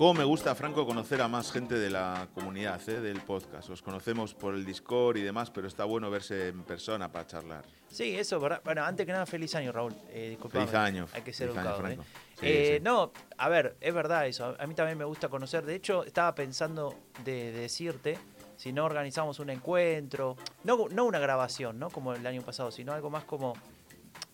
¿Cómo 0.00 0.14
me 0.14 0.24
gusta, 0.24 0.54
Franco, 0.54 0.86
conocer 0.86 1.20
a 1.20 1.28
más 1.28 1.52
gente 1.52 1.74
de 1.74 1.90
la 1.90 2.26
comunidad, 2.32 2.80
eh, 2.88 3.00
del 3.02 3.20
podcast? 3.20 3.68
Os 3.68 3.82
conocemos 3.82 4.32
por 4.32 4.54
el 4.54 4.64
Discord 4.64 5.18
y 5.18 5.20
demás, 5.20 5.50
pero 5.50 5.68
está 5.68 5.84
bueno 5.84 6.10
verse 6.10 6.48
en 6.48 6.62
persona 6.62 7.12
para 7.12 7.26
charlar. 7.26 7.66
Sí, 7.90 8.16
eso, 8.16 8.40
¿verdad? 8.40 8.62
Bueno, 8.64 8.82
antes 8.82 9.04
que 9.04 9.12
nada, 9.12 9.26
feliz 9.26 9.54
año, 9.56 9.72
Raúl. 9.72 9.94
Eh. 10.08 10.38
Feliz 10.48 10.72
año. 10.72 11.06
Hay 11.12 11.20
que 11.20 11.34
ser 11.34 11.50
educado. 11.50 11.86
¿eh? 11.86 11.98
Sí, 12.36 12.46
Eh, 12.46 12.74
sí. 12.78 12.82
No, 12.82 13.12
a 13.36 13.48
ver, 13.50 13.76
es 13.78 13.92
verdad 13.92 14.26
eso. 14.26 14.56
A 14.58 14.66
mí 14.66 14.74
también 14.74 14.96
me 14.96 15.04
gusta 15.04 15.28
conocer. 15.28 15.66
De 15.66 15.74
hecho, 15.74 16.02
estaba 16.04 16.34
pensando 16.34 16.94
de, 17.22 17.52
de 17.52 17.60
decirte 17.60 18.16
si 18.56 18.72
no 18.72 18.86
organizamos 18.86 19.38
un 19.38 19.50
encuentro, 19.50 20.34
no, 20.64 20.88
no 20.90 21.04
una 21.04 21.18
grabación, 21.18 21.78
¿no? 21.78 21.90
Como 21.90 22.14
el 22.14 22.26
año 22.26 22.40
pasado, 22.40 22.70
sino 22.70 22.94
algo 22.94 23.10
más 23.10 23.24
como 23.24 23.52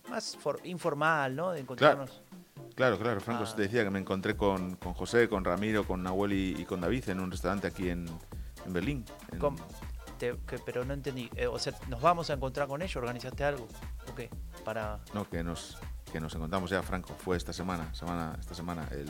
más 0.09 0.37
for- 0.37 0.61
informal, 0.63 1.35
¿no? 1.35 1.51
De 1.51 1.59
encontrarnos. 1.59 2.09
Claro, 2.09 2.26
claro, 2.77 3.19
Franco, 3.19 3.43
Ah. 3.45 3.53
te 3.55 3.63
decía 3.63 3.83
que 3.83 3.89
me 3.89 3.99
encontré 3.99 4.37
con, 4.37 4.75
con 4.77 4.93
José, 4.93 5.27
con 5.27 5.43
Ramiro, 5.43 5.85
con 5.85 6.03
Nahuel 6.03 6.33
y, 6.33 6.55
y 6.61 6.65
con 6.65 6.79
David 6.79 7.09
en 7.09 7.19
un 7.19 7.29
restaurante 7.31 7.67
aquí 7.67 7.89
en, 7.89 8.07
en 8.65 8.73
Berlín. 8.73 9.03
en- 9.31 9.39
Com- 9.39 9.57
te- 10.17 10.37
que- 10.47 10.59
pero 10.59 10.85
no 10.85 10.93
entendí. 10.93 11.29
Eh, 11.35 11.47
o 11.47 11.59
sea, 11.59 11.73
¿nos 11.89 12.01
vamos 12.01 12.29
a 12.29 12.33
encontrar 12.33 12.67
con 12.67 12.81
ellos? 12.81 12.95
¿Organizaste 12.95 13.43
algo? 13.43 13.67
¿O 14.11 14.15
qué? 14.15 14.29
Para... 14.63 14.99
No, 15.13 15.29
que 15.29 15.43
nos, 15.43 15.77
que 16.11 16.19
nos 16.19 16.33
encontramos 16.35 16.69
ya, 16.69 16.81
Franco. 16.81 17.13
Fue 17.17 17.35
esta 17.37 17.51
semana, 17.53 17.93
semana 17.93 18.35
esta 18.39 18.53
semana, 18.55 18.87
el, 18.91 19.09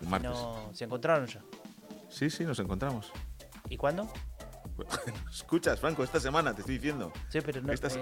el 0.00 0.08
martes. 0.08 0.30
No, 0.30 0.70
¿Se 0.72 0.84
encontraron 0.84 1.26
ya? 1.26 1.40
Sí, 2.08 2.30
sí, 2.30 2.44
nos 2.44 2.58
encontramos. 2.58 3.12
¿Y 3.68 3.76
cuándo? 3.76 4.08
Escuchas, 5.30 5.78
Franco, 5.80 6.02
esta 6.04 6.20
semana 6.20 6.54
te 6.54 6.60
estoy 6.62 6.76
diciendo. 6.76 7.12
Sí, 7.28 7.40
pero 7.40 7.60
no, 7.62 7.72
Estas- 7.72 7.96
eh, 7.96 8.00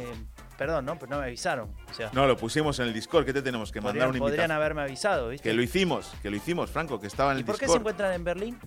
perdón, 0.57 0.85
¿no? 0.87 0.99
Pero 0.99 1.11
no 1.11 1.19
me 1.19 1.25
avisaron. 1.27 1.75
O 1.91 1.95
sea, 1.95 2.11
No, 2.13 2.27
lo 2.27 2.37
pusimos 2.37 2.79
en 2.79 2.87
el 2.87 2.95
Discord, 2.95 3.25
que 3.25 3.33
te 3.33 3.43
tenemos 3.43 3.73
que 3.73 3.81
mandar 3.81 4.07
podrían, 4.07 4.11
un 4.15 4.19
podrían 4.21 4.45
invitado. 4.45 4.61
haberme 4.61 4.83
avisado, 4.83 5.29
¿viste? 5.29 5.49
Que 5.49 5.55
lo 5.55 5.63
hicimos, 5.63 6.13
que 6.23 6.31
lo 6.31 6.37
hicimos, 6.37 6.71
Franco, 6.71 7.01
que 7.01 7.07
estaba 7.07 7.33
en 7.33 7.39
¿Y 7.39 7.41
el 7.41 7.47
por 7.47 7.55
qué 7.57 7.61
se 7.61 7.65
Discord. 7.67 7.81
encuentran 7.81 8.13
en 8.13 8.25
Berlín? 8.25 8.59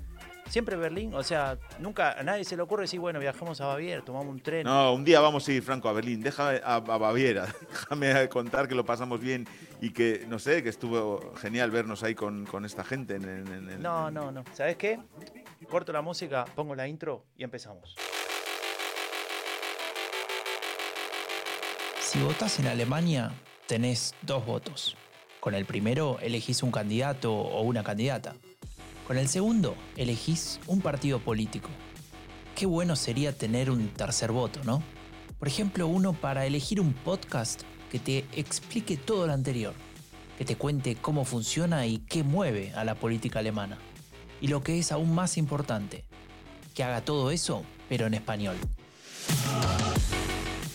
Siempre 0.50 0.76
Berlín, 0.76 1.14
o 1.14 1.24
sea, 1.24 1.58
nunca 1.80 2.12
a 2.12 2.24
nadie 2.24 2.44
se 2.44 2.58
le 2.58 2.62
ocurre 2.64 2.82
decir, 2.82 3.00
bueno, 3.00 3.20
viajamos 3.22 3.62
a 3.62 3.68
Baviera, 3.68 4.04
tomamos 4.04 4.28
un 4.28 4.42
tren. 4.42 4.66
No, 4.66 4.94
un 4.94 5.06
día 5.06 5.22
vamos 5.22 5.48
a 5.48 5.52
ir, 5.54 5.64
Franco, 5.64 5.88
a 5.88 5.94
Berlín. 5.94 6.22
Déjame 6.22 6.60
a, 6.62 6.76
a 6.76 6.80
Baviera. 6.80 7.48
Déjame 7.70 8.28
contar 8.28 8.68
que 8.68 8.76
lo 8.76 8.84
pasamos 8.84 9.22
bien 9.22 9.48
y 9.80 9.92
que, 9.92 10.26
no 10.28 10.40
sé, 10.40 10.62
que 10.62 10.68
estuvo 10.68 11.34
genial 11.38 11.72
vernos 11.72 12.04
ahí 12.04 12.16
con, 12.16 12.46
con 12.46 12.66
esta 12.66 12.84
gente. 12.84 13.16
En, 13.16 13.24
en- 13.30 13.48
en- 13.48 13.70
en- 13.70 13.82
No, 13.82 14.12
no, 14.12 14.30
no. 14.30 14.44
¿Sabes 14.54 14.76
qué? 14.76 15.00
Corto 15.70 15.94
la 15.94 16.02
música, 16.02 16.46
pongo 16.56 16.76
la 16.76 16.88
intro 16.88 17.24
y 17.38 17.44
empezamos. 17.44 17.96
Si 22.02 22.20
votás 22.20 22.60
en 22.60 22.68
Alemania, 22.68 23.32
tenés 23.68 24.14
dos 24.22 24.46
votos. 24.46 24.98
Con 25.40 25.54
el 25.56 25.66
primero 25.66 26.20
elegís 26.20 26.62
un 26.62 26.72
candidato 26.72 27.34
o 27.34 27.62
una 27.62 27.84
candidata. 27.84 28.36
Con 29.08 29.18
el 29.18 29.30
segundo 29.30 29.76
elegís 29.96 30.60
un 30.68 30.82
partido 30.82 31.20
político. 31.20 31.70
Qué 32.54 32.66
bueno 32.66 32.96
sería 32.96 33.32
tener 33.32 33.72
un 33.72 33.88
tercer 33.90 34.32
voto, 34.32 34.62
¿no? 34.66 34.84
Por 35.40 35.48
ejemplo, 35.48 35.88
uno 35.88 36.14
para 36.14 36.46
elegir 36.46 36.82
un 36.82 36.94
podcast 36.94 37.62
que 37.90 38.00
te 38.00 38.26
explique 38.34 38.98
todo 38.98 39.26
lo 39.26 39.34
anterior, 39.34 39.74
que 40.38 40.44
te 40.44 40.58
cuente 40.58 40.96
cómo 40.96 41.24
funciona 41.24 41.86
y 41.88 42.00
qué 42.00 42.24
mueve 42.24 42.74
a 42.76 42.84
la 42.84 42.96
política 42.96 43.40
alemana. 43.40 43.80
Y 44.42 44.48
lo 44.48 44.64
que 44.64 44.80
es 44.80 44.92
aún 44.92 45.14
más 45.14 45.38
importante, 45.38 46.04
que 46.74 46.84
haga 46.84 47.06
todo 47.06 47.30
eso, 47.30 47.64
pero 47.88 48.08
en 48.08 48.16
español. 48.16 48.58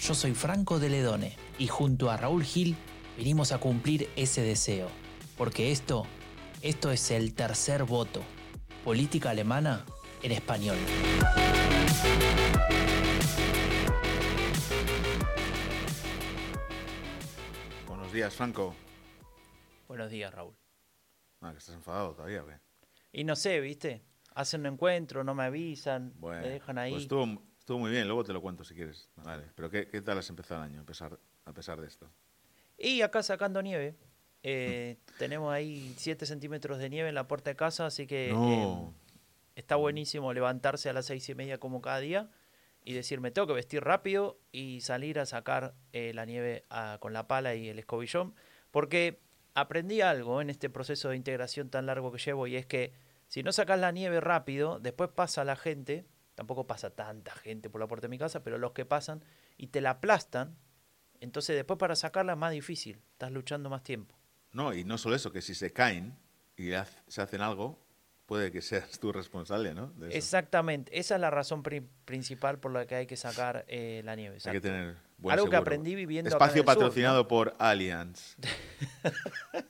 Yo 0.01 0.15
soy 0.15 0.35
Franco 0.35 0.79
de 0.79 0.89
Ledone 0.89 1.37
y 1.59 1.67
junto 1.67 2.09
a 2.09 2.17
Raúl 2.17 2.45
Gil 2.45 2.77
vinimos 3.17 3.51
a 3.51 3.59
cumplir 3.59 4.09
ese 4.15 4.43
deseo. 4.43 4.89
Porque 5.37 5.73
esto, 5.73 6.07
esto 6.63 6.93
es 6.93 7.11
el 7.11 7.35
tercer 7.35 7.83
voto. 7.83 8.23
Política 8.85 9.31
alemana 9.31 9.85
en 10.23 10.31
español. 10.31 10.77
Buenos 17.89 18.13
días, 18.13 18.33
Franco. 18.33 18.77
Buenos 19.89 20.09
días, 20.09 20.33
Raúl. 20.33 20.55
Ah, 21.41 21.51
que 21.51 21.59
estás 21.59 21.75
enfadado 21.75 22.15
todavía, 22.15 22.45
¿o 22.45 22.47
qué? 22.47 22.66
Y 23.17 23.25
no 23.25 23.35
sé, 23.35 23.61
¿viste? 23.61 24.03
Hacen 24.35 24.61
un 24.61 24.75
encuentro, 24.75 25.25
no 25.25 25.35
me 25.35 25.45
avisan, 25.45 26.13
Bueno, 26.19 26.43
me 26.43 26.49
dejan 26.51 26.77
ahí. 26.77 26.91
Pues 26.93 27.05
estuvo, 27.05 27.43
estuvo 27.59 27.79
muy 27.79 27.91
bien, 27.91 28.07
luego 28.07 28.23
te 28.25 28.35
lo 28.35 28.43
cuento 28.43 28.63
si 28.63 28.75
quieres. 28.75 29.09
Vale, 29.17 29.45
pero 29.55 29.71
¿qué, 29.71 29.89
qué 29.89 30.03
tal 30.03 30.19
has 30.19 30.29
empezado 30.29 30.63
el 30.63 30.71
año 30.71 30.83
a 30.83 30.85
pesar, 30.85 31.19
a 31.47 31.53
pesar 31.55 31.81
de 31.81 31.87
esto? 31.87 32.11
Y 32.77 33.01
acá 33.01 33.23
sacando 33.23 33.63
nieve. 33.63 33.97
eh, 34.43 34.99
tenemos 35.19 35.51
ahí 35.51 35.95
7 35.97 36.27
centímetros 36.27 36.77
de 36.77 36.91
nieve 36.91 37.09
en 37.09 37.15
la 37.15 37.27
puerta 37.27 37.49
de 37.49 37.57
casa, 37.57 37.87
así 37.87 38.07
que 38.07 38.33
No. 38.35 38.51
eh, 38.51 39.11
está 39.55 39.77
buenísimo 39.77 40.35
levantarse 40.35 40.91
a 40.91 40.93
las 40.93 41.07
seis 41.07 41.27
y 41.31 41.35
media 41.35 41.57
como 41.59 41.81
cada 41.81 42.01
día 42.01 42.29
y 42.85 42.93
decir, 42.93 43.23
me 43.23 43.31
tengo 43.31 43.49
que 43.49 43.55
vestir 43.55 43.83
rápido 43.83 44.39
y 44.53 44.83
salir 44.83 45.19
a 45.21 45.25
sacar 45.25 45.75
eh, 45.95 46.13
la 46.13 46.27
nieve 46.27 46.65
ah, 46.69 46.99
con 47.01 47.15
la 47.15 47.27
pala 47.27 47.55
y 47.55 47.71
el 47.71 47.79
escobillón, 47.79 48.35
porque 48.71 49.21
aprendí 49.55 50.03
algo 50.03 50.43
en 50.43 50.51
este 50.51 50.69
proceso 50.69 51.09
de 51.09 51.17
integración 51.17 51.71
tan 51.71 51.87
largo 51.87 52.13
que 52.13 52.19
llevo 52.19 52.47
y 52.47 52.57
es 52.57 52.67
que 52.67 53.06
si 53.29 53.43
no 53.43 53.53
sacas 53.53 53.79
la 53.79 53.93
nieve 53.93 54.21
rápido, 54.21 54.79
después 54.81 55.11
pasa 55.11 55.45
la 55.45 55.57
gente, 55.57 56.07
tampoco 56.35 56.67
pasa 56.67 56.91
tanta 56.91 57.33
gente 57.33 57.71
por 57.71 57.81
la 57.81 57.87
puerta 57.89 58.07
de 58.07 58.11
mi 58.11 58.19
casa, 58.19 58.43
pero 58.43 58.59
los 58.59 58.73
que 58.73 58.85
pasan 58.85 59.25
y 59.57 59.69
te 59.69 59.81
la 59.81 59.91
aplastan, 59.91 60.57
entonces 61.21 61.57
después 61.57 61.79
para 61.79 61.97
sacarla 61.97 62.33
es 62.33 62.39
más 62.39 62.53
difícil, 62.53 63.01
estás 63.13 63.33
luchando 63.33 63.71
más 63.71 63.83
tiempo. 63.83 64.15
No, 64.53 64.73
y 64.75 64.85
no 64.85 64.99
solo 64.99 65.17
eso, 65.17 65.33
que 65.33 65.43
si 65.43 65.55
se 65.55 65.73
caen 65.73 66.17
y 66.57 66.71
se 67.09 67.21
hacen 67.23 67.41
algo, 67.43 67.79
puede 68.27 68.51
que 68.51 68.61
seas 68.63 68.99
tú 68.99 69.13
responsable, 69.13 69.75
¿no? 69.75 69.89
De 69.93 70.09
eso. 70.09 70.17
Exactamente, 70.19 70.99
esa 70.99 71.15
es 71.17 71.21
la 71.21 71.31
razón 71.31 71.63
pri- 71.63 71.87
principal 72.05 72.59
por 72.59 72.73
la 72.73 72.87
que 72.87 72.95
hay 72.97 73.07
que 73.07 73.17
sacar 73.17 73.65
eh, 73.69 74.03
la 74.05 74.15
nieve. 74.17 74.39
Hay 74.45 74.53
que 74.53 74.61
tener 74.61 74.97
buen 75.19 75.35
Algo 75.39 75.49
que 75.51 75.57
aprendí 75.57 75.95
viviendo 75.95 76.29
acá 76.29 76.37
en 76.37 76.51
Espacio 76.51 76.61
el 76.63 76.67
sur, 76.67 76.75
patrocinado 76.75 77.29
por 77.29 77.55
Allianz. 77.59 78.37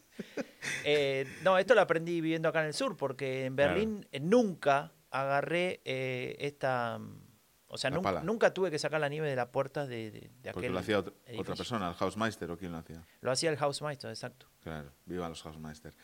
Eh, 0.84 1.26
no, 1.42 1.58
esto 1.58 1.74
lo 1.74 1.80
aprendí 1.80 2.20
viviendo 2.20 2.48
acá 2.48 2.60
en 2.60 2.66
el 2.68 2.74
sur, 2.74 2.96
porque 2.96 3.44
en. 3.46 3.56
Berlín 3.56 4.06
eh, 4.12 4.20
nunca 4.20 4.92
agarré 5.10 5.80
eh, 5.84 6.36
esta... 6.40 6.98
mm, 6.98 7.22
O 7.68 7.78
sea, 7.78 7.90
nunca 7.90 8.52
tuve 8.54 8.70
que 8.70 8.78
sacar 8.78 9.00
la 9.00 9.08
nieve 9.08 9.28
de 9.28 9.36
la 9.36 9.50
puerta 9.50 9.86
de, 9.86 10.10
de, 10.10 10.20
de 10.20 10.28
Porque 10.52 10.66
aquel 10.66 10.72
lo 10.72 10.78
hacía 10.78 10.98
ot- 11.00 11.12
otra 11.38 11.54
persona, 11.54 11.88
el 11.88 11.94
Hausmeister 11.98 12.50
o 12.50 12.56
quién 12.58 12.72
lo 12.72 12.78
hacía. 12.78 13.02
Lo 13.20 13.30
hacía 13.30 13.50
el 13.50 13.56
Hausmeister, 13.58 14.10
exacto. 14.10 14.46
Claro, 14.60 14.92
viva 15.04 15.28
los 15.28 15.44
Hausmeister. 15.44 15.94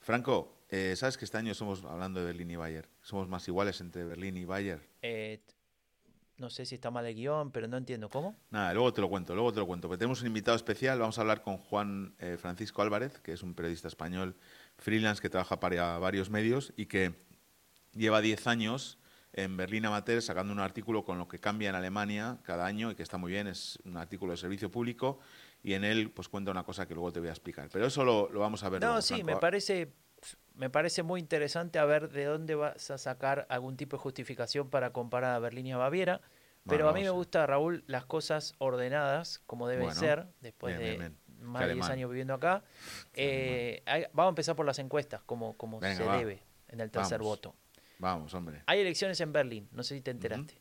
Franco, 0.00 0.64
eh, 0.68 0.94
¿sabes 0.96 1.16
que 1.16 1.24
este 1.24 1.38
año 1.38 1.54
somos, 1.54 1.84
hablando 1.84 2.20
de 2.20 2.26
Berlín 2.26 2.50
y 2.50 2.56
Bayer, 2.56 2.88
somos 3.02 3.28
más 3.28 3.46
iguales 3.48 3.80
entre 3.80 4.04
Berlín 4.04 4.36
y 4.36 4.44
Bayer? 4.44 4.80
Eh, 5.02 5.40
no 6.38 6.50
sé 6.50 6.66
si 6.66 6.74
está 6.74 6.90
mal 6.90 7.06
el 7.06 7.14
guion, 7.14 7.50
pero 7.52 7.68
no 7.68 7.76
entiendo 7.76 8.08
cómo. 8.08 8.34
Nada, 8.50 8.72
luego 8.74 8.92
te 8.92 9.00
lo 9.00 9.08
cuento, 9.08 9.34
luego 9.34 9.52
te 9.52 9.60
lo 9.60 9.66
cuento. 9.66 9.88
Pero 9.88 9.98
tenemos 9.98 10.20
un 10.22 10.26
invitado 10.28 10.56
especial, 10.56 10.98
vamos 10.98 11.18
a 11.18 11.20
hablar 11.20 11.42
con 11.42 11.58
Juan 11.58 12.14
eh, 12.18 12.36
Francisco 12.40 12.82
Álvarez, 12.82 13.20
que 13.20 13.32
es 13.32 13.42
un 13.42 13.54
periodista 13.54 13.88
español 13.88 14.36
freelance 14.78 15.20
que 15.22 15.28
trabaja 15.30 15.60
para 15.60 15.98
varios 15.98 16.30
medios 16.30 16.72
y 16.76 16.86
que 16.86 17.14
lleva 17.92 18.20
10 18.20 18.46
años 18.46 18.98
en 19.34 19.56
Berlín 19.56 19.86
Amateur 19.86 20.20
sacando 20.20 20.52
un 20.52 20.60
artículo 20.60 21.04
con 21.04 21.18
lo 21.18 21.26
que 21.28 21.38
cambia 21.38 21.70
en 21.70 21.74
Alemania 21.74 22.38
cada 22.42 22.66
año 22.66 22.90
y 22.90 22.94
que 22.94 23.02
está 23.02 23.16
muy 23.16 23.32
bien, 23.32 23.46
es 23.46 23.78
un 23.84 23.96
artículo 23.96 24.32
de 24.32 24.36
servicio 24.36 24.70
público 24.70 25.20
y 25.62 25.72
en 25.74 25.84
él 25.84 26.10
pues 26.10 26.28
cuenta 26.28 26.50
una 26.50 26.64
cosa 26.64 26.86
que 26.86 26.94
luego 26.94 27.12
te 27.12 27.20
voy 27.20 27.28
a 27.28 27.32
explicar. 27.32 27.68
Pero 27.72 27.86
eso 27.86 28.04
lo, 28.04 28.28
lo 28.30 28.40
vamos 28.40 28.62
a 28.62 28.68
ver 28.68 28.80
No, 28.80 28.88
luego, 28.88 29.02
sí, 29.02 29.14
Franco. 29.14 29.26
me 29.26 29.36
parece, 29.36 29.92
me 30.54 30.70
parece 30.70 31.02
muy 31.02 31.20
interesante 31.20 31.78
a 31.78 31.84
ver 31.84 32.10
de 32.10 32.24
dónde 32.24 32.54
vas 32.54 32.90
a 32.90 32.98
sacar 32.98 33.46
algún 33.48 33.76
tipo 33.76 33.96
de 33.96 34.02
justificación 34.02 34.70
para 34.70 34.92
comparar 34.92 35.34
a 35.34 35.38
Berlín 35.38 35.66
y 35.66 35.72
a 35.72 35.76
Baviera. 35.76 36.20
Pero 36.68 36.84
Bueno, 36.84 36.88
a 36.90 36.92
mí 36.92 37.02
me 37.02 37.10
gusta, 37.10 37.44
Raúl, 37.46 37.82
las 37.88 38.04
cosas 38.06 38.54
ordenadas, 38.58 39.40
como 39.46 39.66
deben 39.66 39.86
Bueno, 39.86 39.98
ser, 40.00 40.26
después 40.40 40.78
bien, 40.78 40.90
de 40.92 40.98
bien, 40.98 41.18
más 41.40 41.62
de 41.62 41.72
10 41.72 41.84
alemán. 41.84 41.92
años 41.92 42.10
viviendo 42.10 42.34
acá. 42.34 42.62
Eh, 43.14 43.82
hay- 43.84 44.06
vamos 44.12 44.28
a 44.28 44.32
empezar 44.32 44.54
por 44.54 44.64
las 44.66 44.78
encuestas, 44.78 45.22
como, 45.24 45.56
como 45.56 45.80
Venga, 45.80 45.96
se 45.96 46.04
va. 46.04 46.18
debe 46.18 46.42
en 46.68 46.80
el 46.80 46.90
tercer 46.90 47.18
Vamos. 47.18 47.26
voto. 47.36 47.56
Vamos, 47.98 48.32
hombre. 48.34 48.62
Hay 48.66 48.80
elecciones 48.80 49.20
en 49.20 49.32
Berlín, 49.32 49.68
no 49.72 49.82
sé 49.82 49.96
si 49.96 50.02
te 50.02 50.12
enteraste. 50.12 50.60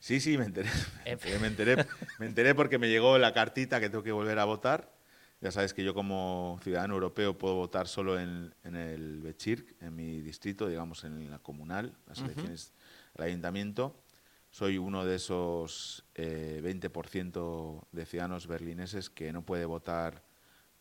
Sí, 0.00 0.20
sí, 0.20 0.38
me 0.38 0.44
enteré. 0.44 0.68
Me 1.04 1.10
En 1.10 1.12
enteré, 1.12 1.38
me 1.38 1.46
enteré, 1.48 1.86
me 2.18 2.26
enteré 2.26 2.54
porque 2.54 2.78
me 2.78 2.88
llegó 2.88 3.18
la 3.18 3.32
cartita 3.32 3.80
que 3.80 3.88
tengo 3.90 4.02
que 4.04 4.12
volver 4.12 4.38
a 4.38 4.44
votar. 4.44 4.92
Ya 5.40 5.52
sabes 5.52 5.72
que 5.72 5.84
yo 5.84 5.94
como 5.94 6.58
ciudadano 6.62 6.94
europeo 6.94 7.38
puedo 7.38 7.54
votar 7.54 7.86
solo 7.86 8.18
en, 8.18 8.54
en 8.64 8.74
el 8.74 9.22
Bezirk, 9.22 9.76
en 9.80 9.94
mi 9.94 10.20
distrito, 10.20 10.66
digamos 10.66 11.04
en 11.04 11.30
la 11.30 11.38
comunal, 11.38 11.96
las 12.06 12.18
elecciones 12.20 12.72
al 13.16 13.26
ayuntamiento. 13.26 14.02
Soy 14.50 14.78
uno 14.78 15.04
de 15.04 15.16
esos 15.16 16.04
eh, 16.14 16.60
20% 16.64 17.86
de 17.92 18.06
ciudadanos 18.06 18.48
berlineses 18.48 19.10
que 19.10 19.32
no 19.32 19.42
puede 19.42 19.64
votar 19.64 20.24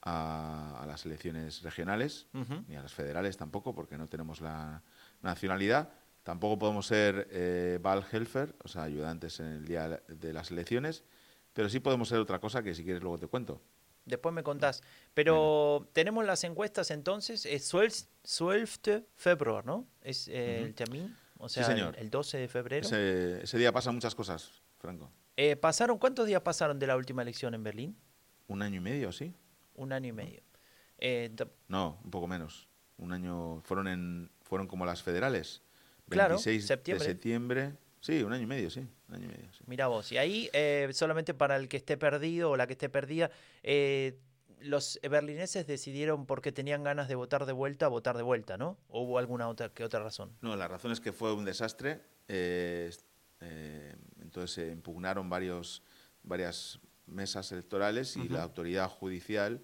a, 0.02 0.82
a 0.82 0.86
las 0.88 1.06
elecciones 1.06 1.62
regionales 1.62 2.28
ni 2.68 2.76
a 2.76 2.82
las 2.82 2.94
federales 2.94 3.38
tampoco, 3.38 3.76
porque 3.76 3.98
no 3.98 4.08
tenemos 4.08 4.42
la 4.42 4.82
nacionalidad. 5.22 5.90
Tampoco 6.24 6.58
podemos 6.58 6.88
ser 6.88 7.28
eh, 7.32 7.80
Wahlhelfer, 7.84 8.56
o 8.64 8.68
sea, 8.68 8.84
ayudantes 8.84 9.40
en 9.40 9.48
el 9.48 9.66
día 9.66 10.02
de 10.08 10.34
las 10.34 10.50
elecciones, 10.50 11.04
pero 11.54 11.70
sí 11.70 11.80
podemos 11.80 12.10
ser 12.10 12.20
otra 12.20 12.40
cosa 12.40 12.64
que 12.64 12.74
si 12.74 12.84
quieres 12.84 13.04
luego 13.04 13.18
te 13.20 13.28
cuento. 13.28 13.62
Después 14.08 14.34
me 14.34 14.42
contás. 14.42 14.82
Pero 15.14 15.88
tenemos 15.94 16.26
las 16.26 16.44
encuestas 16.44 16.92
entonces. 16.92 17.46
Es 17.46 17.70
12 17.72 19.06
febrero, 19.16 19.62
¿no? 19.64 19.88
Es 20.02 20.28
eh, 20.28 20.64
el 20.64 20.74
termín. 20.74 21.16
O 21.38 21.50
sea, 21.50 21.66
señor. 21.66 21.96
El, 21.98 22.06
el 22.06 22.10
12 22.10 22.38
de 22.38 22.48
febrero. 22.48 22.86
Ese, 22.88 23.44
ese 23.44 23.58
día 23.58 23.72
pasan 23.72 23.94
muchas 23.94 24.16
cosas, 24.16 24.64
Franco. 24.78 25.12
Eh, 25.36 25.56
¿Pasaron 25.56 26.00
cuántos 26.00 26.26
días 26.26 26.42
pasaron 26.42 26.80
de 26.80 26.88
la 26.88 26.96
última 26.96 27.22
elección 27.22 27.54
en 27.54 27.64
Berlín? 27.64 27.98
Un 28.48 28.62
año 28.62 28.78
y 28.78 28.80
medio, 28.80 29.12
¿sí? 29.12 29.36
Un 29.76 29.92
año 29.94 30.08
y 30.08 30.14
medio. 30.14 30.42
Eh, 30.98 31.30
No, 31.68 32.00
un 32.04 32.10
poco 32.10 32.28
menos. 32.28 32.68
Un 32.98 33.12
año. 33.12 33.62
Fueron 33.62 33.88
en 33.88 34.32
fueron 34.42 34.68
como 34.68 34.86
las 34.86 35.04
federales. 35.04 35.62
Claro, 36.10 36.36
26 36.36 36.66
septiembre. 36.66 37.06
de 37.06 37.12
septiembre. 37.14 37.74
Sí, 38.00 38.22
un 38.24 38.34
año 38.34 38.44
y 38.44 38.48
medio, 38.48 38.70
sí. 38.70 38.88
Un 39.10 39.16
año 39.16 39.26
y 39.26 39.28
medio, 39.28 39.52
sí. 39.54 39.64
Mira 39.68 39.88
vos, 39.88 40.12
y 40.12 40.18
ahí, 40.18 40.50
eh, 40.54 40.90
solamente 40.94 41.34
para 41.34 41.56
el 41.58 41.68
que 41.68 41.78
esté 41.78 41.98
perdido 41.98 42.52
o 42.52 42.58
la 42.58 42.68
que 42.68 42.74
esté 42.74 42.90
perdida, 42.90 43.32
eh, 43.64 44.20
los 44.62 45.00
berlineses 45.04 45.68
decidieron 45.68 46.26
porque 46.26 46.52
tenían 46.52 46.84
ganas 46.84 47.08
de 47.08 47.16
votar 47.16 47.46
de 47.46 47.54
vuelta, 47.54 47.88
votar 47.88 48.18
de 48.18 48.24
vuelta, 48.24 48.58
¿no? 48.58 48.78
¿O 48.88 49.04
hubo 49.04 49.20
alguna 49.20 49.48
otra, 49.48 49.70
que 49.70 49.84
otra 49.84 50.02
razón? 50.02 50.32
No, 50.42 50.56
la 50.56 50.68
razón 50.68 50.92
es 50.92 51.00
que 51.00 51.12
fue 51.12 51.34
un 51.34 51.46
desastre. 51.46 52.02
eh, 52.28 52.92
eh, 53.40 53.96
entonces 54.22 54.52
se 54.52 54.72
impugnaron 54.72 55.30
varios, 55.30 55.84
varias 56.24 56.80
mesas 57.06 57.52
electorales 57.52 58.18
y 58.18 58.28
la 58.28 58.44
autoridad 58.44 58.90
judicial 58.90 59.62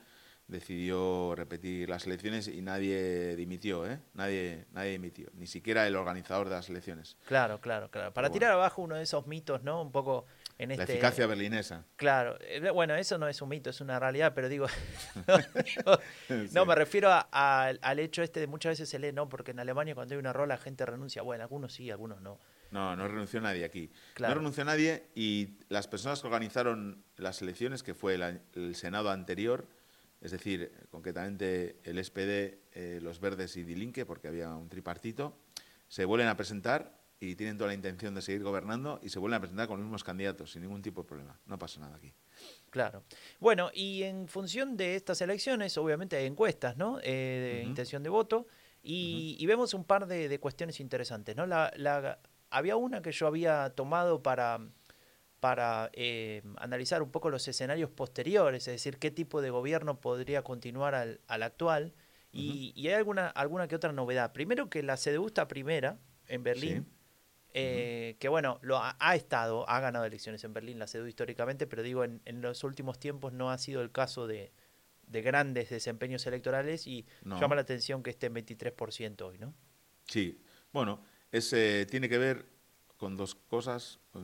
decidió 0.54 1.34
repetir 1.36 1.90
las 1.90 2.06
elecciones 2.06 2.48
y 2.48 2.62
nadie 2.62 3.36
dimitió, 3.36 3.86
¿eh? 3.86 4.00
Nadie, 4.14 4.66
nadie 4.72 4.92
dimitió, 4.92 5.28
ni 5.34 5.48
siquiera 5.48 5.86
el 5.86 5.96
organizador 5.98 6.48
de 6.48 6.56
las 6.56 6.70
elecciones. 6.70 7.18
Claro, 7.26 7.60
claro, 7.60 7.90
claro. 7.92 8.14
Para 8.14 8.28
Pero 8.30 8.34
tirar 8.34 8.52
abajo 8.54 8.82
uno 8.82 8.96
de 8.96 9.04
esos 9.04 9.28
mitos, 9.28 9.64
¿no? 9.64 9.82
Un 9.82 9.92
poco 9.92 10.26
en 10.58 10.70
La 10.70 10.76
este... 10.76 10.94
eficacia 10.94 11.28
berlinesa. 11.28 11.86
Claro, 11.98 12.38
eh, 12.42 12.70
bueno, 12.70 12.96
eso 12.96 13.18
no 13.18 13.28
es 13.28 13.42
un 13.42 13.50
mito, 13.50 13.70
es 13.72 13.82
una 13.82 14.00
realidad, 14.00 14.34
pero 14.34 14.48
digo, 14.48 14.68
no, 15.28 16.00
Sí. 16.28 16.66
me 16.68 16.76
refiero 16.76 17.10
a- 17.12 17.28
a- 17.32 17.74
al 17.82 18.00
hecho 18.00 18.22
este 18.24 18.40
de 18.40 18.48
muchas 18.48 18.72
veces 18.74 18.90
se 18.90 19.00
lee, 19.00 19.12
no, 19.12 19.28
porque 19.28 19.52
en 19.52 19.60
Alemania 19.60 19.96
cuando 19.96 20.14
hay 20.14 20.20
una 20.20 20.32
rola 20.34 20.56
la 20.56 20.62
gente 20.62 20.86
renuncia, 20.86 21.22
bueno, 21.22 21.44
algunos 21.44 21.74
sí, 21.74 21.90
algunos 21.92 22.22
no. 22.22 22.40
No, 22.72 22.96
no 22.96 23.08
renunció 23.08 23.40
nadie 23.40 23.66
aquí. 23.66 23.92
Claro. 24.16 24.34
No 24.34 24.40
renunció 24.40 24.66
nadie 24.66 25.06
y 25.14 25.58
las 25.70 25.88
personas 25.88 26.22
que 26.22 26.28
organizaron 26.28 27.04
las 27.18 27.42
elecciones, 27.42 27.84
que 27.84 27.94
fue 27.94 28.16
el, 28.16 28.42
el 28.56 28.76
Senado 28.76 29.12
anterior, 29.12 29.68
es 30.24 30.31
decir, 30.31 30.72
concretamente 30.90 31.78
el 31.84 32.04
SPD, 32.04 32.60
eh, 32.72 33.00
los 33.02 33.20
Verdes 33.20 33.56
y 33.58 33.64
Die 33.64 33.75
Linke, 33.75 34.06
porque 34.06 34.28
había 34.30 34.56
un 34.56 34.70
tripartito, 34.70 35.38
se 35.88 36.06
vuelven 36.06 36.28
a 36.30 36.36
presentar 36.38 36.98
y 37.20 37.36
tienen 37.36 37.58
toda 37.58 37.68
la 37.70 37.74
intención 37.74 38.16
de 38.16 38.22
seguir 38.22 38.42
gobernando 38.44 39.00
y 39.04 39.10
se 39.10 39.20
vuelven 39.20 39.38
a 39.38 39.40
presentar 39.40 39.68
con 39.68 39.78
los 39.78 39.86
mismos 39.86 40.04
candidatos, 40.04 40.52
sin 40.52 40.62
ningún 40.64 40.81
tipo 40.81 41.04
de 41.04 41.08
problema. 41.08 41.40
No 41.46 41.58
pasa 41.60 41.80
nada 41.80 41.96
aquí. 41.98 42.12
Claro. 42.70 43.04
Bueno, 43.40 43.70
y 43.74 44.04
en 44.04 44.28
función 44.28 44.75
de 44.75 44.96
estas 44.96 45.22
elecciones, 45.22 45.78
obviamente 45.78 46.18
hay 46.18 46.26
encuestas, 46.26 46.76
¿no? 46.78 47.00
Eh, 47.04 47.60
de 47.62 47.64
intención 47.64 48.02
de 48.04 48.10
voto, 48.10 48.48
y, 48.81 49.38
y 49.40 49.46
vemos 49.46 49.74
un 49.74 49.86
par 49.86 50.08
de, 50.08 50.28
de 50.28 50.40
cuestiones 50.40 50.80
interesantes, 50.80 51.36
¿no? 51.36 51.46
La, 51.46 51.72
la- 51.78 52.19
había 52.50 52.76
una 52.76 53.02
que 53.02 53.12
yo 53.12 53.26
había 53.28 53.69
tomado 53.72 54.22
para, 54.22 54.60
para 55.44 55.90
eh, 55.92 56.42
analizar 56.56 57.04
un 57.04 57.12
poco 57.12 57.30
los 57.30 57.45
escenarios 57.50 57.90
posteriores, 57.90 58.66
es 58.69 58.75
decir, 58.75 58.98
qué 58.98 59.12
tipo 59.12 59.42
de 59.42 59.50
gobierno 59.50 60.00
podría 60.00 60.42
continuar 60.42 60.95
al, 60.95 61.19
al 61.28 61.44
actual, 61.44 61.94
y, 62.31 62.72
y 62.78 62.88
hay 62.88 62.94
alguna, 62.94 63.28
alguna 63.28 63.68
que 63.68 63.75
otra 63.75 63.92
novedad. 63.92 64.31
Primero 64.31 64.69
que 64.69 64.81
la 64.84 64.95
CDU 64.95 65.28
está 65.28 65.50
primera 65.50 66.00
en 66.30 66.44
Berlín, 66.44 66.88
eh, 67.54 68.16
que 68.19 68.30
bueno, 68.30 68.57
lo 68.62 68.78
ha, 68.78 68.95
ha 69.01 69.18
estado, 69.18 69.69
ha 69.69 69.81
ganado 69.81 70.06
elecciones 70.06 70.42
en 70.45 70.54
Berlín, 70.54 70.80
la 70.80 70.86
CDU 70.88 71.07
históricamente, 71.07 71.68
pero 71.68 71.84
digo, 71.84 72.06
en, 72.06 72.22
en 72.24 72.42
los 72.42 72.63
últimos 72.63 72.98
tiempos 72.98 73.34
no 73.34 73.51
ha 73.51 73.57
sido 73.57 73.81
el 73.81 73.92
caso 73.92 74.28
de, 74.28 74.54
de 75.07 75.22
grandes 75.22 75.69
desempeños 75.69 76.25
electorales 76.25 76.88
y 76.88 77.06
No. 77.25 77.38
llama 77.38 77.56
la 77.56 77.63
atención 77.63 78.01
que 78.01 78.12
esté 78.12 78.28
en 78.28 78.36
23% 78.36 79.22
hoy, 79.24 79.40
¿no? 79.40 79.54
Sí, 80.06 80.42
bueno, 80.72 81.04
es, 81.34 81.51
eh, 81.51 81.86
tiene 81.92 82.07
que 82.07 82.18
ver 82.18 82.45
con 83.04 83.18
dos 83.18 83.36
cosas, 83.36 84.00
eh, 84.16 84.20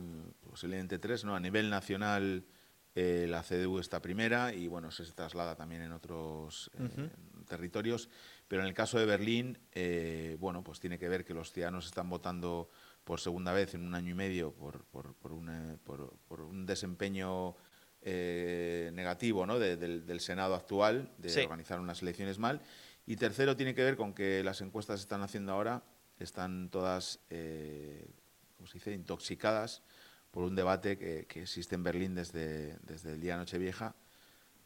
posiblemente 0.48 0.98
tres, 0.98 1.22
¿no? 1.22 1.36
A 1.36 1.40
nivel 1.40 1.68
nacional 1.68 2.46
eh, 2.94 3.26
la 3.28 3.42
CDU 3.42 3.78
está 3.78 4.00
primera 4.00 4.54
y 4.54 4.68
bueno, 4.68 4.90
se 4.90 5.04
traslada 5.12 5.54
también 5.54 5.82
en 5.82 5.92
otros 5.92 6.70
eh, 6.78 7.10
territorios, 7.46 8.08
pero 8.48 8.62
en 8.62 8.68
el 8.68 8.72
caso 8.72 8.98
de 8.98 9.04
Berlín, 9.04 9.58
eh, 9.72 10.38
bueno, 10.40 10.64
pues 10.64 10.80
tiene 10.80 10.98
que 10.98 11.10
ver 11.10 11.26
que 11.26 11.34
los 11.34 11.52
ciudadanos 11.52 11.84
están 11.84 12.08
votando 12.08 12.70
por 13.04 13.20
segunda 13.20 13.52
vez 13.52 13.74
en 13.74 13.84
un 13.86 13.94
año 13.94 14.12
y 14.12 14.14
medio 14.14 14.50
por, 14.54 14.82
por, 14.86 15.12
por 15.14 15.32
un, 15.32 15.78
por- 15.84 16.14
por 16.26 16.40
un 16.40 16.64
desempeño 16.64 17.54
negativo 18.02 19.44
¿no? 19.44 19.58
de- 19.58 19.76
del, 19.76 20.06
del 20.06 20.20
Senado 20.20 20.54
actual, 20.54 21.12
de 21.18 21.28
Sí. 21.28 21.40
organizar 21.40 21.80
unas 21.80 22.00
elecciones 22.00 22.38
mal. 22.38 22.62
Y 23.04 23.16
tercero, 23.16 23.56
tiene 23.56 23.74
que 23.74 23.84
ver 23.84 23.96
con 23.98 24.14
que 24.14 24.42
las 24.42 24.62
encuestas 24.62 25.00
que 25.00 25.02
están 25.02 25.20
haciendo 25.20 25.52
ahora 25.52 25.82
están 26.18 26.70
todas, 26.70 27.20
eh, 27.28 28.06
¿cómo 28.60 28.66
se 28.66 28.74
dice?, 28.74 28.92
intoxicadas 28.92 29.82
por 30.30 30.44
un 30.44 30.54
debate 30.54 30.98
que, 30.98 31.24
que 31.26 31.42
existe 31.42 31.74
en 31.76 31.82
Berlín 31.82 32.14
desde, 32.14 32.76
desde 32.82 33.14
el 33.14 33.20
día 33.22 33.38
Nochevieja, 33.38 33.94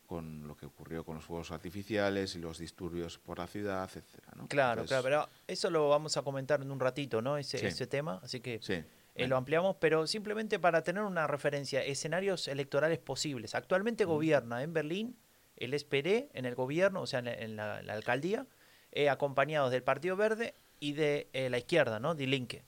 con 0.06 0.48
lo 0.48 0.56
que 0.56 0.66
ocurrió 0.66 1.04
con 1.04 1.14
los 1.14 1.24
fuegos 1.24 1.52
artificiales 1.52 2.34
y 2.34 2.40
los 2.40 2.58
disturbios 2.58 3.18
por 3.18 3.38
la 3.38 3.46
ciudad, 3.46 3.84
etcétera. 3.84 4.32
¿no? 4.36 4.48
Claro, 4.48 4.82
Entonces, 4.82 5.00
claro, 5.00 5.28
pero 5.28 5.42
eso 5.46 5.70
lo 5.70 5.88
vamos 5.88 6.16
a 6.16 6.22
comentar 6.22 6.60
en 6.60 6.72
un 6.72 6.80
ratito, 6.80 7.22
¿no? 7.22 7.38
Ese, 7.38 7.58
Sí. 7.58 7.66
ese 7.66 7.86
tema, 7.86 8.18
así 8.22 8.40
que 8.40 8.58
Sí. 8.60 8.72
eh, 8.74 8.84
bueno. 9.14 9.28
lo 9.28 9.36
ampliamos, 9.36 9.76
pero 9.80 10.06
simplemente 10.08 10.58
para 10.58 10.82
tener 10.82 11.04
una 11.04 11.26
referencia, 11.28 11.82
escenarios 11.84 12.48
electorales 12.48 12.98
posibles. 12.98 13.54
Actualmente 13.54 14.04
gobierna 14.04 14.62
en 14.64 14.72
Berlín 14.74 15.16
el 15.56 15.72
SPD 15.72 16.28
en 16.34 16.44
el 16.46 16.56
gobierno, 16.56 17.00
o 17.00 17.06
sea, 17.06 17.20
en 17.20 17.24
la, 17.26 17.34
en 17.34 17.56
la- 17.56 17.82
la 17.82 17.92
alcaldía, 17.94 18.44
eh, 18.90 19.08
acompañados 19.08 19.70
del 19.70 19.84
Partido 19.84 20.16
Verde 20.16 20.54
y 20.80 20.92
de 20.94 21.28
eh, 21.32 21.48
la 21.48 21.58
izquierda, 21.58 21.98
¿no? 22.00 22.14
Die 22.16 22.26
Linke, 22.26 22.62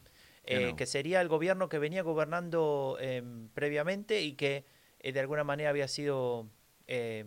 eh, 0.46 0.58
Genau. 0.60 0.76
que 0.76 0.86
sería 0.86 1.20
el 1.20 1.28
gobierno 1.28 1.68
que 1.68 1.78
venía 1.78 2.02
gobernando 2.02 2.96
eh, 3.00 3.22
previamente 3.54 4.22
y 4.22 4.32
que 4.34 4.64
eh, 5.00 5.12
de 5.12 5.20
alguna 5.20 5.44
manera 5.44 5.70
había 5.70 5.88
sido, 5.88 6.48
eh, 6.86 7.24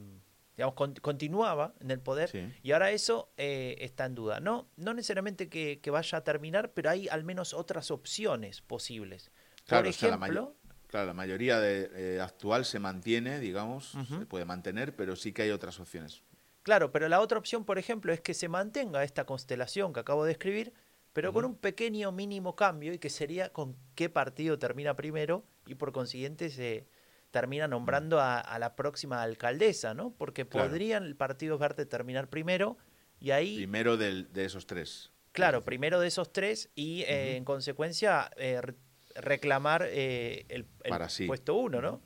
digamos, 0.57 0.75
con- 0.75 0.95
continuaba 0.95 1.73
en 1.79 1.91
el 1.91 1.99
poder 1.99 2.29
Sí. 2.29 2.51
y 2.63 2.71
ahora 2.71 2.91
eso 2.91 3.31
eh, 3.37 3.75
está 3.79 4.05
en 4.05 4.15
duda. 4.15 4.39
No, 4.39 4.69
no 4.77 4.93
necesariamente 4.93 5.49
que, 5.49 5.79
que 5.81 5.91
vaya 5.91 6.17
a 6.19 6.23
terminar, 6.23 6.71
pero 6.73 6.89
hay 6.89 7.07
al 7.09 7.23
menos 7.23 7.53
otras 7.53 7.91
opciones 7.91 8.61
posibles. 8.61 9.31
Claro, 9.65 9.83
Por 9.83 9.89
o 9.89 9.93
sea, 9.93 10.09
la 10.09 10.15
ejemplo, 10.15 10.41
mayo- 10.41 10.55
Claro, 10.87 11.05
la 11.05 11.13
mayoría 11.13 11.59
de, 11.59 12.15
eh, 12.15 12.19
actual 12.19 12.65
se 12.65 12.79
mantiene, 12.79 13.39
digamos, 13.39 13.93
Ujú. 13.93 14.19
se 14.21 14.25
puede 14.25 14.45
mantener, 14.45 14.95
pero 14.95 15.15
sí 15.15 15.33
que 15.33 15.43
hay 15.43 15.51
otras 15.51 15.79
opciones. 15.79 16.23
claro, 16.63 16.91
pero 16.91 17.07
la 17.09 17.19
otra 17.21 17.37
opción, 17.39 17.63
por 17.63 17.77
ejemplo, 17.79 18.11
es 18.13 18.21
que 18.21 18.33
se 18.33 18.47
mantenga 18.47 19.03
esta 19.03 19.25
constelación 19.25 19.91
que 19.93 19.99
acabo 20.01 20.25
de 20.25 20.31
escribir, 20.33 20.73
pero 21.19 21.33
con 21.33 21.43
un 21.45 21.55
pequeño 21.55 22.11
mínimo 22.13 22.55
cambio 22.55 22.93
y 22.93 22.97
que 22.99 23.09
sería 23.09 23.51
con 23.51 23.75
qué 23.95 24.09
partido 24.09 24.57
termina 24.57 24.95
primero 24.95 25.43
y 25.67 25.75
por 25.75 25.91
consiguiente 25.91 26.49
se 26.49 26.87
termina 27.31 27.67
nombrando 27.67 28.19
a, 28.21 28.39
a 28.39 28.57
la 28.57 28.75
próxima 28.77 29.21
alcaldesa, 29.21 29.93
¿no? 29.93 30.11
Porque 30.17 30.47
Claro. 30.47 30.69
podrían 30.69 31.03
el 31.03 31.15
Partido 31.15 31.57
Verde 31.57 31.85
terminar 31.85 32.29
primero 32.29 32.77
y 33.19 33.31
ahí 33.31 33.57
Primero 33.57 33.97
del- 33.97 34.31
de 34.31 34.45
esos 34.45 34.65
tres. 34.65 35.11
Claro, 35.33 35.63
primero 35.63 35.99
de 35.99 36.07
esos 36.07 36.31
tres 36.31 36.69
y 36.73 37.01
eh, 37.03 37.35
en 37.35 37.43
consecuencia 37.45 38.31
eh, 38.37 38.61
re- 38.61 38.75
reclamar 39.15 39.83
eh, 39.89 40.45
el, 40.49 40.65
el 40.83 40.89
Para 40.89 41.09
sí. 41.09 41.27
puesto 41.27 41.53
uno, 41.55 41.81
¿no? 41.81 42.01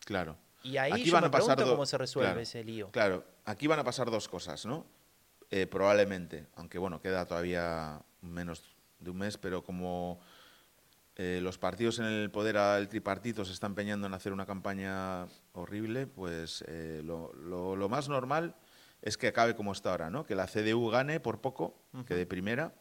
Claro. 0.00 0.36
Y 0.62 0.76
ahí 0.76 0.92
Aquí 0.92 1.04
yo 1.04 1.12
van 1.14 1.22
me 1.22 1.28
a 1.28 1.30
pasar 1.30 1.56
pregunto 1.56 1.72
cómo 1.72 1.86
se 1.86 1.96
resuelve 1.96 2.28
claro, 2.30 2.40
ese 2.40 2.62
lío. 2.64 2.90
Claro, 2.90 3.24
aquí 3.46 3.66
van 3.66 3.78
a 3.78 3.84
pasar 3.84 4.10
dos 4.10 4.28
cosas, 4.28 4.66
¿no? 4.66 4.86
Eh, 5.50 5.66
probablemente, 5.66 6.46
aunque 6.56 6.78
bueno, 6.78 7.00
queda 7.00 7.26
todavía 7.26 8.02
menos 8.22 8.76
de 9.00 9.10
un 9.10 9.18
mes, 9.18 9.38
pero 9.38 9.62
como 9.62 10.20
eh, 11.16 11.40
los 11.42 11.58
partidos 11.58 11.98
en 11.98 12.04
el 12.06 12.30
poder 12.30 12.56
al 12.58 12.88
tripartito 12.88 13.44
se 13.44 13.52
están 13.52 13.72
empeñando 13.72 14.06
en 14.06 14.14
hacer 14.14 14.32
una 14.32 14.46
campaña 14.46 15.26
horrible, 15.52 16.06
pues 16.06 16.64
eh, 16.68 17.02
lo, 17.04 17.32
lo- 17.34 17.76
lo 17.76 17.88
más 17.88 18.08
normal 18.08 18.54
es 19.02 19.16
que 19.16 19.28
acabe 19.28 19.54
como 19.56 19.72
está 19.72 19.90
ahora, 19.90 20.10
¿no? 20.10 20.24
Que 20.24 20.34
la 20.34 20.46
CDU 20.46 20.88
gane 20.90 21.20
por 21.20 21.40
poco, 21.40 21.80
que 22.06 22.14
de 22.14 22.26
primera, 22.26 22.74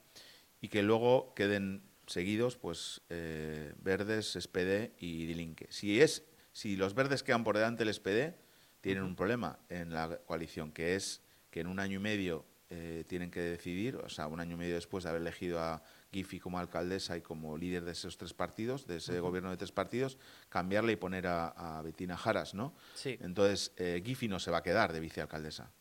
y 0.62 0.70
que 0.70 0.82
luego 0.84 1.34
queden 1.36 1.84
seguidos, 2.08 2.58
pues, 2.58 3.02
eh, 3.10 3.74
Verdes, 3.80 4.36
SPD 4.36 4.94
y 5.00 5.26
Die 5.26 5.36
Linke. 5.36 5.68
Si, 5.70 6.02
es, 6.02 6.24
si 6.54 6.76
los 6.76 6.94
Verdes 6.96 7.22
quedan 7.22 7.44
por 7.44 7.56
delante 7.58 7.84
del 7.86 7.94
SPD, 7.94 8.36
tienen 8.82 9.04
un 9.04 9.16
problema 9.16 9.60
en 9.70 9.94
la 9.94 10.18
coalición, 10.26 10.72
que 10.72 10.96
es 10.96 11.22
que 11.52 11.60
en 11.60 11.68
un 11.68 11.80
año 11.80 11.98
y 11.98 12.00
medio 12.00 12.46
eh, 12.70 13.06
tienen 13.08 13.32
que 13.32 13.40
decidir, 13.40 13.96
o 13.96 14.10
sea, 14.10 14.28
un 14.28 14.40
año 14.42 14.56
y 14.56 14.58
medio 14.58 14.76
después 14.76 15.04
de 15.06 15.10
haber 15.10 15.22
elegido 15.22 15.60
a 15.62 15.82
Gifi 16.12 16.40
como 16.40 16.60
alcaldesa 16.60 17.16
y 17.16 17.22
como 17.22 17.58
líder 17.58 17.86
de 17.86 17.94
esos 17.94 18.18
tres 18.18 18.34
partidos, 18.34 18.86
de 18.88 18.98
ese 18.98 19.20
gobierno 19.22 19.50
de 19.52 19.58
tres 19.58 19.72
partidos, 19.72 20.18
cambiarle 20.50 20.94
y 20.94 20.96
poner 20.98 21.28
a, 21.28 21.48
a 21.48 21.82
Bettina 21.82 22.18
Jaras, 22.18 22.54
¿no? 22.54 22.74
Sí, 22.94 23.18
Entonces, 23.22 23.72
eh, 23.78 24.04
no 24.28 24.40
se 24.40 24.52
va 24.52 24.58
a 24.58 24.64
quedar 24.64 24.92
de 24.92 25.00
vicealcaldesa, 25.00 25.72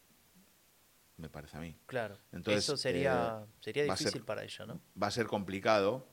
me 1.17 1.29
parece 1.29 1.57
a 1.57 1.61
mí. 1.61 1.75
claro. 1.87 2.19
entonces, 2.33 2.65
Eso 2.65 2.77
sería, 2.77 3.43
eh, 3.45 3.53
sería 3.61 3.85
ser- 3.85 3.99
difícil 3.99 4.23
para 4.23 4.45
ella, 4.45 4.67
¿no? 4.67 4.81
va 5.01 5.09
a 5.09 5.11
ser 5.11 5.27
complicado. 5.27 6.09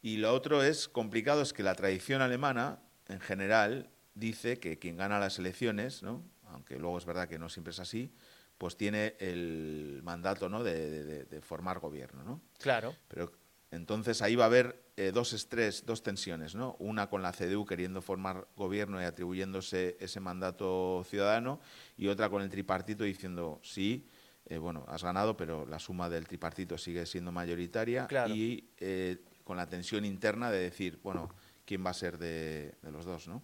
Y 0.00 0.18
lo 0.18 0.32
otro 0.34 0.62
es 0.62 0.86
complicado 0.86 1.40
es 1.42 1.52
que 1.52 1.62
la 1.62 1.74
tradición 1.74 2.20
alemana, 2.20 2.78
en 3.08 3.20
general, 3.20 3.90
dice 4.14 4.60
que 4.60 4.78
quien 4.78 4.96
gana 4.96 5.18
las 5.18 5.38
elecciones, 5.38 6.02
¿no? 6.02 6.22
aunque 6.44 6.74
que 6.74 6.80
luego 6.80 6.98
es 6.98 7.04
verdad 7.06 7.26
que 7.28 7.38
no 7.38 7.48
siempre 7.48 7.72
es 7.72 7.80
así, 7.80 8.12
pues 8.58 8.76
tiene 8.76 9.16
el 9.18 10.00
mandato 10.04 10.48
¿no? 10.48 10.62
de, 10.62 11.24
de 11.24 11.40
formar 11.40 11.80
gobierno. 11.80 12.22
¿no? 12.24 12.40
Claro. 12.58 12.94
Pero 13.08 13.32
entonces 13.74 14.22
ahí 14.22 14.36
va 14.36 14.44
a 14.44 14.46
haber 14.46 14.84
eh, 14.96 15.10
dos 15.12 15.32
estrés, 15.32 15.84
dos 15.84 16.02
tensiones, 16.02 16.54
¿no? 16.54 16.76
Una 16.78 17.08
con 17.08 17.20
la 17.20 17.32
CDU 17.32 17.66
queriendo 17.66 18.00
formar 18.00 18.46
gobierno 18.56 19.00
y 19.00 19.04
atribuyéndose 19.04 19.96
ese 19.98 20.20
mandato 20.20 21.04
ciudadano 21.08 21.60
y 21.96 22.06
otra 22.06 22.30
con 22.30 22.42
el 22.42 22.48
tripartito 22.48 23.02
diciendo 23.02 23.60
sí, 23.64 24.06
eh, 24.46 24.58
bueno, 24.58 24.84
has 24.88 25.02
ganado, 25.02 25.36
pero 25.36 25.66
la 25.66 25.80
suma 25.80 26.08
del 26.08 26.28
tripartito 26.28 26.78
sigue 26.78 27.06
siendo 27.06 27.32
mayoritaria 27.32 28.06
y 28.28 28.70
eh, 28.78 29.24
con 29.42 29.56
la 29.56 29.68
tensión 29.68 30.04
interna 30.04 30.50
de 30.52 30.60
decir, 30.60 31.00
bueno, 31.02 31.28
quién 31.64 31.84
va 31.84 31.90
a 31.90 31.94
ser 31.94 32.16
de, 32.18 32.76
los 32.82 33.04
dos, 33.04 33.26
¿no? 33.26 33.42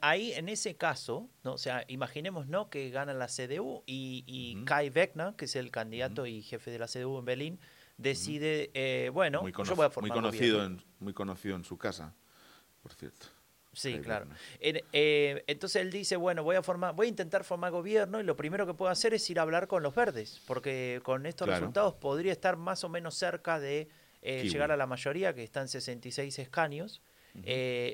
Ahí, 0.00 0.32
en 0.32 0.48
ese 0.48 0.76
caso, 0.76 1.28
¿no? 1.44 1.54
o 1.54 1.58
sea, 1.58 1.84
imaginemos 1.88 2.46
¿no? 2.46 2.70
que 2.70 2.90
gana 2.90 3.12
la 3.14 3.26
CDU 3.26 3.82
y, 3.86 4.62
Kai 4.64 4.90
Wegner, 4.90 5.34
que 5.34 5.44
es 5.44 5.56
el 5.56 5.70
candidato 5.70 6.26
y 6.26 6.42
jefe 6.42 6.70
de 6.70 6.78
la 6.78 6.86
CDU 6.86 7.18
en 7.18 7.24
Berlín, 7.24 7.60
decide, 7.98 8.70
eh, 8.74 9.10
bueno, 9.12 9.42
muy 9.42 9.52
yo 9.52 9.74
voy 9.74 9.86
a 9.86 9.90
formar 9.90 10.10
muy 10.10 10.22
conocido 10.22 10.64
en, 10.64 10.82
Muy 11.00 11.12
conocido 11.12 11.56
en 11.56 11.64
su 11.64 11.76
casa, 11.76 12.14
por 12.82 12.94
cierto. 12.94 13.26
Sí, 13.78 13.98
claro. 14.00 14.26
Eh, 14.60 15.44
entonces 15.46 15.82
él 15.82 15.92
dice, 15.92 16.16
bueno, 16.16 16.42
voy 16.42 16.56
a 16.56 16.62
formar, 16.62 16.94
voy 16.94 17.06
a 17.06 17.10
intentar 17.10 17.44
formar 17.44 17.70
gobierno 17.70 18.18
y 18.18 18.24
lo 18.24 18.34
primero 18.34 18.66
que 18.66 18.74
puedo 18.74 18.90
hacer 18.90 19.14
es 19.14 19.28
ir 19.30 19.38
a 19.38 19.42
hablar 19.42 19.68
con 19.68 19.82
los 19.82 19.94
verdes, 19.94 20.42
porque 20.46 21.00
con 21.04 21.26
estos 21.26 21.48
resultados 21.48 21.94
podría 21.94 22.32
estar 22.32 22.56
más 22.56 22.82
o 22.82 22.88
menos 22.88 23.14
cerca 23.14 23.60
de 23.60 23.88
eh, 24.22 24.48
llegar 24.48 24.72
a 24.72 24.76
la 24.76 24.86
mayoría, 24.86 25.34
que 25.34 25.44
están 25.44 25.68
66 25.68 26.38
escaños. 26.38 27.02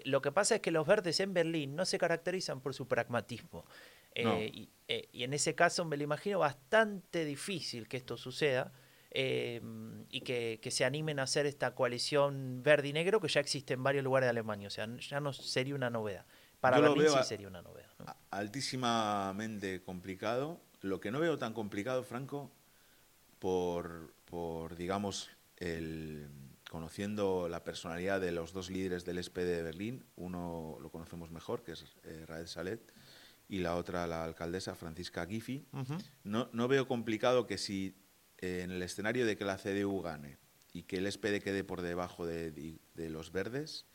Lo 0.05 0.23
que 0.23 0.33
pasa 0.33 0.57
es 0.57 0.61
que 0.61 0.71
los 0.71 0.87
verdes 0.87 1.21
en 1.21 1.35
Berlín 1.35 1.77
no 1.77 1.85
se 1.85 1.99
caracterizan 1.99 2.61
por 2.61 2.75
su 2.75 2.87
pragmatismo. 2.87 3.65
y, 4.15 4.69
en 4.89 5.35
ese 5.35 5.55
caso 5.55 5.85
me 5.85 5.97
lo 5.97 6.05
imagino 6.05 6.39
bastante 6.39 7.25
difícil 7.25 7.89
que 7.89 7.97
esto 7.97 8.17
suceda. 8.17 8.73
Em, 9.17 10.07
y 10.11 10.23
que, 10.23 10.59
se 10.73 10.85
animen 10.85 11.21
a 11.21 11.23
hacer 11.23 11.47
esta 11.47 11.73
coalición 11.77 12.65
verde 12.65 12.89
y 12.89 12.93
negro 12.93 13.21
que 13.21 13.29
ya 13.29 13.39
existe 13.39 13.75
en 13.75 13.83
varios 13.85 14.03
lugares 14.03 14.27
de 14.27 14.31
Alemania. 14.31 14.67
O 14.67 14.71
sea, 14.71 14.89
ya 14.99 15.21
no 15.21 15.33
sería 15.33 15.77
una 15.77 15.89
novedad. 15.89 16.27
Para 16.59 16.81
Berlín 16.81 17.07
sí 17.09 17.23
sería 17.23 17.47
una 17.47 17.63
novedad. 17.63 17.91
Altísimamente 18.33 19.83
complicado. 19.83 20.61
Lo 20.81 20.99
que 20.99 21.13
no 21.13 21.21
veo 21.21 21.39
tan 21.39 21.55
complicado, 21.55 22.03
Franco, 22.03 22.51
por, 23.39 24.13
por 24.25 24.75
digamos, 24.75 25.31
el, 25.59 26.29
conociendo 26.75 27.49
la 27.49 27.63
personalidad 27.63 28.21
de 28.21 28.33
los 28.33 28.53
dos 28.53 28.69
líderes 28.69 29.05
del 29.05 29.23
SPD 29.23 29.47
de 29.47 29.63
Berlín, 29.63 30.05
uno 30.17 30.77
lo 30.81 30.91
conocemos 30.91 31.31
mejor, 31.31 31.63
que 31.63 31.71
es 31.71 31.85
eh, 32.03 32.25
Raed 32.27 32.49
Salet, 32.49 32.93
y 33.49 33.59
la 33.59 33.77
otra, 33.77 34.09
la 34.09 34.25
alcaldesa 34.25 34.75
Francisca 34.75 35.25
Giffy. 35.25 35.69
no, 36.25 36.49
no 36.53 36.67
veo 36.67 36.89
complicado 36.89 37.47
que 37.47 37.59
si 37.59 37.95
en 38.39 38.73
el 38.73 38.83
escenario 38.83 39.25
de 39.25 39.37
que 39.37 39.45
la 39.45 39.57
CDU 39.57 40.03
gane 40.03 40.39
y 40.73 40.83
que 40.83 40.97
el 40.97 41.07
SPD 41.07 41.41
quede 41.41 41.63
por 41.63 41.81
debajo 41.81 42.27
de, 42.27 42.81
los 42.97 43.31
verdes 43.31 43.87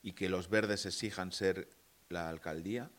y 0.00 0.12
que 0.12 0.28
los 0.28 0.48
verdes 0.48 0.86
exijan 0.86 1.32
ser 1.32 1.68
la 2.10 2.28
alcaldía, 2.28 2.92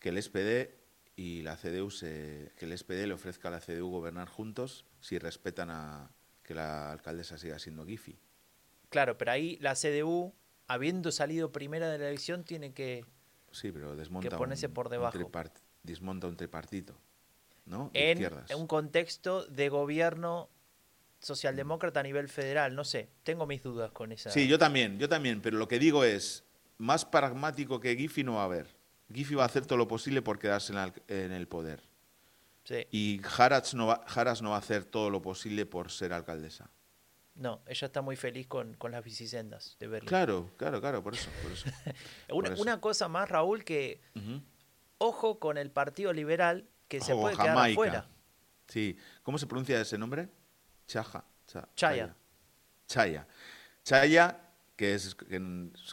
que 0.00 0.08
el 0.08 0.20
SPD 0.20 0.74
y 1.14 1.42
la 1.42 1.56
CDU 1.56 1.92
se, 1.92 2.50
que 2.56 2.64
el 2.64 2.76
SPD 2.76 3.06
le 3.06 3.14
ofrezca 3.14 3.46
a 3.46 3.52
la 3.52 3.60
CDU 3.60 3.90
gobernar 3.90 4.28
juntos 4.28 4.86
si 4.98 5.20
respetan 5.20 5.70
a 5.70 6.10
que 6.42 6.56
la 6.56 6.90
alcaldesa 6.90 7.38
siga 7.38 7.60
siendo 7.60 7.86
Giffy. 7.86 8.18
Claro, 8.92 9.18
pero 9.18 9.32
ahí 9.32 9.58
la 9.60 9.74
CDU, 9.74 10.32
habiendo 10.68 11.10
salido 11.10 11.50
primera 11.50 11.90
de 11.90 11.98
la 11.98 12.08
elección, 12.08 12.44
tiene 12.44 12.72
que, 12.72 13.04
sí, 13.50 13.72
pero 13.72 13.96
desmonta 13.96 14.28
que 14.28 14.36
ponerse 14.36 14.68
por 14.68 14.88
debajo. 14.88 15.18
desmonta 15.82 16.28
un 16.28 16.36
tripartito 16.36 16.94
en 17.94 18.56
un 18.56 18.66
contexto 18.66 19.44
de 19.46 19.68
gobierno 19.68 20.48
socialdemócrata 21.20 22.00
a 22.00 22.02
nivel 22.02 22.28
federal. 22.28 22.74
No 22.74 22.84
sé, 22.84 23.08
tengo 23.22 23.46
mis 23.46 23.62
dudas 23.62 23.92
con 23.92 24.12
esa. 24.12 24.30
Sí, 24.30 24.48
yo 24.48 24.58
también, 24.58 24.98
yo 24.98 25.08
también, 25.08 25.40
pero 25.40 25.58
lo 25.58 25.68
que 25.68 25.78
digo 25.78 26.04
es, 26.04 26.44
más 26.78 27.04
pragmático 27.04 27.80
que 27.80 27.96
Giffy 27.96 28.24
no 28.24 28.34
va 28.34 28.42
a 28.42 28.44
haber. 28.46 28.66
Giffy 29.12 29.34
va 29.34 29.44
a 29.44 29.46
hacer 29.46 29.66
todo 29.66 29.78
lo 29.78 29.86
posible 29.86 30.22
por 30.22 30.38
quedarse 30.38 30.72
en, 31.08 31.32
el 31.32 31.46
poder. 31.46 31.82
Sí. 32.64 32.86
Y 32.90 33.20
Harats 33.36 33.74
no, 33.74 33.86
va, 33.86 34.04
no 34.40 34.50
va 34.50 34.56
a 34.56 34.58
hacer 34.58 34.84
todo 34.84 35.10
lo 35.10 35.22
posible 35.22 35.66
por 35.66 35.90
ser 35.90 36.12
alcaldesa. 36.12 36.70
No, 37.34 37.62
ella 37.66 37.86
está 37.86 38.02
muy 38.02 38.16
feliz 38.16 38.46
con, 38.46 38.76
las 38.90 39.04
bicisendas 39.04 39.76
de 39.78 39.86
Berlín. 39.86 40.08
Claro, 40.08 40.50
claro, 40.56 40.80
claro, 40.80 41.02
por 41.02 41.14
eso. 41.14 41.30
una, 42.30 42.80
cosa 42.80 43.08
más, 43.08 43.28
Raúl, 43.28 43.64
que 43.64 44.00
ojo 44.98 45.38
con 45.38 45.56
el 45.56 45.70
Partido 45.70 46.12
Liberal, 46.12 46.68
que 46.88 47.00
se 47.00 47.14
puede 47.14 47.36
quedar 47.36 47.70
afuera. 47.70 48.06
Sí, 48.68 48.96
¿cómo 49.22 49.38
se 49.38 49.46
pronuncia 49.46 49.80
ese 49.80 49.98
nombre? 49.98 50.28
Chaja. 50.86 51.24
Chaya. 51.74 52.14
Chaya. 52.86 53.26
Chaya, 53.82 54.40
que 54.76 54.94
es, 54.94 55.16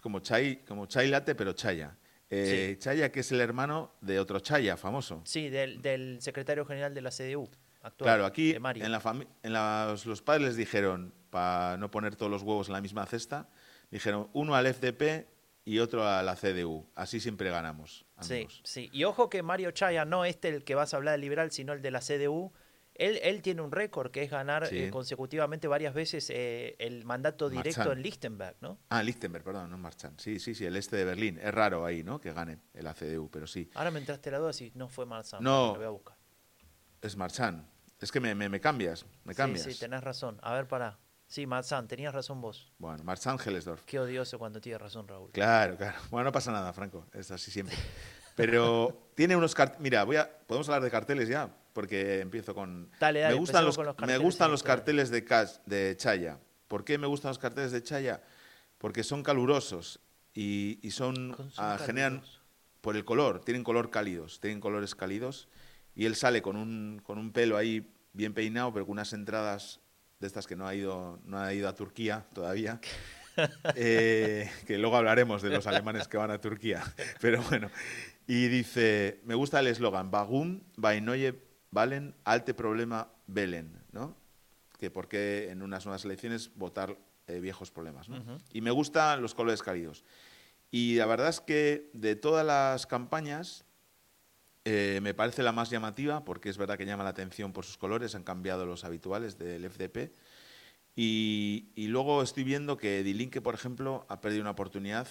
como 0.02 0.20
chai, 0.20 0.64
como 0.66 0.86
chai 0.86 1.08
latte, 1.08 1.36
pero 1.36 1.54
Chaya. 1.54 1.98
Eh, 2.30 2.78
Chaya, 2.80 3.12
que 3.12 3.22
es 3.22 3.32
el 3.32 3.42
hermano 3.42 3.94
de 4.02 4.20
otro 4.20 4.40
Chaya 4.40 4.78
famoso. 4.78 5.22
Sí, 5.26 5.50
del, 5.50 6.22
secretario 6.22 6.66
general 6.66 6.94
de 6.94 7.02
la 7.02 7.10
CDU. 7.10 7.50
Actual, 7.82 8.08
claro, 8.08 8.26
aquí 8.26 8.54
en, 8.54 8.92
la 8.92 9.26
en 9.42 9.54
los 9.54 10.22
padres 10.22 10.48
les 10.48 10.56
dijeron, 10.58 11.14
para 11.30 11.78
no 11.78 11.92
poner 11.92 12.16
todos 12.16 12.32
los 12.32 12.44
huevos 12.44 12.68
en 12.68 12.74
la 12.74 12.82
misma 12.82 13.06
cesta, 13.06 13.50
dijeron 13.92 14.30
uno 14.34 14.56
al 14.56 14.74
FDP 14.74 15.28
y 15.66 15.80
otro 15.80 16.08
a 16.08 16.24
la 16.24 16.36
CDU. 16.36 16.90
Así 16.96 17.20
siempre 17.20 17.50
ganamos. 17.50 18.06
Sí, 18.22 18.48
sí. 18.64 18.90
Y 18.92 19.04
ojo 19.04 19.30
que 19.30 19.44
Mario 19.44 19.72
Chaya, 19.72 20.06
no 20.06 20.26
este 20.26 20.50
el 20.50 20.64
que 20.64 20.76
vas 20.76 20.94
a 20.94 20.98
hablar 20.98 21.14
del 21.14 21.22
liberal, 21.22 21.52
sino 21.52 21.74
el 21.74 21.82
de 21.82 21.92
la 21.92 22.00
CDU. 22.00 22.52
Él, 22.96 23.18
él 23.24 23.42
tiene 23.42 23.62
un 23.62 23.72
récord 23.72 24.12
que 24.12 24.24
es 24.24 24.30
ganar 24.30 24.68
eh, 24.74 24.90
consecutivamente 24.90 25.70
varias 25.70 25.94
veces 25.94 26.30
eh, 26.32 26.76
el 26.80 27.06
mandato 27.06 27.50
directo 27.50 27.94
en 27.94 28.02
Lichtenberg, 28.02 28.58
¿no? 28.60 28.78
Ah, 28.90 29.02
Lichtenberg, 29.02 29.46
perdón, 29.46 29.70
no 29.70 29.78
Marchand. 29.78 30.20
Sí, 30.20 30.38
sí, 30.38 30.54
sí, 30.54 30.66
el 30.66 30.76
este 30.76 30.98
de 30.98 31.06
Berlín. 31.06 31.40
Es 31.42 31.54
raro 31.54 31.86
ahí, 31.86 32.04
¿no? 32.04 32.20
Que 32.20 32.34
gane 32.34 32.58
el 32.74 32.86
CDU, 32.94 33.30
pero 33.30 33.48
sí. 33.48 33.70
Ahora 33.76 33.92
me 33.92 34.00
entraste 34.00 34.32
la 34.32 34.40
duda 34.40 34.52
si 34.52 34.74
no 34.76 34.90
fue 34.90 35.06
Marchand. 35.06 35.42
No, 35.42 35.68
lo 35.68 35.76
voy 35.76 35.86
a 35.86 35.90
buscar. 35.90 36.18
es 37.02 37.16
Marchand. 37.16 37.64
Es 38.02 38.12
que 38.12 38.20
me, 38.20 38.34
me, 38.34 38.60
cambias, 38.60 39.06
me 39.24 39.36
cambias. 39.36 39.66
Sí, 39.66 39.74
sí, 39.74 39.80
tenés 39.80 40.04
razón. 40.04 40.40
A 40.42 40.54
ver, 40.54 40.68
para. 40.68 40.98
Sí, 41.30 41.46
Marzán, 41.46 41.88
tenías 41.88 42.12
razón 42.12 42.42
vos. 42.42 42.74
Bueno, 42.80 43.04
Marzán 43.04 43.38
Hellesdorf. 43.38 43.84
Qué 43.86 44.00
odioso 44.00 44.40
cuando 44.40 44.60
tienes 44.60 44.82
razón, 44.82 45.08
Raúl. 45.08 45.30
Claro, 45.32 45.78
claro. 45.78 45.96
Bueno, 46.10 46.26
no 46.26 46.32
pasa 46.32 46.52
nada, 46.52 46.74
Franco. 46.74 47.06
Es 47.14 47.30
así 47.30 47.52
siempre. 47.52 47.76
Pero 48.36 49.12
tiene 49.14 49.36
unos 49.36 49.54
carteles. 49.54 49.80
Mira, 49.80 50.04
voy 50.06 50.16
a... 50.16 50.28
podemos 50.48 50.68
hablar 50.70 50.82
de 50.82 50.90
carteles 50.90 51.30
ya, 51.30 51.56
porque 51.74 52.22
empiezo 52.22 52.56
con. 52.56 52.90
Dale, 53.00 53.20
dale, 53.20 53.36
me 53.36 53.40
gustan 53.40 53.64
los, 53.64 53.78
Me 54.08 54.18
gustan 54.18 54.50
los 54.50 54.64
carteles 54.64 55.12
de, 55.12 55.22
de 55.68 55.96
Chaya. 55.98 56.40
¿Por 56.68 56.84
qué 56.84 56.98
me 56.98 57.06
gustan 57.06 57.30
los 57.30 57.38
carteles 57.38 57.72
de 57.72 57.84
Chaya? 57.84 58.24
Porque 58.80 59.04
son 59.04 59.22
calurosos 59.22 60.00
y, 60.34 60.80
son. 60.90 61.36
Ah, 61.58 61.78
generan. 61.86 62.24
Por 62.82 62.96
el 62.96 63.06
color, 63.06 63.42
tienen 63.42 63.64
color 63.64 63.92
cálidos, 63.92 64.40
tienen 64.40 64.62
colores 64.62 64.96
cálidos. 64.96 65.48
Y 65.94 66.06
él 66.06 66.16
sale 66.16 66.42
con 66.42 66.56
un, 66.56 67.02
con 67.04 67.20
un 67.20 67.34
pelo 67.34 67.56
ahí 67.56 67.94
bien 68.14 68.34
peinado, 68.34 68.74
pero 68.74 68.86
con 68.86 68.94
unas 68.94 69.14
entradas 69.14 69.82
de 70.20 70.28
estas 70.28 70.48
que 70.48 70.56
no 70.56 70.68
ha 70.68 70.76
ido, 70.76 71.20
no 71.24 71.40
ha 71.40 71.54
ido 71.54 71.70
a 71.70 71.76
Turquía 71.76 72.26
todavía. 72.34 72.80
Eh, 73.76 74.52
que 74.68 74.78
luego 74.78 74.98
hablaremos 74.98 75.42
de 75.42 75.50
los 75.50 75.66
alemanes 75.66 76.10
que 76.10 76.18
van 76.18 76.30
a 76.30 76.42
Turquía. 76.42 76.84
Pero 77.22 77.42
bueno, 77.44 77.70
y 78.28 78.50
dice, 78.50 79.22
me 79.24 79.34
gusta 79.34 79.62
el 79.62 79.68
eslogan, 79.68 80.12
Bagum, 80.12 80.60
Bainoye, 80.76 81.40
Valen, 81.72 82.16
Alte 82.26 82.54
Problema, 82.54 83.14
Belen, 83.28 83.82
¿no? 83.94 84.18
Que 84.78 84.92
porque 84.92 85.52
en 85.52 85.62
unas 85.62 85.86
nuevas 85.86 86.04
elecciones 86.04 86.52
votar 86.56 86.98
eh, 87.28 87.40
viejos 87.40 87.72
problemas, 87.72 88.10
¿no? 88.10 88.40
Y 88.52 88.60
me 88.60 88.72
gustan 88.72 89.22
los 89.22 89.34
colores 89.36 89.64
cálidos. 89.64 90.04
Y 90.70 90.96
la 90.96 91.06
verdad 91.06 91.30
es 91.30 91.40
que 91.40 91.90
de 91.94 92.18
todas 92.18 92.46
las 92.46 92.88
campañas, 92.88 93.64
eh, 94.70 95.00
me 95.02 95.16
parece 95.16 95.42
la 95.42 95.52
más 95.52 95.72
llamativa 95.72 96.24
porque 96.24 96.50
es 96.50 96.58
verdad 96.58 96.78
que 96.78 96.86
llama 96.86 97.04
la 97.04 97.10
atención 97.10 97.54
por 97.54 97.66
sus 97.66 97.78
colores, 97.78 98.14
han 98.14 98.24
cambiado 98.24 98.68
los 98.68 98.84
habituales 98.84 99.38
del 99.40 99.68
FDP. 99.68 100.14
Y, 100.96 101.88
luego 101.88 102.22
estoy 102.22 102.44
viendo 102.44 102.78
que 102.78 103.04
Dilinque, 103.04 103.42
por 103.42 103.56
ejemplo, 103.56 104.06
ha 104.10 104.22
perdido 104.22 104.42
una 104.42 104.52
oportunidad 104.52 105.08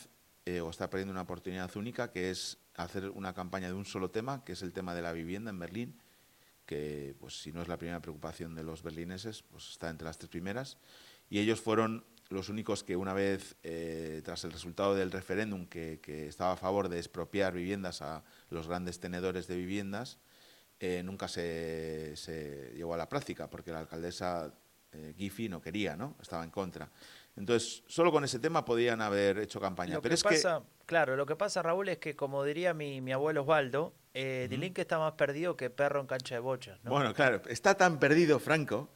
eh, 0.46 0.60
o 0.60 0.70
está 0.70 0.88
perdiendo 0.90 1.10
una 1.12 1.22
oportunidad 1.22 1.74
única, 1.76 2.12
que 2.12 2.30
es 2.30 2.58
hacer 2.74 3.10
una 3.10 3.34
campaña 3.34 3.66
de 3.66 3.74
un 3.74 3.84
solo 3.84 4.10
tema, 4.10 4.44
que 4.44 4.52
es 4.52 4.62
el 4.62 4.72
tema 4.72 4.94
de 4.94 5.02
la 5.02 5.12
vivienda 5.12 5.50
en 5.50 5.58
Berlín, 5.58 5.98
que 6.64 7.16
pues 7.18 7.40
si 7.40 7.50
no 7.50 7.60
es 7.60 7.66
la 7.66 7.78
primera 7.78 8.00
preocupación 8.00 8.54
de 8.54 8.62
los 8.62 8.82
berlineses, 8.84 9.42
pues 9.42 9.70
está 9.70 9.90
entre 9.90 10.06
las 10.06 10.18
tres 10.18 10.30
primeras. 10.30 10.78
Y 11.30 11.40
ellos 11.40 11.60
fueron 11.60 12.04
los 12.28 12.48
únicos 12.48 12.84
que 12.84 12.94
una 12.94 13.14
vez, 13.14 13.56
eh, 13.62 14.20
tras 14.24 14.44
el 14.44 14.52
resultado 14.52 14.94
del 14.94 15.10
referéndum, 15.10 15.66
que, 15.66 15.98
estaba 16.28 16.52
a 16.52 16.56
favor 16.56 16.88
de 16.88 16.98
expropiar 16.98 17.54
viviendas 17.54 18.02
a 18.02 18.22
los 18.50 18.68
grandes 18.68 19.00
tenedores 19.00 19.46
de 19.46 19.56
viviendas, 19.56 20.18
eh, 20.80 21.02
nunca 21.04 21.28
se, 21.28 22.16
se, 22.16 22.72
llevó 22.74 22.94
a 22.94 22.96
la 22.96 23.08
práctica, 23.08 23.50
porque 23.50 23.72
la 23.72 23.80
alcaldesa 23.80 24.52
eh, 24.92 25.14
Giffy 25.16 25.48
no 25.48 25.60
quería, 25.60 25.96
¿no? 25.96 26.16
estaba 26.20 26.44
en 26.44 26.50
contra. 26.50 26.90
Entonces, 27.36 27.84
solo 27.86 28.10
con 28.10 28.24
ese 28.24 28.38
tema 28.38 28.64
podían 28.64 29.00
haber 29.00 29.38
hecho 29.38 29.60
campaña. 29.60 29.94
Lo 29.94 30.02
Pero 30.02 30.12
que 30.12 30.14
es 30.14 30.22
pasa, 30.22 30.62
claro, 30.86 31.16
lo 31.16 31.26
que 31.26 31.36
pasa, 31.36 31.62
Raúl, 31.62 31.88
es 31.88 31.98
que 31.98 32.16
como 32.16 32.44
diría 32.44 32.74
mi, 32.74 33.00
mi 33.00 33.12
abuelo 33.12 33.42
Osvaldo, 33.42 33.94
eh, 34.14 34.48
Dilink 34.50 34.78
está 34.78 34.98
más 34.98 35.12
perdido 35.12 35.56
que 35.56 35.70
perro 35.70 36.00
en 36.00 36.06
cancha 36.06 36.34
de 36.34 36.40
bochas, 36.40 36.78
que, 36.78 36.84
¿no? 36.86 36.90
bueno, 36.90 37.14
claro, 37.14 37.42
está 37.48 37.76
tan 37.76 37.98
perdido 37.98 38.38
Franco 38.40 38.90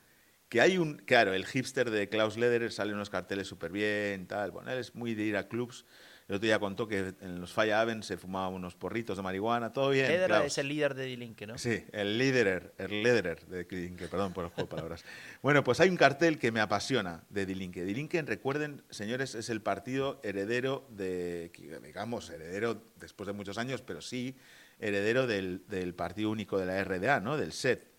que 0.52 0.60
hay 0.60 0.76
un, 0.76 0.98
claro, 0.98 1.32
el 1.32 1.46
hipster 1.46 1.90
de 1.90 2.10
Klaus 2.10 2.36
Lederer 2.36 2.72
sale 2.72 2.92
unos 2.92 3.08
carteles 3.08 3.46
súper 3.46 3.72
bien, 3.72 4.26
tal. 4.26 4.50
Bueno, 4.50 4.70
él 4.70 4.80
es 4.80 4.94
muy 4.94 5.14
de 5.14 5.22
ir 5.22 5.38
a 5.38 5.48
clubs. 5.48 5.86
El 6.28 6.36
otro 6.36 6.46
día 6.46 6.58
contó 6.58 6.86
que 6.86 7.14
en 7.20 7.40
los 7.40 7.52
Falla 7.52 7.80
Haven 7.80 8.02
se 8.02 8.16
fumaba 8.16 8.48
unos 8.48 8.74
porritos 8.74 9.16
de 9.16 9.22
marihuana, 9.22 9.72
todo 9.72 9.90
bien. 9.90 10.06
Lederer 10.06 10.28
Klaus. 10.28 10.46
es 10.46 10.58
el 10.58 10.68
líder 10.68 10.94
de 10.94 11.04
Dilinque, 11.04 11.46
¿no? 11.46 11.58
Sí, 11.58 11.84
el 11.92 12.16
Lederer, 12.16 12.72
el 12.78 13.02
Lederer 13.02 13.44
de 13.46 13.64
Dilinque, 13.64 14.08
perdón 14.08 14.32
por 14.32 14.48
juego 14.48 14.62
de 14.62 14.66
palabras. 14.76 15.04
Bueno, 15.42 15.64
pues 15.64 15.80
hay 15.80 15.90
un 15.90 15.96
cartel 15.96 16.38
que 16.38 16.52
me 16.52 16.60
apasiona 16.60 17.24
de 17.28 17.44
Dilinque. 17.44 17.84
Dilinque, 17.84 18.22
recuerden, 18.22 18.82
señores, 18.90 19.34
es 19.34 19.50
el 19.50 19.60
partido 19.60 20.20
heredero 20.22 20.86
de, 20.90 21.50
digamos, 21.82 22.30
heredero 22.30 22.82
después 22.96 23.26
de 23.26 23.32
muchos 23.32 23.58
años, 23.58 23.82
pero 23.82 24.00
sí, 24.00 24.36
heredero 24.78 25.26
del, 25.26 25.66
del 25.68 25.94
partido 25.94 26.30
único 26.30 26.58
de 26.58 26.66
la 26.66 26.82
RDA, 26.82 27.20
¿no? 27.20 27.36
Del 27.36 27.52
SET. 27.52 27.90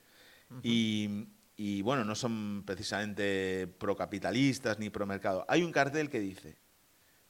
y, 0.61 1.27
y, 1.55 1.81
bueno, 1.81 2.03
no 2.03 2.15
son 2.15 2.63
precisamente 2.65 3.67
procapitalistas 3.67 4.79
ni 4.79 4.89
promercado. 4.89 5.45
Hay 5.47 5.63
un 5.63 5.71
cartel 5.71 6.09
que 6.09 6.19
dice, 6.19 6.57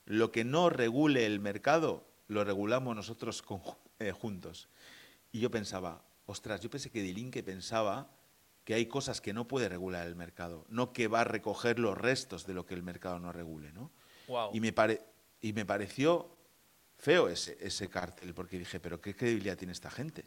lo 0.05 0.31
que 0.31 0.43
no 0.43 0.69
regule 0.69 1.25
el 1.25 1.39
mercado, 1.39 2.07
lo 2.27 2.43
regulamos 2.43 2.95
nosotros 2.95 3.41
con- 3.41 3.61
eh, 3.99 4.11
juntos. 4.11 4.69
Y 5.31 5.39
yo 5.39 5.49
pensaba, 5.51 6.03
ostras, 6.25 6.61
yo 6.61 6.69
pensé 6.69 6.89
que 6.89 7.01
Dilinque 7.01 7.43
pensaba 7.43 8.09
que 8.63 8.73
hay 8.73 8.85
cosas 8.85 9.19
que 9.21 9.33
no 9.33 9.47
puede 9.47 9.67
regular 9.69 10.07
el 10.07 10.15
mercado, 10.15 10.65
no 10.69 10.93
que 10.93 11.07
va 11.07 11.21
a 11.21 11.25
recoger 11.25 11.79
los 11.79 11.97
restos 11.97 12.45
de 12.45 12.53
lo 12.53 12.65
que 12.65 12.73
el 12.73 12.83
mercado 12.83 13.19
no 13.19 13.31
regule, 13.31 13.73
¿no? 13.73 13.91
Wow. 14.27 14.51
Y, 14.53 14.59
me 14.61 14.71
pare- 14.71 15.01
y 15.41 15.51
me 15.53 15.65
pareció 15.65 16.35
feo 16.97 17.27
ese, 17.27 17.57
ese 17.59 17.89
cartel, 17.89 18.33
porque 18.33 18.57
dije, 18.59 18.79
pero 18.79 19.01
¿qué 19.01 19.15
credibilidad 19.15 19.57
tiene 19.57 19.73
esta 19.73 19.91
gente? 19.91 20.23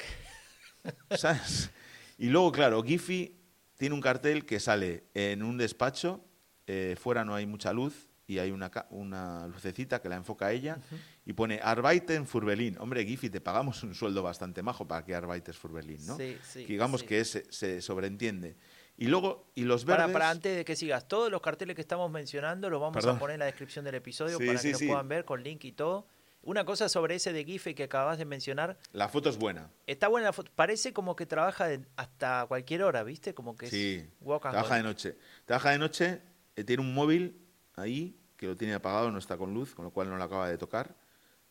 ¿Sabes? 1.16 1.70
Y 2.18 2.26
luego, 2.28 2.52
claro, 2.52 2.82
Giffy 2.82 3.36
tiene 3.76 3.94
un 3.94 4.00
cartel 4.00 4.44
que 4.44 4.60
sale 4.60 5.04
en 5.14 5.42
un 5.42 5.56
despacho, 5.56 6.22
eh, 6.66 6.96
fuera 6.98 7.24
no 7.24 7.34
hay 7.34 7.46
mucha 7.46 7.72
luz 7.72 8.05
y 8.26 8.38
hay 8.38 8.50
una, 8.50 8.70
una 8.90 9.46
lucecita 9.46 10.00
que 10.02 10.08
la 10.08 10.16
enfoca 10.16 10.46
a 10.46 10.52
ella 10.52 10.78
y 11.24 11.32
pone 11.32 11.60
Arbeiten 11.62 12.26
für 12.26 12.44
Berlin. 12.44 12.76
Hombre, 12.80 13.04
Giffy, 13.04 13.30
te 13.30 13.40
pagamos 13.40 13.82
un 13.84 13.94
sueldo 13.94 14.22
bastante 14.22 14.62
majo 14.62 14.86
para 14.86 15.04
que 15.04 15.14
arbeites 15.14 15.56
für 15.56 15.72
Berlin, 15.72 16.04
¿no? 16.06 16.16
Sí, 16.16 16.36
sí, 16.42 16.64
Que 16.66 16.72
digamos 16.72 17.02
sí. 17.02 17.06
que 17.06 17.24
se, 17.24 17.50
se 17.52 17.80
sobreentiende. 17.80 18.56
Y 18.98 19.06
luego, 19.08 19.50
y 19.54 19.62
los 19.64 19.84
Para, 19.84 19.98
verdes... 20.06 20.12
para 20.14 20.30
antes 20.30 20.56
de 20.56 20.64
que 20.64 20.74
sigas, 20.74 21.06
todos 21.06 21.30
los 21.30 21.40
carteles 21.40 21.76
que 21.76 21.82
estamos 21.82 22.10
mencionando 22.10 22.68
los 22.70 22.80
vamos 22.80 22.94
Perdón. 22.94 23.16
a 23.16 23.18
poner 23.18 23.34
en 23.34 23.40
la 23.40 23.46
descripción 23.46 23.84
del 23.84 23.94
episodio 23.96 24.38
Sí, 24.38 24.46
para 24.46 24.58
sí, 24.58 24.68
que 24.68 24.72
lo 24.72 24.78
sí. 24.78 24.86
puedan 24.88 25.08
ver 25.08 25.24
con 25.24 25.42
link 25.42 25.64
y 25.64 25.72
todo. 25.72 26.08
Una 26.42 26.64
cosa 26.64 26.88
sobre 26.88 27.16
ese 27.16 27.32
de 27.32 27.44
Gife 27.44 27.74
que 27.74 27.82
acabas 27.84 28.18
de 28.18 28.24
mencionar, 28.24 28.78
La 28.92 29.08
foto 29.08 29.28
es 29.28 29.36
buena. 29.36 29.70
está 29.86 30.06
buena 30.08 30.28
la 30.28 30.32
foto, 30.32 30.50
parece 30.54 30.92
como 30.92 31.14
que 31.16 31.26
trabaja 31.26 31.66
de- 31.66 31.84
hasta 31.96 32.46
cualquier 32.46 32.84
hora, 32.84 33.02
¿viste? 33.02 33.34
Como 33.34 33.56
que 33.56 33.66
Sí, 33.68 33.96
es 34.20 34.40
trabaja 34.40 34.76
de 34.76 34.82
noche. 34.84 35.16
Trabaja 35.44 35.70
de 35.72 35.78
noche, 35.78 36.22
eh, 36.54 36.62
tiene 36.64 36.82
un 36.82 36.94
móvil 36.94 37.45
ahí 37.76 38.18
que 38.36 38.46
lo 38.46 38.56
tiene 38.56 38.74
apagado, 38.74 39.10
no 39.10 39.18
está 39.18 39.36
con 39.36 39.54
luz, 39.54 39.74
con 39.74 39.84
lo 39.84 39.90
cual 39.90 40.08
no 40.10 40.16
lo 40.16 40.24
acaba 40.24 40.48
de 40.48 40.58
tocar. 40.58 40.94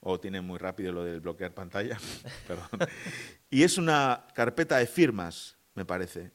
O 0.02 0.20
tiene 0.20 0.40
muy 0.42 0.60
rápido 0.60 0.92
lo 0.92 1.04
del 1.04 1.20
bloquear 1.20 1.54
pantalla. 1.54 1.98
Perdón. 2.48 2.88
Y 3.50 3.64
es 3.64 3.78
una 3.78 4.28
carpeta 4.36 4.78
de 4.78 4.86
firmas, 4.86 5.58
me 5.74 5.86
parece. 5.86 6.32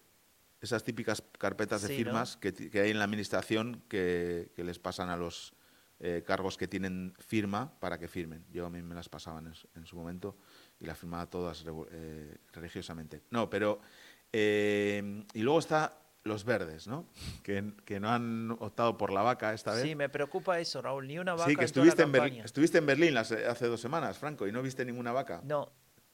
Esas 0.61 0.83
típicas 0.83 1.23
carpetas 1.39 1.83
de 1.83 1.89
Sí, 1.89 1.95
¿no? 1.95 1.99
firmas 1.99 2.37
que, 2.37 2.71
hay 2.81 2.91
en 2.91 2.99
la 2.99 3.05
administración 3.05 3.83
que, 3.89 4.51
que 4.57 4.65
les 4.65 4.79
pasan 4.81 5.09
a 5.09 5.17
los 5.17 5.55
eh, 6.01 6.25
cargos 6.27 6.57
que 6.57 6.67
tienen 6.67 7.15
firma 7.21 7.79
para 7.79 7.99
que 7.99 8.09
firmen. 8.09 8.45
Yo 8.51 8.67
a 8.67 8.71
mí 8.71 8.83
me 8.83 8.95
las 8.95 9.09
pasaban 9.09 9.47
en, 9.47 9.55
su- 9.55 9.69
en 9.77 9.87
su 9.87 9.97
momento 9.97 10.37
y 10.81 10.87
las 10.87 10.99
firmaba 10.99 11.27
todas 11.31 11.65
eh, 11.93 12.37
religiosamente. 12.53 13.23
No, 13.31 13.49
pero... 13.49 13.81
eh, 14.33 15.25
y 15.33 15.41
luego 15.43 15.59
está 15.61 15.97
los 16.25 16.45
verdes, 16.45 16.87
¿no? 16.87 17.07
Que, 17.43 17.73
que 17.85 17.99
no 17.99 18.11
han 18.11 18.51
optado 18.61 18.97
por 18.99 19.11
la 19.13 19.23
vaca 19.23 19.55
esta 19.55 19.73
vez. 19.73 19.83
Sí, 19.83 19.95
me 19.95 20.09
preocupa 20.09 20.59
eso, 20.61 20.83
Raúl. 20.83 21.07
Ni 21.09 21.19
una 21.19 21.33
vaca 21.33 21.49
Sí, 21.49 21.57
que 21.57 21.65
en 21.65 21.71
toda 21.73 21.87
la 21.87 21.89
estuviste 21.91 22.03
en, 22.03 22.13
Berlín, 22.13 22.45
estuviste 22.45 22.79
en 22.79 22.87
Berlín 22.87 23.15
las- 23.15 23.33
hace 23.33 23.67
dos 23.67 23.81
semanas, 23.81 24.19
Franco, 24.19 24.47
y 24.47 24.53
no 24.53 24.63
viste 24.63 24.85
ninguna 24.85 25.13
vaca. 25.13 25.41
No, 25.45 25.73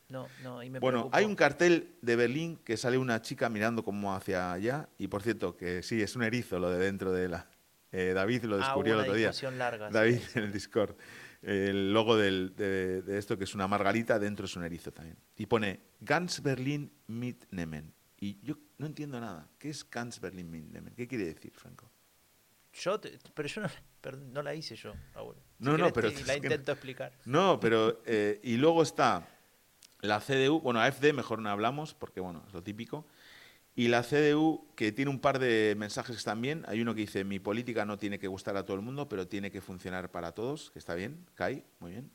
no, 0.09 0.29
no. 0.45 0.63
Y 0.63 0.71
me 0.71 0.79
Bueno, 0.79 1.09
hay 1.13 1.25
un 1.25 1.35
cartel 1.35 1.97
de 2.03 2.15
Berlín 2.17 2.57
que 2.65 2.77
sale 2.77 2.99
una 2.99 3.21
chica 3.21 3.49
mirando 3.49 3.83
como 3.85 4.15
hacia 4.15 4.53
allá, 4.53 4.89
y 4.99 5.09
por 5.09 5.23
cierto, 5.23 5.57
que 5.57 5.83
sí, 5.83 6.01
es 6.01 6.15
un 6.15 6.23
erizo 6.23 6.59
lo 6.61 6.71
de 6.71 6.79
dentro 6.79 7.13
de 7.13 7.29
la... 7.29 7.49
eh, 7.91 8.13
David 8.15 8.45
lo 8.45 8.57
Ah, 8.57 8.59
descubrió 8.59 8.95
el 8.95 9.01
otro 9.01 9.15
día. 9.15 9.33
larga, 9.53 9.89
sí. 9.89 9.95
David 9.95 10.21
en 10.35 10.45
el 10.45 10.53
Discord. 10.53 10.95
El 11.43 11.93
logo 11.93 12.17
del- 12.17 12.55
de, 12.57 13.03
de 13.03 13.19
esto, 13.19 13.37
que 13.37 13.45
es 13.45 13.55
una 13.57 13.67
margarita, 13.69 14.19
dentro 14.21 14.47
es 14.47 14.55
un 14.57 14.65
erizo 14.65 14.93
también. 14.93 15.17
Y 15.37 15.47
pone 15.47 15.81
Ganz 16.01 16.41
Berlin 16.43 16.93
mitnehmen. 17.09 17.93
Y 18.19 18.41
yo 18.43 18.57
no 18.79 18.87
entiendo 18.87 19.21
nada. 19.21 19.49
¿Qué 19.59 19.69
es 19.71 19.89
Ganz 19.89 20.21
Berlin 20.21 20.51
mitnehmen? 20.51 20.95
¿Qué 20.95 21.07
quiere 21.07 21.25
decir, 21.27 21.53
Franco? 21.55 21.91
Yo 22.73 22.99
te- 23.01 23.19
pero 23.35 23.49
yo 23.49 23.61
no, 23.63 23.69
pero 24.01 24.17
no 24.17 24.43
la 24.43 24.55
hice 24.55 24.77
yo, 24.77 24.95
Raúl. 25.15 25.35
Si 25.59 25.65
No, 25.65 25.77
no, 25.79 25.93
pero 25.93 26.11
te 26.13 26.25
la 26.25 26.33
que- 26.35 26.47
intento 26.47 26.73
explicar. 26.73 27.13
No, 27.25 27.59
pero. 27.61 28.03
eh, 28.07 28.41
y 28.43 28.57
luego 28.57 28.83
está 28.83 29.27
la 30.01 30.21
CDU, 30.21 30.61
bueno, 30.61 30.81
AFD 30.81 31.13
mejor 31.13 31.41
no 31.41 31.49
hablamos, 31.51 31.95
porque 31.95 32.21
bueno, 32.21 32.43
es 32.47 32.53
lo 32.53 32.63
típico. 32.63 33.07
Y 33.75 33.89
la 33.89 34.03
CDU, 34.03 34.67
que 34.75 34.91
tiene 34.93 35.11
un 35.11 35.21
par 35.21 35.39
de 35.39 35.75
mensajes 35.77 36.17
bien. 36.39 36.65
Hay 36.67 36.81
uno 36.81 36.95
que 36.95 37.03
dice: 37.03 37.25
Mi 37.25 37.39
política 37.39 37.85
no 37.85 37.99
tiene 37.99 38.19
que 38.19 38.27
gustar 38.29 38.57
a 38.57 38.65
todo 38.65 38.77
el 38.77 38.83
mundo, 38.83 39.09
pero 39.09 39.29
tiene 39.29 39.51
que 39.51 39.61
funcionar 39.61 40.11
para 40.11 40.33
todos, 40.33 40.71
que 40.71 40.79
está 40.79 40.95
bien, 40.95 41.27
cae, 41.35 41.63
muy 41.81 41.93
bien. 41.93 42.11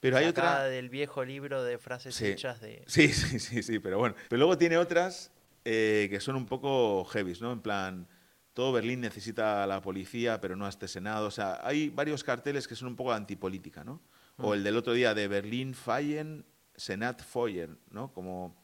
Pero 0.00 0.16
hay 0.18 0.26
otra. 0.26 0.64
del 0.64 0.88
viejo 0.90 1.24
libro 1.24 1.62
de 1.64 1.78
frases 1.78 2.14
Sí. 2.14 2.26
hechas 2.26 2.60
de... 2.60 2.84
Sí, 2.86 3.08
sí, 3.12 3.38
sí, 3.38 3.62
sí, 3.62 3.78
pero 3.78 3.98
bueno. 3.98 4.14
Pero 4.28 4.38
luego 4.38 4.58
tiene 4.58 4.76
otras 4.76 5.32
eh, 5.64 6.06
que 6.10 6.20
son 6.20 6.36
un 6.36 6.46
poco 6.46 7.04
heavies, 7.06 7.40
¿no? 7.40 7.52
En 7.52 7.60
plan, 7.60 8.06
todo 8.52 8.72
Berlín 8.72 9.00
necesita 9.00 9.64
a 9.64 9.66
la 9.66 9.80
policía, 9.80 10.40
pero 10.40 10.54
no 10.56 10.66
a 10.66 10.68
este 10.68 10.86
Senado. 10.88 11.26
O 11.26 11.30
sea, 11.30 11.60
hay 11.62 11.88
varios 11.90 12.22
carteles 12.24 12.68
que 12.68 12.74
son 12.76 12.88
un 12.88 12.96
poco 12.96 13.12
antipolítica, 13.12 13.82
¿no? 13.84 14.00
O 14.38 14.52
el 14.54 14.62
del 14.62 14.76
otro 14.76 14.92
día 14.92 15.14
de 15.14 15.28
Berlín 15.28 15.72
Fallen, 15.74 16.44
Senat 16.76 17.22
Feuer, 17.22 17.70
¿no? 17.90 18.12
Como, 18.12 18.54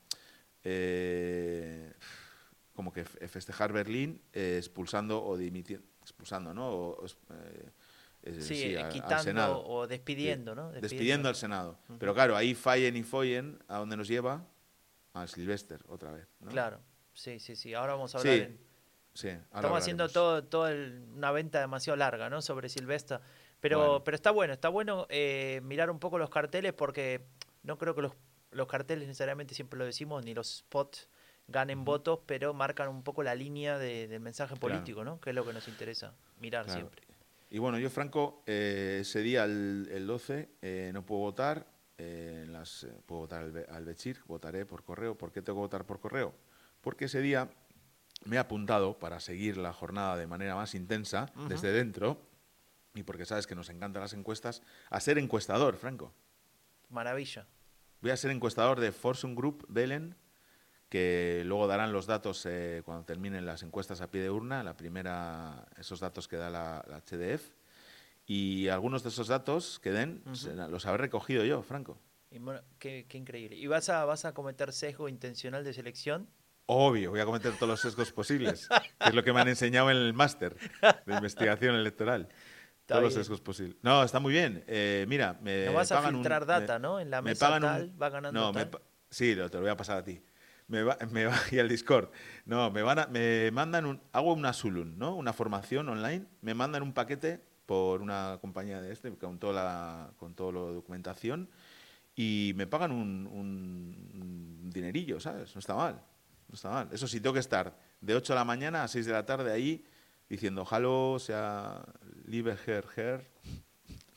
eh, 0.64 1.92
como 2.74 2.92
que 2.92 3.04
fe- 3.04 3.26
festejar 3.28 3.72
Berlín 3.72 4.20
eh, 4.32 4.56
expulsando 4.58 5.24
o 5.24 5.36
dimitiendo, 5.36 5.86
expulsando, 6.02 6.52
¿no? 6.54 6.68
O, 6.68 7.04
o, 7.04 7.06
eh, 7.06 7.70
Sí, 8.24 8.40
sí, 8.40 8.76
al- 8.76 8.84
al 8.84 8.92
quitando 8.92 9.22
Senado. 9.22 9.64
o 9.66 9.86
despidiendo, 9.86 10.54
¿no? 10.54 10.70
Despidiendo 10.70 11.28
al 11.28 11.34
Senado. 11.34 11.78
Pero 11.98 12.14
claro, 12.14 12.36
ahí 12.36 12.54
fallen 12.54 12.96
y 12.96 13.02
follen, 13.02 13.58
¿a 13.68 13.78
dónde 13.78 13.96
nos 13.96 14.06
lleva? 14.06 14.46
Al 15.12 15.28
Silvester, 15.28 15.80
otra 15.88 16.12
vez. 16.12 16.26
¿no? 16.40 16.50
Claro, 16.50 16.80
sí, 17.12 17.38
sí, 17.40 17.56
sí. 17.56 17.74
Ahora 17.74 17.94
vamos 17.94 18.14
a 18.14 18.18
hablar. 18.18 18.34
Sí, 18.34 18.40
en- 18.42 18.58
sí. 19.14 19.28
ahora 19.28 19.42
Estamos 19.54 19.78
haciendo 19.80 20.08
todo, 20.08 20.44
todo 20.44 20.68
el- 20.68 21.04
una 21.14 21.32
venta 21.32 21.60
demasiado 21.60 21.96
larga, 21.96 22.30
¿no? 22.30 22.40
Sobre 22.42 22.68
Silvestre. 22.68 23.18
Pero, 23.60 23.78
Bueno. 23.78 24.04
pero 24.04 24.14
está 24.14 24.30
bueno, 24.30 24.52
está 24.52 24.68
bueno 24.68 25.06
eh, 25.08 25.60
mirar 25.64 25.90
un 25.90 25.98
poco 25.98 26.18
los 26.18 26.30
carteles 26.30 26.72
porque 26.72 27.24
no 27.64 27.76
creo 27.78 27.94
que 27.94 28.02
los, 28.02 28.12
los 28.52 28.66
carteles 28.68 29.06
necesariamente, 29.08 29.54
siempre 29.54 29.78
lo 29.78 29.84
decimos, 29.84 30.24
ni 30.24 30.32
los 30.34 30.58
spots 30.58 31.08
ganen 31.48 31.84
votos, 31.84 32.20
pero 32.26 32.54
marcan 32.54 32.88
un 32.88 33.02
poco 33.02 33.22
la 33.22 33.34
línea 33.34 33.78
de- 33.78 34.06
del 34.08 34.20
mensaje 34.20 34.54
Claro. 34.56 34.60
político, 34.60 35.04
¿no? 35.04 35.20
Que 35.20 35.30
es 35.30 35.36
lo 35.36 35.44
que 35.44 35.52
nos 35.52 35.66
interesa 35.68 36.14
mirar 36.40 36.64
Claro. 36.66 36.80
siempre. 36.80 37.02
Y 37.54 37.58
bueno, 37.58 37.78
yo, 37.78 37.90
Franco, 37.90 38.42
eh, 38.46 39.00
ese 39.02 39.20
día, 39.20 39.44
el, 39.44 39.86
el 39.92 40.06
12, 40.06 40.48
eh, 40.62 40.90
no 40.94 41.04
puedo 41.04 41.20
votar. 41.20 41.66
eh, 41.98 42.44
en 42.46 42.52
las, 42.54 42.86
puedo 43.04 43.20
votar 43.20 43.44
al 43.68 43.84
Bechir, 43.84 44.20
votaré 44.26 44.64
por 44.64 44.82
correo. 44.82 45.18
¿Por 45.18 45.30
qué 45.32 45.42
tengo 45.42 45.58
que 45.58 45.64
votar 45.64 45.84
por 45.84 46.00
correo? 46.00 46.34
Porque 46.80 47.04
ese 47.04 47.20
día 47.20 47.50
me 48.24 48.36
he 48.36 48.38
apuntado 48.38 48.98
para 48.98 49.20
seguir 49.20 49.58
la 49.58 49.74
jornada 49.74 50.16
de 50.16 50.26
manera 50.26 50.54
más 50.54 50.74
intensa, 50.74 51.30
desde 51.46 51.72
dentro, 51.72 52.16
y 52.94 53.02
porque 53.02 53.26
sabes 53.26 53.46
que 53.46 53.54
nos 53.54 53.68
encantan 53.68 54.00
las 54.00 54.14
encuestas, 54.14 54.62
a 54.88 54.98
ser 55.00 55.18
encuestador, 55.18 55.76
Franco. 55.76 56.14
Maravilla. 56.88 57.46
Voy 58.00 58.12
a 58.12 58.16
ser 58.16 58.30
encuestador 58.30 58.80
de 58.80 58.92
Forsum 58.92 59.34
Group 59.34 59.66
Belen, 59.68 60.16
que 60.92 61.42
luego 61.46 61.66
darán 61.66 61.90
los 61.90 62.04
datos 62.04 62.44
eh, 62.44 62.82
cuando 62.84 63.02
terminen 63.06 63.46
las 63.46 63.62
encuestas 63.62 64.02
a 64.02 64.10
pie 64.10 64.20
de 64.20 64.28
urna, 64.28 64.62
la 64.62 64.76
primera, 64.76 65.64
esos 65.78 66.00
datos 66.00 66.28
que 66.28 66.36
da 66.36 66.50
la, 66.50 66.84
la 66.86 66.98
HDF. 67.00 67.54
Y 68.26 68.68
algunos 68.68 69.02
de 69.02 69.08
esos 69.08 69.26
datos 69.26 69.78
que 69.80 69.90
den 69.90 70.22
será- 70.34 70.68
los 70.68 70.84
habré 70.84 71.04
recogido 71.04 71.46
yo, 71.46 71.62
Franco. 71.62 71.98
Y 72.30 72.38
bueno, 72.40 72.60
qué, 72.78 73.06
qué 73.08 73.16
increíble. 73.16 73.56
¿Y 73.56 73.66
vas 73.68 73.88
a, 73.88 74.04
vas 74.04 74.26
a 74.26 74.34
cometer 74.34 74.70
sesgo 74.74 75.08
intencional 75.08 75.64
de 75.64 75.72
selección? 75.72 76.28
Obvio, 76.66 77.08
voy 77.10 77.20
a 77.20 77.24
cometer 77.24 77.54
todos 77.54 77.68
los 77.68 77.80
sesgos 77.80 78.12
posibles, 78.12 78.68
que 78.68 79.08
es 79.08 79.14
lo 79.14 79.24
que 79.24 79.32
me 79.32 79.40
han 79.40 79.48
enseñado 79.48 79.90
en 79.90 79.96
el 79.96 80.12
máster 80.12 80.56
de 81.06 81.14
investigación 81.14 81.74
electoral. 81.74 82.28
Está 82.82 82.96
todos 82.96 83.02
los 83.04 83.14
bien. 83.14 83.24
sesgos 83.24 83.40
posibles. 83.40 83.76
No, 83.80 84.02
está 84.02 84.20
muy 84.20 84.32
bien. 84.34 84.62
Eh, 84.66 85.06
mira, 85.08 85.38
me 85.40 85.64
No 85.66 85.72
vas 85.72 85.90
a 85.90 85.94
pagan 85.96 86.16
un- 86.16 86.20
filtrar 86.20 86.44
data, 86.44 86.78
me- 86.78 86.82
¿no? 86.82 87.00
En 87.00 87.10
la 87.10 87.22
me 87.22 87.30
mesa 87.30 87.46
pagan 87.48 87.62
un- 87.62 87.68
tal 87.70 88.02
va 88.02 88.08
ganando 88.10 88.38
no, 88.40 88.52
me 88.52 88.60
tal. 88.66 88.70
pa- 88.70 88.82
sí, 89.08 89.34
lo- 89.34 89.48
te 89.48 89.56
lo 89.56 89.62
voy 89.62 89.70
a 89.70 89.76
pasar 89.76 89.96
a 89.98 90.04
ti. 90.04 90.20
Me, 90.72 90.82
va, 90.82 90.96
me 91.10 91.26
va, 91.26 91.36
y 91.50 91.58
el 91.58 91.68
Discord. 91.68 92.08
No, 92.46 92.70
me 92.70 92.80
van 92.80 92.98
a, 92.98 93.06
me 93.06 93.50
mandan 93.50 93.84
un, 93.84 94.00
hago 94.10 94.32
una 94.32 94.54
Sulun, 94.54 94.96
¿no? 94.96 95.14
Una 95.14 95.34
formación 95.34 95.86
online, 95.90 96.24
me 96.40 96.54
mandan 96.54 96.82
un 96.82 96.94
paquete 96.94 97.44
por 97.66 98.00
una 98.00 98.38
compañía 98.40 98.80
de 98.80 98.90
este, 98.90 99.14
con 99.18 99.38
toda 99.38 99.52
la, 99.52 100.10
con 100.16 100.34
toda 100.34 100.52
la 100.52 100.60
documentación, 100.60 101.50
y 102.16 102.54
me 102.56 102.66
pagan 102.66 102.90
un, 102.90 103.26
un 103.26 104.70
dinerillo, 104.72 105.20
¿sabes? 105.20 105.54
No 105.54 105.58
está 105.58 105.74
mal. 105.74 106.02
No 106.48 106.54
está 106.54 106.70
mal. 106.70 106.88
Eso 106.90 107.06
sí, 107.06 107.20
tengo 107.20 107.34
que 107.34 107.40
estar 107.40 107.76
de 108.00 108.14
8 108.14 108.32
de 108.32 108.38
la 108.38 108.44
mañana 108.46 108.82
a 108.82 108.88
6 108.88 109.04
de 109.04 109.12
la 109.12 109.26
tarde 109.26 109.52
ahí 109.52 109.84
diciendo, 110.26 110.66
halo, 110.70 111.18
sea, 111.18 111.84
liebe 112.24 112.56
her, 112.66 112.86
her. 112.96 113.30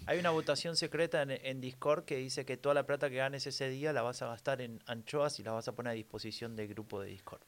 Hay 0.08 0.20
una 0.20 0.30
votación 0.30 0.76
secreta 0.76 1.22
en, 1.22 1.32
en, 1.32 1.62
Discord 1.62 2.06
que 2.06 2.18
dice 2.18 2.46
que 2.46 2.58
toda 2.58 2.76
la 2.76 2.86
plata 2.86 3.10
que 3.10 3.16
ganes 3.16 3.48
ese 3.48 3.70
día 3.70 3.94
la 3.94 4.02
vas 4.02 4.22
a 4.22 4.28
gastar 4.28 4.62
en 4.62 4.82
anchoas 4.86 5.40
y 5.40 5.44
la 5.44 5.52
vas 5.52 5.68
a 5.68 5.76
poner 5.76 5.92
a 5.92 5.94
disposición 5.94 6.56
del 6.56 6.68
grupo 6.68 7.02
de 7.02 7.10
Discord. 7.10 7.42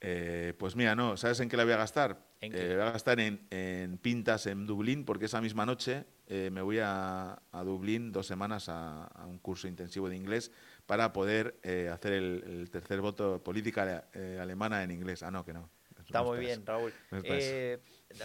Eh, 0.00 0.54
pues 0.58 0.76
mira, 0.76 0.94
no, 0.94 1.16
¿sabes 1.16 1.40
en 1.40 1.48
qué 1.48 1.56
la 1.56 1.64
voy 1.64 1.72
a 1.72 1.78
gastar? 1.78 2.24
¿En 2.40 2.54
eh, 2.54 2.74
voy 2.74 2.82
a 2.82 2.92
gastar 2.92 3.18
en, 3.18 3.46
en, 3.50 3.98
pintas 3.98 4.46
en 4.46 4.64
Dublín, 4.64 5.04
porque 5.04 5.24
esa 5.24 5.40
misma 5.40 5.66
noche 5.66 6.04
eh, 6.28 6.50
me 6.52 6.62
voy 6.62 6.78
a, 6.78 7.42
a, 7.50 7.64
Dublín 7.64 8.12
dos 8.12 8.26
semanas 8.26 8.68
a, 8.68 9.06
a, 9.06 9.26
un 9.26 9.38
curso 9.38 9.66
intensivo 9.66 10.08
de 10.08 10.14
inglés 10.14 10.52
para 10.86 11.12
poder 11.12 11.58
eh, 11.64 11.90
hacer 11.92 12.12
el, 12.12 12.44
el, 12.46 12.70
tercer 12.70 13.00
voto 13.00 13.42
política 13.42 14.08
alemana 14.40 14.84
en 14.84 14.92
inglés. 14.92 15.24
Ah, 15.24 15.32
no, 15.32 15.44
que 15.44 15.52
no. 15.52 15.68
Está 15.98 16.22
muy 16.22 16.38
bien, 16.38 16.64
Raúl. 16.64 16.92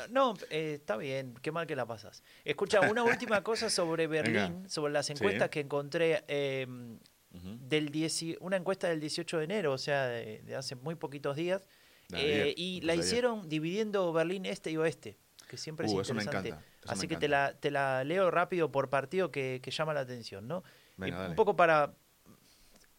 No, 0.10 0.34
eh, 0.50 0.76
está 0.76 0.98
bien, 0.98 1.36
qué 1.42 1.52
mal 1.52 1.68
que 1.68 1.76
la 1.76 1.86
pasas. 1.86 2.24
Escucha, 2.46 2.82
una 2.90 3.04
última 3.04 3.44
cosa 3.44 3.70
sobre 3.70 4.08
Berlín, 4.08 4.34
Venga. 4.34 4.70
sobre 4.70 4.94
las 4.94 5.10
encuestas 5.10 5.48
sí. 5.48 5.50
que 5.50 5.60
encontré. 5.60 6.24
Eh, 6.28 6.66
uh 6.70 7.38
-huh. 7.38 7.58
del 7.60 7.90
dieci, 7.90 8.38
una 8.40 8.58
encuesta 8.58 8.88
del 8.88 9.00
18 9.00 9.40
de 9.40 9.44
enero, 9.44 9.74
o 9.74 9.78
sea, 9.78 10.08
de, 10.08 10.42
de 10.44 10.56
hace 10.56 10.76
muy 10.76 10.96
poquitos 10.96 11.36
días. 11.36 11.68
Eh, 12.14 12.54
y 12.56 12.82
la 12.82 12.96
hicieron 12.96 13.50
dividiendo 13.50 14.12
Berlín 14.14 14.46
este 14.46 14.72
y 14.72 14.78
oeste, 14.78 15.18
que 15.48 15.58
siempre 15.58 15.88
es 15.88 15.94
uh, 15.94 16.00
interesante. 16.00 16.22
Eso 16.22 16.32
me 16.32 16.50
encanta, 16.50 16.66
eso 16.84 16.92
Así 16.92 17.02
me 17.02 17.08
que 17.08 17.18
te 17.18 17.28
la, 17.28 17.54
te 17.60 17.72
la 17.72 18.04
leo 18.04 18.30
rápido 18.30 18.72
por 18.72 18.90
partido 18.90 19.32
que, 19.32 19.60
que 19.64 19.72
llama 19.72 19.94
la 19.94 20.02
atención, 20.02 20.48
¿no? 20.48 20.64
Venga, 20.98 21.28
un 21.28 21.36
poco 21.36 21.56
para 21.56 21.96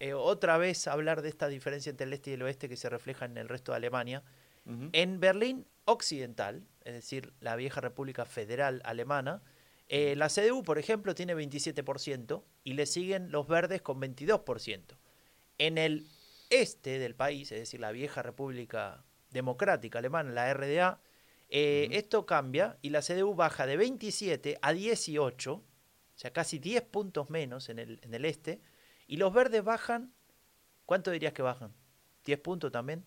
eh, 0.01 0.14
otra 0.14 0.59
vez 0.59 0.88
hablar 0.88 1.23
de 1.23 1.29
esta 1.29 1.49
diferencia 1.49 1.90
entre 1.90 2.07
el 2.07 2.12
este 2.12 2.31
y 2.31 2.35
el 2.35 2.42
oeste 2.42 2.68
que 2.68 2.77
se 2.77 2.88
refleja 2.88 3.25
en 3.25 3.37
el 3.37 3.49
resto 3.49 3.73
de 3.73 3.77
Alemania. 3.77 4.23
Uh 4.66 4.70
-huh. 4.73 4.90
En 4.92 5.20
Berlín 5.20 5.66
occidental, 5.85 6.66
es 6.85 6.92
decir, 6.92 7.33
la 7.40 7.57
vieja 7.57 7.81
República 7.81 8.25
Federal 8.25 8.81
Alemana, 8.85 9.42
eh, 9.88 10.14
la 10.16 10.29
CDU, 10.29 10.62
por 10.62 10.79
ejemplo, 10.79 11.14
tiene 11.14 11.35
27% 11.35 12.44
y 12.62 12.75
le 12.75 12.87
siguen 12.87 13.31
los 13.31 13.47
verdes 13.47 13.83
con 13.83 14.01
22%. 14.01 14.97
En 15.59 15.79
el 15.79 16.07
este 16.51 16.99
del 16.99 17.14
país, 17.14 17.51
es 17.53 17.59
decir, 17.59 17.81
la 17.81 17.92
vieja 17.92 18.23
República 18.23 19.05
Democrática 19.31 19.99
Alemana, 19.99 20.31
la 20.31 20.53
RDA, 20.53 21.01
eh, 21.49 21.87
uh 21.88 21.92
-huh. 21.92 21.97
esto 21.97 22.27
cambia 22.27 22.79
y 22.83 22.90
la 22.90 23.03
CDU 23.03 23.35
baja 23.35 23.66
de 23.66 23.77
27 23.77 24.59
a 24.61 24.73
18, 24.73 25.55
o 25.55 25.62
sea, 26.14 26.33
casi 26.33 26.59
10 26.59 26.83
puntos 26.85 27.31
menos 27.31 27.68
en 27.68 27.79
el, 27.79 28.01
en 28.03 28.14
el 28.14 28.25
este, 28.25 28.61
y 29.07 29.16
los 29.16 29.33
verdes 29.33 29.62
bajan, 29.64 30.14
¿cuánto 30.87 31.11
dirías 31.11 31.33
que 31.33 31.42
bajan? 31.42 31.75
¿10 32.25 32.40
puntos 32.40 32.73
también? 32.73 33.05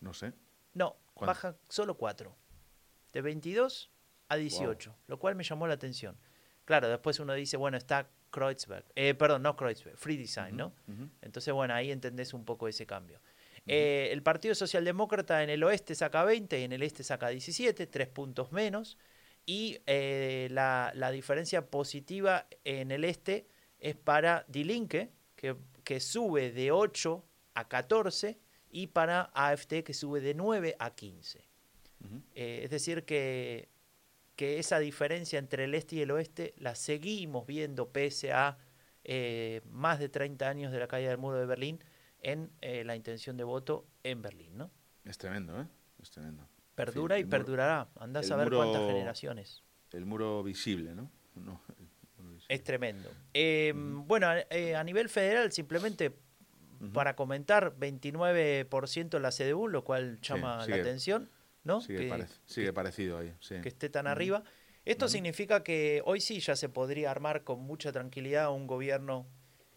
No 0.00 0.12
sé. 0.12 0.32
No, 0.74 0.96
¿Cuánto? 1.14 1.26
baja 1.26 1.56
solo 1.68 1.96
4. 1.96 2.34
De 3.12 3.22
22 3.22 3.90
a 4.28 4.36
18, 4.36 4.90
wow. 4.90 4.98
lo 5.06 5.18
cual 5.18 5.34
me 5.36 5.44
llamó 5.44 5.66
la 5.66 5.74
atención. 5.74 6.16
Claro, 6.64 6.88
después 6.88 7.20
uno 7.20 7.34
dice, 7.34 7.56
bueno, 7.56 7.76
está 7.76 8.08
Kreuzberg, 8.30 8.84
eh, 8.96 9.14
perdón, 9.14 9.42
no 9.42 9.54
Kreuzberg, 9.54 9.96
Free 9.96 10.16
Design, 10.16 10.54
uh 10.54 10.56
-huh, 10.56 10.56
¿no? 10.56 10.66
Uh 10.88 10.92
-huh. 10.92 11.10
Entonces, 11.22 11.54
bueno, 11.54 11.74
ahí 11.74 11.92
entendés 11.92 12.34
un 12.34 12.44
poco 12.44 12.66
ese 12.68 12.86
cambio. 12.86 13.18
Uh 13.18 13.20
-huh. 13.20 13.62
eh, 13.66 14.08
el 14.10 14.22
Partido 14.22 14.54
Socialdemócrata 14.54 15.42
en 15.42 15.50
el 15.50 15.62
oeste 15.62 15.94
saca 15.94 16.24
20 16.24 16.58
y 16.58 16.64
en 16.64 16.72
el 16.72 16.82
este 16.82 17.04
saca 17.04 17.28
17, 17.28 17.86
tres 17.86 18.08
puntos 18.08 18.50
menos. 18.50 18.98
Y 19.46 19.78
eh, 19.86 20.48
la, 20.50 20.90
la, 20.94 21.10
diferencia 21.10 21.66
positiva 21.66 22.46
en 22.64 22.90
el 22.90 23.04
este 23.04 23.46
es 23.78 23.94
para 23.94 24.46
Die 24.48 24.64
Linke, 24.64 25.12
que, 25.36 25.54
que 25.84 26.00
sube 26.00 26.50
de 26.50 26.72
8 26.72 27.22
a 27.54 27.68
14, 27.68 28.38
y 28.74 28.88
para 28.88 29.30
AFT, 29.34 29.84
que 29.84 29.94
sube 29.94 30.20
de 30.20 30.34
9 30.34 30.76
a 30.78 30.90
15. 30.90 31.44
Eh, 32.34 32.60
es 32.64 32.70
decir, 32.70 33.04
que 33.04 33.68
que 34.36 34.58
esa 34.58 34.78
diferencia 34.78 35.38
entre 35.38 35.64
el 35.64 35.74
este 35.74 35.96
y 35.96 36.00
el 36.00 36.10
oeste 36.10 36.54
la 36.58 36.74
seguimos 36.74 37.46
viendo 37.46 37.90
pese 37.90 38.32
a 38.32 38.58
eh, 39.04 39.60
más 39.70 39.98
de 39.98 40.08
30 40.08 40.48
años 40.48 40.72
de 40.72 40.78
la 40.80 40.88
caída 40.88 41.10
del 41.10 41.18
muro 41.18 41.38
de 41.38 41.46
Berlín 41.46 41.82
en 42.20 42.50
eh, 42.60 42.84
la 42.84 42.96
intención 42.96 43.36
de 43.36 43.44
voto 43.44 43.86
en 44.02 44.22
Berlín, 44.22 44.56
¿no? 44.56 44.70
Es 45.04 45.18
tremendo, 45.18 45.60
¿eh? 45.60 45.66
Es 46.02 46.10
tremendo. 46.10 46.48
Perdura 46.74 47.18
y 47.18 47.24
perdurará. 47.24 47.88
Andás 47.96 48.30
a 48.30 48.36
ver 48.36 48.46
muro, 48.46 48.58
cuántas 48.58 48.82
generaciones. 48.86 49.62
El 49.92 50.06
muro 50.06 50.42
visible, 50.42 50.94
¿no? 50.94 51.10
no 51.36 51.60
visible. 52.18 52.46
Es 52.48 52.64
tremendo. 52.64 53.10
Uh 53.10 53.38
-huh. 53.38 54.06
Bueno, 54.06 54.26
a 54.28 54.84
nivel 54.84 55.08
federal, 55.08 55.52
simplemente 55.52 56.12
uh 56.84 56.90
-huh. 56.90 56.92
para 56.92 57.16
comentar, 57.16 57.74
29% 57.78 59.18
la 59.18 59.30
CDU, 59.30 59.68
lo 59.68 59.84
cual 59.84 60.20
llama 60.20 60.64
sí, 60.64 60.70
la 60.70 60.76
atención. 60.76 61.30
¿no? 61.64 61.80
Sigue, 61.80 62.00
que, 62.00 62.08
parec 62.08 62.28
sigue 62.44 62.66
que, 62.66 62.72
parecido 62.72 63.18
ahí. 63.18 63.34
Sí. 63.40 63.56
Que 63.62 63.68
esté 63.68 63.88
tan 63.88 64.06
uh 64.06 64.08
-huh. 64.08 64.12
arriba. 64.12 64.44
Esto 64.84 65.06
uh 65.06 65.08
-huh. 65.08 65.12
significa 65.12 65.64
que 65.64 66.02
hoy 66.04 66.20
sí 66.20 66.40
ya 66.40 66.56
se 66.56 66.68
podría 66.68 67.10
armar 67.10 67.42
con 67.42 67.60
mucha 67.60 67.90
tranquilidad 67.90 68.52
un 68.52 68.66
gobierno, 68.66 69.26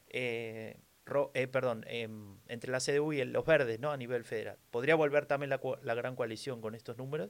eh, 0.09 0.77
ro, 1.05 1.31
eh, 1.33 1.47
perdón, 1.47 1.85
eh, 1.87 2.09
entre 2.49 2.71
la 2.71 2.79
CDU 2.79 3.13
y 3.13 3.21
el, 3.21 3.31
los 3.31 3.45
verdes, 3.45 3.79
¿no? 3.79 3.91
A 3.91 3.97
nivel 3.97 4.25
federal. 4.25 4.57
Podría 4.69 4.95
volver 4.95 5.25
también 5.25 5.49
la, 5.49 5.59
la 5.81 5.95
gran 5.95 6.15
coalición 6.15 6.61
con 6.61 6.75
estos 6.75 6.97
números. 6.97 7.29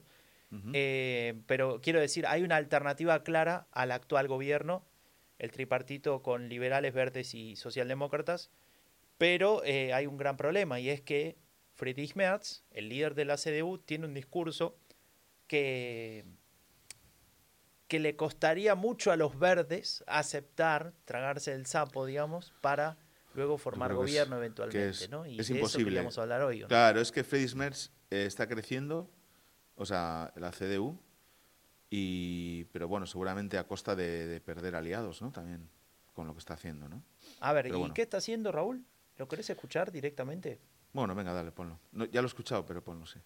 -huh. 0.52 1.44
pero 1.46 1.80
quiero 1.82 2.00
decir, 2.00 2.26
hay 2.26 2.42
una 2.42 2.56
alternativa 2.56 3.24
clara 3.24 3.68
al 3.72 3.92
actual 3.92 4.28
gobierno, 4.28 4.86
el 5.40 5.52
tripartito 5.52 6.24
con 6.24 6.50
liberales, 6.50 6.94
verdes 6.94 7.36
y 7.36 7.56
socialdemócratas, 7.58 8.50
pero 9.18 9.64
eh, 9.64 9.94
hay 9.94 10.06
un 10.06 10.18
gran 10.18 10.38
problema 10.38 10.80
y 10.80 10.90
es 10.90 11.02
que 11.02 11.38
Friedrich 11.74 12.16
Merz, 12.16 12.64
el 12.72 12.90
líder 12.90 13.16
de 13.16 13.26
la 13.26 13.38
CDU, 13.38 13.78
tiene 13.78 14.06
un 14.06 14.14
discurso 14.14 14.78
que, 15.48 16.26
que 17.88 18.00
le 18.00 18.16
costaría 18.16 18.76
mucho 18.76 19.12
a 19.12 19.16
los 19.16 19.38
verdes 19.38 20.04
aceptar, 20.08 20.94
tragarse 21.06 21.54
el 21.54 21.66
sapo, 21.66 22.06
digamos, 22.06 22.54
para 22.62 22.98
luego 23.36 23.58
formar 23.58 23.94
gobierno 23.94 24.36
es, 24.38 24.40
eventualmente, 24.40 24.90
es, 24.90 25.10
¿no? 25.10 25.26
Y 25.26 25.40
es 25.40 25.48
de 25.48 25.56
imposible. 25.56 26.02
eso 26.02 26.22
hablar 26.22 26.42
hoy. 26.42 26.62
¿no? 26.62 26.68
Claro, 26.68 27.00
es 27.00 27.12
que 27.12 27.24
Friedrich 27.24 27.56
Merz 27.56 27.92
eh, 28.10 28.26
está 28.26 28.48
creciendo, 28.48 29.10
o 29.76 29.86
sea, 29.86 30.34
la 30.36 30.52
CDU, 30.52 31.00
y, 31.90 32.66
pero 32.66 32.88
bueno, 32.88 33.06
seguramente 33.06 33.58
a 33.58 33.68
costa 33.68 33.96
de, 33.96 34.28
de, 34.28 34.42
perder 34.42 34.76
aliados, 34.76 35.22
¿no? 35.22 35.32
También 35.32 35.70
con 36.14 36.26
lo 36.26 36.34
que 36.34 36.40
está 36.40 36.56
haciendo, 36.56 36.90
¿no? 36.90 37.04
A 37.40 37.54
ver, 37.54 37.66
pero 37.66 37.76
¿y 37.76 37.80
bueno. 37.80 37.94
qué 37.94 38.02
está 38.02 38.18
haciendo 38.18 38.52
Raúl? 38.52 38.84
¿Lo 39.18 39.28
querés 39.28 39.50
escuchar 39.50 39.92
directamente? 39.92 40.60
Bueno, 40.94 41.16
venga, 41.16 41.34
dale, 41.34 41.52
ponlo. 41.52 41.80
No, 41.92 42.06
ya 42.06 42.22
lo 42.22 42.28
he 42.28 42.30
escuchado, 42.30 42.66
pero 42.66 42.82
ponlo, 42.84 43.06
sí. 43.06 43.20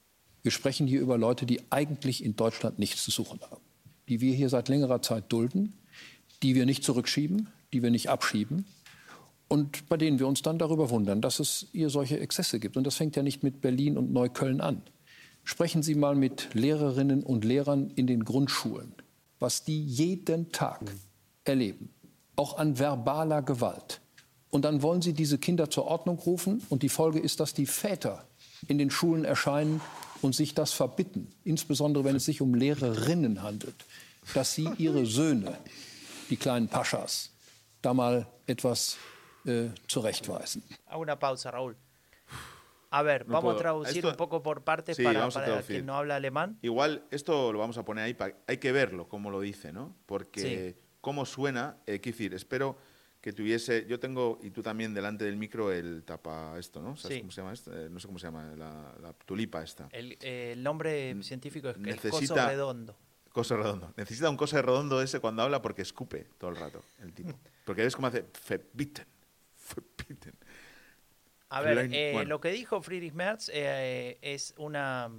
Wir 0.43 0.51
sprechen 0.51 0.87
hier 0.87 1.01
über 1.01 1.17
Leute, 1.17 1.45
die 1.45 1.61
eigentlich 1.69 2.23
in 2.23 2.35
Deutschland 2.35 2.79
nichts 2.79 3.03
zu 3.03 3.11
suchen 3.11 3.39
haben, 3.41 3.61
die 4.07 4.21
wir 4.21 4.33
hier 4.33 4.49
seit 4.49 4.69
längerer 4.69 5.01
Zeit 5.01 5.31
dulden, 5.31 5.73
die 6.41 6.55
wir 6.55 6.65
nicht 6.65 6.83
zurückschieben, 6.83 7.49
die 7.73 7.83
wir 7.83 7.91
nicht 7.91 8.09
abschieben 8.09 8.65
und 9.51 9.89
bei 9.89 9.97
denen 9.97 10.17
wir 10.17 10.27
uns 10.27 10.41
dann 10.41 10.57
darüber 10.57 10.89
wundern, 10.89 11.19
dass 11.19 11.39
es 11.39 11.67
hier 11.73 11.89
solche 11.89 12.19
Exzesse 12.19 12.59
gibt. 12.59 12.77
Und 12.77 12.87
das 12.87 12.95
fängt 12.95 13.17
ja 13.17 13.21
nicht 13.21 13.43
mit 13.43 13.59
Berlin 13.59 13.97
und 13.97 14.13
Neukölln 14.13 14.61
an. 14.61 14.81
Sprechen 15.43 15.83
Sie 15.83 15.93
mal 15.93 16.15
mit 16.15 16.53
Lehrerinnen 16.53 17.21
und 17.21 17.43
Lehrern 17.43 17.91
in 17.95 18.07
den 18.07 18.23
Grundschulen, 18.23 18.93
was 19.39 19.65
die 19.65 19.83
jeden 19.83 20.53
Tag 20.53 20.79
erleben, 21.43 21.89
auch 22.37 22.57
an 22.57 22.79
verbaler 22.79 23.41
Gewalt. 23.41 23.99
Und 24.51 24.63
dann 24.65 24.81
wollen 24.81 25.01
Sie 25.01 25.13
diese 25.13 25.37
Kinder 25.37 25.69
zur 25.69 25.85
Ordnung 25.85 26.19
rufen. 26.19 26.61
Und 26.69 26.83
die 26.83 26.89
Folge 26.89 27.19
ist, 27.19 27.39
dass 27.39 27.53
die 27.53 27.65
Väter 27.65 28.25
in 28.67 28.77
den 28.77 28.91
Schulen 28.91 29.25
erscheinen 29.25 29.81
und 30.21 30.35
sich 30.35 30.53
das 30.53 30.71
verbitten, 30.73 31.33
insbesondere 31.43 32.03
wenn 32.03 32.15
es 32.15 32.25
sich 32.25 32.41
um 32.41 32.53
Lehrerinnen 32.53 33.41
handelt, 33.41 33.73
dass 34.35 34.53
sie 34.53 34.69
ihre 34.77 35.05
Söhne, 35.07 35.57
die 36.29 36.37
kleinen 36.37 36.67
Paschas, 36.67 37.31
da 37.81 37.93
mal 37.95 38.27
etwas 38.45 38.97
äh, 39.45 39.69
zurechtweisen. 39.87 40.61
Una 40.95 41.15
pausa, 41.15 41.49
Raúl. 41.49 41.75
A 42.91 43.01
ver, 43.03 43.25
No 43.25 43.33
vamos 43.33 43.53
puedo. 43.53 43.55
a 43.57 43.61
traducir 43.61 43.95
Esto- 43.97 44.09
un 44.09 44.15
poco 44.17 44.43
por 44.43 44.61
partes 44.63 44.97
Sí, 44.97 45.03
para, 45.03 45.27
para 45.29 45.61
quien 45.63 45.85
no 45.85 45.95
habla 45.95 46.17
alemán. 46.17 46.59
Igual 46.61 47.03
esto 47.09 47.51
lo 47.53 47.57
vamos 47.59 47.77
a 47.77 47.83
poner 47.85 48.03
ahí, 48.03 48.13
pa- 48.13 48.33
hay 48.47 48.57
que 48.57 48.71
verlo, 48.73 49.07
como 49.07 49.31
lo 49.31 49.39
dice, 49.39 49.71
¿no? 49.71 49.95
Porque 50.05 50.75
cómo 50.99 51.25
suena, 51.25 51.77
eh, 51.87 51.99
quiero 52.01 52.17
decir, 52.17 52.33
espero 52.35 52.75
que 53.21 53.31
tuviese, 53.33 53.85
yo 53.87 53.99
tengo, 53.99 54.39
y 54.41 54.49
tú 54.49 54.63
también 54.63 54.93
delante 54.95 55.23
del 55.25 55.37
micro, 55.37 55.71
el 55.71 56.03
tapa 56.03 56.57
esto, 56.57 56.81
¿no? 56.81 56.95
¿Sabes 56.97 57.17
Sí. 57.17 57.21
cómo 57.21 57.31
se 57.31 57.41
llama 57.41 57.53
esto? 57.53 57.71
Eh, 57.79 57.87
no 57.89 57.99
sé 57.99 58.07
cómo 58.07 58.17
se 58.17 58.25
llama, 58.27 58.55
la, 58.55 58.95
la 58.99 59.13
tulipa 59.13 59.61
esta. 59.63 59.87
El, 59.91 60.17
eh, 60.21 60.53
el 60.53 60.63
nombre 60.63 61.15
científico 61.23 61.69
es 61.69 61.77
el 61.77 61.83
coso 61.83 62.07
necesita- 62.19 62.47
redondo. 62.49 62.97
Coso 63.31 63.55
redondo. 63.55 63.93
Necesita 63.95 64.29
un 64.29 64.35
coso 64.37 64.59
redondo 64.61 65.01
ese 65.01 65.19
cuando 65.19 65.43
habla 65.43 65.61
porque 65.61 65.83
escupe 65.83 66.27
todo 66.39 66.49
el 66.49 66.55
rato, 66.57 66.83
el 66.99 67.13
tipo. 67.13 67.31
Porque 67.65 67.83
ves 67.83 67.95
cómo 67.95 68.07
hace, 68.07 68.25
verbitten, 68.49 69.05
verbitten. 69.75 70.33
A 71.49 71.61
ver, 71.61 71.89
eh, 71.93 72.11
bueno. 72.13 72.27
lo 72.29 72.41
que 72.41 72.49
dijo 72.51 72.81
Friedrich 72.81 73.13
Merz 73.13 73.49
es 73.53 74.53
una, 74.57 75.09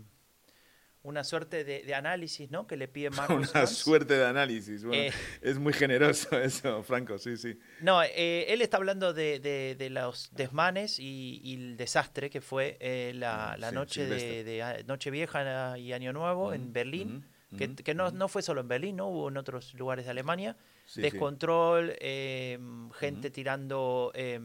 una 1.04 1.24
suerte 1.24 1.64
de, 1.64 1.82
de 1.82 1.94
análisis 1.94 2.50
¿no? 2.50 2.66
que 2.66 2.76
le 2.76 2.86
pide 2.88 3.10
Marcus 3.28 3.50
Una 3.54 3.66
suerte 3.66 4.14
de 4.14 4.24
análisis. 4.26 4.84
Bueno, 4.84 5.02
Eh. 5.02 5.12
Es 5.40 5.58
muy 5.58 5.72
generoso 5.72 6.28
eso, 6.40 6.82
Franco, 6.82 7.18
sí, 7.18 7.36
sí. 7.36 7.58
No, 7.80 8.02
eh, 8.02 8.46
él 8.52 8.62
está 8.62 8.76
hablando 8.76 9.12
de, 9.12 9.40
de- 9.40 9.74
de 9.78 9.90
los 9.90 10.30
desmanes 10.32 10.98
y, 10.98 11.40
y 11.42 11.54
el 11.54 11.76
desastre 11.76 12.30
que 12.30 12.40
fue 12.40 12.76
eh, 12.80 13.12
la, 13.14 13.56
la 13.58 13.70
Sí, 13.70 13.74
noche 13.74 14.06
de, 14.06 14.18
Silvestre. 14.20 14.44
de 14.44 14.62
a- 14.62 14.82
Nochevieja 14.86 15.76
y 15.78 15.92
Año 15.92 16.12
Nuevo 16.12 16.52
en 16.52 16.72
Berlín, 16.72 17.24
que, 17.58 17.94
no, 17.94 18.28
fue 18.28 18.40
solo 18.42 18.60
en 18.62 18.68
Berlín, 18.68 18.96
¿no? 18.96 19.08
hubo 19.08 19.28
en 19.28 19.36
otros 19.36 19.74
lugares 19.74 20.04
de 20.06 20.10
Alemania. 20.12 20.56
Sí. 20.86 21.02
Descontrol, 21.02 21.92
eh, 22.00 22.58
gente 22.98 23.30
tirando 23.30 24.10
eh, 24.14 24.40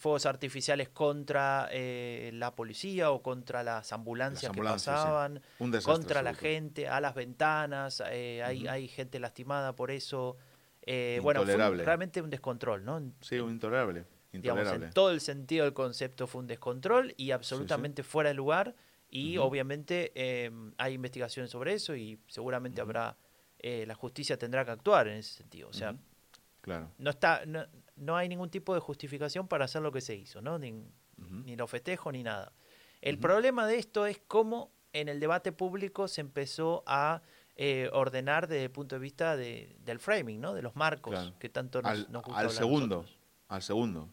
fuegos 0.00 0.24
artificiales 0.24 0.88
contra 0.88 1.68
eh, 1.70 2.30
la 2.32 2.54
policía 2.54 3.10
o 3.10 3.22
contra 3.22 3.62
las 3.62 3.92
ambulancias, 3.92 4.44
Las 4.44 4.50
ambulancias, 4.50 4.94
que 4.96 5.00
sí. 5.00 5.04
pasaban, 5.04 5.42
Un 5.58 5.70
desastre 5.70 5.92
contra 5.94 6.22
la 6.22 6.34
gente, 6.34 6.88
a 6.88 7.00
las 7.00 7.14
ventanas, 7.14 8.02
eh, 8.10 8.42
hay, 8.42 8.66
hay 8.66 8.88
gente 8.88 9.20
lastimada 9.20 9.76
por 9.76 9.90
eso. 9.90 10.36
Eh, 10.82 11.20
bueno, 11.22 11.44
fue 11.44 11.54
un- 11.54 11.78
realmente 11.78 12.22
un 12.22 12.30
descontrol, 12.30 12.82
¿no? 12.84 13.12
Sí, 13.20 13.38
un 13.38 13.50
intolerable. 13.52 14.06
digamos, 14.32 14.60
Intolerable. 14.62 14.86
en 14.86 14.92
todo 14.94 15.10
el 15.10 15.20
sentido 15.20 15.64
del 15.66 15.74
concepto 15.74 16.26
fue 16.26 16.40
un 16.40 16.46
descontrol 16.46 17.12
y 17.18 17.32
absolutamente 17.32 18.02
fuera 18.02 18.30
de 18.30 18.34
lugar 18.34 18.74
y 19.10 19.36
obviamente 19.36 20.12
eh, 20.14 20.50
hay 20.78 20.94
investigaciones 20.94 21.50
sobre 21.50 21.74
eso 21.74 21.94
y 21.94 22.18
seguramente 22.26 22.80
habrá, 22.80 23.16
eh, 23.58 23.84
la 23.86 23.94
justicia 23.94 24.38
tendrá 24.38 24.64
que 24.64 24.70
actuar 24.70 25.08
en 25.08 25.18
ese 25.18 25.34
sentido. 25.36 25.68
O 25.68 25.72
sea. 25.74 25.94
Claro. 26.62 26.90
no 26.98 27.08
está 27.10 27.44
no, 27.46 27.64
no 28.00 28.16
hay 28.16 28.28
ningún 28.28 28.50
tipo 28.50 28.74
de 28.74 28.80
justificación 28.80 29.46
para 29.46 29.66
hacer 29.66 29.82
lo 29.82 29.92
que 29.92 30.00
se 30.00 30.14
hizo, 30.16 30.40
¿no? 30.42 30.58
Ni, 30.58 30.72
ni 31.44 31.54
lo 31.56 31.66
festejo 31.66 32.10
ni 32.10 32.22
nada. 32.22 32.52
El 33.00 33.18
problema 33.18 33.66
de 33.66 33.76
esto 33.76 34.06
es 34.06 34.20
cómo 34.26 34.72
en 34.92 35.08
el 35.08 35.20
debate 35.20 35.52
público 35.52 36.08
se 36.08 36.20
empezó 36.20 36.82
a 36.86 37.22
eh, 37.56 37.90
ordenar 37.92 38.48
desde 38.48 38.64
el 38.64 38.70
punto 38.70 38.94
de 38.96 39.00
vista 39.00 39.36
de- 39.36 39.76
del 39.80 39.98
framing, 39.98 40.40
¿no? 40.40 40.54
De 40.54 40.62
los 40.62 40.76
marcos 40.76 41.12
Claro. 41.12 41.38
que 41.38 41.48
tanto 41.50 41.82
nos, 41.82 41.90
Al, 41.92 42.06
nos 42.10 42.22
gusta 42.24 42.40
al 42.40 42.50
segundo. 42.50 42.96
nosotros. 42.96 43.18
Al 43.48 43.62
segundo. 43.62 44.08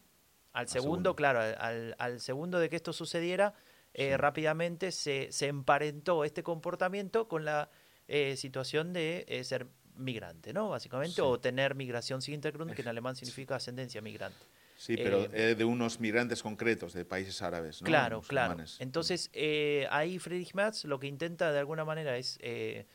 Al 0.52 0.68
segundo. 0.68 0.82
segundo, 0.90 1.16
claro, 1.16 1.40
al- 1.40 1.94
al, 1.98 2.20
segundo 2.20 2.58
de 2.58 2.68
que 2.68 2.76
esto 2.76 2.92
sucediera, 2.92 3.54
eh, 3.94 4.10
Sí. 4.10 4.16
rápidamente 4.16 4.92
se, 4.92 5.32
se 5.32 5.46
emparentó 5.46 6.24
este 6.24 6.42
comportamiento 6.42 7.26
con 7.26 7.44
la 7.46 7.70
eh, 8.06 8.36
situación 8.36 8.92
de 8.92 9.40
ser 9.44 9.66
migrante, 9.98 10.52
¿no? 10.52 10.68
Básicamente, 10.70 11.16
Sí. 11.16 11.20
o 11.20 11.38
tener 11.38 11.74
migración 11.74 12.22
sin 12.22 12.34
Hintergrund, 12.34 12.72
que 12.74 12.82
en 12.82 12.88
alemán 12.88 13.16
significa 13.16 13.56
ascendencia 13.56 14.00
migrante. 14.00 14.38
Sí, 14.76 14.96
pero 14.96 15.26
Eh, 15.32 15.56
de 15.56 15.64
unos 15.64 15.98
migrantes 15.98 16.40
concretos 16.42 16.92
de 16.92 17.04
países 17.04 17.42
árabes, 17.42 17.82
¿no? 17.82 17.86
Claro, 17.86 18.20
claro. 18.22 18.56
Entonces, 18.78 19.28
eh, 19.32 19.86
ahí 19.90 20.18
Friedrich 20.20 20.54
Merz 20.54 20.84
lo 20.84 20.98
que 21.00 21.08
intenta 21.08 21.50
de 21.52 21.58
alguna 21.58 21.84
manera 21.84 22.16
es 22.16 22.38
eh, 22.40 22.86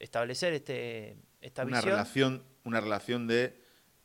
establecer 0.00 0.52
este, 0.52 1.16
esta 1.40 1.62
una 1.64 1.76
visión. 1.78 1.92
relación, 1.92 2.44
una 2.64 2.80
relación 2.80 3.26
de, 3.28 3.56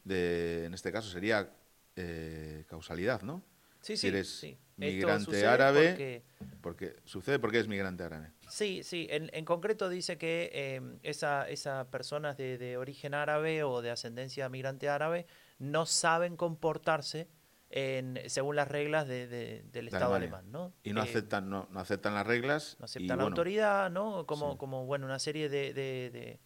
de, 0.04 0.66
en 0.66 0.74
este 0.76 0.92
caso 0.92 1.10
sería 1.10 1.52
eh, 1.96 2.66
causalidad, 2.68 3.22
¿no? 3.24 3.44
Sí, 3.84 3.98
si 3.98 4.02
sí, 4.02 4.08
eres 4.08 4.30
sí. 4.30 4.58
Migrante 4.78 5.46
árabe, 5.46 5.90
porque- 5.90 6.24
Porque 6.62 6.96
sucede 7.04 7.38
porque 7.38 7.60
es 7.60 7.68
migrante 7.68 8.04
árabe. 8.04 8.32
Sí, 8.50 8.82
sí. 8.84 9.06
En, 9.12 9.30
en 9.34 9.46
concreto 9.46 9.88
dice 9.90 10.18
que 10.18 10.50
eh, 10.52 10.82
esa, 11.04 11.48
esas 11.50 11.86
personas 11.88 12.38
de, 12.38 12.58
de 12.58 12.78
origen 12.78 13.14
árabe 13.14 13.64
o 13.64 13.82
de 13.82 13.92
ascendencia 13.92 14.50
migrante 14.50 14.90
árabe 14.90 15.28
no 15.60 15.86
saben 15.86 16.38
comportarse 16.38 17.28
en, 17.70 18.20
según 18.28 18.56
las 18.56 18.68
reglas 18.68 19.08
de- 19.08 19.28
de- 19.28 19.64
del 19.72 19.88
Estado 19.90 20.16
alemán, 20.16 20.52
¿no? 20.52 20.74
Y 20.84 20.94
no 20.94 21.02
Eh, 21.02 21.10
aceptan, 21.10 21.50
no, 21.50 21.68
no 21.70 21.80
aceptan 21.80 22.14
las 22.16 22.26
reglas. 22.26 22.78
no 22.80 22.84
y, 22.84 22.86
aceptan 22.86 23.08
la 23.10 23.24
bueno, 23.26 23.34
autoridad, 23.36 23.92
¿no? 23.92 24.26
Como, 24.26 24.54
sí. 24.54 24.58
como 24.58 24.86
bueno, 24.86 25.06
una 25.06 25.20
serie 25.20 25.50
de, 25.50 26.40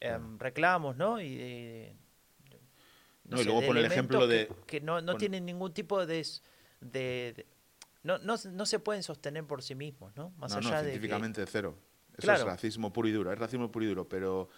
em, 0.00 0.38
reclamos, 0.38 0.96
¿no? 0.96 1.20
Y 1.20 1.36
de, 1.36 1.96
No, 3.24 3.40
y 3.40 3.44
luego 3.44 3.60
pone 3.62 3.80
el 3.80 3.86
ejemplo 3.86 4.26
de- 4.26 4.48
que, 4.48 4.78
que 4.78 4.80
no, 4.80 5.00
no 5.02 5.16
tienen 5.16 5.44
ningún 5.46 5.72
tipo 5.74 6.04
de... 6.06 6.24
de- 6.80 7.34
de- 7.36 7.46
no, 8.02 8.18
no, 8.18 8.36
se- 8.36 8.50
no 8.50 8.66
se 8.66 8.78
pueden 8.78 9.02
sostener 9.02 9.44
por 9.44 9.62
sí 9.62 9.74
mismos, 9.74 10.14
¿no? 10.16 10.30
Más 10.38 10.52
no, 10.54 10.60
no, 10.60 10.68
allá 10.68 10.78
de 10.78 10.84
que- 10.86 10.90
científicamente 10.92 11.44
cero. 11.46 11.76
Eso 12.12 12.22
Claro. 12.26 12.40
es 12.40 12.46
racismo 12.46 12.92
puro 12.92 13.08
y 13.08 13.12
duro, 13.12 13.32
es 13.32 13.38
racismo 13.38 13.70
puro 13.70 13.84
y 13.84 13.88
duro, 13.88 14.08
pero, 14.08 14.48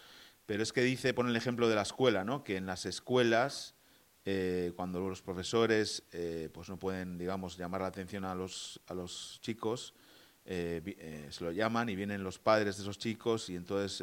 pero 0.46 0.62
es 0.62 0.72
que 0.72 0.82
dice, 0.82 1.12
pone 1.14 1.30
el 1.30 1.36
ejemplo 1.36 1.68
de 1.68 1.74
la 1.74 1.82
escuela, 1.82 2.24
¿no? 2.24 2.42
Que 2.44 2.56
en 2.56 2.66
las 2.66 2.86
escuelas, 2.86 3.74
eh, 4.24 4.72
cuando 4.76 5.00
los 5.00 5.22
profesores 5.22 6.02
eh, 6.12 6.48
pues 6.52 6.68
no 6.68 6.78
pueden, 6.78 7.18
digamos, 7.18 7.56
llamar 7.56 7.82
la 7.82 7.88
atención 7.88 8.24
a 8.24 8.34
los, 8.34 8.80
a 8.86 8.94
los 8.94 9.38
chicos, 9.42 9.94
eh, 10.46 11.28
se 11.30 11.44
lo 11.44 11.52
llaman 11.52 11.88
y 11.90 11.96
vienen 11.96 12.24
los 12.24 12.38
padres 12.38 12.76
de 12.76 12.82
esos 12.82 12.98
chicos 12.98 13.48
y 13.50 13.56
entonces, 13.56 14.02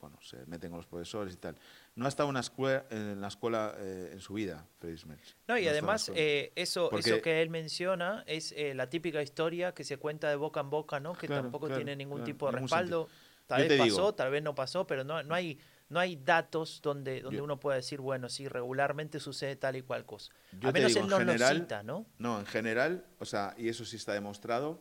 bueno, 0.00 0.16
se 0.22 0.46
meten 0.46 0.70
con 0.70 0.78
los 0.78 0.86
profesores 0.86 1.34
y 1.34 1.36
tal. 1.38 1.56
No 2.00 2.06
ha 2.06 2.08
estado 2.08 2.32
escuela, 2.38 2.86
en 2.88 3.20
la 3.20 3.28
escuela 3.28 3.74
eh, 3.76 4.08
en 4.14 4.20
su 4.20 4.32
vida, 4.32 4.66
Friedrich 4.78 5.04
Merz. 5.04 5.36
No, 5.46 5.58
y 5.58 5.68
además 5.68 6.10
eh, 6.14 6.50
eso, 6.56 6.88
Porque- 6.88 7.10
eso 7.10 7.20
que 7.20 7.42
él 7.42 7.50
menciona 7.50 8.24
es 8.26 8.52
eh, 8.56 8.72
la 8.74 8.88
típica 8.88 9.20
historia 9.20 9.74
que 9.74 9.84
se 9.84 9.98
cuenta 9.98 10.30
de 10.30 10.36
boca 10.36 10.60
en 10.60 10.70
boca, 10.70 10.98
¿no? 10.98 11.12
Que 11.12 11.26
Claro, 11.26 11.42
tampoco 11.42 11.66
claro, 11.66 11.78
tiene 11.82 11.94
ningún 11.96 12.20
claro, 12.20 12.24
tipo 12.24 12.46
de 12.46 12.52
ningún 12.52 12.68
respaldo. 12.70 13.08
Tal 13.46 13.64
Yo 13.64 13.68
vez 13.68 13.78
pasó, 13.78 13.84
digo- 13.96 14.14
tal 14.14 14.30
vez 14.30 14.42
no 14.42 14.54
pasó, 14.54 14.86
pero 14.86 15.04
no, 15.04 15.22
no 15.22 15.34
hay 15.34 15.58
no 15.90 16.00
hay 16.00 16.16
datos 16.16 16.80
donde, 16.82 17.20
donde 17.20 17.36
Yo- 17.38 17.44
uno 17.44 17.60
pueda 17.60 17.76
decir, 17.76 18.00
bueno, 18.00 18.30
sí, 18.30 18.48
regularmente 18.48 19.20
sucede 19.20 19.56
tal 19.56 19.76
y 19.76 19.82
cual 19.82 20.06
cosa. 20.06 20.32
Yo 20.52 20.68
Al 20.68 20.72
te 20.72 20.78
menos 20.78 20.94
digo, 20.94 21.00
él 21.00 21.04
en 21.04 21.10
no 21.10 21.18
lo 21.18 21.32
general- 21.32 21.56
cita, 21.58 21.82
¿no? 21.82 22.06
No, 22.16 22.38
en 22.40 22.46
general, 22.46 23.04
o 23.18 23.26
sea, 23.26 23.54
y 23.58 23.68
eso 23.68 23.84
sí 23.84 23.96
está 23.96 24.14
demostrado, 24.14 24.80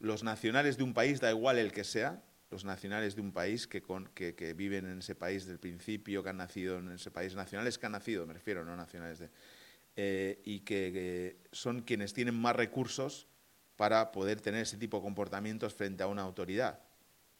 los 0.00 0.24
nacionales 0.24 0.78
de 0.78 0.82
un 0.82 0.94
país, 0.94 1.20
da 1.20 1.30
igual 1.30 1.58
el 1.58 1.72
que 1.72 1.84
sea, 1.84 2.22
los 2.50 2.64
nacionales 2.64 3.14
de 3.14 3.20
un 3.20 3.32
país 3.32 3.66
que, 3.66 3.80
con, 3.80 4.08
que, 4.08 4.34
que 4.34 4.54
viven 4.54 4.86
en 4.86 4.98
ese 4.98 5.14
país 5.14 5.46
del 5.46 5.58
principio, 5.58 6.22
que 6.22 6.30
han 6.30 6.36
nacido 6.36 6.78
en 6.78 6.90
ese 6.90 7.10
país, 7.10 7.34
nacionales 7.34 7.78
que 7.78 7.86
han 7.86 7.92
nacido, 7.92 8.26
me 8.26 8.34
refiero, 8.34 8.64
no 8.64 8.76
nacionales 8.76 9.20
de... 9.20 9.30
eh, 9.96 10.42
y 10.44 10.60
que, 10.60 10.90
que 10.92 11.36
son 11.52 11.82
quienes 11.82 12.12
tienen 12.12 12.34
más 12.34 12.56
recursos 12.56 13.28
para 13.76 14.10
poder 14.12 14.40
tener 14.40 14.62
ese 14.62 14.76
tipo 14.76 14.98
de 14.98 15.04
comportamientos 15.04 15.74
frente 15.74 16.02
a 16.02 16.06
una 16.08 16.22
autoridad. 16.22 16.80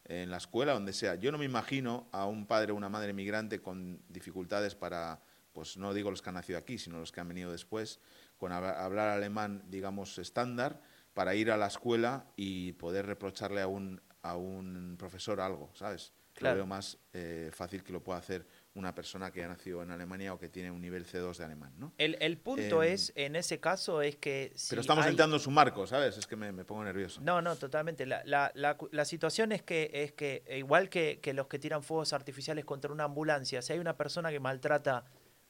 En 0.05 0.31
la 0.31 0.37
escuela, 0.37 0.73
donde 0.73 0.93
sea. 0.93 1.15
Yo 1.15 1.31
no 1.31 1.37
me 1.37 1.45
imagino 1.45 2.07
a 2.11 2.25
un 2.25 2.47
padre 2.47 2.71
o 2.71 2.75
una 2.75 2.89
madre 2.89 3.13
migrante 3.13 3.61
con 3.61 4.01
dificultades 4.09 4.73
para, 4.73 5.21
pues 5.53 5.77
no 5.77 5.93
digo 5.93 6.09
los 6.09 6.21
que 6.23 6.29
han 6.29 6.35
nacido 6.35 6.57
aquí, 6.57 6.79
sino 6.79 6.97
los 6.97 7.11
que 7.11 7.21
han 7.21 7.27
venido 7.27 7.51
después, 7.51 7.99
con 8.37 8.51
hab- 8.51 8.77
hablar 8.77 9.09
alemán, 9.09 9.63
digamos, 9.69 10.17
estándar, 10.17 10.81
para 11.13 11.35
ir 11.35 11.51
a 11.51 11.57
la 11.57 11.67
escuela 11.67 12.25
y 12.35 12.73
poder 12.73 13.05
reprocharle 13.05 13.61
a 13.61 13.67
un, 13.67 14.01
a 14.23 14.35
un 14.35 14.95
profesor 14.97 15.39
algo, 15.41 15.69
¿sabes? 15.73 16.13
Claro. 16.33 16.55
Lo 16.55 16.61
veo 16.63 16.67
más 16.67 16.97
eh, 17.11 17.51
fácil 17.53 17.83
que 17.83 17.91
lo 17.91 18.01
pueda 18.01 18.17
hacer 18.19 18.47
una 18.73 18.95
persona 18.95 19.31
que 19.31 19.43
ha 19.43 19.49
nacido 19.49 19.83
en 19.83 19.91
Alemania 19.91 20.33
o 20.33 20.39
que 20.39 20.47
tiene 20.47 20.71
un 20.71 20.79
nivel 20.79 21.05
C2 21.05 21.35
de 21.35 21.43
alemán, 21.43 21.73
¿no? 21.77 21.93
El, 21.97 22.15
el 22.21 22.37
punto 22.37 22.83
Em, 22.83 22.93
es, 22.93 23.11
en 23.15 23.35
ese 23.35 23.59
caso, 23.59 24.01
es 24.01 24.15
que 24.15 24.53
si 24.55 24.69
Pero 24.69 24.79
estamos 24.81 25.03
hay- 25.03 25.11
entrando 25.11 25.35
en 25.35 25.41
su 25.41 25.51
marco, 25.51 25.85
¿sabes? 25.85 26.17
Es 26.17 26.25
que 26.25 26.37
me, 26.37 26.53
me 26.53 26.63
pongo 26.63 26.85
nervioso. 26.85 27.19
No, 27.21 27.41
no, 27.41 27.57
totalmente. 27.57 28.05
La, 28.05 28.21
la, 28.23 28.51
la, 28.55 29.05
situación 29.05 29.51
es 29.51 29.61
que, 29.61 29.89
es 29.93 30.13
que 30.13 30.43
eh, 30.47 30.59
igual 30.59 30.87
que, 30.89 31.19
que 31.21 31.33
los 31.33 31.47
que 31.47 31.59
tiran 31.59 31.83
fuegos 31.83 32.13
artificiales 32.13 32.63
contra 32.63 32.93
una 32.93 33.03
ambulancia, 33.03 33.61
si 33.61 33.73
hay 33.73 33.79
una 33.79 33.97
persona 33.97 34.31
que 34.31 34.39
maltrata 34.39 35.03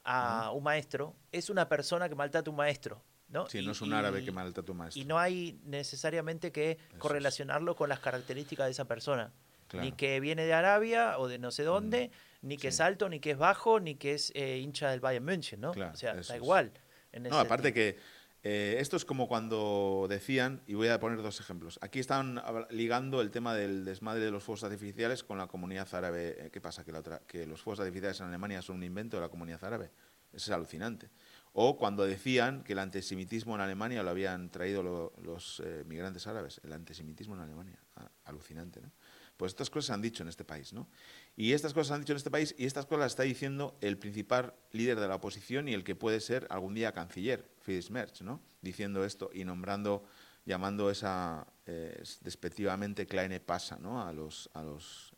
a 0.03 0.49
un 0.51 0.63
maestro, 0.63 1.15
es 1.31 1.51
una 1.51 1.69
persona 1.69 2.09
que 2.09 2.15
maltrata 2.15 2.49
a 2.49 2.51
un 2.51 2.57
maestro. 2.57 3.03
¿No? 3.31 3.49
Si 3.49 3.59
Y- 3.59 3.65
no 3.65 3.71
es 3.71 3.81
un 3.81 3.89
y- 3.89 3.93
árabe 3.93 4.23
que 4.23 4.31
maltrata 4.31 4.61
a 4.61 4.65
tu 4.65 4.73
maestro. 4.73 5.01
Y 5.01 5.05
no 5.05 5.17
hay 5.19 5.59
necesariamente 5.65 6.51
que 6.51 6.77
correlacionarlo 6.99 7.75
con 7.75 7.89
las 7.89 7.99
características 7.99 8.67
de 8.67 8.71
esa 8.71 8.85
persona. 8.85 9.31
Claro. 9.67 9.85
Ni 9.85 9.93
que 9.93 10.19
viene 10.19 10.45
de 10.45 10.53
Arabia 10.53 11.17
o 11.17 11.27
de 11.29 11.39
no 11.39 11.49
sé 11.51 11.63
dónde, 11.63 12.11
ni 12.41 12.57
que 12.57 12.63
sí. 12.63 12.67
es 12.75 12.81
alto, 12.81 13.07
ni 13.07 13.19
que 13.21 13.31
es 13.31 13.37
bajo, 13.37 13.79
ni 13.79 13.95
que 13.95 14.13
es 14.13 14.31
eh, 14.35 14.57
hincha 14.59 14.89
del 14.91 14.99
Bayern 14.99 15.23
München, 15.23 15.61
¿no? 15.61 15.71
Claro, 15.71 15.93
o 15.93 15.95
sea, 15.95 16.11
eso 16.11 16.33
da 16.33 16.35
es. 16.37 16.41
igual. 16.43 16.71
en 17.13 17.23
No, 17.23 17.39
aparte 17.39 17.69
sentido. 17.69 17.73
que 17.95 17.99
eh, 18.43 18.77
esto 18.79 18.97
es 18.97 19.05
como 19.05 19.27
cuando 19.27 20.07
decían, 20.09 20.61
y 20.67 20.73
voy 20.73 20.87
a 20.89 20.99
poner 20.99 21.21
dos 21.21 21.39
ejemplos. 21.39 21.77
Aquí 21.81 21.99
están 21.99 22.41
ligando 22.71 23.21
el 23.21 23.31
tema 23.31 23.53
del 23.53 23.85
desmadre 23.85 24.25
de 24.25 24.31
los 24.31 24.43
fuegos 24.43 24.63
artificiales 24.63 25.23
con 25.23 25.37
la 25.37 25.47
comunidad 25.47 25.87
árabe. 25.93 26.35
Eh, 26.47 26.49
¿Qué 26.51 26.59
pasa? 26.59 26.83
Que, 26.83 26.91
la 26.91 26.99
otra, 26.99 27.21
que 27.27 27.45
los 27.45 27.61
fuegos 27.61 27.79
artificiales 27.79 28.19
en 28.19 28.27
Alemania 28.27 28.61
son 28.61 28.77
un 28.77 28.83
invento 28.83 29.15
de 29.17 29.21
la 29.21 29.29
comunidad 29.29 29.63
árabe. 29.63 29.91
Eso 30.33 30.49
es 30.51 30.55
alucinante. 30.55 31.09
O 31.53 31.77
cuando 31.77 32.05
decían 32.05 32.63
que 32.63 32.73
el 32.73 32.79
antisemitismo 32.79 33.55
en 33.55 33.61
Alemania 33.61 34.03
lo 34.03 34.09
habían 34.09 34.49
traído 34.49 34.83
lo- 34.83 35.13
los 35.21 35.61
eh, 35.65 35.83
migrantes 35.85 36.25
árabes. 36.27 36.61
El 36.63 36.71
antisemitismo 36.73 37.35
en 37.35 37.41
Alemania. 37.41 37.77
Ah, 37.97 38.09
alucinante, 38.25 38.79
¿no? 38.81 38.91
Pues 39.35 39.51
estas 39.51 39.69
cosas 39.69 39.87
se 39.87 39.93
han 39.93 40.01
dicho 40.01 40.21
en 40.23 40.29
este 40.29 40.45
país, 40.45 40.71
¿no? 40.71 40.87
Y 41.35 41.53
estas 41.53 41.73
cosas 41.73 41.87
se 41.87 41.93
han 41.95 42.01
dicho 42.01 42.13
en 42.13 42.17
este 42.17 42.29
país 42.29 42.53
y 42.57 42.65
estas 42.65 42.85
cosas 42.85 42.99
las 42.99 43.11
está 43.13 43.23
diciendo 43.23 43.75
el 43.81 43.97
principal 43.97 44.53
líder 44.71 44.99
de 44.99 45.07
la 45.07 45.15
oposición 45.15 45.67
y 45.67 45.73
el 45.73 45.83
que 45.83 45.95
puede 45.95 46.19
ser 46.19 46.45
algún 46.51 46.73
día 46.75 46.91
canciller, 46.93 47.49
Friedrich 47.59 47.89
Merz, 47.89 48.21
¿no? 48.21 48.39
Diciendo 48.61 49.03
esto 49.03 49.31
y 49.33 49.43
nombrando, 49.43 50.05
llamando 50.45 50.91
esa 50.91 51.47
eh, 51.65 52.01
despectivamente 52.21 53.07
Kleine 53.07 53.39
Pasa, 53.39 53.77
¿no? 53.77 54.05
A 54.05 54.13
los, 54.13 54.49
a 54.53 54.61
los 54.61 55.10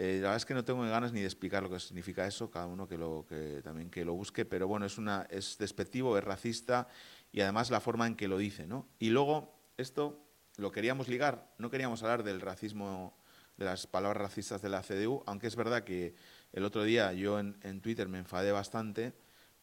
eh, 0.00 0.14
la 0.22 0.28
verdad 0.28 0.36
es 0.36 0.46
que 0.46 0.54
no 0.54 0.64
tengo 0.64 0.82
ganas 0.82 1.12
ni 1.12 1.20
de 1.20 1.26
explicar 1.26 1.64
lo 1.64 1.70
que 1.70 1.80
significa 1.80 2.24
eso, 2.24 2.52
cada 2.52 2.66
uno 2.66 2.86
que 2.86 2.96
lo 2.96 3.26
que 3.28 3.60
también 3.64 3.90
que 3.90 4.04
lo 4.04 4.14
busque, 4.14 4.44
pero 4.44 4.68
bueno, 4.68 4.86
es 4.86 5.58
despectivo, 5.58 6.16
es 6.16 6.22
racista 6.22 6.86
y 7.32 7.40
además 7.40 7.72
la 7.72 7.80
forma 7.80 8.06
en 8.06 8.14
que 8.14 8.28
lo 8.28 8.38
dice, 8.38 8.68
¿no? 8.68 8.86
Y 9.00 9.10
luego 9.10 9.52
esto 9.76 10.24
lo 10.56 10.70
queríamos 10.70 11.08
ligar, 11.08 11.52
no 11.58 11.68
queríamos 11.68 12.04
hablar 12.04 12.22
del 12.22 12.40
racismo, 12.40 13.18
de 13.56 13.64
las 13.64 13.88
palabras 13.88 14.22
racistas 14.22 14.62
de 14.62 14.68
la 14.68 14.82
CDU, 14.82 15.24
aunque 15.26 15.48
es 15.48 15.56
verdad 15.56 15.82
que 15.82 16.14
el 16.52 16.62
otro 16.62 16.84
día 16.84 17.12
yo 17.12 17.40
en, 17.40 17.80
Twitter 17.80 18.06
me 18.08 18.18
enfadé 18.18 18.52
bastante 18.52 19.14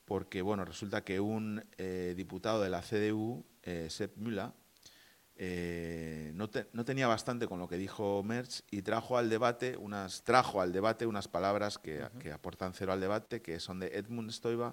porque, 0.03 0.41
bueno, 0.41 0.65
resulta 0.65 1.05
que 1.05 1.21
un 1.21 1.63
eh, 1.77 2.13
diputado 2.17 2.61
de 2.61 2.69
la 2.69 2.81
CDU, 2.81 3.45
eh, 3.63 3.87
Sepp 3.89 4.17
Müller, 4.17 4.51
eh, 5.37 6.31
no, 6.33 6.85
tenía 6.85 7.07
bastante 7.07 7.45
con 7.47 7.59
lo 7.59 7.67
que 7.67 7.75
dijo 7.75 8.23
Merz 8.23 8.63
y 8.71 8.83
trajo 8.83 9.17
al 9.17 9.29
debate 9.29 9.75
unas 9.75 10.23
trajo 10.23 10.61
al 10.61 10.71
debate 10.71 11.05
unas 11.05 11.27
palabras 11.27 11.77
que, 11.77 12.07
aportan 12.33 12.73
cero 12.73 12.93
al 12.93 13.01
debate 13.01 13.41
que 13.41 13.59
son 13.59 13.79
de 13.79 13.87
Edmund 13.87 14.31
Stoiber 14.31 14.71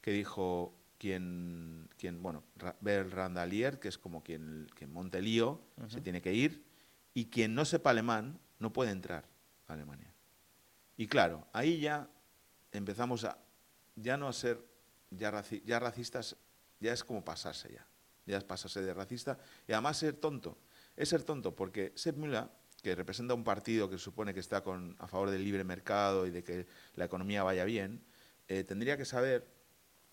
que 0.00 0.10
dijo 0.10 0.74
quien 0.98 1.88
quien 1.96 2.20
bueno 2.20 2.42
Bert 2.80 3.12
Randalier 3.12 3.78
que 3.78 3.86
es 3.86 3.96
como 3.96 4.24
quien 4.24 4.66
quien 4.74 4.92
monte 4.92 5.22
lío 5.22 5.60
se 5.86 6.00
tiene 6.00 6.20
que 6.20 6.32
ir 6.32 6.64
y 7.14 7.26
quien 7.26 7.54
no 7.54 7.64
sepa 7.64 7.90
alemán 7.90 8.40
no 8.58 8.72
puede 8.72 8.90
entrar 8.90 9.24
a 9.68 9.74
Alemania. 9.74 10.12
Y 10.96 11.06
claro 11.06 11.46
ahí 11.52 11.78
ya 11.78 12.08
empezamos 12.72 13.24
a 13.24 13.38
ya 13.94 14.16
no 14.16 14.26
a 14.26 14.32
ser 14.32 14.58
ya, 15.10 15.44
ya 15.64 15.78
racistas 15.78 16.36
ya 16.80 16.92
es 16.92 17.04
como 17.04 17.24
pasarse 17.24 17.72
ya 17.72 17.86
ya 18.26 18.38
es 18.38 18.44
pasarse 18.44 18.82
de 18.82 18.94
racista, 18.94 19.38
y 19.66 19.72
además 19.72 19.98
ser 19.98 20.14
tonto. 20.14 20.58
Es 20.96 21.08
ser 21.08 21.22
tonto 21.22 21.54
porque 21.54 21.92
Sepp 21.94 22.16
Müller, 22.16 22.48
que 22.82 22.94
representa 22.94 23.34
un 23.34 23.44
partido 23.44 23.88
que 23.88 23.98
supone 23.98 24.34
que 24.34 24.40
está 24.40 24.62
con, 24.62 24.96
a 24.98 25.06
favor 25.06 25.30
del 25.30 25.44
libre 25.44 25.64
mercado 25.64 26.26
y 26.26 26.30
de 26.30 26.42
que 26.42 26.66
la 26.94 27.04
economía 27.04 27.42
vaya 27.42 27.64
bien, 27.64 28.02
eh, 28.48 28.64
tendría 28.64 28.96
que 28.96 29.04
saber 29.04 29.46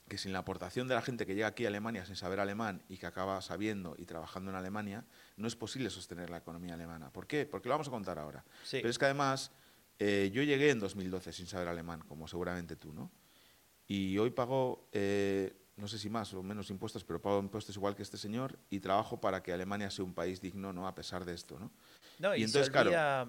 que 0.07 0.17
sin 0.17 0.33
la 0.33 0.39
aportación 0.39 0.87
de 0.87 0.95
la 0.95 1.01
gente 1.01 1.25
que 1.25 1.35
llega 1.35 1.47
aquí 1.47 1.65
a 1.65 1.67
Alemania 1.67 2.05
sin 2.05 2.15
saber 2.15 2.39
alemán 2.39 2.83
y 2.89 2.97
que 2.97 3.05
acaba 3.05 3.41
sabiendo 3.41 3.95
y 3.97 4.05
trabajando 4.05 4.49
en 4.49 4.57
Alemania, 4.57 5.05
no 5.37 5.47
es 5.47 5.55
posible 5.55 5.89
sostener 5.89 6.29
la 6.29 6.37
economía 6.37 6.73
alemana. 6.73 7.11
¿Por 7.11 7.27
qué? 7.27 7.45
Porque 7.45 7.69
lo 7.69 7.75
vamos 7.75 7.87
a 7.87 7.91
contar 7.91 8.17
ahora. 8.17 8.43
Pero 8.71 8.89
es 8.89 8.97
que 8.97 9.05
además 9.05 9.51
eh, 9.99 10.31
yo 10.33 10.41
llegué 10.43 10.71
en 10.71 10.79
2012 10.79 11.31
sin 11.31 11.47
saber 11.47 11.67
alemán, 11.67 12.01
como 12.07 12.27
seguramente 12.27 12.75
tú, 12.75 12.91
¿no? 12.91 13.11
Y 13.87 14.17
hoy 14.17 14.31
pago 14.31 14.87
eh, 14.91 15.53
no 15.79 15.87
sé 15.87 15.97
si 15.97 16.09
más 16.09 16.33
o 16.33 16.43
menos 16.43 16.69
impuestos, 16.69 17.03
pero 17.03 17.21
pago 17.21 17.39
impuestos 17.39 17.75
igual 17.75 17.95
que 17.95 18.03
este 18.03 18.17
señor 18.17 18.59
y 18.69 18.79
trabajo 18.79 19.19
para 19.19 19.41
que 19.41 19.53
Alemania 19.53 19.89
sea 19.89 20.05
un 20.05 20.13
país 20.13 20.41
digno, 20.41 20.73
¿no? 20.73 20.87
A 20.87 20.93
pesar 20.93 21.25
de 21.25 21.33
esto, 21.33 21.57
¿no? 21.57 21.71
No, 22.19 22.35
y, 22.35 22.43
entonces, 22.43 22.71
se 22.71 22.79
olvida, 22.79 23.27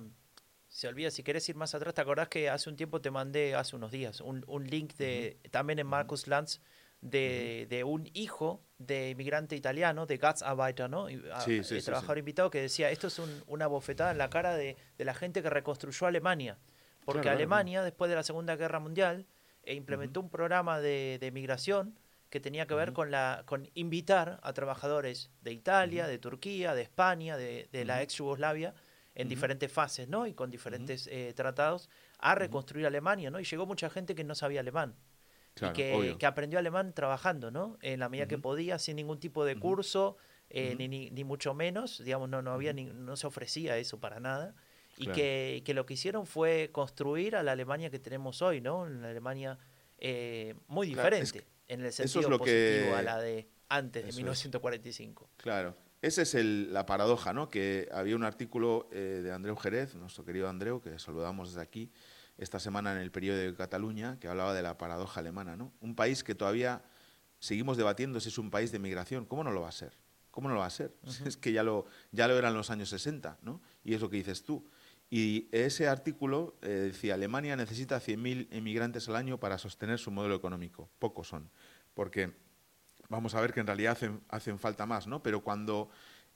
se 0.69 0.89
olvida, 0.89 1.11
si 1.11 1.23
quieres 1.23 1.49
ir 1.49 1.57
más 1.57 1.75
atrás, 1.75 1.95
¿te 1.95 2.01
acordás 2.01 2.29
que 2.29 2.51
hace 2.51 2.69
un 2.69 2.77
tiempo 2.77 3.01
te 3.01 3.11
mandé, 3.11 3.55
hace 3.55 3.77
unos 3.77 3.91
días, 3.91 4.21
un, 4.21 4.67
link 4.69 4.95
de, 4.95 5.39
también 5.51 5.79
en 5.79 5.87
Marcus 5.87 6.27
Lanz, 6.27 6.61
de, 7.01 7.83
un 7.87 8.11
hijo 8.13 8.63
de 8.79 9.11
inmigrante 9.11 9.57
italiano, 9.57 10.07
de 10.07 10.17
Gastarbeiter, 10.17 10.91
¿no? 10.91 11.09
Y, 11.09 11.23
sí, 11.45 11.65
sí, 11.65 11.81
trabajador 11.81 12.19
invitado, 12.19 12.51
que 12.51 12.61
decía, 12.61 12.91
esto 12.91 13.07
es 13.07 13.21
una 13.47 13.69
bofetada 13.69 14.11
en 14.11 14.19
la 14.19 14.29
cara 14.29 14.57
de, 14.57 14.77
la 14.99 15.15
gente 15.15 15.43
que 15.43 15.51
reconstruyó 15.51 16.07
Alemania. 16.07 16.59
Porque 17.05 17.29
Alemania, 17.29 17.83
después 17.83 18.09
de 18.09 18.17
la 18.17 18.23
Segunda 18.23 18.57
Guerra 18.57 18.79
Mundial, 18.79 19.27
e 19.63 19.75
implementó 19.75 20.21
un 20.21 20.31
programa 20.31 20.81
de, 20.81 21.19
de 21.21 21.31
migración 21.31 21.99
que 22.31 22.39
tenía 22.41 22.67
que 22.67 22.75
ver 22.75 22.93
con, 22.93 23.11
la, 23.11 23.43
con 23.45 23.69
invitar 23.75 24.39
a 24.43 24.53
trabajadores 24.53 25.31
de 25.43 25.53
Italia, 25.53 26.07
de 26.07 26.19
Turquía, 26.19 26.75
de 26.75 26.83
España, 26.83 27.37
de, 27.37 27.69
la 27.85 28.03
ex 28.03 28.15
Yugoslavia, 28.15 28.73
en 29.17 29.29
diferentes 29.29 29.71
fases, 29.71 30.09
¿no? 30.09 30.27
Y 30.29 30.33
con 30.33 30.49
diferentes 30.49 31.09
eh, 31.09 31.33
tratados, 31.35 31.91
a 32.19 32.37
reconstruir 32.37 32.87
Alemania, 32.87 33.31
¿no? 33.31 33.41
Y 33.41 33.45
llegó 33.45 33.67
mucha 33.67 33.91
gente 33.91 34.15
que 34.15 34.23
no 34.23 34.37
sabía 34.37 34.61
alemán. 34.61 34.95
y 35.61 35.73
que, 35.73 36.17
que, 36.19 36.27
aprendió 36.27 36.61
alemán 36.61 36.95
trabajando, 36.95 37.51
¿no? 37.51 37.77
En 37.83 37.99
la 37.99 38.09
medida 38.09 38.29
que 38.29 38.39
podía, 38.39 38.79
sin 38.79 38.97
ningún 38.97 39.19
tipo 39.19 39.45
de 39.45 39.59
curso, 39.59 40.17
eh, 40.49 40.77
ni, 40.79 40.89
ni, 40.89 41.25
mucho 41.25 41.53
menos, 41.53 42.03
digamos, 42.05 42.29
no, 42.29 42.43
no, 42.43 42.53
había 42.53 42.73
no 42.73 43.17
se 43.17 43.27
ofrecía 43.27 43.77
eso 43.77 43.99
para 43.99 44.21
nada. 44.21 44.55
Y 44.97 45.07
que, 45.09 45.63
que, 45.65 45.75
lo 45.75 45.85
que 45.87 45.95
hicieron 45.95 46.27
fue 46.27 46.71
construir 46.73 47.35
a 47.35 47.43
la 47.43 47.53
Alemania 47.53 47.91
que 47.91 47.99
tenemos 47.99 48.41
hoy, 48.43 48.61
¿no? 48.61 48.83
Una 48.83 49.09
Alemania 49.09 49.59
eh, 49.99 50.55
muy 50.69 50.87
diferente 50.87 51.45
en 51.71 51.85
el 51.85 51.93
sentido 51.93 52.29
lo 52.29 52.39
positivo 52.39 52.97
a 52.97 53.03
la 53.03 53.19
de 53.19 53.49
antes 53.69 54.05
de 54.05 54.13
1945. 54.13 55.31
Claro. 55.37 55.77
Esa 56.03 56.23
es 56.23 56.35
la 56.35 56.87
paradoja, 56.87 57.33
¿no? 57.33 57.49
Que 57.49 57.89
había 57.93 58.17
un 58.17 58.25
artículo 58.25 58.89
eh, 58.91 59.21
de 59.23 59.33
Andreu 59.33 59.55
Jerez, 59.57 59.95
nuestro 59.95 60.25
querido 60.25 60.49
Andreu, 60.49 60.81
que 60.81 60.99
saludamos 60.99 61.51
desde 61.51 61.61
aquí, 61.61 61.93
esta 62.39 62.59
semana 62.59 62.93
en 62.93 62.99
el 62.99 63.11
periódico 63.11 63.51
de 63.51 63.55
Cataluña, 63.55 64.19
que 64.19 64.27
hablaba 64.27 64.55
de 64.55 64.63
la 64.63 64.79
paradoja 64.79 65.21
alemana, 65.21 65.57
¿no? 65.57 65.73
Un 65.81 65.95
país 65.95 66.25
que 66.25 66.35
todavía 66.35 66.83
seguimos 67.39 67.77
debatiendo 67.77 68.19
si 68.19 68.31
es 68.31 68.39
un 68.39 68.51
país 68.51 68.73
de 68.73 68.79
migración. 68.79 69.27
¿Cómo 69.27 69.45
no 69.45 69.53
lo 69.53 69.61
va 69.61 69.69
a 69.69 69.73
ser? 69.73 69.93
¿Cómo 70.31 70.49
no 70.49 70.55
lo 70.55 70.61
va 70.61 70.67
a 70.67 70.71
ser? 70.71 70.95
Es 71.27 71.37
que 71.37 71.53
ya 71.53 71.63
lo, 71.63 71.85
ya 72.11 72.27
lo 72.27 72.37
era 72.37 72.49
en 72.49 72.55
los 72.55 72.71
años 72.71 72.89
60, 72.89 73.39
¿no? 73.43 73.61
Y 73.85 73.95
es 73.95 74.01
lo 74.01 74.09
que 74.09 74.17
dices 74.17 74.43
tú. 74.43 74.69
Y 75.11 75.49
ese 75.51 75.89
artículo 75.89 76.57
eh, 76.63 76.69
decía, 76.69 77.15
Alemania 77.15 77.57
necesita 77.57 78.01
100.000 78.01 78.47
inmigrantes 78.53 79.09
al 79.09 79.17
año 79.17 79.41
para 79.41 79.59
sostener 79.59 79.99
su 79.99 80.13
modelo 80.13 80.37
económico. 80.37 80.89
Pocos 81.01 81.27
son, 81.27 81.51
porque 81.95 82.33
vamos 83.09 83.35
a 83.35 83.41
ver 83.41 83.53
que 83.53 83.59
en 83.59 83.67
realidad 83.67 83.93
hacen, 83.93 84.21
hacen 84.29 84.61
falta 84.61 84.87
más, 84.87 85.09
¿no? 85.09 85.21
Pero 85.21 85.43
cuando 85.43 85.91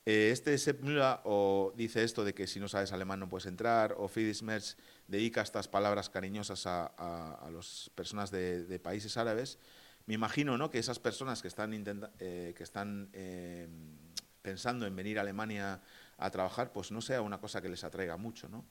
eh, 0.06 0.30
este 0.32 0.58
Sepp 0.58 0.82
Müller 0.82 1.20
o 1.22 1.72
dice 1.76 2.02
esto 2.02 2.24
de 2.24 2.34
que 2.34 2.48
si 2.48 2.58
no 2.58 2.68
sabes 2.68 2.92
alemán 2.92 3.20
no 3.20 3.28
puedes 3.28 3.46
entrar, 3.46 3.94
o 3.96 4.08
Friedrich 4.08 4.42
Merz 4.42 4.76
dedica 5.06 5.40
estas 5.40 5.68
palabras 5.68 6.10
cariñosas 6.10 6.66
a, 6.66 6.86
a, 6.86 7.50
las 7.50 7.90
personas 7.94 8.30
de, 8.30 8.80
países 8.82 9.16
árabes, 9.16 9.58
me 10.06 10.14
imagino 10.14 10.58
¿no? 10.58 10.68
que 10.68 10.78
esas 10.78 10.98
personas 10.98 11.40
que 11.40 11.48
están, 11.48 11.72
eh, 12.18 12.52
que 12.56 12.62
están 12.62 13.08
pensando 14.44 14.86
en 14.86 14.94
venir 14.94 15.18
a 15.18 15.22
Alemania 15.22 15.80
a 16.18 16.30
trabajar, 16.30 16.70
pues 16.70 16.92
no 16.92 17.00
sea 17.00 17.22
una 17.22 17.40
cosa 17.40 17.62
que 17.62 17.70
les 17.70 17.82
atraiga 17.82 18.18
mucho, 18.18 18.46
¿no? 18.48 18.64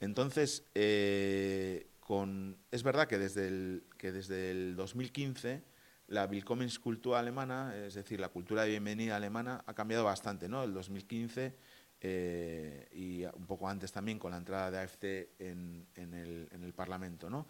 Entonces, 0.00 0.64
eh, 0.74 1.86
con, 2.00 2.58
es 2.72 2.82
verdad 2.82 3.06
que 3.06 3.18
desde 3.18 3.46
el, 3.46 3.84
que 3.96 4.10
desde 4.10 4.50
el 4.50 4.74
2015 4.74 5.62
la 6.08 6.26
Willkommenskultur 6.26 7.14
alemana, 7.14 7.72
es 7.76 7.94
decir, 7.94 8.18
la 8.18 8.30
cultura 8.30 8.64
de 8.64 8.70
bienvenida 8.70 9.14
alemana, 9.14 9.62
ha 9.64 9.74
cambiado 9.74 10.04
bastante, 10.04 10.48
¿no? 10.48 10.64
El 10.64 10.74
2015 10.74 11.54
eh, 12.00 12.88
y 12.92 13.24
un 13.24 13.46
poco 13.46 13.68
antes 13.68 13.92
también 13.92 14.18
con 14.18 14.32
la 14.32 14.38
entrada 14.38 14.72
de 14.72 14.78
AFD 14.80 15.04
en, 15.38 15.86
en, 15.94 16.14
el, 16.14 16.48
en 16.50 16.64
el, 16.64 16.74
Parlamento, 16.74 17.30
¿no? 17.30 17.46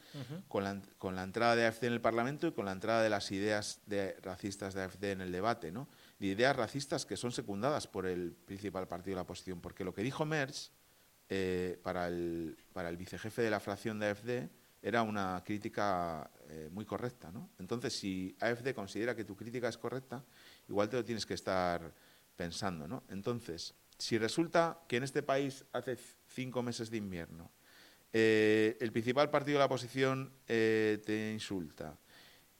con, 0.46 0.62
la, 0.62 0.78
con, 0.98 1.16
la, 1.16 1.22
entrada 1.22 1.56
de 1.56 1.64
AFD 1.64 1.84
en 1.84 1.94
el 1.94 2.02
Parlamento 2.02 2.46
y 2.46 2.52
con 2.52 2.66
la 2.66 2.72
entrada 2.72 3.02
de 3.02 3.08
las 3.08 3.32
ideas 3.32 3.80
de, 3.86 4.14
racistas 4.20 4.74
de 4.74 4.82
AFD 4.82 5.04
en 5.04 5.22
el 5.22 5.32
debate, 5.32 5.72
¿no? 5.72 5.88
De 6.22 6.28
ideas 6.28 6.54
racistas 6.54 7.04
que 7.04 7.16
son 7.16 7.32
secundadas 7.32 7.88
por 7.88 8.06
el 8.06 8.30
principal 8.32 8.86
partido 8.86 9.14
de 9.14 9.16
la 9.16 9.22
oposición. 9.22 9.60
Porque 9.60 9.82
lo 9.82 9.92
que 9.92 10.02
dijo 10.02 10.24
Merz 10.24 10.70
eh, 11.28 11.80
para, 11.82 12.06
el, 12.06 12.56
para 12.72 12.90
el 12.90 12.96
vicejefe 12.96 13.42
de 13.42 13.50
la 13.50 13.58
fracción 13.58 13.98
de 13.98 14.10
AFD 14.10 14.48
era 14.80 15.02
una 15.02 15.42
crítica 15.44 16.30
eh, 16.48 16.68
muy 16.70 16.84
correcta. 16.84 17.32
¿no? 17.32 17.50
Entonces, 17.58 17.94
si 17.94 18.36
AFD 18.38 18.72
considera 18.72 19.16
que 19.16 19.24
tu 19.24 19.34
crítica 19.34 19.68
es 19.68 19.76
correcta, 19.76 20.24
igual 20.68 20.88
te 20.88 20.96
lo 20.96 21.04
tienes 21.04 21.26
que 21.26 21.34
estar 21.34 21.92
pensando. 22.36 22.86
¿no? 22.86 23.02
Entonces, 23.08 23.74
si 23.98 24.16
resulta 24.16 24.78
que 24.86 24.98
en 24.98 25.02
este 25.02 25.24
país 25.24 25.64
hace 25.72 25.98
cinco 26.28 26.62
meses 26.62 26.88
de 26.88 26.98
invierno, 26.98 27.50
eh, 28.12 28.76
el 28.80 28.92
principal 28.92 29.28
partido 29.28 29.56
de 29.56 29.58
la 29.58 29.66
oposición 29.66 30.32
te 30.46 31.32
insulta, 31.32 31.98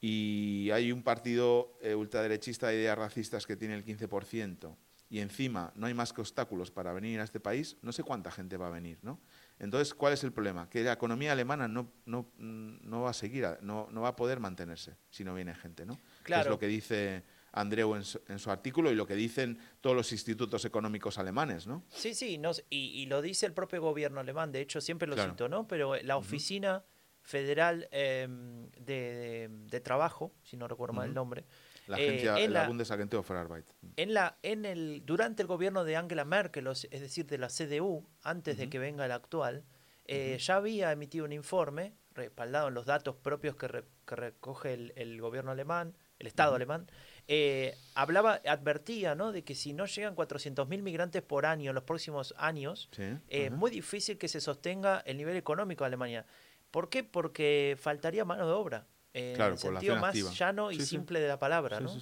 y 0.04 0.68
hay 0.72 0.90
un 0.90 1.04
partido 1.04 1.78
eh, 1.80 1.94
ultraderechista 1.94 2.66
de 2.66 2.74
ideas 2.74 2.98
racistas 2.98 3.46
que 3.46 3.56
tiene 3.56 3.76
el 3.76 3.84
15% 3.84 4.76
y 5.08 5.20
encima 5.20 5.72
no 5.76 5.86
hay 5.86 5.94
más 5.94 6.12
que 6.12 6.22
obstáculos 6.22 6.72
para 6.72 6.92
venir 6.92 7.20
a 7.20 7.24
este 7.24 7.38
país, 7.38 7.76
no 7.82 7.92
sé 7.92 8.02
cuánta 8.02 8.32
gente 8.32 8.56
va 8.56 8.66
a 8.66 8.70
venir, 8.70 8.98
¿no? 9.02 9.20
Entonces, 9.60 9.94
¿cuál 9.94 10.14
es 10.14 10.24
el 10.24 10.32
problema? 10.32 10.68
Que 10.68 10.82
la 10.82 10.94
economía 10.94 11.32
alemana 11.32 11.68
no, 11.68 11.92
no, 12.06 12.32
no 12.38 13.02
va 13.02 13.10
a 13.10 13.12
seguir, 13.12 13.46
no, 13.60 13.88
no, 13.92 14.00
va 14.00 14.08
a 14.08 14.16
poder 14.16 14.40
mantenerse 14.40 14.96
si 15.10 15.22
no 15.22 15.34
viene 15.34 15.54
gente, 15.54 15.86
¿no? 15.86 16.00
Claro. 16.24 16.44
es 16.44 16.48
lo 16.48 16.58
que 16.58 16.66
dice 16.66 17.22
Andreu 17.52 17.94
en 17.94 18.38
su, 18.38 18.50
artículo 18.50 18.90
y 18.90 18.94
lo 18.96 19.06
que 19.06 19.14
dicen 19.14 19.58
todos 19.80 19.94
los 19.94 20.10
institutos 20.10 20.64
económicos 20.64 21.18
alemanes, 21.18 21.66
¿no? 21.66 21.84
Sí, 21.90 22.14
sí, 22.14 22.40
y, 22.70 23.06
lo 23.06 23.22
dice 23.22 23.46
el 23.46 23.52
propio 23.52 23.80
gobierno 23.82 24.18
alemán, 24.18 24.50
de 24.50 24.62
hecho 24.62 24.80
siempre 24.80 25.06
lo 25.06 25.14
cito, 25.22 25.48
¿no? 25.48 25.68
Pero 25.68 25.94
la 26.02 26.16
oficina 26.16 26.82
federal 27.22 27.88
em, 27.90 28.68
de, 28.72 29.80
trabajo, 29.82 30.32
si 30.42 30.56
no 30.56 30.68
recuerdo 30.68 30.94
mal 30.94 31.08
el 31.08 31.14
nombre. 31.14 31.44
La 31.86 31.96
agencia, 31.96 32.38
eh, 32.38 32.44
en 32.44 32.52
la, 32.52 32.66
Bundesagentur 32.66 33.24
für 33.24 33.36
Arbeit. 33.36 33.66
En 33.96 34.14
la, 34.14 34.38
en 34.42 34.64
el, 34.64 35.02
durante 35.04 35.42
el 35.42 35.48
gobierno 35.48 35.84
de 35.84 35.96
Angela 35.96 36.24
Merkel, 36.24 36.66
es 36.66 36.88
decir, 36.90 37.26
de 37.26 37.38
la 37.38 37.48
CDU, 37.48 38.06
antes 38.22 38.56
de 38.56 38.68
que 38.68 38.78
venga 38.78 39.04
el 39.04 39.12
actual, 39.12 39.64
eh, 40.06 40.36
ya 40.38 40.56
había 40.56 40.92
emitido 40.92 41.24
un 41.24 41.32
informe 41.32 41.94
respaldado 42.14 42.68
en 42.68 42.74
los 42.74 42.86
datos 42.86 43.16
propios 43.16 43.56
que, 43.56 43.84
recoge 44.06 44.74
el, 44.74 45.20
gobierno 45.20 45.50
alemán, 45.52 45.96
el 46.18 46.26
Estado 46.26 46.54
alemán, 46.54 46.90
eh, 47.28 47.74
hablaba, 47.94 48.40
advertía 48.46 49.14
¿no? 49.14 49.32
de 49.32 49.44
que 49.44 49.54
si 49.54 49.72
no 49.72 49.86
llegan 49.86 50.14
400.000 50.14 50.82
migrantes 50.82 51.22
por 51.22 51.46
año 51.46 51.70
en 51.70 51.74
los 51.74 51.84
próximos 51.84 52.34
años, 52.36 52.90
es 53.28 53.50
muy 53.50 53.70
difícil 53.70 54.18
que 54.18 54.28
se 54.28 54.40
sostenga 54.40 55.02
el 55.06 55.16
nivel 55.16 55.36
económico 55.36 55.84
de 55.84 55.88
Alemania. 55.88 56.26
¿Por 56.72 56.88
qué? 56.88 57.04
Porque 57.04 57.76
faltaría 57.78 58.24
mano 58.24 58.46
de 58.46 58.52
obra. 58.52 58.86
en 59.12 59.40
el 59.40 59.58
sentido 59.58 59.96
más 59.96 60.16
llano 60.36 60.72
y 60.72 60.80
simple 60.80 61.20
de 61.20 61.28
la 61.28 61.38
palabra, 61.38 61.78
¿no? 61.78 61.94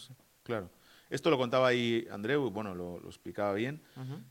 claro. 0.43 0.71
Esto 1.11 1.29
lo 1.29 1.39
contaba 1.39 1.67
ahí 1.67 2.07
Andreu, 2.13 2.51
bueno, 2.51 2.73
lo, 2.77 2.99
explicaba 3.05 3.53
bien. 3.53 3.83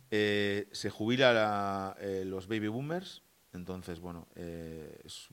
Eh, 0.10 0.70
se 0.72 0.90
jubila 0.90 1.98
eh, 2.00 2.24
los 2.26 2.48
baby 2.48 2.70
boomers, 2.70 3.22
entonces, 3.52 4.00
bueno, 4.00 4.30
eh, 4.36 4.98
es 5.04 5.28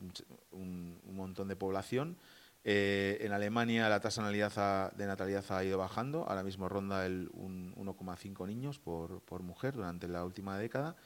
un, 0.50 1.00
montón 1.04 1.46
de 1.46 1.54
población. 1.54 2.18
en 2.64 3.32
Alemania 3.32 3.88
la 3.88 4.00
tasa 4.00 4.28
de 4.28 5.06
natalidad 5.06 5.44
ha 5.50 5.64
ido 5.64 5.78
bajando, 5.78 6.24
ahora 6.28 6.42
mismo 6.42 6.68
ronda 6.68 7.06
el 7.06 7.30
1,5 7.30 8.46
niños 8.48 8.80
por, 8.80 9.20
por 9.20 9.42
mujer 9.44 9.74
durante 9.74 10.08
la 10.08 10.24
última 10.24 10.58
década 10.58 10.96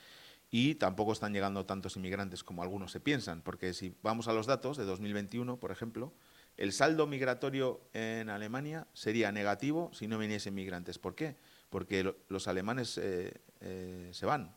y 0.51 0.75
tampoco 0.75 1.13
están 1.13 1.33
llegando 1.33 1.65
tantos 1.65 1.97
inmigrantes 1.97 2.43
como 2.43 2.63
algunos 2.63 2.91
se 2.91 3.01
piensan, 3.01 3.43
porque 3.43 3.73
si 3.73 3.95
vamos 4.03 4.27
a 4.27 4.33
los 4.33 4.47
datos 4.47 4.77
de 4.77 4.85
2021, 4.85 5.59
por 5.59 5.71
ejemplo, 5.71 6.13
el 6.57 6.73
saldo 6.73 7.07
migratorio 7.07 7.81
en 7.93 8.29
Alemania 8.29 8.87
sería 8.93 9.33
negativo 9.33 9.91
si 9.95 10.09
no 10.09 10.19
viniesen 10.19 10.55
migrantes. 10.55 10.99
¿Por 10.99 11.15
qué? 11.15 11.37
Porque 11.71 12.15
los 12.29 12.49
alemanes 12.49 12.99
eh, 12.99 13.33
eh, 13.61 14.11
se 14.13 14.27
van. 14.27 14.57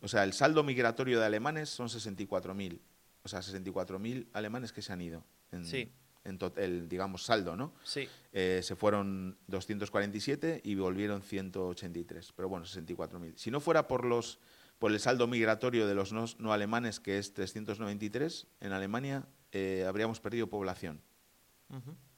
O 0.00 0.08
sea, 0.08 0.24
el 0.24 0.32
saldo 0.32 0.62
migratorio 0.62 1.20
de 1.20 1.26
alemanes 1.26 1.68
son 1.68 1.88
64.000. 1.88 2.80
O 3.22 3.28
sea, 3.28 3.40
64.000 3.40 4.28
alemanes 4.32 4.72
que 4.72 4.80
se 4.80 4.92
han 4.92 5.02
ido. 5.02 5.22
En, 5.52 5.66
sí. 5.66 5.92
en 6.24 6.38
el, 6.56 6.88
digamos, 6.88 7.24
saldo, 7.24 7.56
¿no? 7.56 7.74
Sí. 7.84 8.08
Eh, 8.32 8.60
se 8.62 8.74
fueron 8.74 9.36
247 9.48 10.62
y 10.64 10.76
volvieron 10.76 11.22
183. 11.22 12.32
Pero 12.34 12.48
bueno, 12.48 12.64
64.000. 12.64 13.36
Si 13.36 13.50
no 13.50 13.60
fuera 13.60 13.86
por 13.86 14.06
los 14.06 14.38
por 14.80 14.90
el 14.92 14.98
saldo 14.98 15.26
migratorio 15.26 15.86
de 15.86 15.94
los 15.94 16.12
no, 16.12 16.52
alemanes, 16.52 17.00
que 17.00 17.18
es 17.18 17.34
393, 17.34 18.46
en 18.60 18.72
Alemania 18.72 19.28
eh, 19.52 19.84
habríamos 19.86 20.20
perdido 20.20 20.48
población. 20.48 21.02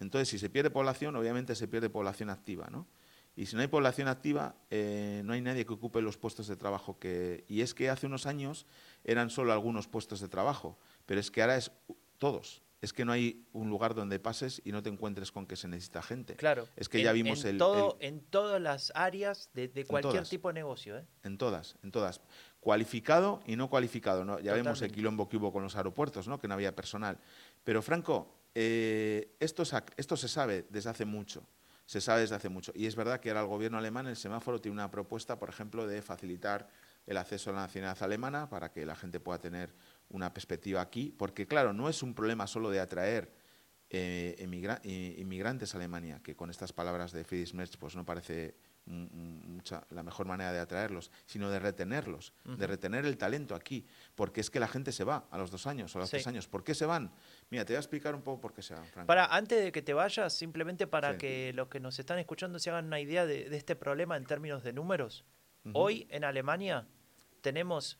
Entonces, 0.00 0.28
si 0.28 0.38
se 0.38 0.48
pierde 0.48 0.70
población, 0.70 1.14
obviamente 1.16 1.54
se 1.54 1.68
pierde 1.68 1.90
población 1.90 2.30
activa, 2.30 2.68
¿no? 2.70 2.86
Y 3.34 3.46
si 3.46 3.56
no 3.56 3.62
hay 3.62 3.68
población 3.68 4.08
activa, 4.08 4.54
eh, 4.70 5.22
no 5.24 5.34
hay 5.34 5.42
nadie 5.42 5.66
que 5.66 5.74
ocupe 5.74 6.00
los 6.00 6.16
puestos 6.16 6.46
de 6.46 6.56
trabajo 6.56 6.98
que... 6.98 7.44
Y 7.48 7.60
es 7.62 7.74
que 7.74 7.90
hace 7.90 8.06
unos 8.06 8.26
años 8.26 8.66
eran 9.04 9.28
solo 9.28 9.52
algunos 9.52 9.88
puestos 9.88 10.20
de 10.20 10.28
trabajo, 10.28 10.78
pero 11.04 11.20
es 11.20 11.30
que 11.30 11.42
ahora 11.42 11.56
es 11.56 11.72
todos 12.16 12.62
es 12.82 12.92
que 12.92 13.04
no 13.04 13.12
hay 13.12 13.46
un 13.52 13.70
lugar 13.70 13.94
donde 13.94 14.18
pases 14.18 14.60
y 14.64 14.72
no 14.72 14.82
te 14.82 14.90
encuentres 14.90 15.30
con 15.30 15.46
que 15.46 15.54
se 15.54 15.68
necesita 15.68 16.02
gente. 16.02 16.34
Claro. 16.34 16.66
Es 16.74 16.88
que 16.88 17.00
ya 17.00 17.12
vimos 17.12 17.44
en 17.44 17.50
el, 17.50 17.58
todo, 17.58 17.96
En 18.00 18.20
todas 18.20 18.60
las 18.60 18.92
áreas 18.96 19.50
de, 19.54 19.86
cualquier 19.86 20.26
tipo 20.26 20.48
de 20.48 20.54
negocio. 20.54 20.98
¿eh? 20.98 21.06
En 21.22 21.38
todas, 21.38 21.76
en 21.84 21.92
todas. 21.92 22.20
Cualificado 22.62 23.42
y 23.44 23.56
no 23.56 23.68
cualificado. 23.68 24.24
¿no? 24.24 24.38
Ya 24.38 24.54
vemos 24.54 24.80
el 24.82 24.92
quilombo 24.92 25.28
que 25.28 25.36
hubo 25.36 25.52
con 25.52 25.64
los 25.64 25.74
aeropuertos, 25.74 26.28
¿no? 26.28 26.38
que 26.38 26.46
no 26.46 26.54
había 26.54 26.76
personal. 26.76 27.18
Pero 27.64 27.82
Franco, 27.82 28.32
eh, 28.54 29.34
esto, 29.40 29.64
esto 29.96 30.16
se 30.16 30.28
sabe 30.28 30.66
desde 30.70 30.90
hace 30.90 31.04
mucho. 31.04 31.42
Se 31.86 32.00
sabe 32.00 32.20
desde 32.20 32.36
hace 32.36 32.48
mucho. 32.48 32.70
Y 32.76 32.86
es 32.86 32.94
verdad 32.94 33.18
que 33.18 33.30
ahora 33.30 33.40
el 33.40 33.48
gobierno 33.48 33.78
alemán, 33.78 34.06
el 34.06 34.14
semáforo, 34.14 34.60
tiene 34.60 34.74
una 34.74 34.92
propuesta, 34.92 35.40
por 35.40 35.48
ejemplo, 35.48 35.88
de 35.88 36.02
facilitar 36.02 36.68
el 37.04 37.16
acceso 37.16 37.50
a 37.50 37.54
la 37.54 37.62
nacionalidad 37.62 38.00
alemana 38.04 38.48
para 38.48 38.70
que 38.70 38.86
la 38.86 38.94
gente 38.94 39.18
pueda 39.18 39.40
tener 39.40 39.74
una 40.08 40.32
perspectiva 40.32 40.80
aquí, 40.80 41.12
porque 41.18 41.48
claro, 41.48 41.72
no 41.72 41.88
es 41.88 42.00
un 42.04 42.14
problema 42.14 42.46
solo 42.46 42.70
de 42.70 42.78
atraer 42.78 43.32
eh, 43.90 44.36
inmigrantes 45.18 45.74
a 45.74 45.78
Alemania, 45.78 46.20
que 46.22 46.36
con 46.36 46.48
estas 46.48 46.72
palabras 46.72 47.12
de 47.12 47.24
Friedrich 47.24 47.54
Merz 47.54 47.76
pues 47.76 47.96
no 47.96 48.04
parece 48.04 48.54
mucha, 48.86 49.86
la 49.90 50.02
mejor 50.02 50.26
manera 50.26 50.52
de 50.52 50.58
atraerlos, 50.58 51.10
sino 51.26 51.50
de 51.50 51.58
retenerlos, 51.58 52.32
de 52.44 52.66
retener 52.66 53.04
el 53.06 53.16
talento 53.16 53.54
aquí, 53.54 53.86
porque 54.14 54.40
es 54.40 54.50
que 54.50 54.60
la 54.60 54.68
gente 54.68 54.92
se 54.92 55.04
va 55.04 55.26
a 55.30 55.38
los 55.38 55.50
dos 55.50 55.66
años 55.66 55.94
o 55.94 55.98
a 55.98 56.02
los 56.02 56.10
tres 56.10 56.26
años. 56.26 56.48
¿Por 56.48 56.64
qué 56.64 56.74
se 56.74 56.86
van? 56.86 57.12
Mira, 57.50 57.64
te 57.64 57.72
voy 57.72 57.76
a 57.76 57.80
explicar 57.80 58.14
un 58.14 58.22
poco 58.22 58.40
por 58.40 58.52
qué 58.52 58.62
se 58.62 58.74
van, 58.74 58.86
Frank. 58.86 59.06
Para, 59.06 59.26
antes 59.26 59.62
de 59.62 59.72
que 59.72 59.82
te 59.82 59.94
vayas, 59.94 60.32
simplemente 60.32 60.86
para 60.86 61.16
que 61.16 61.52
los 61.54 61.68
que 61.68 61.80
nos 61.80 61.98
están 61.98 62.18
escuchando 62.18 62.58
se 62.58 62.70
hagan 62.70 62.86
una 62.86 63.00
idea 63.00 63.26
de, 63.26 63.54
este 63.56 63.76
problema 63.76 64.16
en 64.16 64.24
términos 64.24 64.62
de 64.62 64.72
números. 64.72 65.24
Hoy 65.74 66.08
en 66.10 66.24
Alemania 66.24 66.88
tenemos 67.40 67.98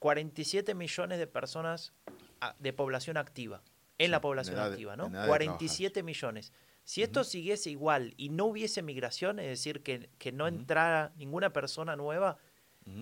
47 0.00 0.74
millones 0.74 1.18
de 1.18 1.26
personas 1.26 1.92
ah, 2.40 2.56
de 2.58 2.72
población 2.72 3.16
activa, 3.16 3.62
en 3.98 4.10
la 4.10 4.20
población 4.20 4.58
activa, 4.58 4.96
¿no? 4.96 5.10
47 5.26 6.02
millones. 6.02 6.52
Si 6.86 7.02
esto 7.02 7.24
siguiese 7.24 7.68
igual 7.68 8.14
y 8.16 8.28
no 8.28 8.44
hubiese 8.44 8.80
migración, 8.80 9.40
es 9.40 9.48
decir, 9.48 9.82
que, 9.82 10.32
no 10.32 10.46
entrara 10.46 11.12
ninguna 11.16 11.52
persona 11.52 11.96
nueva, 11.96 12.38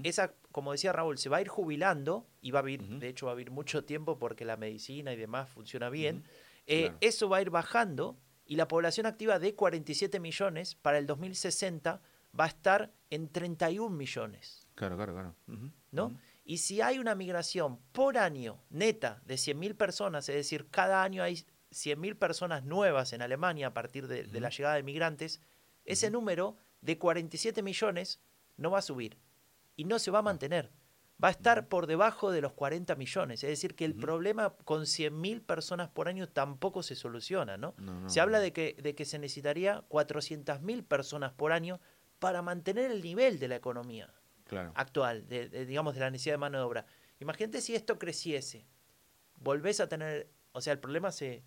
esa, 0.03 0.33
como 0.53 0.73
decía 0.73 0.95
Raúl, 0.95 1.19
se 1.19 1.29
va 1.29 1.37
a 1.37 1.43
ir 1.43 1.49
jubilando 1.49 2.27
y 2.41 2.51
va 2.51 2.61
a 2.61 2.63
vivir, 2.63 2.83
de 2.83 3.09
hecho 3.09 3.27
va 3.27 3.33
a 3.33 3.35
vivir 3.35 3.51
mucho 3.51 3.85
tiempo 3.85 4.19
porque 4.19 4.47
la 4.47 4.57
medicina 4.57 5.13
y 5.13 5.17
demás 5.17 5.51
funciona 5.51 5.91
bien. 5.91 6.25
Eh, 6.67 6.93
eso 7.03 7.29
va 7.29 7.37
a 7.37 7.43
ir 7.43 7.51
bajando 7.51 8.17
y 8.47 8.57
la 8.57 8.69
población 8.69 9.05
activa 9.05 9.39
de 9.39 9.55
47 9.55 10.19
millones 10.19 10.77
para 10.77 10.97
el 10.97 11.07
2060 11.07 12.01
va 12.41 12.45
a 12.45 12.49
estar 12.49 12.91
en 13.11 13.29
31 13.29 13.95
millones. 13.95 14.67
Claro, 14.77 14.97
claro, 14.97 15.13
claro. 15.13 15.35
¿No? 15.91 16.19
Y 16.47 16.57
si 16.57 16.81
hay 16.81 16.99
una 16.99 17.15
migración 17.15 17.79
por 17.93 18.17
año 18.17 18.63
neta 18.71 19.21
de 19.27 19.35
100.000 19.35 19.77
personas, 19.77 20.27
es 20.31 20.37
decir, 20.37 20.69
cada 20.71 21.03
año 21.03 21.23
hay 21.23 21.45
100.000 21.75 22.17
personas 22.17 22.65
nuevas 22.65 23.13
en 23.13 23.21
Alemania 23.21 23.69
a 23.69 23.75
partir 23.75 24.07
de, 24.09 24.27
la 24.41 24.49
llegada 24.49 24.77
de 24.77 24.83
migrantes, 24.83 25.41
ese 25.85 26.11
número 26.11 26.57
de 26.81 26.99
47 26.99 27.63
millones 27.63 28.21
no 28.57 28.71
va 28.71 28.79
a 28.79 28.83
subir 28.83 29.19
y 29.77 29.85
no 29.85 29.99
se 29.99 30.11
va 30.11 30.21
a 30.21 30.23
mantener. 30.23 30.71
Va 31.23 31.29
a 31.29 31.33
estar 31.33 31.69
por 31.69 31.87
debajo 31.87 32.31
de 32.31 32.41
los 32.41 32.53
40 32.53 32.95
millones. 32.97 33.45
Es 33.45 33.51
decir, 33.51 33.75
que 33.75 33.85
el 33.85 33.95
problema 33.95 34.55
con 34.65 34.83
100.000 34.83 35.45
personas 35.45 35.89
por 35.89 36.09
año 36.09 36.29
tampoco 36.29 36.83
se 36.83 36.97
soluciona. 36.97 37.57
¿no? 37.57 37.75
se 38.07 38.21
habla 38.21 38.41
de 38.41 38.53
que, 38.53 38.77
de 38.83 38.95
que 38.95 39.05
se 39.05 39.19
necesitaría 39.19 39.85
400.000 39.89 40.85
personas 40.85 41.33
por 41.33 41.53
año 41.53 41.81
para 42.19 42.43
mantener 42.43 42.91
el 42.91 43.03
nivel 43.03 43.39
de 43.39 43.49
la 43.49 43.57
economía 43.57 44.13
actual, 44.75 45.27
de, 45.29 45.67
digamos, 45.67 45.95
de 45.95 46.01
la 46.01 46.11
necesidad 46.11 46.35
de 46.35 46.39
mano 46.39 46.59
de 46.59 46.65
obra. 46.65 46.87
Imagínate 47.21 47.61
si 47.61 47.75
esto 47.75 47.99
creciese. 47.99 48.67
Volvés 49.37 49.81
a 49.81 49.89
tener, 49.89 50.29
o 50.53 50.61
sea, 50.61 50.73
el 50.73 50.79
problema 50.79 51.13
se 51.13 51.45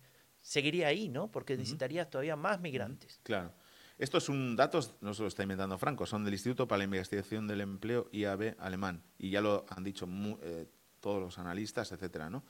seguiría 0.48 0.86
ahí, 0.86 1.10
¿no? 1.10 1.30
Porque 1.30 1.56
necesitarías 1.58 2.08
todavía 2.08 2.34
más 2.34 2.58
migrantes. 2.58 3.20
Claro. 3.22 3.52
Esto 3.98 4.16
es 4.16 4.28
un 4.30 4.56
dato, 4.56 4.80
no 5.02 5.12
se 5.12 5.22
lo 5.22 5.28
está 5.28 5.42
inventando 5.42 5.76
Franco, 5.76 6.06
son 6.06 6.24
del 6.24 6.32
Instituto 6.32 6.66
para 6.66 6.78
la 6.78 6.84
Investigación 6.84 7.46
del 7.46 7.60
Empleo 7.60 8.08
IAB 8.12 8.54
alemán. 8.58 9.02
Y 9.18 9.28
ya 9.30 9.42
lo 9.42 9.66
han 9.68 9.84
dicho 9.84 10.08
eh, 10.42 10.66
todos 11.00 11.20
los 11.20 11.38
analistas, 11.38 11.92
etcétera, 11.92 12.30
¿no? 12.30 12.44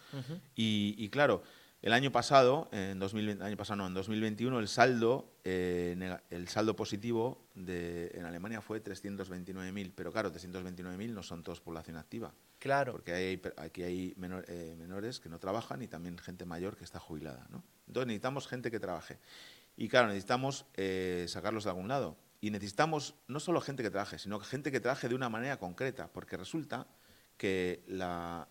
y, 0.54 1.08
claro, 1.08 1.42
el 1.82 1.92
año 1.92 2.12
pasado, 2.12 2.68
en 2.70 3.00
2020, 3.00 3.42
año 3.42 3.56
pasado 3.56 3.78
no, 3.78 3.86
en 3.88 3.94
2021, 3.94 4.60
el 4.60 4.68
saldo, 4.68 5.32
eh, 5.42 6.18
el 6.30 6.48
saldo 6.48 6.76
positivo 6.76 7.48
de, 7.54 8.12
en 8.14 8.26
Alemania 8.26 8.60
fue 8.60 8.82
329.000, 8.82 9.92
pero 9.94 10.12
claro, 10.12 10.32
329.000 10.32 11.08
no 11.10 11.22
son 11.24 11.42
todos 11.42 11.60
población 11.60 11.96
activa. 11.96 12.32
Claro. 12.58 12.92
Porque 12.92 13.12
hay, 13.12 13.42
aquí 13.56 13.82
hay 13.82 14.14
eh, 14.48 14.74
menores 14.78 15.20
que 15.20 15.28
no 15.28 15.38
trabajan 15.38 15.82
y 15.82 15.88
también 15.88 16.18
gente 16.18 16.44
mayor 16.44 16.76
que 16.76 16.84
está 16.84 16.98
jubilada, 16.98 17.46
¿no? 17.50 17.62
Entonces 17.86 18.06
necesitamos 18.06 18.46
gente 18.48 18.70
que 18.70 18.80
trabaje. 18.80 19.18
Y 19.76 19.88
claro, 19.88 20.08
necesitamos 20.08 20.66
eh, 20.74 21.26
sacarlos 21.28 21.64
de 21.64 21.70
algún 21.70 21.88
lado. 21.88 22.16
Y 22.40 22.50
necesitamos 22.50 23.14
no 23.26 23.40
solo 23.40 23.60
gente 23.60 23.82
que 23.82 23.90
trabaje, 23.90 24.18
sino 24.18 24.38
gente 24.40 24.70
que 24.70 24.80
trabaje 24.80 25.08
de 25.08 25.14
una 25.14 25.28
manera 25.28 25.58
concreta, 25.58 26.12
porque 26.12 26.36
resulta 26.36 26.86
que 27.38 27.84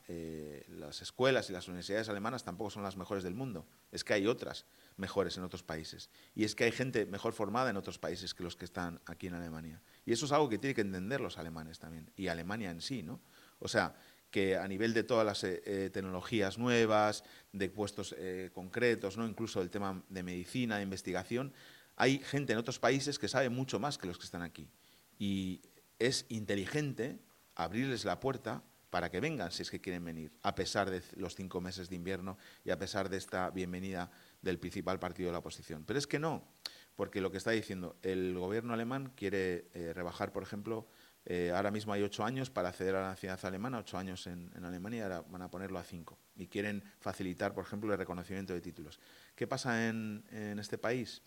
eh, 0.08 0.66
las 0.70 1.02
escuelas 1.02 1.50
y 1.50 1.54
las 1.54 1.68
universidades 1.68 2.08
alemanas 2.08 2.44
tampoco 2.46 2.70
son 2.70 2.84
las 2.84 2.96
mejores 2.96 3.24
del 3.24 3.36
mundo. 3.36 3.68
Es 3.92 4.04
que 4.04 4.14
hay 4.14 4.28
otras 4.28 4.66
mejores 4.96 5.38
en 5.38 5.44
otros 5.44 5.62
países. 5.62 6.10
Y 6.34 6.46
es 6.46 6.56
que 6.56 6.64
hay 6.64 6.72
gente 6.72 7.06
mejor 7.06 7.34
formada 7.34 7.70
en 7.70 7.78
otros 7.78 8.00
países 8.00 8.34
que 8.34 8.44
los 8.44 8.56
que 8.56 8.66
están 8.66 9.02
aquí 9.06 9.28
en 9.28 9.34
Alemania. 9.34 9.82
Y 10.06 10.14
eso 10.14 10.26
es 10.26 10.32
algo 10.32 10.48
que 10.48 10.58
tienen 10.58 10.76
que 10.76 10.82
entender 10.82 11.20
los 11.20 11.38
alemanes 11.38 11.80
también. 11.80 12.10
Y 12.16 12.30
Alemania 12.30 12.72
en 12.72 12.82
sí, 12.82 13.04
¿no? 13.04 13.20
O 13.60 13.68
sea, 13.68 13.96
que 14.32 14.58
a 14.58 14.68
nivel 14.68 14.94
de 14.94 15.04
todas 15.04 15.26
las 15.26 15.44
eh, 15.44 15.62
eh, 15.66 15.90
tecnologías 15.92 16.58
nuevas, 16.58 17.24
de 17.54 17.70
puestos 17.70 18.16
concretos, 18.54 19.18
¿no? 19.18 19.28
incluso 19.28 19.62
el 19.62 19.70
tema 19.70 20.04
de 20.10 20.22
medicina, 20.22 20.78
de 20.78 20.84
investigación, 20.84 21.54
hay 21.96 22.20
gente 22.20 22.54
en 22.54 22.60
otros 22.60 22.78
países 22.78 23.18
que 23.18 23.28
sabe 23.28 23.50
mucho 23.50 23.80
más 23.80 23.98
que 23.98 24.06
los 24.06 24.20
que 24.20 24.26
están 24.26 24.44
aquí. 24.44 24.70
Y 25.18 25.62
es 25.98 26.26
inteligente 26.30 27.18
abrirles 27.56 28.06
la 28.06 28.20
puerta 28.20 28.64
para 28.90 29.10
que 29.10 29.20
vengan 29.20 29.52
si 29.52 29.64
es 29.64 29.72
que 29.72 29.82
quieren 29.82 30.06
venir, 30.06 30.32
a 30.44 30.56
pesar 30.56 30.90
de 30.90 31.02
los 31.16 31.36
cinco 31.36 31.60
meses 31.60 31.90
de 31.90 31.96
invierno 31.96 32.38
y 32.64 32.70
a 32.70 32.80
pesar 32.80 33.10
de 33.10 33.18
esta 33.18 33.50
bienvenida 33.50 34.10
del 34.42 34.60
principal 34.60 35.00
partido 35.00 35.28
de 35.28 35.34
la 35.34 35.40
oposición. 35.40 35.84
Pero 35.86 36.00
es 36.00 36.08
que 36.08 36.20
no, 36.20 36.48
porque 36.96 37.20
lo 37.20 37.32
que 37.32 37.38
está 37.38 37.52
diciendo, 37.52 37.98
el 38.02 38.38
gobierno 38.38 38.74
alemán 38.74 39.12
quiere 39.16 39.68
eh, 39.74 39.92
rebajar, 39.94 40.32
por 40.32 40.44
ejemplo, 40.44 40.88
eh, 41.30 41.52
ahora 41.54 41.72
mismo 41.72 41.94
hay 41.94 42.02
ocho 42.02 42.24
años 42.24 42.50
para 42.50 42.70
acceder 42.70 42.96
a 42.96 43.02
la 43.02 43.08
nacionalidad 43.10 43.46
alemana, 43.46 43.80
ocho 43.80 43.98
años 43.98 44.26
en, 44.28 44.50
Alemania, 44.64 45.00
y 45.00 45.02
ahora 45.02 45.22
van 45.30 45.42
a 45.42 45.52
ponerlo 45.52 45.78
a 45.78 45.84
cinco. 45.84 46.18
Y 46.36 46.48
quieren 46.48 46.84
facilitar, 47.00 47.54
por 47.54 47.66
ejemplo, 47.66 47.92
el 47.92 48.00
reconocimiento 48.00 48.54
de 48.54 48.62
títulos. 48.62 49.00
¿Qué 49.36 49.46
pasa 49.46 49.90
en 49.90 50.24
este 50.58 50.78
país? 50.78 51.22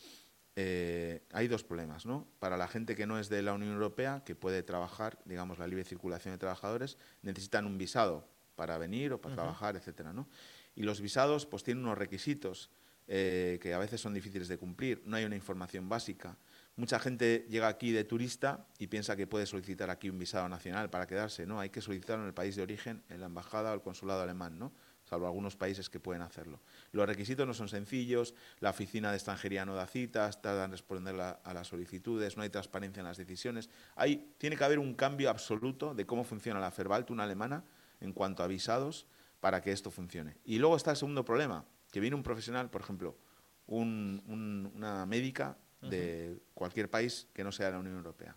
Eh, 0.56 1.22
hay 1.32 1.48
dos 1.48 1.62
problemas, 1.62 2.06
¿no? 2.06 2.26
Para 2.38 2.56
la 2.56 2.66
gente 2.66 2.96
que 2.96 3.06
no 3.06 3.18
es 3.18 3.28
de 3.28 3.42
la 3.42 3.54
Unión 3.54 3.72
Europea, 3.72 4.22
que 4.24 4.34
puede 4.34 4.62
trabajar, 4.62 5.18
digamos, 5.24 5.58
la 5.58 5.66
libre 5.66 5.84
circulación 5.84 6.34
de 6.34 6.38
trabajadores, 6.38 6.98
necesitan 7.22 7.66
un 7.66 7.78
visado 7.78 8.28
para 8.56 8.76
venir 8.76 9.12
o 9.12 9.20
para 9.20 9.36
trabajar, 9.36 9.76
etcétera, 9.76 10.12
¿no? 10.12 10.28
Y 10.74 10.82
los 10.82 11.00
visados, 11.00 11.46
pues 11.46 11.62
tienen 11.62 11.84
unos 11.84 11.96
requisitos 11.96 12.70
eh, 13.06 13.58
que 13.62 13.72
a 13.74 13.78
veces 13.78 14.00
son 14.00 14.12
difíciles 14.12 14.48
de 14.48 14.58
cumplir. 14.58 15.02
No 15.06 15.16
hay 15.16 15.24
una 15.24 15.36
información 15.36 15.88
básica. 15.88 16.36
Mucha 16.80 16.98
gente 16.98 17.46
llega 17.50 17.68
aquí 17.68 17.92
de 17.92 18.04
turista 18.04 18.66
y 18.78 18.86
piensa 18.86 19.14
que 19.14 19.26
puede 19.26 19.44
solicitar 19.44 19.90
aquí 19.90 20.08
un 20.08 20.18
visado 20.18 20.48
nacional 20.48 20.88
para 20.88 21.06
quedarse. 21.06 21.44
No, 21.44 21.60
hay 21.60 21.68
que 21.68 21.82
solicitarlo 21.82 22.22
en 22.22 22.28
el 22.28 22.32
país 22.32 22.56
de 22.56 22.62
origen, 22.62 23.02
en 23.10 23.20
la 23.20 23.26
embajada 23.26 23.72
o 23.72 23.74
el 23.74 23.82
consulado 23.82 24.22
alemán, 24.22 24.58
¿no? 24.58 24.72
salvo 25.04 25.26
algunos 25.26 25.56
países 25.56 25.90
que 25.90 26.00
pueden 26.00 26.22
hacerlo. 26.22 26.58
Los 26.92 27.06
requisitos 27.06 27.46
no 27.46 27.52
son 27.52 27.68
sencillos, 27.68 28.34
la 28.60 28.70
oficina 28.70 29.10
de 29.10 29.18
extranjería 29.18 29.66
no 29.66 29.74
da 29.74 29.86
citas, 29.86 30.40
tarda 30.40 30.64
en 30.64 30.70
responder 30.70 31.20
a 31.20 31.52
las 31.52 31.68
solicitudes, 31.68 32.38
no 32.38 32.44
hay 32.44 32.48
transparencia 32.48 33.00
en 33.02 33.06
las 33.08 33.18
decisiones. 33.18 33.68
Hay, 33.94 34.32
tiene 34.38 34.56
que 34.56 34.64
haber 34.64 34.78
un 34.78 34.94
cambio 34.94 35.28
absoluto 35.28 35.92
de 35.92 36.06
cómo 36.06 36.24
funciona 36.24 36.60
la 36.60 36.72
una 37.10 37.24
alemana 37.24 37.62
en 38.00 38.14
cuanto 38.14 38.42
a 38.42 38.46
visados 38.46 39.06
para 39.40 39.60
que 39.60 39.70
esto 39.70 39.90
funcione. 39.90 40.38
Y 40.46 40.58
luego 40.58 40.76
está 40.76 40.92
el 40.92 40.96
segundo 40.96 41.26
problema, 41.26 41.66
que 41.90 42.00
viene 42.00 42.16
un 42.16 42.22
profesional, 42.22 42.70
por 42.70 42.80
ejemplo, 42.80 43.18
una 43.66 45.04
médica 45.04 45.58
de 45.80 46.40
cualquier 46.54 46.90
país 46.90 47.26
que 47.32 47.42
no 47.42 47.52
sea 47.52 47.70
la 47.70 47.78
Unión 47.78 47.96
Europea. 47.96 48.36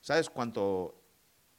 ¿Sabes 0.00 0.28
cuánto 0.28 1.02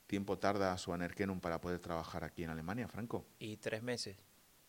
tiempo 0.08 0.38
tarda 0.38 0.78
su 0.78 0.94
Anerkenum 0.94 1.40
para 1.40 1.60
poder 1.60 1.80
trabajar 1.80 2.24
aquí 2.24 2.44
en 2.44 2.52
Alemania, 2.52 2.88
Franco? 2.88 3.26
Y 3.40 3.58
tres 3.58 3.82
meses. 3.82 4.18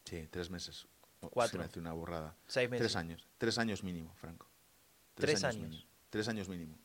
Sí, 0.04 0.26
tres 0.30 0.50
meses. 0.50 0.86
Cuatro. 1.20 1.52
Se 1.52 1.58
me 1.58 1.64
hace 1.64 1.80
una 1.80 1.92
burrada. 1.92 2.36
Seis 2.46 2.70
meses. 2.70 2.86
Tres 2.86 2.96
años. 2.96 3.28
Tres 3.38 3.58
años 3.58 3.82
mínimo, 3.82 4.14
Franco. 4.14 4.48
Tres, 5.14 5.44
años. 5.44 5.86
Tres 6.10 6.28
años 6.28 6.48
mínimo. 6.48 6.78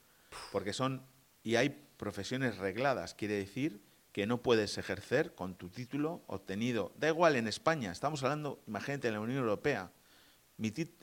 Porque 0.51 0.73
son. 0.73 1.05
Y 1.43 1.55
hay 1.55 1.69
profesiones 1.97 2.57
regladas. 2.57 3.13
Quiere 3.13 3.35
decir 3.35 3.81
que 4.11 4.25
no 4.27 4.41
puedes 4.41 4.77
ejercer 4.77 5.33
con 5.35 5.55
tu 5.55 5.69
título 5.69 6.23
obtenido. 6.27 6.91
Da 6.97 7.07
igual 7.07 7.35
en 7.35 7.47
España. 7.47 7.91
Estamos 7.91 8.23
hablando, 8.23 8.61
imagínate, 8.67 9.07
en 9.07 9.13
la 9.13 9.19
Unión 9.21 9.39
Europea. 9.39 9.91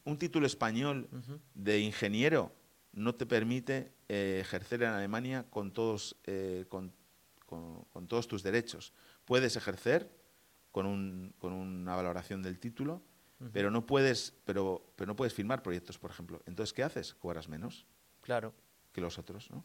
un 0.05 0.19
título 0.19 0.47
español 0.47 1.09
de 1.55 1.81
ingeniero 1.81 2.53
no 2.99 3.15
te 3.15 3.27
permite 3.27 3.93
eh, 4.09 4.39
ejercer 4.41 4.83
en 4.83 4.91
Alemania 4.91 5.47
con 5.51 5.73
todos, 5.73 6.17
eh, 6.25 6.67
con, 6.69 6.93
todos 8.09 8.29
tus 8.29 8.43
derechos. 8.43 8.93
Puedes 9.25 9.57
ejercer 9.57 10.11
con, 10.73 10.87
un, 10.87 11.35
con 11.39 11.53
una 11.53 11.97
valoración 11.97 12.43
del 12.43 12.59
título, 12.59 13.03
pero, 13.53 13.71
no 13.71 13.87
puedes, 13.87 14.35
pero, 14.45 14.93
pero 14.97 15.07
no 15.07 15.15
puedes 15.15 15.33
firmar 15.33 15.63
proyectos, 15.63 15.97
por 15.97 16.11
ejemplo. 16.11 16.43
Entonces, 16.47 16.73
¿qué 16.73 16.83
haces? 16.83 17.15
Cobras 17.15 17.49
menos 17.49 17.87
claro. 18.21 18.53
que 18.93 19.01
los 19.01 19.17
otros, 19.17 19.49
¿no? 19.51 19.65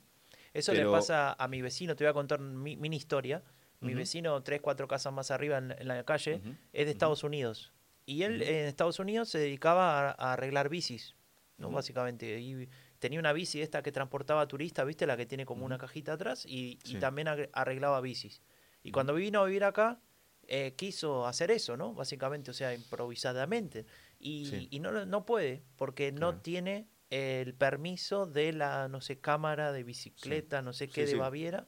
Eso 0.53 0.73
le 0.73 0.85
pasa 0.85 1.33
a 1.33 1.47
mi 1.47 1.63
vecino, 1.63 1.95
te 1.95 2.03
voy 2.03 2.11
a 2.11 2.13
contar 2.13 2.39
mi 2.39 2.77
mini 2.77 2.97
historia. 2.97 3.43
Mi 3.79 3.93
vecino, 3.95 4.41
tres, 4.43 4.61
cuatro 4.61 4.87
casas 4.87 5.11
más 5.11 5.29
arriba 5.29 5.57
en, 5.57 5.87
la 5.87 6.05
calle, 6.05 6.41
es 6.71 6.85
de 6.85 6.91
Estados 6.91 7.23
Unidos. 7.23 7.73
Y 8.05 8.23
él 8.23 8.41
en 8.41 8.65
Estados 8.65 8.99
Unidos 8.99 9.27
se 9.29 9.39
dedicaba 9.39 10.11
a, 10.11 10.33
arreglar 10.33 10.69
bicis, 10.69 11.15
¿no? 11.57 11.69
Básicamente. 11.69 12.39
Y 12.39 12.69
tenía 13.03 13.19
una 13.19 13.33
bici 13.33 13.61
esta 13.61 13.83
que 13.83 13.91
transportaba 13.91 14.47
turistas, 14.47 14.87
¿viste? 14.87 15.05
La 15.05 15.17
que 15.17 15.25
tiene 15.25 15.45
como 15.45 15.65
una 15.65 15.77
cajita 15.77 16.13
atrás 16.13 16.45
y, 16.47 16.77
también 17.01 17.27
arreglaba 17.51 17.99
bicis. 17.99 18.41
Y 18.81 18.91
cuando 18.91 19.13
vino 19.13 19.41
a 19.41 19.45
vivir 19.45 19.65
acá, 19.65 19.99
eh, 20.47 20.73
quiso 20.77 21.27
hacer 21.27 21.51
eso, 21.51 21.75
¿no? 21.75 21.93
Básicamente, 21.93 22.51
o 22.51 22.53
sea, 22.53 22.73
improvisadamente. 22.73 23.85
Y, 24.21 24.79
no, 24.79 25.05
no 25.05 25.25
puede, 25.25 25.63
porque 25.75 26.13
no 26.13 26.39
tiene 26.39 26.87
el 27.09 27.53
permiso 27.53 28.25
de 28.25 28.53
la, 28.53 28.87
no 28.87 29.01
sé, 29.01 29.19
cámara 29.19 29.73
de 29.73 29.83
bicicleta, 29.83 30.61
no 30.61 30.71
sé 30.71 30.87
qué, 30.87 31.05
de 31.05 31.15
Baviera. 31.15 31.67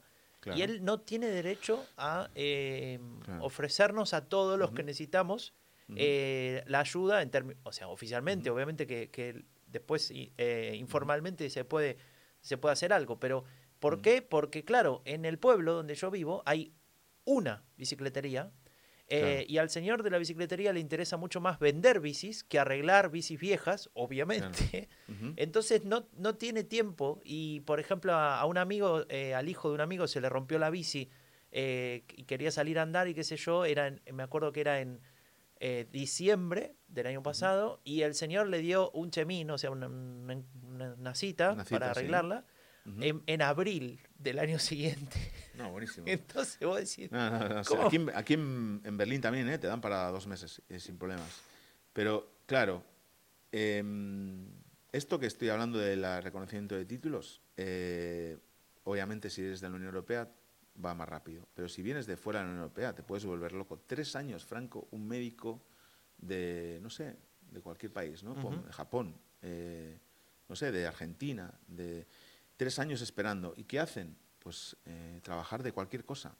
Y 0.54 0.62
él 0.62 0.86
no 0.86 1.00
tiene 1.00 1.26
derecho 1.26 1.84
a 1.98 2.30
eh, 2.34 2.98
ofrecernos 3.40 4.14
a 4.14 4.26
todos 4.26 4.58
los 4.58 4.70
que 4.70 4.84
necesitamos 4.84 5.52
eh, 5.94 6.64
la 6.66 6.80
ayuda, 6.80 7.20
en 7.20 7.30
o 7.62 7.72
sea, 7.72 7.88
oficialmente, 7.88 8.48
obviamente 8.48 8.86
que, 8.86 9.10
que 9.10 9.44
después 9.66 10.12
eh, 10.12 10.74
informalmente 10.78 11.50
se 11.50 11.64
puede, 11.64 11.98
se 12.40 12.56
puede 12.58 12.72
hacer 12.72 12.92
algo, 12.92 13.18
pero 13.20 13.44
¿por 13.78 14.00
qué? 14.00 14.22
Porque 14.22 14.64
claro, 14.64 15.02
en 15.04 15.24
el 15.24 15.38
pueblo 15.38 15.74
donde 15.74 15.94
yo 15.94 16.10
vivo 16.10 16.42
hay 16.46 16.74
una 17.24 17.64
bicicletería 17.76 18.52
eh, 19.08 19.44
y 19.48 19.58
al 19.58 19.70
señor 19.70 20.02
de 20.02 20.10
la 20.10 20.18
bicicletería 20.18 20.72
le 20.72 20.80
interesa 20.80 21.16
mucho 21.16 21.40
más 21.40 21.60
vender 21.60 22.00
bicis 22.00 22.42
que 22.42 22.58
arreglar 22.58 23.10
bicis 23.10 23.38
viejas, 23.38 23.90
obviamente. 23.94 24.88
Entonces 25.36 25.84
no, 25.84 26.08
no 26.16 26.34
tiene 26.34 26.64
tiempo. 26.64 27.20
Y, 27.24 27.60
por 27.60 27.78
ejemplo, 27.78 28.14
a, 28.14 28.44
un 28.46 28.58
amigo, 28.58 29.04
eh, 29.08 29.34
al 29.34 29.48
hijo 29.48 29.68
de 29.68 29.74
un 29.76 29.80
amigo 29.80 30.08
se 30.08 30.20
le 30.20 30.28
rompió 30.28 30.58
la 30.58 30.70
bici 30.70 31.10
y 31.52 32.24
quería 32.24 32.50
salir 32.50 32.78
a 32.78 32.82
andar 32.82 33.08
y 33.08 33.14
qué 33.14 33.24
sé 33.24 33.36
yo, 33.36 33.64
era 33.64 33.94
me 34.12 34.22
acuerdo 34.22 34.52
que 34.52 34.60
era 34.60 34.80
en 34.80 35.00
diciembre 35.90 36.75
del 36.88 37.06
año 37.06 37.22
pasado 37.22 37.80
y 37.84 38.02
el 38.02 38.14
señor 38.14 38.48
le 38.48 38.58
dio 38.58 38.90
un 38.90 39.10
chemín, 39.10 39.50
o 39.50 39.58
sea, 39.58 39.70
una, 39.70 41.14
cita, 41.14 41.56
para 41.70 41.90
arreglarla. 41.90 42.44
en, 43.00 43.42
abril 43.42 44.00
del 44.18 44.38
año 44.38 44.58
siguiente. 44.60 45.18
No, 45.54 45.70
buenísimo. 45.70 46.06
Entonces 46.08 46.58
vos 46.60 46.78
decís. 46.78 47.10
aquí, 48.14 48.34
en, 48.34 48.96
Berlín 48.96 49.20
también 49.20 49.48
¿eh? 49.48 49.58
te 49.58 49.66
dan 49.66 49.80
para 49.80 50.10
dos 50.10 50.26
meses 50.26 50.62
eh, 50.68 50.78
sin 50.78 50.96
problemas. 50.96 51.42
Pero, 51.92 52.40
claro, 52.46 52.84
em, 53.50 54.46
esto 54.92 55.18
que 55.18 55.26
estoy 55.26 55.48
hablando 55.48 55.78
del 55.78 56.04
reconocimiento 56.22 56.76
de 56.76 56.84
títulos, 56.84 57.42
eh, 57.56 58.38
obviamente 58.84 59.30
si 59.30 59.42
eres 59.42 59.60
de 59.60 59.68
la 59.68 59.74
Unión 59.74 59.88
Europea 59.88 60.30
va 60.84 60.94
más 60.94 61.08
rápido. 61.08 61.48
Pero 61.54 61.68
si 61.68 61.82
vienes 61.82 62.06
de 62.06 62.16
fuera 62.16 62.40
de 62.40 62.44
la 62.44 62.50
Unión 62.50 62.62
Europea 62.64 62.94
te 62.94 63.02
puedes 63.02 63.24
volver 63.24 63.52
loco. 63.52 63.82
Tres 63.86 64.14
años, 64.14 64.44
Franco, 64.44 64.88
un 64.90 65.08
médico 65.08 65.62
de, 66.18 66.78
no 66.82 66.90
sé, 66.90 67.16
de 67.50 67.60
cualquier 67.60 67.92
país, 67.92 68.22
¿no? 68.22 68.34
De 68.34 68.72
Japón, 68.72 69.18
eh, 69.42 69.98
no 70.48 70.56
sé, 70.56 70.72
de 70.72 70.86
Argentina, 70.86 71.52
de 71.66 72.06
tres 72.56 72.78
años 72.78 73.00
esperando. 73.00 73.54
¿Y 73.56 73.64
qué 73.64 73.80
hacen? 73.80 74.16
Pues 74.38 74.76
eh, 74.84 75.20
trabajar 75.22 75.62
de 75.62 75.72
cualquier 75.72 76.04
cosa. 76.04 76.36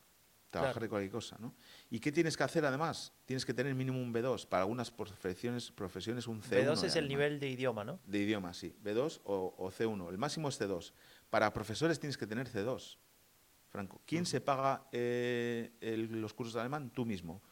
Trabajar 0.51 0.83
de 0.83 0.89
cualquier 0.89 1.11
cosa, 1.11 1.37
¿no? 1.39 1.55
¿Y 1.91 1.99
qué 1.99 2.13
tienes 2.13 2.37
que 2.37 2.45
hacer 2.45 2.65
además? 2.65 3.13
Tienes 3.27 3.45
que 3.45 3.53
tener 3.53 3.75
mínimo 3.75 4.01
un 4.01 4.15
B2. 4.15 4.47
Para 4.47 4.63
algunas 4.63 4.91
profesiones, 4.91 5.71
profesiones 5.71 6.27
un 6.29 6.41
C1. 6.41 6.65
B2 6.65 6.85
es 6.85 6.97
el 6.97 7.09
nivel 7.09 7.41
de 7.41 7.51
idioma, 7.51 7.85
¿no? 7.85 7.99
De 8.07 8.19
idioma, 8.19 8.55
sí. 8.55 8.75
B2 8.83 9.21
o, 9.25 9.71
C1. 9.71 10.09
El 10.09 10.19
máximo 10.19 10.49
es 10.49 10.61
C2. 10.61 10.93
Para 11.31 11.53
profesores 11.53 11.99
tienes 11.99 12.17
que 12.17 12.27
tener 12.27 12.49
C2. 12.49 12.97
Franco, 13.69 14.01
¿quién 14.07 14.25
se 14.25 14.41
paga 14.41 14.87
eh, 14.93 15.73
los 16.11 16.33
cursos 16.33 16.55
de 16.55 16.61
alemán? 16.61 16.91
Tú 16.91 17.05
mismo. 17.05 17.43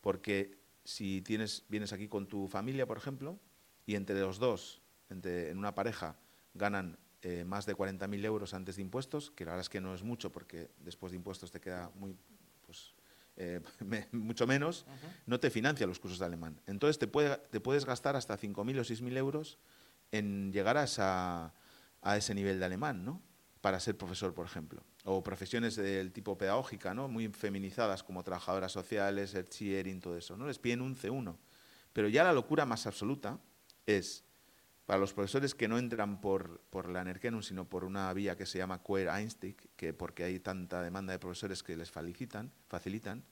Porque 0.00 0.59
si 0.90 1.22
tienes, 1.22 1.64
vienes 1.68 1.92
aquí 1.92 2.08
con 2.08 2.26
tu 2.26 2.48
familia, 2.48 2.84
por 2.84 2.96
ejemplo, 2.96 3.38
y 3.86 3.94
entre 3.94 4.18
los 4.18 4.38
dos, 4.38 4.82
en 5.08 5.56
una 5.56 5.74
pareja, 5.74 6.16
ganan 6.54 6.98
eh, 7.22 7.44
más 7.44 7.64
de 7.64 7.76
40.000 7.76 8.24
euros 8.24 8.54
antes 8.54 8.76
de 8.76 8.82
impuestos, 8.82 9.30
que 9.30 9.44
la 9.44 9.52
verdad 9.52 9.62
es 9.62 9.68
que 9.68 9.80
no 9.80 9.94
es 9.94 10.02
mucho 10.02 10.32
porque 10.32 10.70
después 10.80 11.12
de 11.12 11.16
impuestos 11.16 11.52
te 11.52 11.60
queda 11.60 11.90
muy, 11.94 12.16
pues, 12.66 12.94
eh, 13.36 13.60
mucho 14.12 14.48
menos, 14.48 14.84
no 15.26 15.38
te 15.38 15.50
financia 15.50 15.86
los 15.86 16.00
cursos 16.00 16.18
de 16.18 16.26
alemán. 16.26 16.60
Entonces 16.66 16.98
te, 16.98 17.06
puede, 17.06 17.36
te 17.36 17.60
puedes 17.60 17.84
gastar 17.84 18.16
hasta 18.16 18.36
5.000 18.36 18.80
o 18.80 18.82
6.000 18.82 19.16
euros 19.16 19.58
en 20.10 20.52
llegar 20.52 20.76
a, 20.76 21.54
a 22.02 22.16
ese 22.16 22.34
nivel 22.34 22.58
de 22.58 22.64
alemán, 22.64 23.04
¿no? 23.04 23.22
Para 23.60 23.78
ser 23.78 23.96
profesor, 23.96 24.34
por 24.34 24.46
ejemplo 24.46 24.82
o 25.04 25.22
profesiones 25.22 25.76
del 25.76 26.12
tipo 26.12 26.36
pedagógica, 26.36 26.94
¿no? 26.94 27.08
muy 27.08 27.28
feminizadas 27.28 28.02
como 28.02 28.22
trabajadoras 28.22 28.72
sociales, 28.72 29.34
el 29.34 30.00
todo 30.00 30.16
eso, 30.16 30.36
¿no? 30.36 30.46
les 30.46 30.58
piden 30.58 30.82
un 30.82 30.96
C1. 30.96 31.36
Pero 31.92 32.08
ya 32.08 32.24
la 32.24 32.32
locura 32.32 32.66
más 32.66 32.86
absoluta 32.86 33.38
es, 33.86 34.24
para 34.86 34.98
los 34.98 35.12
profesores 35.12 35.54
que 35.54 35.68
no 35.68 35.78
entran 35.78 36.20
por, 36.20 36.60
por 36.70 36.88
la 36.88 37.02
Nerkenum, 37.04 37.42
sino 37.42 37.68
por 37.68 37.84
una 37.84 38.12
vía 38.12 38.36
que 38.36 38.46
se 38.46 38.58
llama 38.58 38.82
Queer 38.82 39.08
Einstieg, 39.08 39.56
que 39.76 39.92
porque 39.92 40.24
hay 40.24 40.38
tanta 40.40 40.82
demanda 40.82 41.12
de 41.12 41.18
profesores 41.18 41.62
que 41.62 41.76
les 41.76 41.90
facilitan, 41.90 42.52
facilitan 42.68 43.24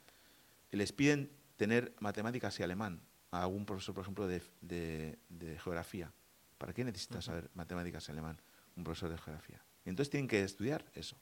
les 0.70 0.92
piden 0.92 1.30
tener 1.56 1.94
matemáticas 2.00 2.58
y 2.60 2.62
alemán 2.62 3.00
a 3.30 3.42
algún 3.42 3.64
profesor, 3.64 3.94
por 3.94 4.02
ejemplo, 4.02 4.26
de, 4.26 4.42
de, 4.60 5.58
geografía. 5.58 6.12
¿Para 6.56 6.72
qué 6.72 6.84
necesitas 6.84 7.24
saber 7.24 7.50
matemáticas 7.54 8.08
y 8.08 8.12
alemán 8.12 8.40
un 8.76 8.84
profesor 8.84 9.10
de 9.10 9.18
geografía? 9.18 9.62
Entonces 9.84 10.10
tienen 10.10 10.28
que 10.28 10.42
estudiar 10.42 10.84
eso. 10.94 11.16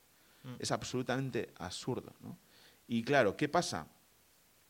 Mm. 0.46 0.54
Es 0.58 0.70
absolutamente 0.70 1.52
absurdo. 1.58 2.14
¿no? 2.20 2.38
Y 2.86 3.02
claro, 3.02 3.36
¿qué 3.36 3.48
pasa? 3.48 3.88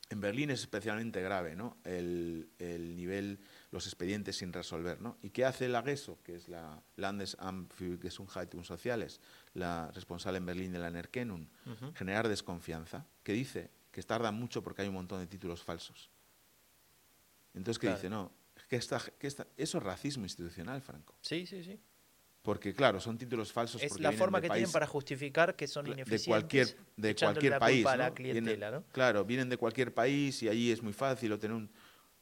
En 0.08 0.20
Berlín 0.20 0.50
es 0.50 0.60
especialmente 0.60 1.20
grave 1.20 1.56
¿no? 1.56 1.78
el, 1.84 2.48
nivel, 2.96 3.40
los 3.72 3.86
expedientes 3.86 4.36
sin 4.36 4.52
resolver. 4.52 5.00
¿no? 5.00 5.18
¿Y 5.22 5.30
qué 5.30 5.44
hace 5.44 5.68
la 5.68 5.82
GESO, 5.82 6.18
que 6.22 6.36
es 6.36 6.48
la 6.48 6.80
Landesamt 6.96 7.72
für 7.72 7.98
Gesundheit 8.00 8.54
und 8.54 8.64
Soziales, 8.64 9.20
la 9.54 9.90
responsable 9.92 10.38
en 10.38 10.46
Berlín 10.46 10.72
de 10.72 10.78
la 10.78 10.90
Nerkenung? 10.90 11.48
Generar 11.94 12.28
desconfianza, 12.28 13.06
que 13.22 13.32
dice 13.32 13.70
que 13.90 14.02
tarda 14.02 14.30
mucho 14.30 14.62
porque 14.62 14.82
hay 14.82 14.88
un 14.88 14.94
montón 14.94 15.20
de 15.20 15.26
títulos 15.26 15.62
falsos. 15.62 16.10
Entonces, 17.52 17.78
¿qué 17.78 17.88
dice? 17.90 18.08
No, 18.08 18.30
que, 18.68 18.76
está, 18.76 19.00
que 19.18 19.26
eso 19.26 19.46
es 19.56 19.82
racismo 19.82 20.24
institucional, 20.24 20.80
Franco. 20.82 21.16
Sí, 21.20 21.46
sí, 21.46 21.64
sí. 21.64 21.80
Porque, 22.46 22.72
claro, 22.72 23.00
son 23.00 23.18
títulos 23.18 23.52
falsos. 23.52 23.82
Es 23.82 23.98
la 23.98 24.12
forma 24.12 24.40
que 24.40 24.48
tienen 24.48 24.70
para 24.70 24.86
justificar 24.86 25.56
que 25.56 25.66
son 25.66 25.88
ineficientes. 25.88 26.24
De 26.24 26.30
cualquier, 26.30 26.76
de 26.96 27.14
cualquier 27.16 27.58
país. 27.58 27.84
la 27.84 28.14
clientela, 28.14 28.70
¿no? 28.70 28.84
Claro, 28.92 29.24
vienen 29.24 29.48
de 29.48 29.56
cualquier 29.56 29.92
país 29.92 30.44
y 30.44 30.48
allí 30.48 30.70
es 30.70 30.80
muy 30.80 30.92
fácil 30.92 31.32
obtener 31.32 31.56
un. 31.56 31.68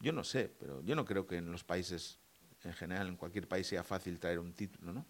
Yo 0.00 0.12
no 0.12 0.24
sé, 0.24 0.50
pero 0.58 0.82
yo 0.82 0.96
no 0.96 1.04
creo 1.04 1.26
que 1.26 1.36
en 1.36 1.52
los 1.52 1.62
países, 1.62 2.18
en 2.62 2.72
general, 2.72 3.08
en 3.08 3.16
cualquier 3.16 3.46
país 3.46 3.66
sea 3.66 3.84
fácil 3.84 4.18
traer 4.18 4.38
un 4.38 4.54
título, 4.54 4.94
¿no? 4.94 5.04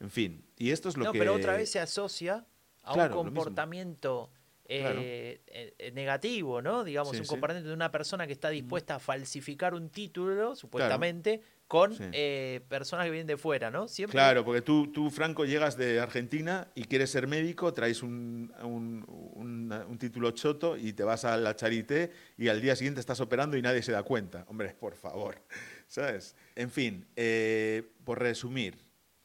En 0.00 0.10
fin, 0.10 0.42
y 0.56 0.70
esto 0.70 0.88
es 0.88 0.96
lo 0.96 1.04
no, 1.04 1.12
que... 1.12 1.18
pero 1.18 1.34
otra 1.34 1.54
vez 1.54 1.70
se 1.70 1.80
asocia 1.80 2.46
a 2.84 2.94
Claro, 2.94 3.20
un 3.20 3.26
comportamiento 3.26 4.30
Claro. 4.66 5.00
eh, 5.02 5.40
eh, 5.46 5.90
negativo, 5.92 6.60
¿no? 6.62 6.84
Digamos, 6.84 7.12
Sí, 7.12 7.18
un 7.18 7.24
sí. 7.24 7.28
comportamiento 7.28 7.68
de 7.68 7.74
una 7.74 7.90
persona 7.90 8.26
que 8.26 8.32
está 8.34 8.48
dispuesta 8.50 8.96
a 8.96 8.98
falsificar 8.98 9.74
un 9.74 9.88
título, 9.90 10.54
supuestamente, 10.56 11.42
con 11.68 11.94
Sí. 11.94 12.02
eh, 12.12 12.62
personas 12.68 13.04
que 13.04 13.10
vienen 13.10 13.26
de 13.26 13.36
fuera, 13.36 13.70
¿no? 13.70 13.88
Siempre 13.88 14.12
Claro, 14.14 14.42
porque 14.44 14.62
tú, 14.62 14.90
tú, 14.90 15.10
Franco, 15.10 15.44
llegas 15.44 15.76
de 15.76 16.00
Argentina 16.00 16.66
y 16.74 16.84
quieres 16.84 17.10
ser 17.10 17.26
médico, 17.26 17.74
traes 17.74 18.02
un, 18.02 18.52
un- 18.62 19.04
un- 19.34 19.72
un 19.86 19.98
título 19.98 20.30
choto 20.30 20.78
y 20.78 20.94
te 20.94 21.04
vas 21.04 21.26
a 21.26 21.36
la 21.36 21.54
charité 21.54 22.10
y 22.38 22.48
al 22.48 22.62
día 22.62 22.74
siguiente 22.74 23.00
estás 23.00 23.20
operando 23.20 23.56
y 23.58 23.62
nadie 23.62 23.82
se 23.82 23.92
da 23.92 24.02
cuenta. 24.02 24.44
Hombre, 24.48 24.74
por 24.80 24.94
favor, 24.96 25.42
¿sabes? 25.86 26.34
En 26.56 26.70
fin, 26.70 27.06
eh, 27.16 27.92
por 28.04 28.18
resumir, 28.18 28.78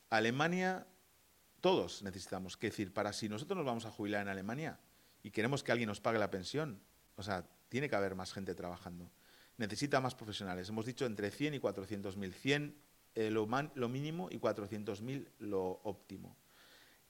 Alemania, 0.09 0.85
todos 1.61 2.03
necesitamos, 2.03 2.57
que 2.57 2.67
decir, 2.67 2.93
para 2.93 3.13
si 3.13 3.29
nosotros 3.29 3.55
nos 3.55 3.65
vamos 3.65 3.85
a 3.85 3.91
jubilar 3.91 4.21
en 4.21 4.27
Alemania 4.27 4.79
y 5.23 5.31
queremos 5.31 5.63
que 5.63 5.71
alguien 5.71 5.87
nos 5.87 6.01
pague 6.01 6.19
la 6.19 6.29
pensión, 6.29 6.81
o 7.15 7.23
sea, 7.23 7.45
tiene 7.69 7.87
que 7.89 7.95
haber 7.95 8.15
más 8.15 8.33
gente 8.33 8.53
trabajando. 8.53 9.09
Necesita 9.57 9.99
más 10.01 10.15
profesionales. 10.15 10.67
Hemos 10.69 10.85
dicho 10.85 11.05
entre 11.05 11.29
100 11.31 11.53
y 11.55 11.59
400 11.59 12.17
mil. 12.17 12.33
100 12.33 12.75
eh, 13.15 13.29
lo, 13.29 13.45
man- 13.45 13.71
lo 13.75 13.87
mínimo 13.89 14.27
y 14.31 14.39
400 14.39 15.01
mil 15.01 15.29
lo 15.39 15.79
óptimo. 15.83 16.35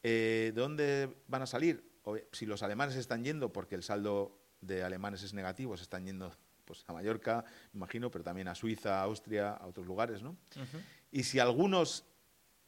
Eh, 0.03 0.51
¿De 0.53 0.61
dónde 0.61 1.15
van 1.27 1.41
a 1.43 1.45
salir? 1.45 1.89
O- 2.03 2.17
Si 2.33 2.45
los 2.45 2.61
alemanes 2.63 2.95
están 2.97 3.23
yendo, 3.23 3.53
porque 3.53 3.75
el 3.75 3.83
saldo 3.83 4.37
de 4.59 4.83
alemanes 4.83 5.23
es 5.23 5.33
negativo, 5.33 5.77
se 5.77 5.83
están 5.83 6.05
yendo 6.05 6.35
pues, 6.65 6.83
a 6.87 6.93
Mallorca, 6.93 7.45
imagino, 7.73 8.11
pero 8.11 8.23
también 8.23 8.47
a 8.49 8.55
Suiza, 8.55 8.99
a 8.99 9.03
Austria, 9.03 9.51
a 9.51 9.65
otros 9.67 9.85
lugares, 9.87 10.21
¿no? 10.21 10.35
Y 11.11 11.23
si 11.23 11.39
algunos 11.39 12.05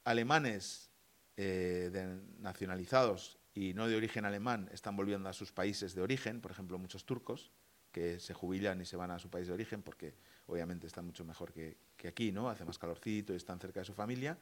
alemanes 0.06 0.90
eh, 1.38 1.90
de- 1.92 2.22
nacionalizados 2.40 3.38
y 3.54 3.74
no 3.74 3.88
de 3.88 3.96
origen 3.98 4.24
alemán 4.26 4.70
están 4.72 4.96
volviendo 4.96 5.28
a 5.30 5.34
sus 5.34 5.52
países 5.52 5.96
de 5.96 6.02
origen, 6.02 6.40
por 6.42 6.52
ejemplo, 6.52 6.78
muchos 6.78 7.06
turcos 7.06 7.52
que 7.96 8.20
se 8.20 8.34
jubilan 8.34 8.82
y 8.82 8.86
se 8.86 8.98
van 8.98 9.10
a 9.12 9.20
su 9.20 9.30
país 9.30 9.48
de 9.48 9.54
origen 9.54 9.82
porque 9.82 10.14
obviamente 10.48 10.86
están 10.86 11.06
mucho 11.06 11.24
mejor 11.24 11.54
que, 11.54 11.78
que 11.96 12.10
aquí, 12.10 12.34
¿no? 12.34 12.50
Hace 12.50 12.66
más 12.66 12.78
calorcito 12.78 13.32
y 13.32 13.38
están 13.38 13.58
cerca 13.58 13.80
de 13.80 13.86
su 13.86 13.94
familia, 13.94 14.38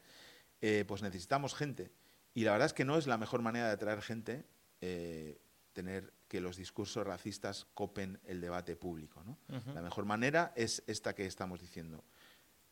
eh, 0.60 0.86
pues 0.88 1.04
necesitamos 1.04 1.54
gente. 1.54 1.91
Y 2.34 2.45
la 2.45 2.54
verdad 2.54 2.66
es 2.66 2.74
que 2.74 2.84
no 2.84 2.97
es 2.97 3.06
la 3.06 3.20
mejor 3.20 3.43
manera 3.43 3.68
de 3.68 3.74
atraer 3.74 4.01
gente 4.01 4.43
eh, 4.82 5.38
tener 5.72 6.12
que 6.28 6.41
los 6.41 6.58
discursos 6.58 7.06
racistas 7.06 7.68
copen 7.76 8.20
el 8.26 8.41
debate 8.41 8.76
público, 8.76 9.24
¿no? 9.24 9.38
La 9.76 9.82
mejor 9.84 10.06
manera 10.06 10.51
es 10.56 10.82
esta 10.88 11.14
que 11.14 11.28
estamos 11.28 11.62
diciendo, 11.62 12.04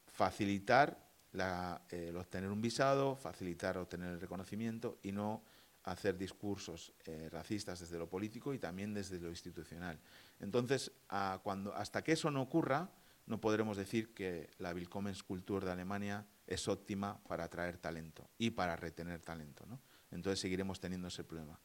facilitar 0.08 0.98
la- 1.34 1.84
eh, 1.92 2.08
el 2.10 2.18
obtener 2.18 2.50
un 2.50 2.60
visado, 2.62 3.16
facilitar 3.16 3.78
obtener 3.78 4.14
el 4.14 4.20
reconocimiento 4.20 4.98
y 5.04 5.12
no 5.12 5.44
hacer 5.84 6.18
discursos 6.18 6.94
eh, 7.06 7.30
racistas 7.32 7.80
desde 7.80 7.98
lo 7.98 8.08
político 8.10 8.54
y 8.54 8.60
también 8.60 8.94
desde 8.94 9.20
lo 9.20 9.30
institucional. 9.30 10.00
Entonces, 10.40 10.92
a 11.10 11.40
cuando, 11.44 11.74
hasta 11.76 12.04
que 12.04 12.12
eso 12.12 12.30
no 12.32 12.42
ocurra, 12.42 12.90
no 13.26 13.40
podremos 13.40 13.78
decir 13.78 14.14
que 14.14 14.50
la 14.60 14.74
Willkommenskultur 14.74 15.66
de 15.66 15.72
Alemania 15.72 16.26
es 16.48 16.68
óptima 16.68 17.20
para 17.28 17.46
atraer 17.46 17.78
talento 17.78 18.30
y 18.38 18.52
para 18.52 18.76
retener 18.76 19.22
talento. 19.22 19.66
¿no? 19.68 19.80
Entonces 20.12 20.40
seguiremos 20.40 20.80
teniendo 20.80 21.08
ese 21.08 21.24
problema. 21.24 21.60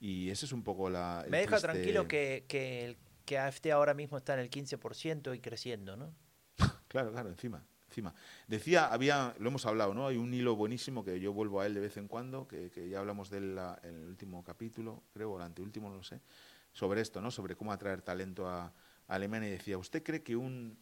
Y 0.00 0.30
ese 0.30 0.46
es 0.46 0.52
un 0.52 0.62
poco 0.62 0.88
la... 0.90 1.24
Me 1.28 1.38
deja 1.38 1.56
triste- 1.56 1.72
tranquilo 1.72 2.06
que, 2.06 2.44
que, 2.48 2.96
que 3.24 3.38
AFT 3.38 3.66
ahora 3.72 3.94
mismo 3.94 4.16
está 4.18 4.34
en 4.34 4.40
el 4.40 4.50
15% 4.50 5.34
y 5.34 5.40
creciendo, 5.40 5.96
¿no? 5.96 6.14
Claro, 6.88 7.10
claro, 7.12 7.28
encima, 7.28 7.62
encima. 7.98 8.14
Decía, 8.46 8.86
había, 8.86 9.34
lo 9.38 9.48
hemos 9.48 9.66
hablado, 9.66 9.94
¿no? 9.94 10.06
Hay 10.06 10.16
un 10.16 10.32
hilo 10.32 10.56
buenísimo 10.56 11.04
que 11.04 11.18
yo 11.20 11.32
vuelvo 11.32 11.60
a 11.60 11.66
él 11.66 11.74
de 11.74 11.80
vez 11.80 11.96
en 11.96 12.08
cuando, 12.08 12.46
que, 12.46 12.70
que 12.70 12.88
ya 12.88 13.00
hablamos 13.00 13.30
de 13.30 13.38
él 13.38 13.58
en 13.82 13.94
el 13.94 14.08
último 14.08 14.44
capítulo, 14.44 15.02
creo, 15.12 15.32
o 15.32 15.36
el 15.36 15.42
anteúltimo, 15.42 15.88
no 15.90 15.96
lo 15.96 16.02
sé, 16.02 16.20
sobre 16.72 17.00
esto, 17.00 17.20
¿no? 17.20 17.30
Sobre 17.30 17.56
cómo 17.56 17.72
atraer 17.72 18.02
talento 18.02 18.48
a, 18.48 18.66
a 18.66 18.72
Alemania 19.14 19.48
y 19.48 19.52
decía, 19.52 19.78
¿usted 19.78 20.02
cree 20.02 20.22
que 20.22 20.36
un, 20.36 20.78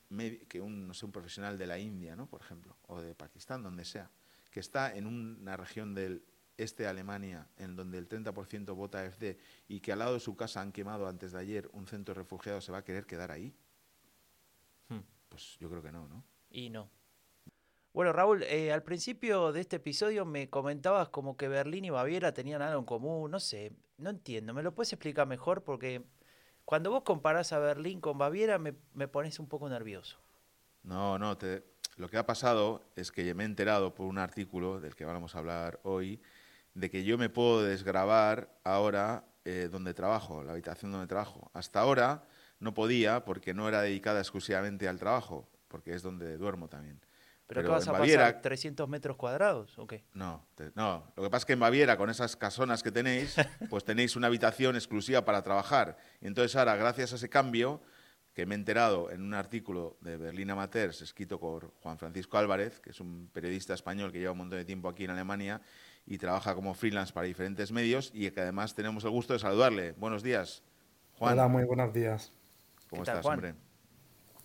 que 0.48 0.60
un, 0.60 0.88
no 0.88 0.94
sé, 0.94 1.06
un 1.06 1.12
profesional 1.12 1.56
de 1.56 1.66
la 1.66 1.78
India, 1.78 2.16
¿no? 2.16 2.26
Por 2.26 2.40
ejemplo, 2.40 2.76
o 2.88 3.00
de 3.00 3.14
Pakistán, 3.14 3.62
donde 3.62 3.84
sea, 3.84 4.10
que 4.50 4.60
está 4.60 4.94
en 4.94 5.06
una 5.06 5.56
región 5.56 5.94
del 5.94 6.22
este 6.56 6.84
de 6.84 6.88
Alemania, 6.88 7.46
en 7.58 7.76
donde 7.76 7.98
el 7.98 8.08
30% 8.08 8.74
vota 8.74 9.04
AfD 9.04 9.36
y 9.68 9.80
que 9.80 9.92
al 9.92 9.98
lado 9.98 10.14
de 10.14 10.20
su 10.20 10.36
casa 10.36 10.60
han 10.62 10.72
quemado 10.72 11.06
antes 11.06 11.32
de 11.32 11.38
ayer 11.38 11.68
un 11.72 11.86
centro 11.86 12.14
de 12.14 12.20
refugiados, 12.22 12.64
¿se 12.64 12.72
va 12.72 12.78
a 12.78 12.84
querer 12.84 13.06
quedar 13.06 13.30
ahí? 13.30 13.54
Hmm. 14.88 15.00
Pues 15.28 15.58
yo 15.60 15.68
creo 15.68 15.82
que 15.82 15.92
no, 15.92 16.08
¿no? 16.08 16.24
Y 16.50 16.70
no. 16.70 16.88
Bueno, 17.96 18.12
Raúl, 18.12 18.42
eh, 18.42 18.72
al 18.74 18.82
principio 18.82 19.52
de 19.52 19.62
este 19.62 19.76
episodio 19.76 20.26
me 20.26 20.50
comentabas 20.50 21.08
como 21.08 21.38
que 21.38 21.48
Berlín 21.48 21.86
y 21.86 21.88
Baviera 21.88 22.34
tenían 22.34 22.60
algo 22.60 22.78
en 22.80 22.84
común, 22.84 23.30
no 23.30 23.40
sé, 23.40 23.72
no 23.96 24.10
entiendo, 24.10 24.52
¿me 24.52 24.62
lo 24.62 24.74
puedes 24.74 24.92
explicar 24.92 25.26
mejor? 25.26 25.64
Porque 25.64 26.04
cuando 26.66 26.90
vos 26.90 27.04
comparás 27.04 27.54
a 27.54 27.58
Berlín 27.58 28.02
con 28.02 28.18
Baviera 28.18 28.58
me, 28.58 28.74
me 28.92 29.08
pones 29.08 29.38
un 29.40 29.48
poco 29.48 29.70
nervioso. 29.70 30.18
No, 30.82 31.18
no, 31.18 31.38
te- 31.38 31.64
lo 31.96 32.10
que 32.10 32.18
ha 32.18 32.26
pasado 32.26 32.82
es 32.96 33.10
que 33.10 33.32
me 33.32 33.44
he 33.44 33.46
enterado 33.46 33.94
por 33.94 34.04
un 34.04 34.18
artículo 34.18 34.78
del 34.78 34.94
que 34.94 35.06
vamos 35.06 35.34
a 35.34 35.38
hablar 35.38 35.80
hoy, 35.82 36.20
de 36.74 36.90
que 36.90 37.02
yo 37.02 37.16
me 37.16 37.30
puedo 37.30 37.62
desgravar 37.62 38.50
ahora 38.62 39.24
eh, 39.46 39.70
donde 39.72 39.94
trabajo, 39.94 40.44
la 40.44 40.52
habitación 40.52 40.92
donde 40.92 41.06
trabajo. 41.06 41.50
Hasta 41.54 41.80
ahora 41.80 42.24
no 42.60 42.74
podía 42.74 43.24
porque 43.24 43.54
no 43.54 43.66
era 43.70 43.80
dedicada 43.80 44.20
exclusivamente 44.20 44.86
al 44.86 44.98
trabajo, 44.98 45.48
porque 45.68 45.94
es 45.94 46.02
donde 46.02 46.36
duermo 46.36 46.68
también. 46.68 47.00
¿Pero, 47.48 47.60
Pero 47.60 47.68
qué 47.68 47.72
vas 47.74 47.88
a 47.88 47.92
Baviera- 47.92 48.26
pasar? 48.26 48.42
¿300 48.42 48.88
metros 48.88 49.16
cuadrados 49.16 49.78
o 49.78 49.86
qué? 49.86 50.04
No, 50.14 50.44
te- 50.56 50.72
no. 50.74 51.04
Lo 51.16 51.22
que 51.22 51.30
pasa 51.30 51.42
es 51.42 51.46
que 51.46 51.52
en 51.52 51.60
Baviera, 51.60 51.96
con 51.96 52.10
esas 52.10 52.34
casonas 52.36 52.82
que 52.82 52.90
tenéis, 52.90 53.36
pues 53.70 53.84
tenéis 53.84 54.16
una 54.16 54.26
habitación 54.26 54.74
exclusiva 54.74 55.24
para 55.24 55.42
trabajar. 55.42 55.96
Y 56.20 56.26
entonces 56.26 56.56
ahora, 56.56 56.74
gracias 56.76 57.12
a 57.12 57.16
ese 57.16 57.28
cambio, 57.28 57.80
que 58.34 58.44
me 58.46 58.54
he 58.54 58.58
enterado 58.58 59.10
en 59.12 59.22
un 59.22 59.32
artículo 59.32 59.96
de 60.00 60.16
Berlín 60.16 60.50
Amateurs, 60.50 61.00
escrito 61.02 61.38
por 61.40 61.72
Juan 61.82 61.98
Francisco 61.98 62.36
Álvarez, 62.36 62.80
que 62.80 62.90
es 62.90 63.00
un 63.00 63.30
periodista 63.32 63.72
español 63.74 64.12
que 64.12 64.18
lleva 64.18 64.32
un 64.32 64.38
montón 64.38 64.58
de 64.58 64.64
tiempo 64.64 64.88
aquí 64.88 65.04
en 65.04 65.10
Alemania 65.10 65.62
y 66.04 66.18
trabaja 66.18 66.54
como 66.54 66.74
freelance 66.74 67.12
para 67.14 67.26
diferentes 67.28 67.72
medios 67.72 68.10
y 68.12 68.30
que 68.30 68.40
además 68.40 68.74
tenemos 68.74 69.04
el 69.04 69.10
gusto 69.10 69.32
de 69.32 69.38
saludarle. 69.38 69.92
Buenos 69.92 70.22
días, 70.22 70.62
Juan. 71.14 71.32
Hola, 71.34 71.48
muy 71.48 71.64
buenos 71.64 71.94
días. 71.94 72.30
¿Cómo 72.90 73.02
¿Qué 73.02 73.06
tal, 73.06 73.14
estás, 73.14 73.22
Juan? 73.22 73.38
hombre? 73.38 73.54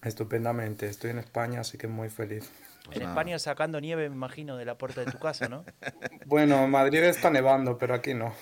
Estupendamente. 0.04 0.88
Estoy 0.88 1.10
en 1.12 1.18
España, 1.20 1.60
así 1.62 1.78
que 1.78 1.88
muy 1.88 2.10
feliz. 2.10 2.50
En 2.92 3.00
nada. 3.00 3.12
España 3.12 3.40
sacando 3.40 3.80
nieve, 3.80 4.10
me 4.10 4.16
imagino, 4.16 4.58
de 4.58 4.66
la 4.66 4.78
puerta 4.78 5.02
de 5.02 5.12
tu 5.12 5.20
casa, 5.20 5.48
¿no? 5.50 5.64
Bueno, 6.26 6.64
en 6.64 6.72
Madrid 6.72 7.04
está 7.04 7.30
nevando, 7.30 7.78
pero 7.78 7.94
aquí 7.94 8.14
no. 8.14 8.34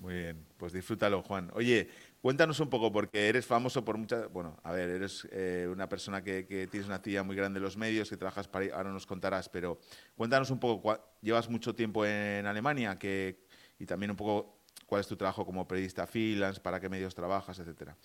Muy 0.00 0.14
bien, 0.14 0.46
pues 0.58 0.72
disfrútalo, 0.72 1.22
Juan. 1.22 1.50
Oye, 1.54 1.88
cuéntanos 2.20 2.60
un 2.60 2.68
poco, 2.68 2.92
porque 2.92 3.28
eres 3.28 3.46
famoso 3.46 3.84
por 3.84 3.96
muchas. 3.96 4.30
Bueno, 4.32 4.58
a 4.62 4.72
ver, 4.72 4.90
eres 4.90 5.26
eh, 5.32 5.66
una 5.70 5.88
persona 5.88 6.22
que, 6.22 6.46
que 6.46 6.66
tienes 6.66 6.86
una 6.86 6.96
actividad 6.96 7.24
muy 7.24 7.34
grande 7.36 7.58
en 7.58 7.64
los 7.64 7.76
medios, 7.76 8.08
que 8.10 8.16
trabajas 8.16 8.48
para. 8.48 8.66
Ahora 8.74 8.90
nos 8.90 9.06
contarás, 9.06 9.48
pero 9.48 9.78
cuéntanos 10.16 10.50
un 10.50 10.60
poco. 10.60 10.82
cua- 10.82 11.00
Llevas 11.22 11.48
mucho 11.48 11.74
tiempo 11.74 12.04
en 12.06 12.46
Alemania 12.46 12.98
que, 12.98 13.40
y 13.78 13.86
también 13.86 14.10
un 14.10 14.16
poco 14.16 14.58
cuál 14.86 15.00
es 15.00 15.06
tu 15.06 15.16
trabajo 15.16 15.44
como 15.46 15.66
periodista 15.66 16.06
freelance, 16.06 16.60
para 16.60 16.78
qué 16.80 16.88
medios 16.88 17.14
trabajas, 17.14 17.58
etcétera. 17.58 17.96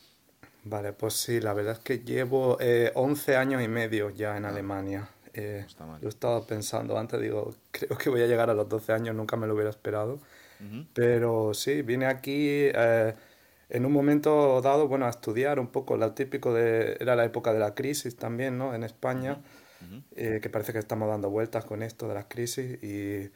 Vale, 0.63 0.93
pues 0.93 1.13
sí, 1.13 1.39
la 1.41 1.53
verdad 1.53 1.73
es 1.73 1.79
que 1.79 1.99
llevo 1.99 2.57
eh, 2.59 2.91
11 2.95 3.35
años 3.35 3.61
y 3.61 3.67
medio 3.67 4.09
ya 4.09 4.35
en 4.37 4.45
Alemania. 4.45 5.09
Eh, 5.35 5.65
No 5.79 5.97
lo 5.99 6.07
he 6.07 6.09
estado 6.09 6.45
pensando 6.47 6.97
antes, 6.97 7.19
digo, 7.19 7.53
creo 7.71 7.97
que 7.97 8.09
voy 8.09 8.21
a 8.21 8.27
llegar 8.27 8.49
a 8.49 8.53
los 8.53 8.69
12 8.69 8.93
años, 8.93 9.15
nunca 9.15 9.35
me 9.35 9.47
lo 9.47 9.53
hubiera 9.53 9.69
esperado. 9.69 10.13
Ujú. 10.13 10.85
Pero 10.93 11.53
sí, 11.53 11.81
vine 11.81 12.05
aquí 12.05 12.69
eh, 12.73 13.13
en 13.69 13.85
un 13.85 13.91
momento 13.91 14.61
dado, 14.61 14.87
bueno, 14.87 15.05
a 15.07 15.09
estudiar 15.09 15.59
un 15.59 15.67
poco, 15.67 15.97
lo 15.97 16.13
típico 16.13 16.53
de, 16.53 16.97
era 16.99 17.15
la 17.15 17.25
época 17.25 17.51
de 17.51 17.59
la 17.59 17.75
crisis 17.75 18.15
también, 18.15 18.57
¿no? 18.57 18.73
En 18.73 18.83
España, 18.83 19.41
eh, 20.15 20.39
que 20.41 20.49
parece 20.49 20.71
que 20.71 20.79
estamos 20.79 21.09
dando 21.09 21.29
vueltas 21.29 21.65
con 21.65 21.83
esto 21.83 22.07
de 22.07 22.13
las 22.13 22.25
crisis 22.25 22.81
y, 22.81 23.29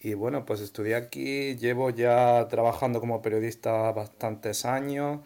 y 0.00 0.14
bueno, 0.14 0.44
pues 0.44 0.60
estudié 0.60 0.94
aquí, 0.94 1.56
llevo 1.56 1.90
ya 1.90 2.46
trabajando 2.48 3.00
como 3.00 3.20
periodista 3.20 3.90
bastantes 3.90 4.64
años, 4.64 5.20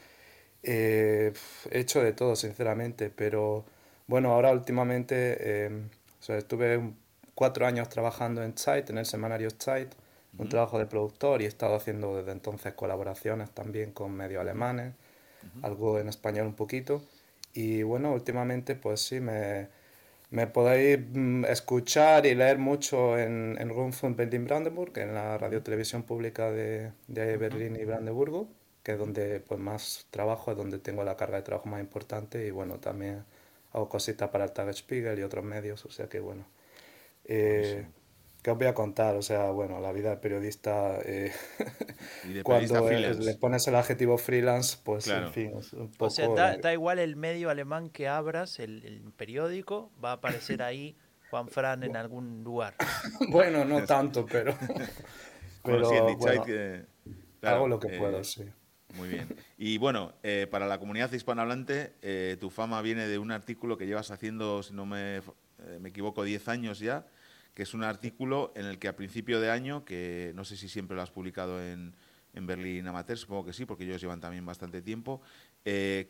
eh, 0.62 1.32
he 1.70 1.80
hecho 1.80 2.02
de 2.02 2.12
todo, 2.12 2.36
sinceramente, 2.36 3.10
pero 3.10 3.64
bueno, 4.06 4.32
ahora 4.32 4.52
últimamente, 4.52 5.68
o 5.68 5.95
sea, 6.26 6.38
estuve 6.38 6.76
un- 6.78 6.96
cuatro 7.34 7.66
años 7.66 7.88
trabajando 7.88 8.42
en 8.42 8.56
Zeit, 8.58 8.90
en 8.90 8.98
el 8.98 9.06
semanario 9.06 9.50
Zeit, 9.50 9.94
un 10.38 10.48
trabajo 10.48 10.78
de 10.78 10.86
productor 10.86 11.42
y 11.42 11.46
he 11.46 11.48
estado 11.48 11.76
haciendo 11.76 12.16
desde 12.16 12.32
entonces 12.32 12.74
colaboraciones 12.74 13.50
también 13.52 13.92
con 13.92 14.12
medios 14.12 14.40
alemanes, 14.42 14.94
algo 15.62 15.98
en 15.98 16.08
español 16.08 16.46
un 16.46 16.54
poquito. 16.54 17.02
Y 17.54 17.82
bueno, 17.82 18.12
últimamente 18.12 18.74
pues 18.76 19.00
sí, 19.00 19.20
me, 19.20 19.68
me 20.30 20.46
podéis 20.46 20.98
mm, 21.12 21.44
escuchar 21.46 22.26
y 22.26 22.34
leer 22.34 22.58
mucho 22.58 23.18
en, 23.18 23.56
en 23.60 23.68
Rundfunk 23.70 24.16
Berlin-Brandenburg, 24.16 24.98
en 24.98 25.14
la 25.14 25.38
radio 25.38 25.62
televisión 25.62 26.02
pública 26.04 26.50
de, 26.50 26.92
de 27.08 27.36
Berlín 27.36 27.76
y 27.76 27.84
Brandeburgo, 27.84 28.48
que 28.82 28.92
es 28.92 28.98
donde 28.98 29.40
pues 29.40 29.60
más 29.60 30.06
trabajo, 30.10 30.50
es 30.52 30.56
donde 30.56 30.78
tengo 30.78 31.04
la 31.04 31.16
carga 31.16 31.38
de 31.38 31.42
trabajo 31.44 31.68
más 31.68 31.80
importante 31.80 32.46
y 32.46 32.50
bueno, 32.50 32.78
también 32.80 33.24
hago 33.76 33.88
cositas 33.88 34.30
para 34.30 34.44
el 34.44 34.52
Tagesspiegel 34.52 35.18
y 35.18 35.22
otros 35.22 35.44
medios, 35.44 35.84
o 35.84 35.90
sea 35.90 36.08
que 36.08 36.18
bueno. 36.18 36.46
Eh, 37.24 37.86
¿qué 38.42 38.50
os 38.50 38.56
voy 38.56 38.66
a 38.68 38.74
contar? 38.74 39.16
O 39.16 39.22
sea, 39.22 39.50
bueno, 39.50 39.80
la 39.80 39.92
vida 39.92 40.10
de 40.10 40.16
periodista, 40.16 40.98
eh, 41.04 41.32
cuando 42.42 42.88
le 42.88 43.34
pones 43.34 43.66
el 43.68 43.74
adjetivo 43.74 44.16
freelance, 44.16 44.78
pues 44.82 45.08
en 45.08 45.30
fin, 45.32 45.52
es 45.58 45.72
un 45.74 45.90
poco... 45.90 46.06
O 46.06 46.10
sea, 46.10 46.28
da, 46.28 46.72
igual 46.72 46.98
el 46.98 47.16
medio 47.16 47.50
alemán 47.50 47.90
que 47.90 48.08
abras, 48.08 48.58
el, 48.58 49.12
periódico, 49.16 49.90
va 50.02 50.10
a 50.10 50.14
aparecer 50.14 50.62
ahí 50.62 50.96
Juan 51.30 51.48
Fran 51.48 51.82
en 51.82 51.96
algún 51.96 52.44
lugar. 52.44 52.74
bueno, 53.28 53.64
no 53.64 53.84
tanto, 53.84 54.24
pero... 54.24 54.56
pero 55.62 55.90
hago 57.42 57.68
lo 57.68 57.78
que 57.78 57.98
puedo, 57.98 58.24
sí. 58.24 58.44
Muy 58.96 59.08
bien. 59.08 59.28
Y 59.58 59.78
bueno, 59.78 60.14
eh, 60.22 60.46
para 60.50 60.66
la 60.66 60.78
comunidad 60.78 61.12
hispanohablante, 61.12 61.94
eh, 62.02 62.36
tu 62.40 62.50
fama 62.50 62.80
viene 62.82 63.06
de 63.06 63.18
un 63.18 63.30
artículo 63.30 63.76
que 63.76 63.86
llevas 63.86 64.10
haciendo, 64.10 64.62
si 64.62 64.72
no 64.72 64.86
me, 64.86 65.18
eh, 65.18 65.22
equivoco, 65.84 66.24
10 66.24 66.48
años 66.48 66.78
ya, 66.78 67.06
que 67.54 67.62
es 67.62 67.74
un 67.74 67.84
artículo 67.84 68.52
en 68.56 68.66
el 68.66 68.78
que 68.78 68.88
a 68.88 68.96
principio 68.96 69.40
de 69.40 69.50
año, 69.50 69.84
que 69.84 70.32
no 70.34 70.44
sé 70.44 70.56
si 70.56 70.68
siempre 70.68 70.96
lo 70.96 71.02
has 71.02 71.10
publicado 71.10 71.62
en, 71.62 71.94
en 72.32 72.46
Berlín 72.46 72.86
Amateur, 72.86 73.18
supongo 73.18 73.46
que 73.46 73.52
sí, 73.52 73.64
porque 73.64 73.84
ellos 73.84 74.00
llevan 74.00 74.20
también 74.20 74.44
bastante 74.44 74.82
tiempo, 74.82 75.20
eh, 75.68 76.06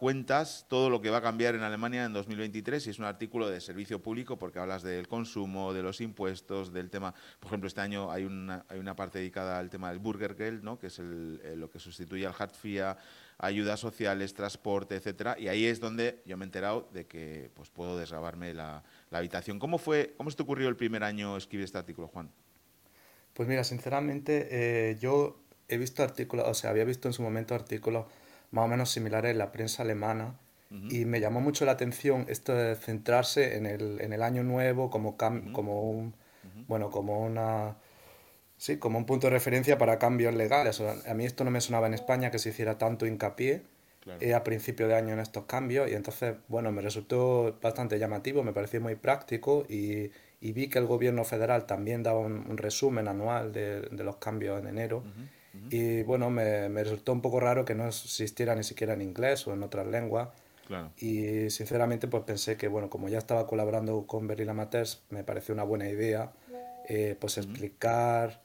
cuentas 0.00 0.64
todo 0.66 0.88
lo 0.88 1.02
que 1.02 1.10
va 1.10 1.18
a 1.18 1.20
cambiar 1.20 1.54
en 1.54 1.60
Alemania 1.60 2.06
en 2.06 2.14
2023 2.14 2.86
y 2.86 2.90
es 2.90 2.98
un 2.98 3.04
artículo 3.04 3.50
de 3.50 3.60
servicio 3.60 4.00
público 4.00 4.38
porque 4.38 4.58
hablas 4.58 4.82
del 4.82 5.08
consumo, 5.08 5.74
de 5.74 5.82
los 5.82 6.00
impuestos, 6.00 6.72
del 6.72 6.88
tema, 6.88 7.14
por 7.38 7.48
ejemplo, 7.48 7.68
este 7.68 7.82
año 7.82 8.10
hay 8.10 8.24
una, 8.24 8.64
hay 8.66 8.78
una 8.78 8.96
parte 8.96 9.18
dedicada 9.18 9.58
al 9.58 9.68
tema 9.68 9.90
del 9.90 9.98
Burgergeld, 9.98 10.64
¿no? 10.64 10.78
que 10.78 10.86
es 10.86 10.98
lo 11.00 11.68
que 11.68 11.78
sustituye 11.80 12.26
al 12.26 12.32
Hartfia, 12.32 12.96
ayudas 13.36 13.78
sociales, 13.78 14.32
transporte, 14.32 14.96
etcétera, 14.96 15.36
y 15.38 15.48
ahí 15.48 15.66
es 15.66 15.80
donde 15.80 16.22
yo 16.24 16.38
me 16.38 16.44
he 16.44 16.46
enterado 16.46 16.88
de 16.94 17.06
que 17.06 17.50
pues 17.52 17.68
puedo 17.68 17.98
desgrabarme 17.98 18.54
la, 18.54 18.82
habitación. 19.10 19.58
¿Cómo 19.58 19.76
fue, 19.76 20.14
cómo 20.16 20.30
se 20.30 20.38
te 20.38 20.44
ocurrió 20.44 20.66
el 20.70 20.76
primer 20.76 21.04
año 21.04 21.36
escribir 21.36 21.66
este 21.66 21.76
artículo, 21.76 22.08
Juan? 22.08 22.30
Pues 23.34 23.46
mira, 23.46 23.64
sinceramente, 23.64 24.48
eh, 24.50 24.96
yo 24.98 25.42
he 25.68 25.76
visto 25.76 26.02
artículos, 26.02 26.46
o 26.48 26.54
sea, 26.54 26.70
había 26.70 26.84
visto 26.84 27.06
en 27.06 27.12
su 27.12 27.20
momento 27.20 27.54
artículos 27.54 28.06
más 28.54 28.64
o 28.64 28.68
menos 28.68 28.90
similares 28.90 29.32
en 29.32 29.38
la 29.38 29.52
prensa 29.52 29.82
alemana. 29.82 30.38
Y 30.90 31.04
me 31.04 31.20
llamó 31.20 31.40
mucho 31.40 31.64
la 31.64 31.72
atención 31.72 32.26
esto 32.28 32.52
de 32.52 32.74
centrarse 32.74 33.56
en 33.56 33.64
el, 33.64 34.00
en 34.00 34.12
el 34.12 34.24
año 34.24 34.42
nuevo 34.42 34.90
como, 34.90 35.16
como 35.52 35.88
un, 35.88 36.14
bueno, 36.66 36.90
como 36.90 37.24
una, 37.24 37.76
sí, 38.56 38.78
como 38.78 38.98
un 38.98 39.06
punto 39.06 39.28
de 39.28 39.34
referencia 39.34 39.78
para 39.78 40.00
cambios 40.00 40.34
legales. 40.34 40.80
a 40.80 41.14
mí 41.14 41.24
esto 41.26 41.44
no 41.44 41.52
me 41.52 41.60
sonaba 41.60 41.86
en 41.86 41.94
España 41.94 42.32
que 42.32 42.40
se 42.40 42.48
hiciera 42.48 42.76
tanto 42.76 43.06
hincapié 43.06 43.62
eh, 44.20 44.34
a 44.34 44.42
principio 44.42 44.88
de 44.88 44.96
año 44.96 45.14
en 45.14 45.20
estos 45.20 45.44
cambios 45.44 45.88
y 45.88 45.94
entonces, 45.94 46.34
bueno, 46.48 46.72
me 46.72 46.82
resultó 46.82 47.56
bastante 47.62 47.96
llamativo, 48.00 48.42
me 48.42 48.52
pareció 48.52 48.80
muy 48.80 48.96
práctico 48.96 49.64
y, 49.68 50.10
y 50.40 50.52
vi 50.52 50.68
que 50.68 50.80
el 50.80 50.86
gobierno 50.86 51.24
federal 51.24 51.66
también 51.66 52.02
daba 52.02 52.18
un, 52.18 52.56
resumen 52.56 53.06
anual 53.06 53.52
de, 53.52 53.82
de, 53.82 54.02
los 54.02 54.16
cambios 54.16 54.60
en 54.60 54.66
enero. 54.66 55.04
Y 55.70 56.02
bueno, 56.02 56.30
me, 56.30 56.68
me, 56.68 56.82
resultó 56.82 57.12
un 57.12 57.20
poco 57.20 57.38
raro 57.38 57.64
que 57.64 57.74
no 57.74 57.86
existiera 57.86 58.54
ni 58.54 58.64
siquiera 58.64 58.94
en 58.94 59.02
inglés 59.02 59.46
o 59.46 59.52
en 59.52 59.62
otras 59.62 59.86
lenguas. 59.86 60.28
Y 60.98 61.50
sinceramente 61.50 62.08
pues 62.08 62.24
pensé 62.24 62.56
que, 62.56 62.68
bueno, 62.68 62.88
como 62.88 63.08
ya 63.08 63.18
estaba 63.18 63.46
colaborando 63.46 64.06
con 64.06 64.26
Berlin 64.26 64.48
Amateurs, 64.50 65.02
me 65.10 65.22
pareció 65.22 65.54
una 65.54 65.62
buena 65.62 65.88
idea 65.88 66.32
eh, 66.88 67.16
pues 67.18 67.38
explicar 67.38 68.40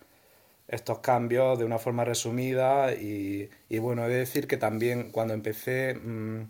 estos 0.67 0.99
cambios 0.99 1.57
de 1.57 1.65
una 1.65 1.79
forma 1.79 2.05
resumida 2.05 2.93
y, 2.93 3.49
y, 3.69 3.79
bueno, 3.79 4.05
he 4.05 4.09
de 4.09 4.17
decir 4.17 4.47
que 4.47 4.57
también 4.57 5.11
cuando 5.11 5.33
empecé 5.33 5.95
mm, 5.95 6.47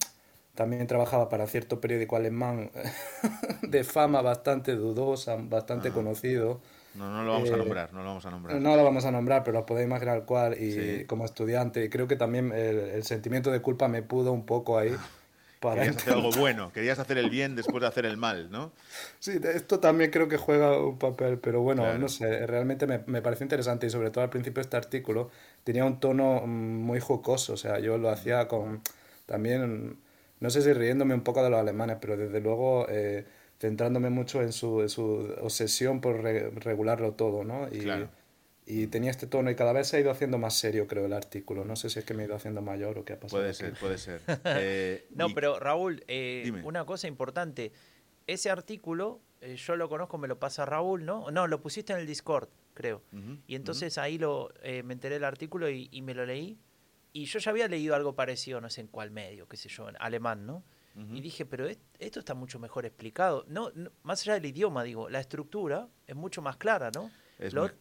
también 0.56 0.88
trabajaba 0.88 1.30
para 1.30 1.48
cierto 1.48 1.80
periódico 1.80 2.16
alemán 2.16 2.70
de 3.62 3.84
fama 3.84 4.22
bastante 4.22 4.76
dudosa, 4.76 5.38
bastante 5.38 5.92
conocido 5.92 6.60
no, 7.00 7.10
no 7.10 7.24
lo 7.24 7.32
vamos 7.32 7.50
a 7.50 7.54
eh, 7.54 7.58
nombrar, 7.58 7.94
no 7.94 8.00
lo 8.04 8.10
vamos 8.10 8.26
a 8.26 8.30
nombrar. 8.30 8.60
No 8.60 8.76
lo 8.76 8.84
vamos 8.84 9.06
a 9.06 9.12
nombrar, 9.12 9.44
pero 9.46 9.60
os 9.60 9.66
podéis 9.66 9.88
imaginar 9.88 10.26
cuál. 10.26 10.62
Y 10.62 11.06
como 11.06 11.24
estudiante, 11.24 11.90
creo 11.90 12.10
que 12.10 12.18
también 12.18 12.52
el, 12.52 13.04
sentimiento 13.06 13.52
de 13.52 13.62
culpa 13.62 13.88
me 13.88 14.04
pudo 14.04 14.34
un 14.34 14.46
poco 14.46 14.78
ahí. 14.78 14.94
Para 15.62 15.82
querías 15.82 15.98
hacer 15.98 16.14
algo 16.14 16.32
bueno, 16.32 16.72
querías 16.74 17.00
hacer 17.00 17.18
el 17.18 17.30
bien 17.30 17.56
después 17.56 17.82
de 17.82 17.88
hacer 17.88 18.06
el 18.06 18.16
mal, 18.16 18.50
¿no? 18.50 18.72
Sí, 19.20 19.40
esto 19.44 19.80
también 19.80 20.10
creo 20.10 20.30
que 20.30 20.38
juega 20.38 20.78
un 20.78 20.98
papel, 20.98 21.38
pero 21.38 21.62
bueno, 21.62 21.98
no 21.98 22.08
sé, 22.08 22.48
realmente 22.48 22.88
me, 22.88 23.00
me, 23.08 23.22
pareció 23.22 23.44
interesante 23.44 23.86
y 23.86 23.90
sobre 23.90 24.10
todo 24.10 24.24
al 24.24 24.30
principio 24.30 24.62
este 24.62 24.78
artículo 24.78 25.32
tenía 25.66 25.84
un 25.84 26.00
tono 26.00 26.44
mm, 26.46 26.50
muy 26.50 27.02
jocoso, 27.02 27.54
o 27.54 27.58
sea, 27.58 27.80
yo 27.80 27.98
lo 27.98 28.10
hacía 28.10 28.48
con 28.48 28.82
también, 29.26 29.98
no 30.40 30.50
sé 30.50 30.62
si 30.62 30.72
riéndome 30.72 31.14
un 31.14 31.24
poco 31.24 31.44
de 31.44 31.50
los 31.50 31.60
alemanes, 31.60 31.98
pero 32.00 32.16
desde 32.18 32.40
luego... 32.40 32.86
Eh, 32.90 33.26
centrándome 33.60 34.10
mucho 34.10 34.42
en 34.42 34.54
su, 34.54 34.88
su 34.88 35.36
obsesión 35.42 36.00
por 36.02 36.24
regularlo 36.24 37.14
todo, 37.14 37.44
¿no? 37.44 37.68
Y, 37.68 37.86
y 38.66 38.88
tenía 38.88 39.12
este 39.12 39.28
tono 39.28 39.50
y 39.50 39.56
cada 39.56 39.74
vez 39.74 39.88
se 39.88 39.98
ha 39.98 40.00
ido 40.00 40.12
haciendo 40.12 40.38
más 40.38 40.56
serio, 40.56 40.88
creo, 40.88 41.06
el 41.06 41.14
artículo. 41.14 41.66
No 41.66 41.76
sé 41.76 41.90
si 41.90 42.00
es 42.00 42.06
que 42.06 42.14
me 42.14 42.24
he 42.24 42.26
ido 42.28 42.36
haciendo 42.36 42.62
mayor 42.62 43.00
o 43.00 43.04
qué 43.04 43.14
ha 43.14 43.20
pasado. 43.20 43.42
Puede 43.42 43.54
ser, 43.54 43.74
puede 43.74 43.98
ser. 43.98 44.22
Eh, 44.46 45.08
no, 45.12 45.30
pero 45.34 45.60
Raúl, 45.60 46.04
eh, 46.08 46.52
una 46.64 46.86
cosa 46.86 47.08
importante. 47.08 47.72
Ese 48.28 48.50
artículo, 48.50 49.22
eh, 49.42 49.56
yo 49.56 49.76
lo 49.76 49.90
conozco, 49.90 50.18
me 50.18 50.28
lo 50.28 50.38
pasa 50.40 50.66
Raúl, 50.66 51.04
¿no? 51.04 51.32
No, 51.32 51.48
lo 51.48 51.62
pusiste 51.62 51.94
en 51.94 52.00
el 52.00 52.06
Discord, 52.08 52.48
creo. 52.76 53.02
y 53.48 53.56
entonces 53.56 53.98
ahí 53.98 54.18
lo, 54.18 54.54
me 54.64 54.94
enteré 54.94 55.16
del 55.16 55.24
artículo 55.26 55.70
y, 55.70 55.90
y, 55.92 56.02
me 56.02 56.14
lo 56.14 56.26
leí. 56.26 56.58
Y 57.12 57.26
yo 57.26 57.40
ya 57.40 57.50
había 57.50 57.68
leído 57.68 57.96
algo 57.96 58.14
parecido, 58.14 58.62
no 58.62 58.70
sé 58.70 58.82
en 58.82 58.88
cuál 58.88 59.10
medio, 59.10 59.48
qué 59.48 59.58
sé 59.58 59.68
yo, 59.68 59.90
en 59.90 59.96
alemán, 60.00 60.46
¿no? 60.46 60.64
Y 60.96 61.22
dije, 61.22 61.46
pero 61.46 61.66
esto 61.68 62.20
está 62.20 62.34
mucho 62.34 62.60
mejor 62.60 62.86
explicado. 62.86 63.46
No, 63.48 63.72
más 64.04 64.22
allá 64.22 64.34
del 64.34 64.48
idioma, 64.48 64.84
digo, 64.84 65.10
la 65.10 65.22
estructura 65.22 65.88
es 66.06 66.16
mucho 66.16 66.42
más 66.42 66.58
clara, 66.58 66.92
¿no? 66.94 67.10
Lo, 67.52 67.72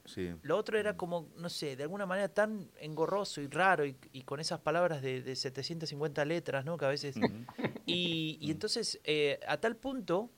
lo, 0.42 0.56
otro 0.56 0.78
era 0.78 0.96
como, 0.96 1.32
no 1.36 1.48
sé, 1.48 1.74
de 1.74 1.82
alguna 1.82 2.06
manera 2.06 2.28
tan 2.28 2.70
engorroso 2.78 3.40
y 3.40 3.48
raro 3.48 3.84
y, 3.84 4.22
con 4.22 4.38
esas 4.38 4.60
palabras 4.60 5.02
de, 5.02 5.20
de, 5.20 5.34
750 5.34 6.24
letras, 6.26 6.64
¿no? 6.64 6.78
Que 6.78 6.84
a 6.84 6.90
veces... 6.90 7.16
y, 7.86 8.38
y, 8.40 8.52
entonces, 8.52 9.00
eh, 9.02 9.40
a 9.48 9.56
tal 9.56 9.74
punto 9.74 10.30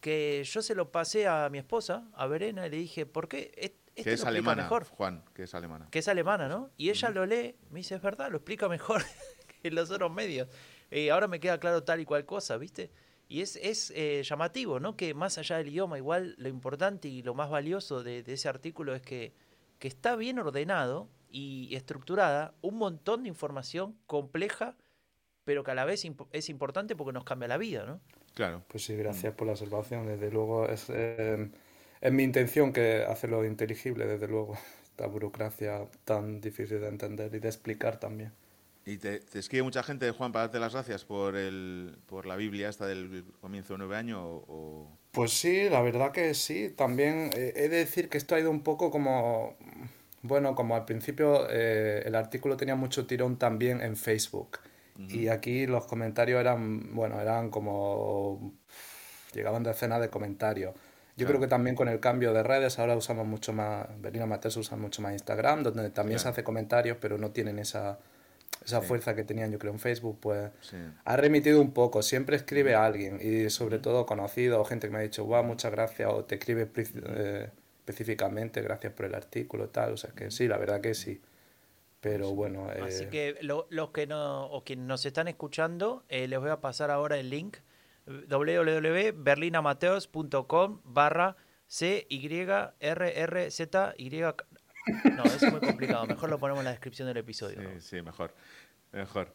que 0.00 0.44
yo 0.44 0.62
se 0.62 0.76
lo 0.76 0.92
pasé 0.92 1.26
a 1.26 1.48
mi 1.50 1.58
esposa, 1.58 2.08
a 2.14 2.28
Verena, 2.28 2.68
y 2.68 2.70
le 2.70 2.76
dije, 2.76 3.04
¿por 3.04 3.26
qué? 3.26 3.50
Este 3.56 3.88
que 4.02 4.12
es 4.12 4.24
alemana, 4.24 4.62
mejor. 4.62 4.84
Juan, 4.84 5.24
que 5.34 5.44
es 5.44 5.54
alemana. 5.54 5.88
Que 5.90 5.98
es 5.98 6.08
alemana, 6.08 6.48
¿no? 6.48 6.70
Y 6.76 6.90
ella 6.90 7.10
lo 7.10 7.26
lee, 7.26 7.56
me 7.70 7.80
dice, 7.80 7.96
es 7.96 8.02
verdad, 8.02 8.30
lo 8.30 8.38
explica 8.38 8.68
mejor 8.68 9.02
que 9.62 9.70
los 9.70 9.90
otros 9.90 10.12
medios. 10.12 10.48
Eh, 10.90 11.10
ahora 11.10 11.28
me 11.28 11.40
queda 11.40 11.58
claro 11.58 11.84
tal 11.84 12.00
y 12.00 12.04
cual 12.04 12.24
cosa, 12.24 12.56
¿viste? 12.56 12.90
Y 13.28 13.42
es, 13.42 13.56
es 13.56 13.92
eh, 13.94 14.22
llamativo, 14.24 14.80
¿no? 14.80 14.96
Que 14.96 15.12
más 15.12 15.36
allá 15.36 15.58
del 15.58 15.68
idioma, 15.68 15.98
igual 15.98 16.34
lo 16.38 16.48
importante 16.48 17.08
y 17.08 17.22
lo 17.22 17.34
más 17.34 17.50
valioso 17.50 18.02
de, 18.02 18.24
ese 18.26 18.48
artículo 18.48 18.94
es 18.94 19.02
que, 19.02 19.34
que, 19.78 19.88
está 19.88 20.16
bien 20.16 20.38
ordenado 20.38 21.08
y 21.30 21.74
estructurada 21.74 22.54
un 22.62 22.76
montón 22.76 23.24
de 23.24 23.28
información 23.28 23.98
compleja, 24.06 24.76
pero 25.44 25.62
que 25.62 25.72
a 25.72 25.74
la 25.74 25.84
vez 25.84 26.06
es 26.32 26.48
importante 26.48 26.96
porque 26.96 27.12
nos 27.12 27.24
cambia 27.24 27.48
la 27.48 27.58
vida, 27.58 27.84
¿no? 27.84 28.00
Claro. 28.38 28.62
Pues 28.68 28.84
sí, 28.84 28.94
gracias 28.96 29.34
por 29.34 29.46
la 29.46 29.54
observación. 29.54 30.06
Desde 30.06 30.30
luego 30.30 30.68
es, 30.68 30.86
eh, 30.90 31.50
es 32.00 32.12
mi 32.12 32.22
intención 32.22 32.72
que 32.72 33.02
hacerlo 33.02 33.44
inteligible, 33.44 34.06
desde 34.06 34.28
luego. 34.28 34.56
Esta 34.84 35.06
burocracia 35.06 35.86
tan 36.04 36.40
difícil 36.40 36.80
de 36.80 36.88
entender 36.88 37.34
y 37.34 37.38
de 37.40 37.48
explicar 37.48 38.00
también. 38.00 38.32
¿Y 38.88 38.96
te, 38.96 39.20
escribe 39.34 39.62
mucha 39.64 39.82
gente, 39.82 40.10
Juan, 40.12 40.32
para 40.32 40.44
darte 40.44 40.58
las 40.58 40.72
gracias 40.72 41.04
por, 41.04 41.36
el, 41.36 41.98
por 42.06 42.24
la 42.24 42.36
Biblia 42.36 42.70
hasta 42.70 42.86
del 42.86 43.22
comienzo 43.38 43.74
de 43.74 43.78
nueve 43.80 43.96
años? 43.96 44.18
O... 44.22 44.88
Pues 45.12 45.30
sí, 45.32 45.68
la 45.68 45.82
verdad 45.82 46.10
que 46.10 46.32
sí. 46.32 46.70
También 46.70 47.28
eh, 47.36 47.52
he 47.54 47.68
de 47.68 47.76
decir 47.76 48.08
que 48.08 48.16
esto 48.16 48.34
ha 48.34 48.40
ido 48.40 48.50
un 48.50 48.62
poco 48.62 48.90
como... 48.90 49.56
Bueno, 50.22 50.54
como 50.54 50.74
al 50.74 50.86
principio 50.86 51.46
eh, 51.50 52.02
el 52.06 52.14
artículo 52.14 52.56
tenía 52.56 52.76
mucho 52.76 53.06
tirón 53.06 53.36
también 53.36 53.82
en 53.82 53.94
Facebook. 53.94 54.58
Y 55.10 55.28
aquí 55.28 55.66
los 55.66 55.86
comentarios 55.86 56.40
eran, 56.40 56.94
bueno, 56.94 57.20
eran 57.20 57.50
como... 57.50 58.54
Llegaban 59.34 59.62
decenas 59.62 60.00
de 60.00 60.08
comentarios. 60.08 60.74
Yo 61.14 61.26
creo 61.26 61.38
que 61.38 61.46
también 61.46 61.76
con 61.76 61.88
el 61.88 62.00
cambio 62.00 62.32
de 62.32 62.42
redes 62.42 62.78
ahora 62.78 62.96
usamos 62.96 63.26
mucho 63.26 63.52
más, 63.52 63.86
Berlina 64.00 64.24
Mates 64.24 64.56
usa 64.56 64.76
mucho 64.76 65.02
más 65.02 65.12
Instagram, 65.12 65.62
donde 65.62 65.90
también 65.90 66.18
se 66.18 66.28
hace 66.28 66.42
comentarios, 66.42 66.96
pero 67.00 67.18
no 67.18 67.30
tienen 67.30 67.58
esa 67.58 67.98
esa 68.64 68.82
fuerza 68.82 69.14
que 69.14 69.24
tenían, 69.24 69.50
yo 69.50 69.58
creo, 69.58 69.72
en 69.72 69.78
Facebook, 69.78 70.18
pues 70.20 70.50
ha 71.04 71.16
remitido 71.16 71.60
un 71.60 71.72
poco. 71.72 72.02
Siempre 72.02 72.36
escribe 72.36 72.74
a 72.74 72.84
alguien 72.84 73.18
y 73.20 73.50
sobre 73.50 73.78
todo 73.78 74.06
conocido 74.06 74.60
o 74.60 74.64
gente 74.64 74.88
que 74.88 74.92
me 74.92 74.98
ha 74.98 75.02
dicho, 75.02 75.24
wow, 75.24 75.44
muchas 75.44 75.72
gracias, 75.72 76.10
o 76.12 76.24
te 76.24 76.36
escribe 76.36 76.68
eh, 76.76 77.50
específicamente, 77.80 78.60
gracias 78.60 78.92
por 78.92 79.06
el 79.06 79.14
artículo, 79.14 79.68
tal. 79.68 79.92
O 79.92 79.96
sea 79.96 80.10
que 80.10 80.30
sí, 80.30 80.48
la 80.48 80.58
verdad 80.58 80.80
que 80.80 80.94
sí. 80.94 81.20
Pero 82.00 82.34
bueno. 82.34 82.70
Eh... 82.72 82.80
Así 82.82 83.06
que 83.06 83.36
los 83.40 83.90
que 83.90 84.06
no, 84.06 84.46
o 84.46 84.64
quienes 84.64 84.86
nos 84.86 85.04
están 85.04 85.28
escuchando, 85.28 86.04
eh, 86.08 86.26
les 86.28 86.38
voy 86.38 86.50
a 86.50 86.60
pasar 86.60 86.90
ahora 86.90 87.18
el 87.18 87.30
link 87.30 87.56
www.berlinamateos.com 88.06 90.80
barra 90.84 91.36
C 91.66 92.06
Y 92.08 92.28
R 92.80 92.80
R 92.80 93.50
Z 93.50 93.94
Y 93.98 94.22
no, 95.16 95.24
es 95.24 95.50
muy 95.50 95.60
complicado. 95.60 96.06
Mejor 96.06 96.30
lo 96.30 96.38
ponemos 96.38 96.60
en 96.60 96.66
la 96.66 96.70
descripción 96.70 97.08
del 97.08 97.16
episodio. 97.16 97.60
Sí, 97.60 97.80
sí, 97.80 98.02
mejor. 98.02 98.34
Mejor. 98.92 99.34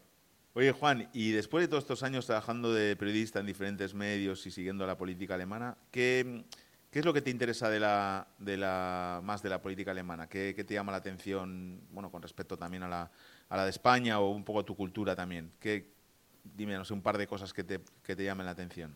Oye, 0.53 0.71
Juan, 0.71 1.09
y 1.13 1.31
después 1.31 1.63
de 1.63 1.67
todos 1.67 1.83
estos 1.83 2.03
años 2.03 2.25
trabajando 2.25 2.73
de 2.73 2.95
periodista 2.95 3.39
en 3.39 3.45
diferentes 3.45 3.93
medios 3.93 4.45
y 4.45 4.51
siguiendo 4.51 4.85
la 4.85 4.97
política 4.97 5.33
alemana, 5.33 5.77
¿qué, 5.91 6.43
¿Qué 6.91 6.99
es 6.99 7.05
lo 7.05 7.13
que 7.13 7.23
te 7.23 7.31
interesa 7.31 7.71
de 7.71 7.79
la, 7.79 8.27
de 8.37 8.55
la 8.55 9.19
más 9.23 9.41
de 9.41 9.49
la 9.49 9.61
política 9.61 9.89
alemana? 9.89 10.27
¿Qué, 10.29 10.53
te 10.53 10.73
llama 10.75 10.91
la 10.91 10.99
atención, 10.99 11.81
bueno, 11.89 12.11
con 12.11 12.21
respecto 12.21 12.55
también 12.55 12.83
a 12.83 12.87
la, 12.87 13.11
a 13.49 13.57
la 13.57 13.63
de 13.63 13.71
España 13.71 14.19
o 14.19 14.29
un 14.29 14.43
poco 14.43 14.63
tu 14.63 14.75
cultura 14.75 15.15
también? 15.15 15.53
¿Qué, 15.59 15.93
dime, 16.43 16.73
no 16.73 16.85
sé, 16.85 16.93
un 16.93 17.01
par 17.01 17.17
de 17.17 17.27
cosas 17.27 17.53
que 17.53 17.63
te, 17.63 17.79
que 18.03 18.15
te 18.15 18.23
llamen 18.23 18.45
la 18.45 18.51
atención. 18.51 18.95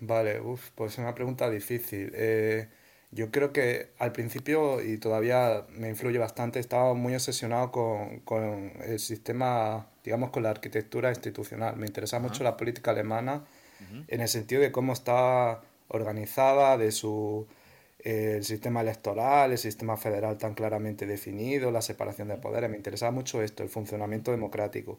Vale, 0.00 0.40
uf, 0.40 0.70
pues 0.74 0.92
es 0.92 0.98
una 0.98 1.14
pregunta 1.14 1.50
difícil. 1.50 2.12
Eh, 2.14 2.68
yo 3.14 3.30
creo 3.30 3.52
que 3.52 3.90
al 3.98 4.12
principio, 4.12 4.82
y 4.82 4.98
todavía 4.98 5.66
me 5.70 5.88
influye 5.88 6.18
bastante, 6.18 6.58
estaba 6.58 6.94
muy 6.94 7.14
obsesionado 7.14 7.70
con, 7.70 8.20
con 8.20 8.72
el 8.84 8.98
sistema, 8.98 9.86
digamos, 10.02 10.30
con 10.30 10.42
la 10.42 10.50
arquitectura 10.50 11.10
institucional. 11.10 11.76
Me 11.76 11.86
interesa 11.86 12.18
mucho 12.18 12.42
la 12.42 12.56
política 12.56 12.90
alemana 12.90 13.44
en 14.08 14.20
el 14.20 14.28
sentido 14.28 14.62
de 14.62 14.72
cómo 14.72 14.92
está 14.92 15.62
organizada, 15.88 16.76
de 16.76 16.90
su 16.90 17.46
eh, 18.00 18.34
el 18.36 18.44
sistema 18.44 18.82
electoral, 18.82 19.52
el 19.52 19.58
sistema 19.58 19.96
federal 19.96 20.36
tan 20.36 20.54
claramente 20.54 21.06
definido, 21.06 21.70
la 21.70 21.82
separación 21.82 22.28
de 22.28 22.36
poderes. 22.36 22.68
Me 22.68 22.76
interesaba 22.76 23.12
mucho 23.12 23.42
esto, 23.42 23.62
el 23.62 23.70
funcionamiento 23.70 24.30
democrático. 24.30 24.98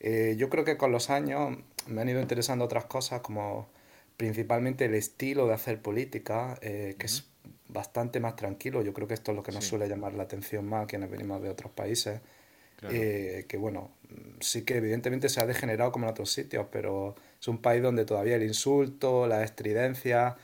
Eh, 0.00 0.34
yo 0.36 0.50
creo 0.50 0.64
que 0.64 0.76
con 0.76 0.92
los 0.92 1.10
años 1.10 1.56
me 1.86 2.02
han 2.02 2.08
ido 2.08 2.20
interesando 2.20 2.64
otras 2.64 2.84
cosas 2.84 3.20
como 3.20 3.68
principalmente 4.16 4.84
el 4.84 4.94
estilo 4.94 5.46
de 5.46 5.54
hacer 5.54 5.80
política, 5.80 6.58
eh, 6.60 6.96
que 6.98 7.06
es 7.06 7.31
bastante 7.72 8.20
más 8.20 8.36
tranquilo. 8.36 8.82
Yo 8.82 8.92
creo 8.92 9.08
que 9.08 9.14
esto 9.14 9.32
es 9.32 9.36
lo 9.36 9.42
que 9.42 9.52
nos 9.52 9.64
suele 9.64 9.88
llamar 9.88 10.14
la 10.14 10.24
atención 10.24 10.66
más 10.66 10.84
a 10.84 10.86
quienes 10.86 11.10
venimos 11.10 11.42
de 11.42 11.48
otros 11.48 11.72
países. 11.72 12.20
Eh, 12.90 13.44
que 13.48 13.58
bueno, 13.58 13.92
sí 14.40 14.64
que 14.64 14.76
evidentemente 14.78 15.28
se 15.28 15.40
ha 15.40 15.46
degenerado 15.46 15.92
como 15.92 16.06
en 16.06 16.10
otros 16.10 16.32
sitios, 16.32 16.66
pero 16.72 17.14
es 17.40 17.46
un 17.46 17.58
país 17.58 17.80
donde 17.80 18.04
todavía 18.04 18.34
el 18.34 18.42
insulto, 18.42 19.28
la 19.28 19.44
estridencia, 19.44 20.36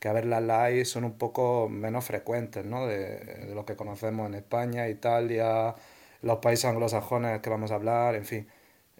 que 0.00 0.08
a 0.08 0.12
ver 0.12 0.26
las 0.26 0.42
likes 0.42 0.86
son 0.86 1.04
un 1.04 1.16
poco 1.16 1.68
menos 1.68 2.04
frecuentes, 2.04 2.64
¿no? 2.64 2.86
De, 2.88 3.20
de, 3.20 3.54
lo 3.54 3.64
que 3.64 3.76
conocemos 3.76 4.26
en 4.26 4.34
España, 4.34 4.88
Italia, 4.88 5.76
los 6.22 6.38
países 6.38 6.64
anglosajones 6.64 7.40
que 7.40 7.50
vamos 7.50 7.70
a 7.70 7.76
hablar, 7.76 8.16
en 8.16 8.24
fin. 8.24 8.48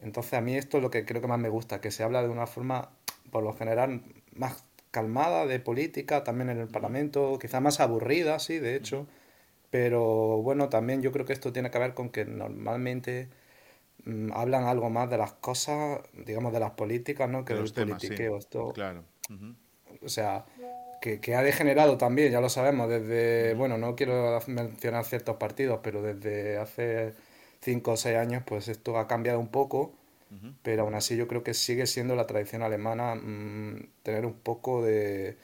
Entonces 0.00 0.34
a 0.34 0.40
mí 0.40 0.56
esto 0.56 0.76
es 0.76 0.82
lo 0.82 0.90
que 0.90 1.04
creo 1.04 1.20
que 1.20 1.26
más 1.26 1.40
me 1.40 1.48
gusta, 1.48 1.80
que 1.80 1.90
se 1.90 2.04
habla 2.04 2.22
de 2.22 2.28
una 2.28 2.46
forma, 2.46 2.90
por 3.32 3.42
lo 3.42 3.52
general, 3.54 4.02
más 4.36 4.62
calmada 4.94 5.44
de 5.44 5.58
política, 5.58 6.22
también 6.22 6.50
en 6.50 6.60
el 6.60 6.68
Parlamento, 6.68 7.36
quizá 7.40 7.58
más 7.58 7.80
aburrida, 7.80 8.38
sí, 8.38 8.60
de 8.60 8.76
hecho, 8.76 9.08
pero 9.70 10.40
bueno, 10.40 10.68
también 10.68 11.02
yo 11.02 11.10
creo 11.10 11.26
que 11.26 11.32
esto 11.32 11.52
tiene 11.52 11.72
que 11.72 11.80
ver 11.80 11.94
con 11.94 12.10
que 12.10 12.24
normalmente 12.24 13.28
mm, 14.04 14.30
hablan 14.32 14.66
algo 14.66 14.90
más 14.90 15.10
de 15.10 15.18
las 15.18 15.32
cosas, 15.32 15.98
digamos, 16.24 16.52
de 16.52 16.60
las 16.60 16.70
políticas, 16.70 17.28
¿no? 17.28 17.44
Que 17.44 17.54
del 17.54 17.72
politiqueo. 17.72 18.36
Esto, 18.36 18.72
claro. 18.72 19.02
O 20.00 20.08
sea, 20.08 20.44
que, 21.00 21.18
que, 21.18 21.34
ha 21.34 21.42
degenerado 21.42 21.98
también, 21.98 22.30
ya 22.30 22.40
lo 22.40 22.48
sabemos, 22.48 22.88
desde, 22.88 23.54
bueno, 23.54 23.76
no 23.76 23.96
quiero 23.96 24.40
mencionar 24.46 25.04
ciertos 25.04 25.38
partidos, 25.38 25.80
pero 25.82 26.02
desde 26.02 26.56
hace 26.58 27.14
cinco 27.60 27.92
o 27.92 27.96
seis 27.96 28.16
años, 28.16 28.44
pues 28.46 28.68
esto 28.68 28.96
ha 28.96 29.08
cambiado 29.08 29.40
un 29.40 29.48
poco 29.48 29.92
pero 30.62 30.82
aún 30.82 30.94
así 30.94 31.16
yo 31.16 31.28
creo 31.28 31.42
que 31.42 31.54
sigue 31.54 31.86
siendo 31.86 32.16
la 32.16 32.26
tradición 32.26 32.62
alemana 32.62 33.14
mm, 33.14 33.88
tener 34.02 34.26
un 34.26 34.34
poco 34.34 34.82
de 34.82 35.36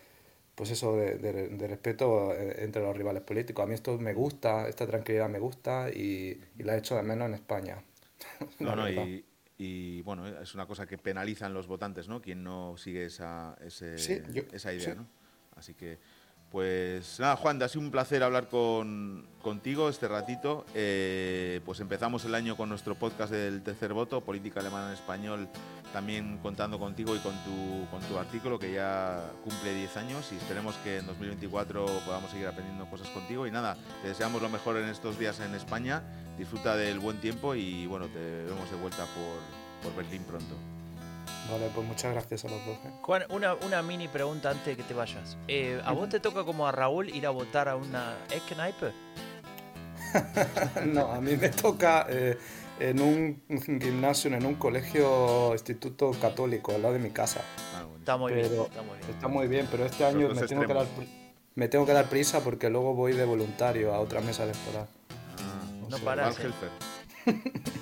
pues 0.54 0.70
eso 0.70 0.94
de, 0.94 1.66
respeto 1.68 2.34
eh, 2.34 2.64
entre 2.64 2.82
los 2.82 2.94
rivales 2.94 3.22
políticos. 3.22 3.62
A 3.62 3.66
mí 3.66 3.74
esto 3.74 3.96
me 3.98 4.12
gusta, 4.12 4.68
esta 4.68 4.86
tranquilidad 4.86 5.28
me 5.30 5.38
gusta 5.38 5.88
y, 5.88 6.38
la 6.58 6.74
he 6.74 6.78
hecho 6.78 6.96
de 6.96 7.02
menos 7.02 7.28
en 7.28 7.34
España. 7.34 7.82
No, 8.58 8.76
no, 8.76 8.86
y, 9.62 10.00
bueno, 10.02 10.26
es 10.26 10.54
una 10.54 10.66
cosa 10.66 10.86
que 10.86 10.96
penalizan 10.96 11.52
los 11.52 11.66
votantes, 11.66 12.08
¿no? 12.08 12.22
Quien 12.22 12.42
no 12.42 12.76
sigue 12.78 13.04
esa, 13.04 13.56
esa 13.62 14.72
idea, 14.72 14.94
¿no? 14.94 15.06
Así 15.56 15.74
que 15.74 15.98
pues 16.50 17.20
nada, 17.20 17.36
Juan, 17.36 17.62
ha 17.62 17.68
sido 17.68 17.82
un 17.82 17.92
placer 17.92 18.24
hablar 18.24 18.48
con, 18.48 19.24
contigo 19.40 19.88
este 19.88 20.08
ratito. 20.08 20.64
Eh, 20.74 21.60
pues 21.64 21.78
empezamos 21.78 22.24
el 22.24 22.34
año 22.34 22.56
con 22.56 22.68
nuestro 22.68 22.96
podcast 22.96 23.32
del 23.32 23.62
tercer 23.62 23.92
voto, 23.92 24.20
Política 24.20 24.58
Alemana 24.58 24.88
en 24.88 24.94
Español, 24.94 25.48
también 25.92 26.38
contando 26.38 26.80
contigo 26.80 27.14
y 27.14 27.20
con 27.20 27.34
tu, 27.44 27.86
con 27.90 28.00
tu 28.02 28.18
artículo 28.18 28.58
que 28.58 28.72
ya 28.72 29.30
cumple 29.44 29.74
10 29.74 29.96
años 29.96 30.32
y 30.32 30.36
esperemos 30.36 30.74
que 30.82 30.98
en 30.98 31.06
2024 31.06 31.86
podamos 32.04 32.32
seguir 32.32 32.48
aprendiendo 32.48 32.90
cosas 32.90 33.08
contigo. 33.10 33.46
Y 33.46 33.52
nada, 33.52 33.76
te 34.02 34.08
deseamos 34.08 34.42
lo 34.42 34.48
mejor 34.48 34.76
en 34.76 34.88
estos 34.88 35.20
días 35.20 35.38
en 35.38 35.54
España, 35.54 36.02
disfruta 36.36 36.74
del 36.74 36.98
buen 36.98 37.20
tiempo 37.20 37.54
y 37.54 37.86
bueno, 37.86 38.06
te 38.06 38.44
vemos 38.44 38.68
de 38.68 38.76
vuelta 38.76 39.04
por, 39.04 39.88
por 39.88 39.96
Berlín 39.96 40.24
pronto. 40.24 40.79
Vale, 41.50 41.68
pues 41.74 41.86
muchas 41.86 42.12
gracias 42.12 42.44
a 42.44 42.48
los 42.48 42.64
dos. 42.64 42.76
¿eh? 42.76 42.90
Juan, 43.02 43.24
una, 43.30 43.54
una, 43.54 43.82
mini 43.82 44.08
pregunta 44.08 44.50
antes 44.50 44.66
de 44.66 44.76
que 44.76 44.82
te 44.82 44.94
vayas. 44.94 45.36
Eh, 45.48 45.80
¿A 45.84 45.92
vos 45.92 46.08
te 46.08 46.20
toca 46.20 46.44
como 46.44 46.66
a 46.66 46.72
Raúl 46.72 47.08
ir 47.08 47.26
a 47.26 47.30
votar 47.30 47.68
a 47.68 47.76
una 47.76 48.16
Eckenaipe? 48.30 48.92
no, 50.86 51.12
a 51.12 51.20
mí 51.20 51.36
me 51.36 51.48
toca 51.48 52.06
eh, 52.08 52.38
en 52.78 53.00
un, 53.00 53.42
gimnasio, 53.80 54.32
en 54.32 54.46
un 54.46 54.54
colegio, 54.54 55.52
instituto 55.52 56.12
católico, 56.20 56.74
al 56.74 56.82
lado 56.82 56.94
de 56.94 57.00
mi 57.00 57.10
casa. 57.10 57.40
Ah, 57.74 57.84
está 57.98 58.16
muy 58.16 58.32
bien. 58.32 58.46
Está 59.08 59.28
muy 59.28 59.48
bien, 59.48 59.66
pero 59.70 59.84
este 59.84 60.04
año 60.04 60.28
me 60.28 60.42
tengo, 60.42 60.66
que 60.66 60.74
dar, 60.74 60.86
me 61.54 61.68
tengo, 61.68 61.86
que 61.86 61.92
dar, 61.92 62.08
prisa 62.08 62.40
porque 62.40 62.70
luego 62.70 62.94
voy 62.94 63.12
de 63.12 63.24
voluntario 63.24 63.92
a 63.92 64.00
otra 64.00 64.20
mesa 64.20 64.44
electoral. 64.44 64.86
Ah, 65.38 65.64
no, 65.80 65.88
no 65.88 66.99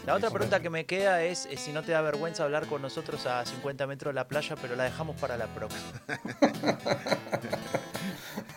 la 0.07 0.15
otra 0.15 0.31
pregunta 0.31 0.61
que 0.61 0.71
me 0.71 0.87
queda 0.87 1.23
es, 1.23 1.47
eh, 1.47 1.57
si 1.57 1.73
no 1.73 1.83
te 1.83 1.93
da 1.93 2.01
vergüenza 2.01 2.45
hablar 2.45 2.67
con 2.67 2.83
nosotros 2.83 3.27
a 3.27 3.45
50 3.45 3.87
metros 3.87 4.13
de 4.13 4.15
la 4.15 4.29
playa, 4.29 4.57
pero 4.61 4.77
la 4.77 4.85
dejamos 4.85 5.17
para 5.17 5.37
la 5.37 5.47
próxima. 5.47 5.93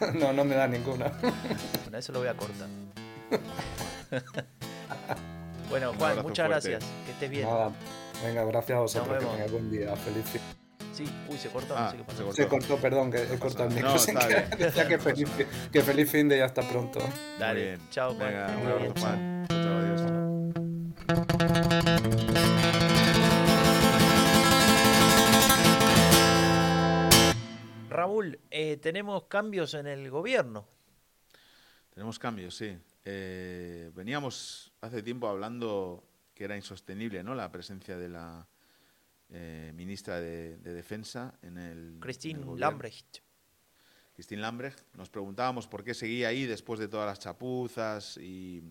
no, 0.13 0.33
no 0.33 0.45
me 0.45 0.55
da 0.55 0.67
ninguna. 0.67 1.11
Bueno, 1.83 1.97
eso 1.97 2.11
lo 2.11 2.19
voy 2.19 2.27
a 2.27 2.33
cortar. 2.35 2.67
bueno, 5.69 5.93
Juan, 5.97 6.21
muchas 6.21 6.49
gracias. 6.49 6.83
Que 7.05 7.11
estés 7.11 7.29
bien. 7.29 7.47
Venga, 8.23 8.43
gracias 8.45 8.77
a 8.77 8.81
vosotros. 8.81 9.19
Que 9.19 9.25
tengáis 9.25 9.51
buen 9.51 9.71
día. 9.71 9.95
Feliz 9.95 10.25
Sí, 10.93 11.05
uy, 11.29 11.37
se 11.37 11.49
cortó, 11.49 11.73
no 11.73 11.79
ah, 11.79 11.91
sé 11.91 11.97
qué 11.97 12.03
pasó. 12.03 12.17
Se 12.17 12.23
cortó, 12.23 12.35
se 12.35 12.47
cortó 12.47 12.77
perdón, 12.77 13.11
que 13.11 13.23
he 13.23 13.39
cortado 13.39 13.69
el 13.69 13.75
micro. 13.75 13.93
que, 13.93 14.87
que, 14.87 14.97
feliz, 14.97 15.29
que 15.71 15.81
feliz 15.81 16.11
fin 16.11 16.27
de 16.27 16.37
y 16.37 16.41
hasta 16.41 16.61
pronto. 16.63 16.99
Dale, 17.39 17.77
chao, 17.89 18.13
Juan. 18.13 18.27
Venga, 18.27 18.47
un 18.61 18.67
abrazo, 18.67 18.93
Juan. 18.99 19.47
Chao, 19.47 19.77
adiós. 19.79 19.90
Raúl, 27.89 28.39
eh, 28.49 28.77
tenemos 28.77 29.25
cambios 29.25 29.73
en 29.73 29.87
el 29.87 30.09
gobierno. 30.09 30.67
Tenemos 31.93 32.17
cambios, 32.17 32.55
sí. 32.55 32.77
Eh, 33.03 33.91
veníamos 33.93 34.73
hace 34.81 35.03
tiempo 35.03 35.27
hablando 35.27 36.03
que 36.33 36.45
era 36.45 36.55
insostenible 36.55 37.23
¿no? 37.23 37.35
la 37.35 37.51
presencia 37.51 37.97
de 37.97 38.09
la 38.09 38.47
eh, 39.29 39.71
ministra 39.75 40.21
de, 40.21 40.57
Defensa 40.57 41.37
en 41.41 41.57
el. 41.57 41.97
Christine 41.99 42.45
Lambrecht. 42.57 43.19
Christine 44.13 44.41
Lambrecht. 44.41 44.79
Nos 44.95 45.09
preguntábamos 45.09 45.67
por 45.67 45.83
qué 45.83 45.93
seguía 45.93 46.29
ahí 46.29 46.45
después 46.45 46.79
de 46.79 46.87
todas 46.87 47.07
las 47.07 47.19
chapuzas 47.19 48.17
y 48.17 48.63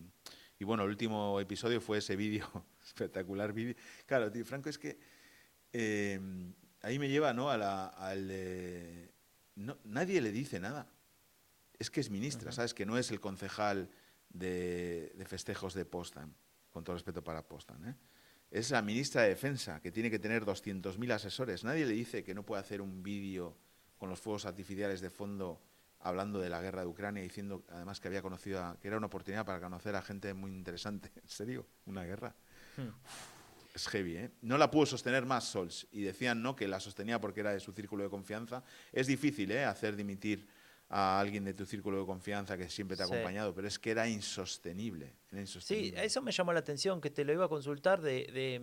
y 0.60 0.64
bueno, 0.64 0.84
el 0.84 0.90
último 0.90 1.40
episodio 1.40 1.80
fue 1.80 1.98
ese 1.98 2.16
vídeo, 2.16 2.46
espectacular 2.84 3.54
vídeo. 3.54 3.74
Claro, 4.04 4.30
tío, 4.30 4.44
Franco, 4.44 4.68
es 4.68 4.78
que 4.78 4.98
eh, 5.72 6.20
ahí 6.82 6.98
me 6.98 7.08
lleva, 7.08 7.32
¿no? 7.32 7.48
A 7.48 7.56
la, 7.56 7.86
al, 7.86 8.30
no, 9.56 9.78
nadie 9.84 10.20
le 10.20 10.30
dice 10.30 10.60
nada. 10.60 10.86
Es 11.78 11.90
que 11.90 12.00
es 12.00 12.10
ministra, 12.10 12.52
¿sabes? 12.52 12.74
Que 12.74 12.84
no 12.84 12.98
es 12.98 13.10
el 13.10 13.20
concejal 13.20 13.88
de, 14.28 15.24
festejos 15.26 15.72
de 15.72 15.86
Postan, 15.86 16.34
con 16.70 16.84
todo 16.84 16.94
respeto 16.94 17.24
para 17.24 17.48
Postan, 17.48 17.88
¿eh? 17.88 17.96
Es 18.50 18.70
la 18.70 18.82
ministra 18.82 19.22
de 19.22 19.30
Defensa, 19.30 19.80
que 19.80 19.90
tiene 19.90 20.10
que 20.10 20.18
tener 20.18 20.44
200.000 20.44 21.12
asesores. 21.12 21.64
Nadie 21.64 21.86
le 21.86 21.94
dice 21.94 22.22
que 22.22 22.34
no 22.34 22.44
puede 22.44 22.60
hacer 22.60 22.82
un 22.82 23.02
vídeo 23.02 23.56
con 23.96 24.10
los 24.10 24.20
fuegos 24.20 24.44
artificiales 24.44 25.00
de 25.00 25.08
fondo 25.08 25.62
hablando 26.00 26.40
de 26.40 26.48
la 26.48 26.60
guerra 26.60 26.82
de 26.82 26.86
Ucrania, 26.86 27.22
diciendo 27.22 27.64
además 27.70 28.00
que 28.00 28.08
había 28.08 28.22
conocido, 28.22 28.76
que 28.80 28.88
era 28.88 28.96
una 28.96 29.06
oportunidad 29.06 29.44
para 29.44 29.60
conocer 29.60 29.94
a 29.96 30.02
gente 30.02 30.32
muy 30.34 30.52
interesante. 30.52 31.10
¿En 31.22 31.28
serio? 31.28 31.66
¿Una 31.86 32.04
guerra? 32.04 32.34
Hmm. 32.76 32.88
es 33.74 33.88
heavy, 33.88 34.16
¿eh? 34.16 34.30
No 34.42 34.56
la 34.56 34.70
pudo 34.70 34.86
sostener 34.86 35.26
más 35.26 35.44
Sols 35.44 35.86
y 35.92 36.02
decían 36.02 36.42
no 36.42 36.56
que 36.56 36.68
la 36.68 36.80
sostenía 36.80 37.20
porque 37.20 37.40
era 37.40 37.52
de 37.52 37.60
su 37.60 37.72
círculo 37.72 38.04
de 38.04 38.10
confianza. 38.10 38.62
Es 38.92 39.06
difícil, 39.06 39.50
¿eh? 39.50 39.64
Hacer 39.64 39.96
dimitir 39.96 40.48
a 40.88 41.20
alguien 41.20 41.44
de 41.44 41.54
tu 41.54 41.64
círculo 41.66 42.00
de 42.00 42.06
confianza 42.06 42.56
que 42.56 42.68
siempre 42.68 42.96
te 42.96 43.04
ha 43.04 43.06
acompañado, 43.06 43.54
pero 43.54 43.68
es 43.68 43.78
que 43.78 43.92
era 43.92 44.08
insostenible, 44.08 45.14
Sí, 45.60 45.92
eso 45.96 46.20
me 46.20 46.32
llamó 46.32 46.52
la 46.52 46.58
atención, 46.58 47.00
que 47.00 47.10
te 47.10 47.24
lo 47.24 47.32
iba 47.32 47.44
a 47.44 47.48
consultar 47.48 48.00
de 48.00 48.60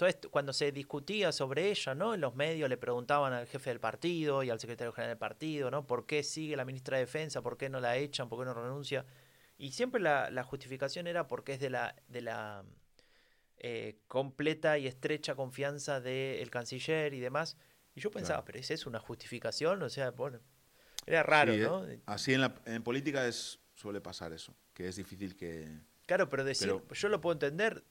mm, 0.00 0.28
cuando 0.30 0.52
se 0.52 0.72
discutía 0.72 1.32
sobre 1.32 1.70
ella, 1.70 1.94
¿no? 1.94 2.14
En 2.14 2.20
los 2.20 2.34
medios 2.34 2.68
le 2.68 2.76
preguntaban 2.76 3.32
al 3.32 3.46
jefe 3.46 3.70
del 3.70 3.80
partido 3.80 4.42
y 4.42 4.50
al 4.50 4.60
secretario 4.60 4.92
general 4.92 5.12
del 5.12 5.18
partido, 5.18 5.70
¿no? 5.70 5.86
¿Por 5.86 6.06
qué 6.06 6.22
sigue 6.22 6.56
la 6.56 6.64
ministra 6.64 6.96
de 6.98 7.04
Defensa? 7.04 7.42
¿Por 7.42 7.56
qué 7.56 7.68
no 7.68 7.80
la 7.80 7.96
echan? 7.96 8.28
¿Por 8.28 8.38
qué 8.40 8.44
no 8.44 8.54
renuncia? 8.54 9.04
Y 9.56 9.72
siempre 9.72 10.00
la, 10.00 10.42
justificación 10.44 11.06
era 11.06 11.26
porque 11.26 11.54
es 11.54 11.60
de 11.60 11.70
la, 11.70 11.96
de 12.06 12.20
la 12.20 12.64
eh, 13.58 13.98
completa 14.06 14.78
y 14.78 14.86
estrecha 14.86 15.34
confianza 15.34 16.00
del 16.00 16.48
canciller 16.50 17.12
y 17.14 17.20
demás. 17.20 17.56
Y 17.94 18.00
yo 18.00 18.10
pensaba, 18.12 18.44
pero 18.44 18.58
¿es 18.60 18.70
eso 18.70 18.88
una 18.88 19.00
justificación? 19.00 19.82
O 19.82 19.88
sea, 19.88 20.12
bueno. 20.12 20.38
Era 21.06 21.22
raro, 21.24 21.54
Sí, 21.54 21.60
¿no? 21.60 21.84
eh, 21.88 22.00
Así 22.06 22.34
en, 22.34 22.42
la, 22.42 22.54
en 22.66 22.82
política 22.84 23.26
es, 23.26 23.58
suele 23.74 24.00
pasar 24.00 24.32
eso, 24.32 24.54
que 24.74 24.86
es 24.86 24.96
difícil 24.96 25.34
que... 25.34 25.68
Claro, 26.06 26.28
pero 26.28 26.44
decir, 26.44 26.68
Pero- 26.68 26.94
yo 26.94 27.08
lo 27.08 27.20
puedo 27.20 27.32
entender 27.32 27.82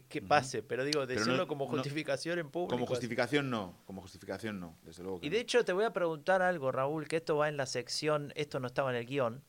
que, 0.00 0.04
que 0.06 0.22
pase, 0.22 0.62
pero 0.62 0.84
digo, 0.84 1.00
Pero 1.06 1.18
decirlo 1.18 1.36
no- 1.36 1.46
como 1.46 1.66
no- 1.66 1.70
justificación 1.72 2.38
en 2.38 2.48
público. 2.50 2.74
Como 2.74 2.86
justificación 2.86 3.50
no, 3.50 3.76
como 3.84 4.00
justificación 4.00 4.58
no, 4.58 4.78
desde 4.84 5.02
luego 5.02 5.20
que 5.20 5.26
Y 5.26 5.30
no. 5.30 5.34
de 5.34 5.40
hecho 5.40 5.64
te 5.64 5.72
voy 5.74 5.84
a 5.84 5.92
preguntar 5.92 6.40
algo, 6.40 6.72
Raúl, 6.72 7.06
que 7.08 7.16
esto 7.16 7.36
va 7.36 7.48
en 7.50 7.56
la 7.58 7.66
sección, 7.66 8.32
esto 8.36 8.58
no 8.60 8.68
estaba 8.68 8.90
en 8.90 8.96
el 8.96 9.04
guion, 9.06 9.42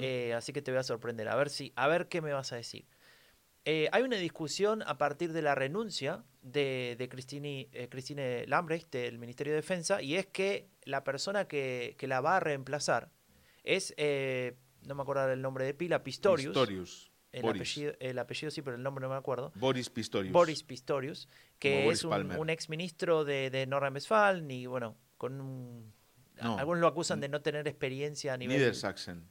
eh, 0.00 0.32
así 0.34 0.52
que 0.54 0.62
te 0.62 0.70
voy 0.70 0.80
a 0.80 0.82
sorprender, 0.82 1.28
a 1.28 1.36
ver 1.36 1.50
si, 1.50 1.72
a 1.76 1.86
ver 1.88 2.08
qué 2.08 2.22
me 2.22 2.32
vas 2.32 2.52
a 2.52 2.56
decir. 2.56 2.86
Eh, 3.66 3.88
hay 3.92 4.02
una 4.04 4.16
discusión 4.16 4.82
a 4.86 4.96
partir 4.96 5.32
de 5.32 5.42
la 5.42 5.54
renuncia 5.54 6.24
de, 6.40 6.94
de 6.98 7.08
Christine, 7.08 7.68
eh, 7.72 7.88
Christine 7.90 8.46
Lambrecht 8.46 8.90
del 8.92 9.18
Ministerio 9.18 9.52
de 9.52 9.56
Defensa 9.56 10.00
y 10.00 10.14
es 10.14 10.24
que 10.26 10.68
la 10.84 11.02
persona 11.04 11.46
que, 11.48 11.96
que 11.98 12.06
la 12.06 12.20
va 12.20 12.36
a 12.36 12.40
reemplazar 12.40 13.10
es, 13.64 13.92
eh, 13.96 14.56
no 14.86 14.94
me 14.94 15.02
acuerdo 15.02 15.28
el 15.30 15.42
nombre 15.42 15.64
de 15.64 15.74
pila, 15.74 16.02
Pistorius. 16.04 16.46
Pistorius. 16.54 17.10
El, 17.36 17.42
Boris. 17.42 17.60
apellido, 17.60 17.92
el 18.00 18.18
apellido 18.18 18.50
sí, 18.50 18.62
pero 18.62 18.76
el 18.76 18.82
nombre 18.82 19.02
no 19.02 19.10
me 19.10 19.14
acuerdo. 19.14 19.52
Boris 19.56 19.90
Pistorius. 19.90 20.32
Boris 20.32 20.62
Pistorius, 20.62 21.28
que 21.58 21.84
Boris 21.84 21.98
es 21.98 22.04
un, 22.04 22.32
un 22.32 22.48
ex 22.48 22.70
ministro 22.70 23.26
de, 23.26 23.50
de 23.50 23.66
Nordrhein-Westfalen 23.66 24.50
y 24.50 24.64
bueno, 24.64 24.96
con 25.18 25.38
un... 25.38 25.92
No. 26.40 26.58
Algunos 26.58 26.80
lo 26.80 26.86
acusan 26.86 27.20
de 27.20 27.28
no 27.28 27.42
tener 27.42 27.68
experiencia 27.68 28.32
a 28.32 28.38
nivel... 28.38 28.56
Niedersachsen. 28.56 29.28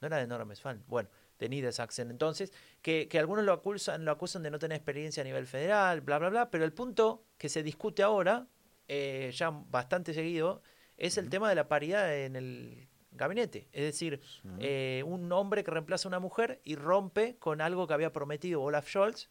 No 0.00 0.08
era 0.08 0.16
de 0.16 0.26
Nordrhein-Westfalen, 0.26 0.82
bueno, 0.88 1.08
de 1.38 1.48
Niedersachsen. 1.48 2.10
Entonces, 2.10 2.52
que, 2.82 3.06
que 3.06 3.20
algunos 3.20 3.44
lo 3.44 3.52
acusan, 3.52 4.04
lo 4.04 4.10
acusan 4.10 4.42
de 4.42 4.50
no 4.50 4.58
tener 4.58 4.74
experiencia 4.74 5.20
a 5.20 5.24
nivel 5.24 5.46
federal, 5.46 6.00
bla, 6.00 6.18
bla, 6.18 6.30
bla, 6.30 6.50
pero 6.50 6.64
el 6.64 6.72
punto 6.72 7.26
que 7.38 7.48
se 7.48 7.62
discute 7.62 8.02
ahora, 8.02 8.48
eh, 8.88 9.30
ya 9.32 9.50
bastante 9.50 10.14
seguido, 10.14 10.62
es 10.96 11.16
el 11.16 11.30
tema 11.30 11.48
de 11.48 11.54
la 11.54 11.68
paridad 11.68 12.12
en 12.16 12.34
el 12.34 12.88
gabinete. 13.14 13.68
Es 13.72 13.84
decir, 13.84 14.20
eh, 14.58 15.02
un 15.06 15.30
hombre 15.32 15.64
que 15.64 15.70
reemplaza 15.70 16.08
a 16.08 16.10
una 16.10 16.18
mujer 16.20 16.60
y 16.64 16.74
rompe 16.76 17.36
con 17.38 17.60
algo 17.60 17.86
que 17.86 17.94
había 17.94 18.12
prometido 18.12 18.60
Olaf 18.62 18.88
Scholz, 18.88 19.30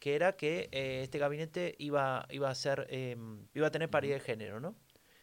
que 0.00 0.14
era 0.14 0.36
que 0.36 0.68
eh, 0.72 1.02
este 1.02 1.18
gabinete 1.18 1.74
iba, 1.78 2.26
iba 2.30 2.50
a 2.50 2.54
ser, 2.54 2.86
eh, 2.90 3.16
iba 3.54 3.66
a 3.66 3.70
tener 3.70 3.90
paridad 3.90 4.14
de 4.16 4.20
género, 4.20 4.60
¿no? 4.60 4.74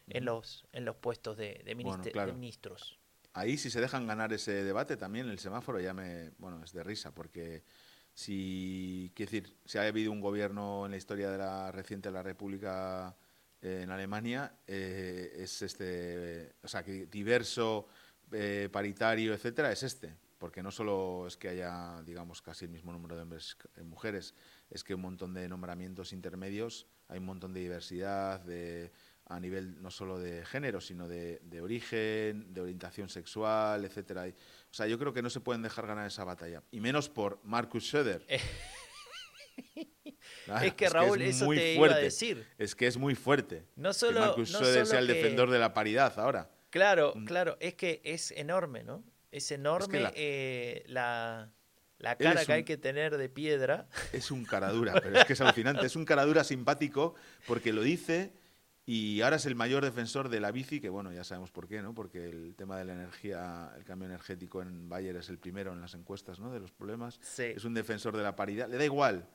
En 0.08 0.24
los, 0.24 0.64
en 0.72 0.84
los 0.84 0.94
puestos 0.96 1.36
de, 1.36 1.62
de, 1.64 1.74
Bueno, 1.74 1.90
ministe- 1.98 2.12
claro. 2.12 2.28
de 2.32 2.38
ministros. 2.38 2.98
Ahí 3.32 3.58
si 3.58 3.70
se 3.70 3.80
dejan 3.80 4.06
ganar 4.06 4.32
ese 4.32 4.62
debate 4.64 4.96
también 4.96 5.28
el 5.28 5.38
semáforo 5.40 5.80
ya 5.80 5.92
me, 5.92 6.30
bueno, 6.38 6.62
es 6.64 6.72
de 6.72 6.84
risa 6.84 7.12
porque 7.12 7.64
si, 8.14 9.12
quiero 9.14 9.30
decir, 9.30 9.56
si 9.64 9.78
ha 9.78 9.82
habido 9.82 10.12
un 10.12 10.20
gobierno 10.20 10.86
en 10.86 10.92
la 10.92 10.96
historia 10.96 11.30
de 11.30 11.38
la 11.38 11.70
reciente 11.72 12.08
de 12.08 12.12
la 12.14 12.22
República 12.22 13.16
eh, 13.66 13.82
en 13.82 13.90
Alemania 13.90 14.60
eh, 14.64 15.32
es 15.38 15.60
este, 15.60 16.54
o 16.62 16.68
sea, 16.68 16.84
que 16.84 17.06
diverso, 17.06 17.88
eh, 18.30 18.68
paritario, 18.70 19.34
etcétera, 19.34 19.72
es 19.72 19.82
este, 19.82 20.14
porque 20.38 20.62
no 20.62 20.70
solo 20.70 21.26
es 21.26 21.36
que 21.36 21.48
haya, 21.48 22.00
digamos, 22.02 22.42
casi 22.42 22.66
el 22.66 22.70
mismo 22.70 22.92
número 22.92 23.16
de 23.16 23.22
hombres 23.22 23.56
y 23.76 23.82
mujeres, 23.82 24.34
es 24.70 24.84
que 24.84 24.94
un 24.94 25.00
montón 25.00 25.34
de 25.34 25.48
nombramientos 25.48 26.12
intermedios, 26.12 26.86
hay 27.08 27.18
un 27.18 27.26
montón 27.26 27.52
de 27.52 27.60
diversidad, 27.60 28.38
de 28.38 28.92
a 29.28 29.40
nivel 29.40 29.82
no 29.82 29.90
solo 29.90 30.20
de 30.20 30.46
género, 30.46 30.80
sino 30.80 31.08
de, 31.08 31.40
de 31.42 31.60
origen, 31.60 32.54
de 32.54 32.60
orientación 32.60 33.08
sexual, 33.08 33.84
etcétera. 33.84 34.26
O 34.70 34.74
sea, 34.74 34.86
yo 34.86 34.96
creo 34.96 35.12
que 35.12 35.22
no 35.22 35.30
se 35.30 35.40
pueden 35.40 35.62
dejar 35.62 35.88
ganar 35.88 36.06
esa 36.06 36.22
batalla. 36.22 36.62
Y 36.70 36.78
menos 36.78 37.08
por 37.08 37.40
Marcus 37.42 37.88
Söder. 37.88 38.24
Claro, 40.44 40.66
es 40.66 40.74
que 40.74 40.88
Raúl, 40.88 41.22
es 41.22 41.36
eso 41.36 41.44
muy 41.46 41.56
te 41.56 41.72
iba 41.74 41.78
fuerte. 41.80 41.96
a 41.98 42.02
decir. 42.02 42.46
Es 42.58 42.74
que 42.74 42.86
es 42.86 42.96
muy 42.96 43.14
fuerte. 43.14 43.64
No 43.76 43.90
que 43.90 43.94
solo, 43.94 44.20
Marcus 44.20 44.52
no 44.52 44.58
solo 44.58 44.86
sea 44.86 44.98
el 44.98 45.06
que- 45.06 45.14
defensor 45.14 45.50
de 45.50 45.58
la 45.58 45.72
paridad 45.74 46.18
ahora. 46.18 46.50
Claro, 46.70 47.12
Mm. 47.16 47.24
claro, 47.24 47.56
es 47.60 47.74
que 47.74 48.00
es 48.04 48.30
enorme, 48.32 48.82
¿no? 48.84 49.02
Es 49.32 49.50
enorme 49.50 50.00
la- 50.00 50.12
eh, 50.14 50.84
la, 50.86 51.52
la 51.98 52.16
cara 52.16 52.44
que 52.44 52.52
hay 52.52 52.64
que 52.64 52.76
tener 52.76 53.16
de 53.18 53.28
piedra. 53.28 53.88
Es 54.12 54.30
un 54.30 54.44
caradura, 54.44 54.92
pero 55.02 55.18
es 55.18 55.24
que 55.24 55.32
es 55.32 55.40
alucinante. 55.40 55.86
Es 55.86 55.96
un 55.96 56.04
caradura 56.04 56.44
simpático 56.44 57.14
porque 57.46 57.72
lo 57.72 57.82
dice 57.82 58.32
y 58.84 59.20
ahora 59.22 59.36
es 59.36 59.46
el 59.46 59.54
mayor 59.56 59.84
defensor 59.84 60.28
de 60.28 60.38
la 60.40 60.52
bici, 60.52 60.80
que 60.80 60.88
bueno, 60.88 61.12
ya 61.12 61.24
sabemos 61.24 61.50
por 61.50 61.66
qué, 61.66 61.82
¿no? 61.82 61.92
Porque 61.94 62.24
el 62.28 62.54
tema 62.56 62.78
de 62.78 62.84
la 62.84 62.92
energía, 62.92 63.72
el 63.76 63.84
cambio 63.84 64.06
energético 64.06 64.62
en 64.62 64.88
Bayer 64.88 65.16
es 65.16 65.28
el 65.28 65.38
primero 65.38 65.72
en 65.72 65.80
las 65.80 65.94
encuestas, 65.94 66.38
¿no? 66.38 66.52
De 66.52 66.60
los 66.60 66.72
problemas. 66.72 67.18
Sí. 67.22 67.44
Es 67.56 67.64
un 67.64 67.74
defensor 67.74 68.16
de 68.16 68.22
la 68.22 68.36
paridad. 68.36 68.68
Le 68.68 68.76
da 68.76 68.84
igual, 68.84 69.26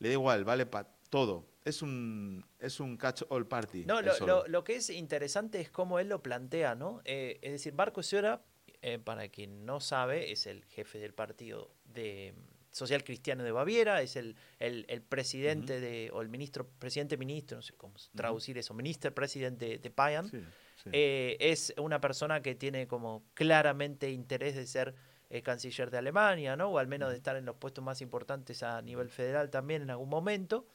le 0.00 0.08
da 0.08 0.12
igual, 0.14 0.44
vale 0.44 0.66
para 0.66 0.88
todo. 1.08 1.46
Es 1.64 1.82
un, 1.82 2.44
es 2.58 2.80
un 2.80 2.96
catch 2.96 3.22
all 3.28 3.46
party. 3.46 3.84
No, 3.84 4.00
lo, 4.02 4.12
lo- 4.26 4.46
lo 4.48 4.64
que 4.64 4.76
es 4.76 4.90
interesante 4.90 5.60
es 5.60 5.70
cómo 5.70 5.98
él 5.98 6.08
lo 6.08 6.22
plantea, 6.22 6.74
¿no? 6.74 7.00
Eh, 7.04 7.38
es 7.42 7.52
decir, 7.52 7.74
Marco 7.74 8.02
Sciora, 8.02 8.42
eh, 8.82 8.98
para 8.98 9.28
quien 9.28 9.66
no 9.66 9.78
sabe, 9.80 10.32
es 10.32 10.46
el 10.46 10.64
jefe 10.64 10.98
del 10.98 11.12
partido 11.12 11.74
de 11.84 12.34
social 12.70 13.02
cristiano 13.04 13.42
de 13.44 13.50
Baviera, 13.52 14.00
es 14.00 14.16
el, 14.16 14.36
el, 14.58 14.86
el 14.88 15.02
presidente 15.02 15.80
de, 15.80 16.10
o 16.14 16.22
el 16.22 16.28
ministro, 16.28 16.66
presidente 16.78 17.16
ministro, 17.16 17.56
no 17.58 17.62
sé 17.62 17.74
cómo 17.74 17.94
traducir 18.14 18.56
eso, 18.58 18.72
minister 18.74 19.12
presidente 19.12 19.66
de, 19.66 19.78
de. 19.78 19.90
Sí, 20.30 20.40
sí. 20.84 20.90
Eh, 20.92 21.36
es 21.40 21.74
una 21.78 22.00
persona 22.00 22.40
que 22.42 22.54
tiene 22.54 22.86
como 22.86 23.24
claramente 23.34 24.10
interés 24.10 24.54
de 24.54 24.66
ser 24.66 24.94
eh, 25.30 25.42
canciller 25.42 25.90
de 25.90 25.98
Alemania, 25.98 26.56
¿no? 26.56 26.68
O 26.68 26.78
al 26.78 26.86
menos 26.88 27.10
de 27.10 27.16
estar 27.16 27.36
en 27.36 27.44
los 27.46 27.56
puestos 27.56 27.82
más 27.84 28.00
importantes 28.02 28.62
a 28.62 28.82
nivel 28.82 29.08
federal 29.08 29.48
también 29.50 29.82
en 29.82 29.90
algún 29.90 30.08
momento. 30.08 30.66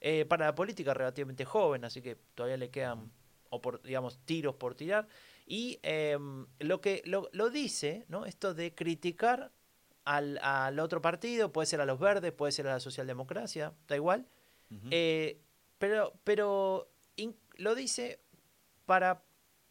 Eh, 0.00 0.24
para 0.26 0.46
la 0.46 0.54
política 0.54 0.92
relativamente 0.94 1.44
joven, 1.44 1.84
así 1.84 2.00
que 2.02 2.16
todavía 2.34 2.56
le 2.58 2.70
quedan, 2.70 3.10
o 3.50 3.60
por, 3.60 3.80
digamos, 3.82 4.18
tiros 4.24 4.54
por 4.54 4.74
tirar. 4.74 5.08
Y 5.46 5.78
em, 5.82 6.46
lo 6.58 6.80
que 6.80 7.02
lo, 7.06 7.28
lo 7.32 7.50
dice, 7.50 8.04
¿no? 8.08 8.24
Esto 8.26 8.54
de 8.54 8.74
criticar 8.74 9.50
al, 10.04 10.38
al 10.42 10.78
otro 10.78 11.00
partido, 11.00 11.52
puede 11.52 11.66
ser 11.66 11.80
a 11.80 11.86
los 11.86 11.98
verdes, 11.98 12.32
puede 12.32 12.52
ser 12.52 12.66
a 12.68 12.72
la 12.74 12.80
socialdemocracia, 12.80 13.72
da 13.88 13.96
igual. 13.96 14.26
Eh, 14.90 15.40
pero 15.78 16.12
pero 16.24 16.90
in- 17.16 17.36
lo 17.56 17.74
dice 17.74 18.20
para 18.86 19.22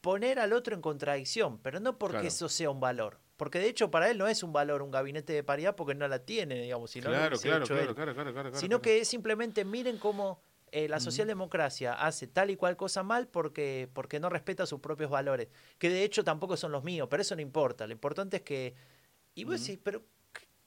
poner 0.02 0.39
al 0.39 0.54
otro 0.54 0.74
en 0.76 0.82
contradicción, 0.82 1.60
pero 1.60 1.80
no 1.80 1.98
porque 1.98 2.14
Claro. 2.18 2.28
eso 2.28 2.50
sea 2.50 2.70
un 2.70 2.80
valor. 2.80 3.20
Porque 3.38 3.60
de 3.60 3.68
hecho 3.68 3.90
para 3.90 4.10
él 4.10 4.18
no 4.18 4.28
es 4.28 4.44
un 4.44 4.54
valor 4.54 4.82
un 4.82 4.92
gabinete 4.92 5.34
de 5.34 5.44
paridad 5.44 5.76
porque 5.76 5.96
no 5.96 6.08
la 6.08 6.20
tiene, 6.20 6.62
digamos, 6.62 6.92
si 6.92 7.02
no 7.02 7.10
lo 7.10 7.16
claro, 7.16 7.38
claro, 7.40 7.66
claro, 7.66 7.96
claro, 7.96 7.96
claro, 7.96 8.14
claro, 8.34 8.34
claro, 8.52 8.60
Sino 8.60 8.82
que 8.82 9.00
es 9.02 9.08
simplemente 9.08 9.66
miren 9.66 9.98
cómo 9.98 10.42
eh, 10.72 10.88
la 10.88 11.00
socialdemocracia 11.00 11.94
hace 11.94 12.28
tal 12.28 12.50
y 12.50 12.56
cual 12.56 12.76
cosa 12.78 13.04
mal 13.04 13.28
porque, 13.28 13.90
porque 13.94 14.20
no 14.20 14.30
respeta 14.30 14.66
sus 14.66 14.80
propios 14.80 15.10
valores, 15.12 15.48
que 15.78 15.90
de 15.90 16.04
hecho 16.04 16.24
tampoco 16.24 16.58
son 16.58 16.72
los 16.72 16.84
míos, 16.84 17.08
pero 17.12 17.22
eso 17.22 17.36
no 17.36 17.42
importa. 17.42 17.86
Lo 17.88 17.94
importante 17.94 18.38
es 18.38 18.44
que... 18.44 18.74
Y 19.36 19.44
vos 19.46 19.60
decís, 19.60 19.80
pero 19.84 20.04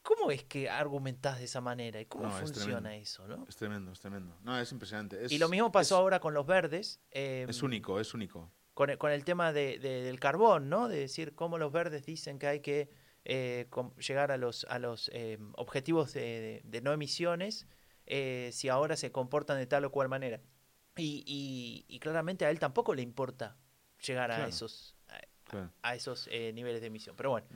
¿cómo 0.02 0.30
es 0.30 0.44
que 0.44 0.68
argumentás 0.70 1.38
de 1.38 1.44
esa 1.44 1.60
manera? 1.60 2.00
¿Y 2.00 2.06
cómo 2.06 2.24
No, 2.24 2.30
funciona 2.30 2.96
eso? 2.96 3.26
¿no? 3.26 3.44
Es 3.48 3.56
tremendo, 3.56 3.90
es 3.92 3.98
tremendo. 4.00 4.36
No, 4.42 4.58
es 4.60 4.70
impresionante. 4.70 5.24
Es- 5.24 5.32
y 5.32 5.38
lo 5.38 5.48
mismo 5.48 5.72
pasó 5.72 5.96
es- 5.96 6.00
ahora 6.00 6.20
con 6.20 6.34
los 6.34 6.46
verdes. 6.46 7.00
eh, 7.10 7.46
Es 7.48 7.62
único, 7.62 7.98
es 8.00 8.14
único. 8.14 8.50
Con 8.76 8.90
el, 8.90 8.98
con 8.98 9.10
el 9.10 9.24
tema 9.24 9.54
de, 9.54 9.78
de- 9.78 10.02
del 10.02 10.20
carbón, 10.20 10.68
¿no? 10.68 10.86
De 10.86 10.98
decir 10.98 11.34
cómo 11.34 11.56
los 11.56 11.72
verdes 11.72 12.04
dicen 12.04 12.38
que 12.38 12.46
hay 12.46 12.60
que 12.60 12.90
eh, 13.24 13.68
com- 13.70 13.94
llegar 13.96 14.30
a 14.30 14.36
los, 14.36 14.66
a 14.68 14.78
los 14.78 15.10
eh, 15.14 15.38
objetivos 15.54 16.12
de, 16.12 16.60
de- 16.62 16.82
no 16.82 16.92
emisiones 16.92 17.66
eh, 18.04 18.50
si 18.52 18.68
ahora 18.68 18.94
se 18.96 19.10
comportan 19.10 19.56
de 19.56 19.66
tal 19.66 19.86
o 19.86 19.90
cual 19.90 20.10
manera. 20.10 20.42
Y, 20.94 21.24
y- 21.26 21.86
y 21.88 21.98
claramente 22.00 22.44
a 22.44 22.50
él 22.50 22.58
tampoco 22.58 22.94
le 22.94 23.00
importa 23.00 23.56
llegar 24.06 24.30
a 24.30 24.46
esos, 24.46 24.94
a, 25.08 25.20
Claro. 25.44 25.72
a 25.80 25.94
esos 25.94 26.28
eh, 26.30 26.52
niveles 26.52 26.82
de 26.82 26.88
emisión. 26.88 27.16
Pero 27.16 27.30
bueno, 27.30 27.46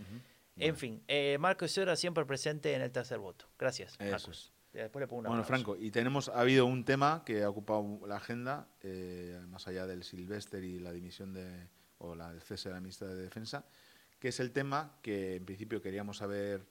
en 0.56 0.74
fin, 0.76 1.02
eh, 1.06 1.36
Marco 1.38 1.68
Sora 1.68 1.96
siempre 1.96 2.24
presente 2.24 2.72
en 2.74 2.80
el 2.80 2.90
tercer 2.92 3.18
voto. 3.18 3.44
Gracias. 3.58 3.98
Marcos. 4.00 4.52
Después 4.72 5.00
le 5.02 5.06
pongo 5.08 5.20
un 5.22 5.26
Bueno. 5.28 5.44
Franco, 5.44 5.76
y 5.76 5.90
tenemos, 5.90 6.28
ha 6.28 6.40
habido 6.40 6.64
un 6.66 6.84
tema 6.84 7.22
que 7.26 7.42
ha 7.42 7.48
ocupado 7.50 8.00
la 8.06 8.16
agenda, 8.16 8.68
eh, 8.82 9.40
más 9.48 9.66
allá 9.66 9.86
del 9.86 10.04
Silvestre 10.04 10.64
y 10.64 10.78
la 10.78 10.92
dimisión 10.92 11.32
de, 11.32 11.68
o 11.98 12.14
la, 12.14 12.30
el 12.30 12.40
cese 12.40 12.68
de 12.68 12.74
la 12.76 12.80
ministra 12.80 13.08
de 13.08 13.16
Defensa, 13.22 13.66
que 14.18 14.28
es 14.28 14.38
el 14.38 14.52
tema 14.52 14.98
que 15.02 15.36
en 15.36 15.44
principio 15.44 15.80
queríamos 15.82 16.22
haber 16.22 16.66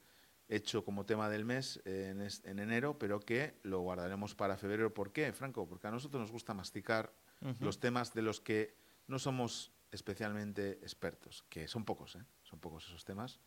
hecho 0.47 0.84
como 0.86 1.06
tema 1.06 1.30
del 1.30 1.45
mes 1.45 1.82
eh, 1.86 2.10
en, 2.12 2.22
es- 2.22 2.43
en 2.45 2.60
enero, 2.60 2.97
pero 2.97 3.20
que 3.20 3.60
lo 3.64 3.82
guardaremos 3.82 4.34
para 4.34 4.58
febrero. 4.58 4.93
¿Por 4.93 5.12
qué, 5.12 5.32
Franco? 5.34 5.68
Porque 5.68 5.88
a 5.88 5.91
nosotros 5.91 6.22
nos 6.22 6.32
gusta 6.32 6.54
masticar 6.54 7.14
los 7.60 7.80
temas 7.80 8.14
de 8.14 8.22
los 8.22 8.41
que 8.41 8.76
no 9.08 9.18
somos 9.20 9.72
especialmente 9.91 10.72
expertos, 10.82 11.43
que 11.50 11.68
son 11.68 11.86
pocos, 11.86 12.16
¿eh? 12.16 12.24
son 12.43 12.60
pocos 12.60 12.86
esos 12.86 13.04
temas, 13.06 13.39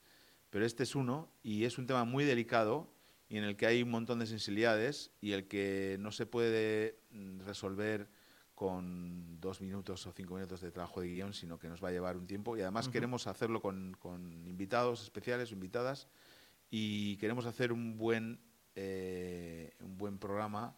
pero 0.51 0.65
este 0.65 0.83
es 0.83 0.95
uno 0.95 1.31
y 1.43 1.65
es 1.65 1.77
un 1.79 1.87
tema 1.87 2.05
muy 2.05 2.25
delicado 2.25 2.93
y 3.33 3.39
en 3.39 3.45
el 3.45 3.57
que 3.57 3.65
hay 3.65 3.83
un 3.83 3.89
montón 3.89 4.19
de 4.19 4.27
sensibilidades 4.27 5.11
y 5.23 5.33
el 5.33 5.49
que 5.49 5.97
no 5.99 6.13
se 6.13 6.27
puede 6.27 6.99
mm, 7.13 7.41
resolver 7.41 8.11
con 8.55 9.41
dos 9.41 9.63
minutos 9.63 10.07
o 10.07 10.13
cinco 10.13 10.35
minutos 10.35 10.61
de 10.61 10.71
trabajo 10.71 11.01
de 11.01 11.09
guion, 11.09 11.33
sino 11.33 11.59
que 11.59 11.67
nos 11.67 11.83
va 11.83 11.89
a 11.89 11.93
llevar 11.93 12.19
un 12.19 12.27
tiempo. 12.27 12.59
Y 12.59 12.61
además 12.61 12.91
queremos 12.91 13.27
hacerlo 13.27 13.63
con, 13.63 13.97
con 13.99 14.47
invitados 14.47 15.03
especiales 15.03 15.51
o 15.51 15.55
invitadas 15.55 16.09
y 16.71 17.17
queremos 17.17 17.47
hacer 17.47 17.73
un 17.73 17.97
buen, 17.97 18.39
eh, 18.75 19.73
un 19.81 19.97
buen 19.97 20.19
programa 20.19 20.77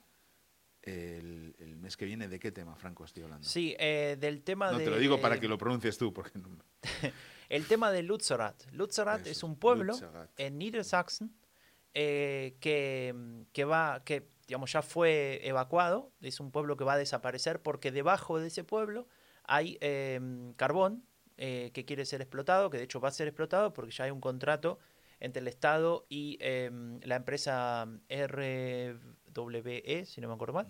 el, 0.81 1.57
el 1.59 1.77
mes 1.77 1.97
que 1.97 2.05
viene. 2.05 2.29
¿De 2.29 2.39
qué 2.39 2.53
tema, 2.53 2.77
Franco, 2.77 3.05
estoy 3.05 3.25
hablando? 3.25 3.49
Sí, 3.49 3.75
eh, 3.81 4.17
del 4.21 4.45
tema 4.45 4.71
no 4.71 4.79
de... 4.79 4.85
te 4.85 4.91
lo 4.91 4.99
digo 4.99 5.21
para 5.21 5.41
que 5.41 5.49
lo 5.49 5.59
pronuncies 5.59 5.99
tú, 5.99 6.13
porque 6.13 6.39
no, 6.39 6.57
el 7.49 7.67
tema 7.67 7.91
de 7.91 8.05
Lützerath. 8.05 8.71
Lützerath 8.71 9.27
es 9.27 9.43
un 9.43 9.57
pueblo 9.57 9.99
en 10.37 10.57
Niedersachsen 10.57 11.35
eh, 11.95 12.57
que, 12.61 13.15
que, 13.53 13.65
va, 13.65 14.03
que 14.05 14.29
digamos, 14.49 14.73
ya 14.73 14.83
fue 14.83 15.41
evacuado, 15.47 16.13
es 16.21 16.41
un 16.41 16.51
pueblo 16.51 16.77
que 16.77 16.83
va 16.83 16.95
a 16.95 16.99
desaparecer 16.99 17.63
porque 17.63 17.93
debajo 17.93 18.41
de 18.41 18.49
ese 18.49 18.65
pueblo 18.65 19.07
hay 19.45 19.79
em, 19.81 20.53
carbón 20.55 21.05
eh, 21.37 21.71
que 21.73 21.85
quiere 21.85 22.05
ser 22.05 22.21
explotado, 22.21 22.69
que 22.69 22.79
de 22.79 22.85
hecho 22.85 23.01
va 23.01 23.11
a 23.11 23.13
ser 23.13 23.29
explotado 23.29 23.73
porque 23.73 23.93
ya 23.93 24.05
hay 24.05 24.11
un 24.11 24.21
contrato 24.21 24.81
entre 25.21 25.41
el 25.41 25.47
Estado 25.47 26.05
y 26.09 26.37
em, 26.41 26.99
la 27.05 27.15
empresa 27.15 27.87
RWE, 28.09 30.05
si 30.05 30.21
no 30.21 30.27
me 30.29 30.35
acuerdo 30.35 30.55
mal. 30.55 30.67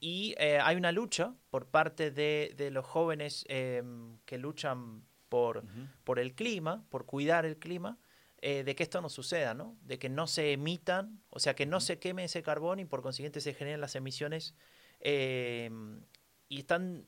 Y 0.00 0.34
eh, 0.38 0.58
hay 0.62 0.76
una 0.76 0.92
lucha 0.92 1.34
por 1.50 1.68
parte 1.68 2.10
de, 2.10 2.54
de 2.56 2.70
los 2.70 2.86
jóvenes 2.86 3.44
que 3.46 4.38
luchan 4.38 5.04
por, 5.28 5.62
por 6.04 6.18
el 6.18 6.34
clima, 6.34 6.86
por 6.88 7.04
cuidar 7.06 7.44
el 7.44 7.58
clima, 7.58 7.98
eh, 8.46 8.62
de 8.62 8.74
que 8.74 8.82
esto 8.82 9.00
no 9.00 9.08
suceda, 9.08 9.54
¿no? 9.54 9.74
De 9.80 9.98
que 9.98 10.10
no 10.10 10.26
se 10.26 10.52
emitan, 10.52 11.22
o 11.30 11.38
sea, 11.38 11.54
que 11.54 11.64
no 11.64 11.80
se 11.80 11.98
queme 11.98 12.24
ese 12.24 12.42
carbón 12.42 12.78
y 12.78 12.84
por 12.84 13.00
consiguiente 13.00 13.40
se 13.40 13.54
generen 13.54 13.80
las 13.80 13.94
emisiones. 13.94 14.54
Em, 15.00 16.02
y 16.50 16.58
están 16.58 17.06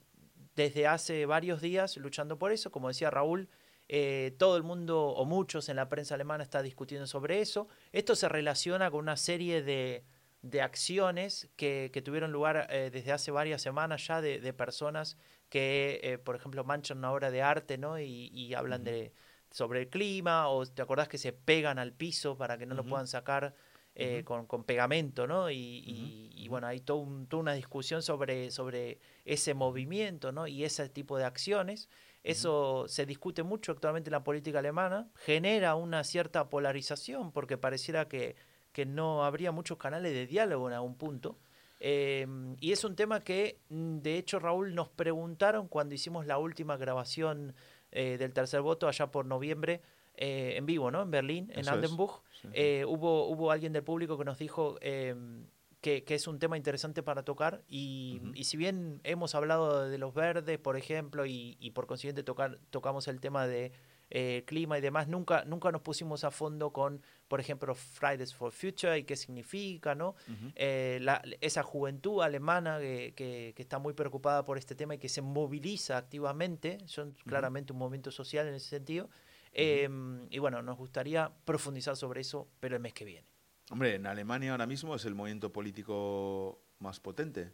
desde 0.55 0.87
hace 0.87 1.27
varios 1.27 1.61
días 1.61 1.99
luchando 1.99 2.39
por 2.39 2.53
eso. 2.53 2.73
Como 2.73 2.89
decía 2.89 3.11
Raúl, 3.11 3.51
eh, 3.87 4.35
todo 4.39 4.57
el 4.57 4.63
mundo 4.63 5.09
o 5.09 5.27
muchos 5.27 5.69
en 5.69 5.77
la 5.77 5.91
prensa 5.91 6.15
alemana 6.15 6.43
está 6.43 6.63
discutiendo 6.63 7.07
sobre 7.07 7.43
eso. 7.43 7.69
Esto 7.93 8.17
se 8.17 8.31
relaciona 8.31 8.91
con 8.91 9.01
una 9.01 9.19
serie 9.19 9.63
de, 9.63 10.07
de 10.41 10.63
acciones 10.63 11.51
que, 11.57 11.91
que, 11.93 12.01
tuvieron 12.01 12.33
lugar 12.33 12.67
eh, 12.71 12.89
desde 12.91 13.13
hace 13.13 13.31
varias 13.31 13.61
semanas 13.61 14.07
ya 14.07 14.23
de, 14.23 14.41
de 14.41 14.53
personas 14.55 15.19
que, 15.51 16.19
por 16.25 16.35
ejemplo, 16.35 16.65
manchan 16.65 16.97
una 16.97 17.13
obra 17.13 17.31
de 17.31 17.43
arte 17.43 17.77
¿no? 17.77 18.01
y, 18.01 18.31
y 18.33 18.55
hablan 18.55 18.85
de 18.85 19.13
sobre 19.57 19.81
el 19.81 19.89
clima, 19.89 20.49
o 20.49 20.67
te 20.67 20.83
acordás 20.83 21.09
que 21.09 21.17
se 21.17 21.33
pegan 21.33 21.79
al 21.79 21.95
piso 21.95 22.37
para 22.37 22.59
que 22.59 22.67
no 22.67 22.75
lo 22.75 22.85
puedan 22.85 23.07
sacar 23.07 23.55
eh, 23.95 24.23
con, 24.23 24.65
pegamento, 24.65 25.27
¿no? 25.27 25.51
Y, 25.51 26.47
bueno, 26.51 26.67
hay 26.67 26.81
toda 26.81 27.01
una 27.33 27.55
discusión 27.55 28.03
sobre, 28.03 28.51
sobre 28.51 28.99
ese 29.25 29.55
movimiento, 29.55 30.31
¿no? 30.31 30.47
Y 30.47 30.65
ese 30.65 30.91
tipo 30.91 31.17
de 31.17 31.25
acciones. 31.25 31.89
Eso 32.23 32.85
se 32.87 33.07
discute 33.07 33.45
mucho 33.45 33.73
actualmente 33.73 34.11
en 34.11 34.13
la 34.13 34.25
política 34.25 34.59
alemana, 34.59 35.09
genera 35.15 35.75
una 35.75 36.05
cierta 36.05 36.51
polarización, 36.51 37.33
porque 37.33 37.57
pareciera 37.57 38.09
que, 38.09 38.37
que 38.73 38.85
no 38.85 39.25
habría 39.25 39.53
muchos 39.53 39.79
canales 39.79 40.13
de 40.13 40.27
diálogo 40.27 40.69
en 40.69 40.75
algún 40.75 40.99
punto. 40.99 41.39
Em, 41.81 42.57
y 42.61 42.73
es 42.73 42.85
un 42.85 42.97
tema 42.97 43.21
que, 43.21 43.61
mm, 43.69 43.99
de 43.99 44.19
hecho, 44.19 44.39
Raúl, 44.39 44.75
nos 44.75 44.89
preguntaron 44.89 45.69
cuando 45.69 45.95
hicimos 45.95 46.27
la 46.27 46.39
última 46.39 46.77
grabación 46.77 47.55
eh, 47.93 48.17
del 48.19 48.33
tercer 48.33 48.61
voto 48.61 48.89
allá 48.89 49.11
por 49.11 49.27
noviembre. 49.27 49.81
Eh, 50.19 50.55
en 50.57 50.65
vivo, 50.65 50.91
¿no? 50.91 51.03
En 51.03 51.11
Berlín, 51.11 51.53
en 51.55 51.69
Andenburg. 51.69 52.23
Eh, 52.55 52.87
hubo, 52.87 53.29
hubo 53.29 53.51
alguien 53.51 53.75
del 53.75 53.83
público 53.83 54.17
que 54.17 54.25
nos 54.25 54.39
dijo 54.39 54.79
em, 54.81 55.45
que, 55.83 56.03
es 56.09 56.27
un 56.27 56.39
tema 56.39 56.57
interesante 56.57 57.03
para 57.03 57.23
tocar 57.23 57.63
y, 57.69 58.23
y, 58.35 58.45
si 58.45 58.57
bien 58.57 59.01
hemos 59.05 59.35
hablado 59.35 59.89
de 59.89 59.99
los 59.99 60.15
verdes, 60.15 60.59
por 60.59 60.79
ejemplo, 60.79 61.27
y, 61.27 61.59
y 61.61 61.73
por 61.73 61.87
consiguiente 61.87 62.23
tocar, 62.23 62.59
tocamos 62.71 63.09
el 63.09 63.21
tema 63.21 63.47
de 63.47 63.73
eh, 64.09 64.45
clima 64.47 64.79
y 64.79 64.81
demás, 64.81 65.09
nunca, 65.09 65.45
nunca 65.45 65.73
nos 65.73 65.83
pusimos 65.83 66.23
a 66.23 66.31
fondo 66.31 66.73
con, 66.73 67.03
por 67.27 67.41
ejemplo, 67.41 67.75
Fridays 67.75 68.33
for 68.35 68.53
Future 68.53 68.97
y 68.99 69.05
qué 69.05 69.17
significa, 69.17 69.97
¿no? 69.97 70.15
Eh, 70.55 71.05
esa 71.41 71.65
juventud 71.65 72.23
alemana 72.23 72.79
que, 72.79 73.15
que, 73.17 73.63
está 73.63 73.79
muy 73.81 73.95
preocupada 73.95 74.45
por 74.45 74.59
este 74.59 74.77
tema 74.77 74.95
y 74.95 74.99
que 74.99 75.09
se 75.09 75.23
moviliza 75.23 75.97
activamente, 75.97 76.79
son 76.87 77.17
claramente 77.27 77.73
un 77.73 77.81
movimiento 77.81 78.13
social 78.13 78.47
en 78.47 78.55
ese 78.55 78.69
sentido. 78.69 79.11
Em, 79.59 80.27
y 80.31 80.39
bueno, 80.39 80.63
nos 80.63 80.77
gustaría 80.77 81.33
profundizar 81.45 81.97
sobre 81.97 82.21
eso, 82.21 82.47
pero 82.61 82.77
el 82.77 82.83
mes 82.83 82.93
que 82.93 83.07
viene. 83.07 83.27
Hombre, 83.71 83.95
en 83.95 84.07
Alemania 84.07 84.53
ahora 84.53 84.67
mismo 84.67 84.95
es 84.95 85.05
el 85.07 85.15
movimiento 85.15 85.53
político 85.53 86.63
más 86.79 87.01
potente, 87.01 87.53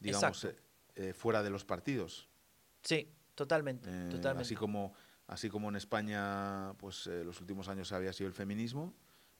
digamos, 0.00 0.48
eh, 0.96 1.12
fuera 1.12 1.42
de 1.42 1.50
los 1.50 1.64
partidos. 1.64 2.28
Sí, 2.82 3.12
totalmente, 3.34 3.88
totalmente. 4.10 4.42
Así 4.42 4.56
como 4.56 4.94
Así 5.28 5.50
como 5.50 5.68
en 5.68 5.76
España, 5.76 6.72
pues 6.78 7.06
eh, 7.06 7.22
los 7.22 7.38
últimos 7.42 7.68
años 7.68 7.92
había 7.92 8.14
sido 8.14 8.28
el 8.28 8.34
feminismo, 8.34 8.94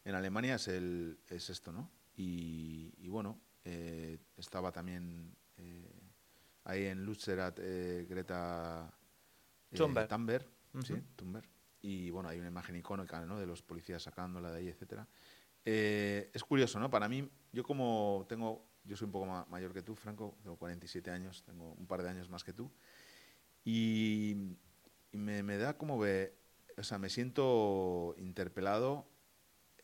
en 0.04 0.14
Alemania 0.14 0.56
es, 0.56 0.68
el, 0.68 1.18
es 1.26 1.48
esto, 1.48 1.72
¿no? 1.72 1.90
Y, 2.14 3.08
bueno, 3.08 3.40
eh, 3.64 4.18
estaba 4.36 4.70
también 4.70 5.34
eh, 5.56 6.02
ahí 6.64 6.84
en 6.86 7.04
Lutzerat 7.04 7.58
Greta 7.58 8.92
Thunberg, 9.70 10.46
¿sí? 10.84 10.94
Thunberg. 11.16 11.48
Y 11.80 12.10
bueno, 12.10 12.28
hay 12.28 12.38
una 12.38 12.48
imagen 12.48 12.76
icónica, 12.76 13.24
¿no? 13.24 13.38
De 13.38 13.46
los 13.46 13.62
policías 13.62 14.02
sacándola 14.02 14.50
de 14.50 14.58
ahí, 14.58 14.68
etcétera. 14.68 15.08
es 15.64 16.44
curioso, 16.44 16.78
¿no? 16.78 16.90
Para 16.90 17.08
mí, 17.08 17.26
yo 17.50 17.62
como 17.62 18.26
tengo, 18.28 18.68
yo 18.84 18.94
soy 18.94 19.06
un 19.06 19.12
poco 19.12 19.46
mayor 19.48 19.72
que 19.72 19.82
tú, 19.82 19.94
Franco, 19.94 20.36
tengo 20.42 20.56
47 20.56 21.10
años, 21.10 21.42
tengo 21.44 21.72
un 21.72 21.86
par 21.86 22.02
de 22.02 22.10
años 22.10 22.28
más 22.28 22.44
que 22.44 22.52
tú. 22.52 22.70
Y 23.64 24.56
y 25.12 25.18
me, 25.18 25.42
me 25.42 25.56
da 25.56 25.76
como 25.76 25.98
ve, 25.98 26.36
o 26.76 26.82
sea, 26.82 26.98
me 26.98 27.08
siento 27.08 28.14
interpelado, 28.18 29.08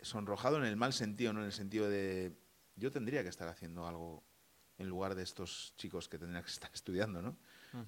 sonrojado 0.00 0.58
en 0.58 0.64
el 0.64 0.76
mal 0.76 0.92
sentido, 0.92 1.32
no 1.32 1.40
en 1.40 1.46
el 1.46 1.52
sentido 1.52 1.88
de 1.88 2.36
yo 2.76 2.90
tendría 2.90 3.22
que 3.22 3.28
estar 3.28 3.48
haciendo 3.48 3.86
algo 3.86 4.24
en 4.78 4.88
lugar 4.88 5.14
de 5.14 5.22
estos 5.22 5.74
chicos 5.76 6.08
que 6.08 6.18
tendrían 6.18 6.42
que 6.42 6.50
estar 6.50 6.70
estudiando, 6.72 7.22
¿no? 7.22 7.36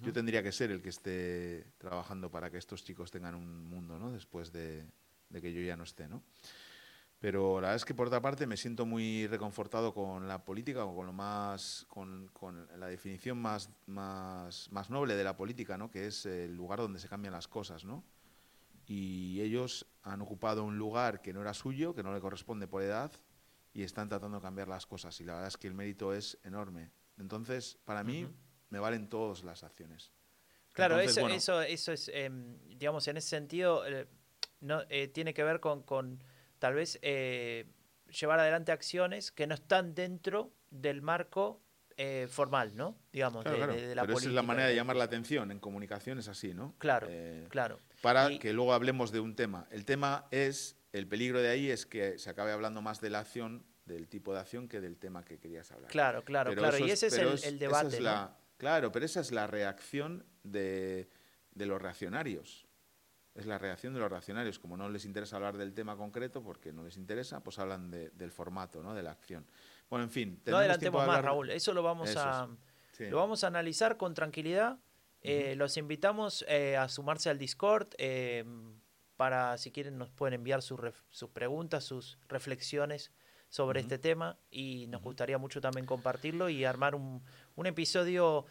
Yo 0.02 0.12
tendría 0.12 0.42
que 0.42 0.50
ser 0.50 0.72
el 0.72 0.82
que 0.82 0.88
esté 0.88 1.72
trabajando 1.78 2.28
para 2.28 2.50
que 2.50 2.58
estos 2.58 2.82
chicos 2.82 3.12
tengan 3.12 3.36
un 3.36 3.64
mundo, 3.64 4.00
¿no? 4.00 4.10
Después 4.10 4.50
de, 4.50 4.84
de 5.28 5.40
que 5.40 5.52
yo 5.52 5.60
ya 5.60 5.76
no 5.76 5.84
esté, 5.84 6.08
¿no? 6.08 6.24
Pero 7.18 7.54
la 7.60 7.68
verdad 7.68 7.76
es 7.76 7.84
que 7.84 7.94
por 7.94 8.08
otra 8.08 8.20
parte 8.20 8.46
me 8.46 8.56
siento 8.56 8.84
muy 8.84 9.26
reconfortado 9.26 9.94
con 9.94 10.28
la 10.28 10.44
política, 10.44 10.84
con 10.84 11.06
lo 11.06 11.12
más, 11.12 11.86
con, 11.88 12.28
con, 12.28 12.68
la 12.78 12.88
definición 12.88 13.38
más, 13.38 13.70
más, 13.86 14.70
más 14.70 14.90
noble 14.90 15.14
de 15.14 15.24
la 15.24 15.34
política, 15.36 15.78
¿no? 15.78 15.90
que 15.90 16.06
es 16.06 16.26
el 16.26 16.54
lugar 16.54 16.78
donde 16.78 16.98
se 16.98 17.08
cambian 17.08 17.32
las 17.32 17.48
cosas, 17.48 17.84
¿no? 17.84 18.04
Y 18.86 19.40
ellos 19.40 19.86
han 20.02 20.20
ocupado 20.20 20.62
un 20.62 20.78
lugar 20.78 21.20
que 21.20 21.32
no 21.32 21.40
era 21.40 21.54
suyo, 21.54 21.94
que 21.94 22.02
no 22.02 22.14
le 22.14 22.20
corresponde 22.20 22.68
por 22.68 22.82
edad, 22.82 23.10
y 23.72 23.82
están 23.82 24.08
tratando 24.08 24.38
de 24.38 24.42
cambiar 24.42 24.68
las 24.68 24.86
cosas. 24.86 25.20
Y 25.20 25.24
la 25.24 25.34
verdad 25.34 25.48
es 25.48 25.56
que 25.56 25.66
el 25.66 25.74
mérito 25.74 26.14
es 26.14 26.38
enorme. 26.44 26.92
Entonces, 27.18 27.78
para 27.84 28.04
mí, 28.04 28.28
me 28.70 28.78
valen 28.78 29.08
todas 29.08 29.42
las 29.42 29.64
acciones. 29.64 30.12
Claro, 30.72 31.00
eso, 31.00 31.28
eso, 31.28 31.60
eso 31.62 31.92
es, 31.92 32.10
em, 32.14 32.58
digamos, 32.68 33.08
en 33.08 33.16
ese 33.16 33.28
sentido, 33.28 33.86
eh, 33.86 34.06
no, 34.60 34.82
eh, 34.88 35.08
tiene 35.08 35.34
que 35.34 35.42
ver 35.42 35.58
con, 35.58 35.82
con 35.82 36.22
tal 36.58 36.74
vez 36.74 36.98
eh, 37.02 37.66
llevar 38.08 38.40
adelante 38.40 38.72
acciones 38.72 39.32
que 39.32 39.46
no 39.46 39.54
están 39.54 39.94
dentro 39.94 40.52
del 40.70 41.02
marco 41.02 41.62
eh, 41.96 42.26
formal, 42.30 42.76
¿no? 42.76 42.98
Digamos, 43.12 43.44
de, 43.44 43.94
la 43.94 44.02
Pero 44.02 44.18
esa 44.18 44.28
es 44.28 44.34
la 44.34 44.42
manera 44.42 44.68
de 44.68 44.74
llamar 44.74 44.96
la 44.96 45.04
atención 45.04 45.50
en 45.50 45.58
comunicación, 45.58 46.18
es 46.18 46.28
así, 46.28 46.52
¿no? 46.52 46.74
Claro, 46.78 47.06
eh, 47.10 47.46
claro. 47.48 47.78
Para 48.02 48.38
que 48.38 48.52
luego 48.52 48.74
hablemos 48.74 49.12
de 49.12 49.20
un 49.20 49.34
tema. 49.34 49.66
El 49.70 49.86
tema 49.86 50.26
es, 50.30 50.76
el 50.92 51.06
peligro 51.06 51.40
de 51.40 51.48
ahí 51.48 51.70
es 51.70 51.86
que 51.86 52.18
se 52.18 52.28
acabe 52.28 52.52
hablando 52.52 52.82
más 52.82 53.00
de 53.00 53.08
la 53.08 53.20
acción, 53.20 53.64
del 53.86 54.08
tipo 54.08 54.34
de 54.34 54.40
acción, 54.40 54.68
que 54.68 54.80
del 54.80 54.98
tema 54.98 55.24
que 55.24 55.38
querías 55.38 55.72
hablar. 55.72 55.90
Claro, 55.90 56.22
claro, 56.22 56.54
claro. 56.54 56.78
y 56.78 56.90
ese 56.90 57.06
es 57.06 57.44
el, 57.44 57.58
debate. 57.58 57.98
claro, 58.58 58.92
pero 58.92 59.06
esa 59.06 59.20
es 59.20 59.32
la 59.32 59.46
reacción 59.46 60.26
de, 60.42 61.08
de 61.52 61.66
los 61.66 61.80
reaccionarios 61.80 62.65
es 63.36 63.46
la 63.46 63.58
reacción 63.58 63.92
de 63.94 64.00
los 64.00 64.10
reaccionarios. 64.10 64.58
Como 64.58 64.76
no 64.76 64.88
les 64.88 65.04
interesa 65.04 65.36
hablar 65.36 65.56
del 65.56 65.74
tema 65.74 65.96
concreto, 65.96 66.42
porque 66.42 66.72
no 66.72 66.82
les 66.82 66.96
interesa, 66.96 67.42
pues 67.42 67.58
hablan 67.58 67.90
del 67.90 68.30
formato, 68.30 68.82
¿no? 68.82 68.94
de 68.94 69.02
la 69.02 69.10
acción. 69.10 69.46
Bueno, 69.90 70.04
en 70.04 70.10
fin. 70.10 70.40
No 70.46 70.56
adelantemos 70.56 71.06
más, 71.06 71.22
Raúl. 71.22 71.50
Eso 71.50 71.72
lo 71.72 71.82
vamos, 71.82 72.16
a, 72.16 72.48
lo 72.98 73.16
vamos 73.16 73.44
a 73.44 73.46
analizar 73.46 73.96
con 73.96 74.14
tranquilidad. 74.14 74.78
Eh, 75.22 75.54
los 75.56 75.76
invitamos 75.76 76.44
eh, 76.48 76.76
a 76.76 76.88
sumarse 76.88 77.28
al 77.28 77.38
Discord. 77.38 77.88
Eh, 77.98 78.44
para, 79.16 79.56
si 79.58 79.70
quieren, 79.70 79.98
nos 79.98 80.10
pueden 80.10 80.34
enviar 80.34 80.62
sus, 80.62 80.80
sus 81.10 81.30
preguntas, 81.30 81.84
sus 81.84 82.18
reflexiones 82.28 83.12
sobre 83.48 83.80
este 83.80 83.98
tema. 83.98 84.38
Y 84.50 84.86
nos 84.88 85.02
gustaría 85.02 85.38
mucho 85.38 85.60
también 85.60 85.86
compartirlo 85.86 86.48
y 86.48 86.64
armar 86.64 86.94
un, 86.94 87.22
un 87.54 87.66
episodio 87.66 88.46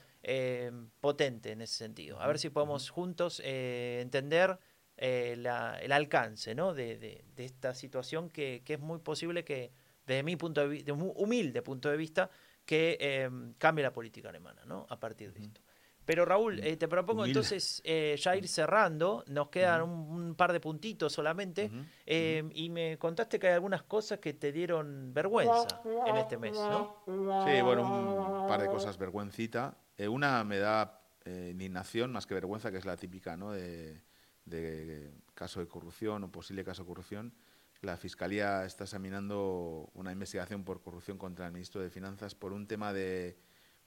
potente 1.02 1.52
en 1.52 1.62
ese 1.62 1.76
sentido. 1.76 2.20
A 2.20 2.26
ver 2.26 2.40
si 2.40 2.49
podemos 2.49 2.90
juntos 2.90 3.40
entender 3.44 4.57
eh, 4.97 5.34
el 5.81 5.91
alcance 5.91 6.55
¿no? 6.55 6.73
de, 6.73 6.97
de, 6.97 7.45
esta 7.45 7.73
situación 7.73 8.30
que, 8.30 8.61
que, 8.63 8.76
es 8.76 8.80
muy 8.80 8.99
posible 8.99 9.43
que, 9.43 9.72
desde 10.05 10.23
mi 10.23 10.35
punto 10.35 10.61
de 10.61 10.67
vista, 10.67 10.93
un 10.93 11.11
humilde 11.15 11.61
punto 11.61 11.89
de 11.89 11.97
vista, 11.97 12.30
que 12.65 12.97
eh, 12.99 13.30
cambie 13.57 13.84
la 13.84 13.93
política 13.93 14.30
alemana 14.30 14.63
¿no? 14.65 14.85
a 14.89 14.99
partir 14.99 15.34
de 15.34 15.41
esto. 15.41 15.61
Pero 16.05 16.23
Raúl, 16.23 16.59
eh, 16.59 16.77
te 16.77 16.88
propongo 16.88 17.26
entonces 17.26 17.81
ya 17.84 18.35
ir 18.35 18.47
cerrando, 18.47 19.23
nos 19.27 19.49
quedan 19.49 19.81
un, 19.81 20.35
par 20.35 20.53
de 20.53 20.59
puntitos 20.59 21.11
solamente, 21.11 21.72
y 22.05 22.69
me 22.69 22.99
contaste 22.99 23.39
que 23.39 23.47
hay 23.47 23.53
algunas 23.53 23.81
cosas 23.84 24.19
que 24.19 24.34
te 24.34 24.51
dieron 24.51 25.13
vergüenza 25.15 25.81
en 26.05 26.15
este 26.17 26.38
mes, 26.38 26.53
¿no? 26.53 27.01
Sí, 27.07 27.59
bueno, 27.61 28.41
un 28.43 28.47
par 28.47 28.61
de 28.61 28.67
cosas 28.67 28.99
vergüencita. 28.99 29.76
una 29.97 30.43
me 30.43 30.59
da 30.59 31.05
eh, 31.27 31.49
indignación 31.51 32.11
más 32.11 32.27
que 32.27 32.35
vergüenza, 32.35 32.69
que 32.69 32.77
es 32.77 32.85
la 32.85 32.95
típica 32.97 33.35
¿no? 33.35 33.51
de, 33.51 33.99
de 34.45 35.13
caso 35.34 35.59
de 35.59 35.67
corrupción 35.67 36.23
o 36.23 36.31
posible 36.31 36.63
caso 36.63 36.84
de 36.84 36.88
corrupción. 36.88 37.34
La 37.81 37.97
Fiscalía 37.97 38.65
está 38.65 38.85
examinando 38.85 39.89
una 39.93 40.11
investigación 40.11 40.63
por 40.63 40.81
corrupción 40.81 41.17
contra 41.17 41.45
el 41.45 41.53
ministro 41.53 41.81
de 41.81 41.89
Finanzas 41.89 42.34
por 42.34 42.53
un 42.53 42.67
tema 42.67 42.93
de 42.93 43.38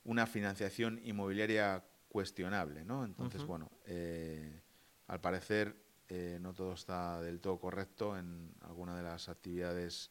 una 0.05 0.27
financiación 0.27 1.01
inmobiliaria 1.03 1.85
cuestionable, 2.09 2.85
¿no? 2.85 3.05
Entonces, 3.05 3.45
bueno, 3.45 3.71
eh, 3.87 4.63
al 5.07 5.21
parecer 5.21 5.77
eh, 6.09 6.39
no 6.41 6.55
todo 6.55 6.73
está 6.73 7.21
del 7.21 7.41
todo 7.41 7.59
correcto 7.59 8.17
en 8.17 8.55
alguna 8.63 8.97
de 8.97 9.03
las 9.03 9.29
actividades 9.29 10.11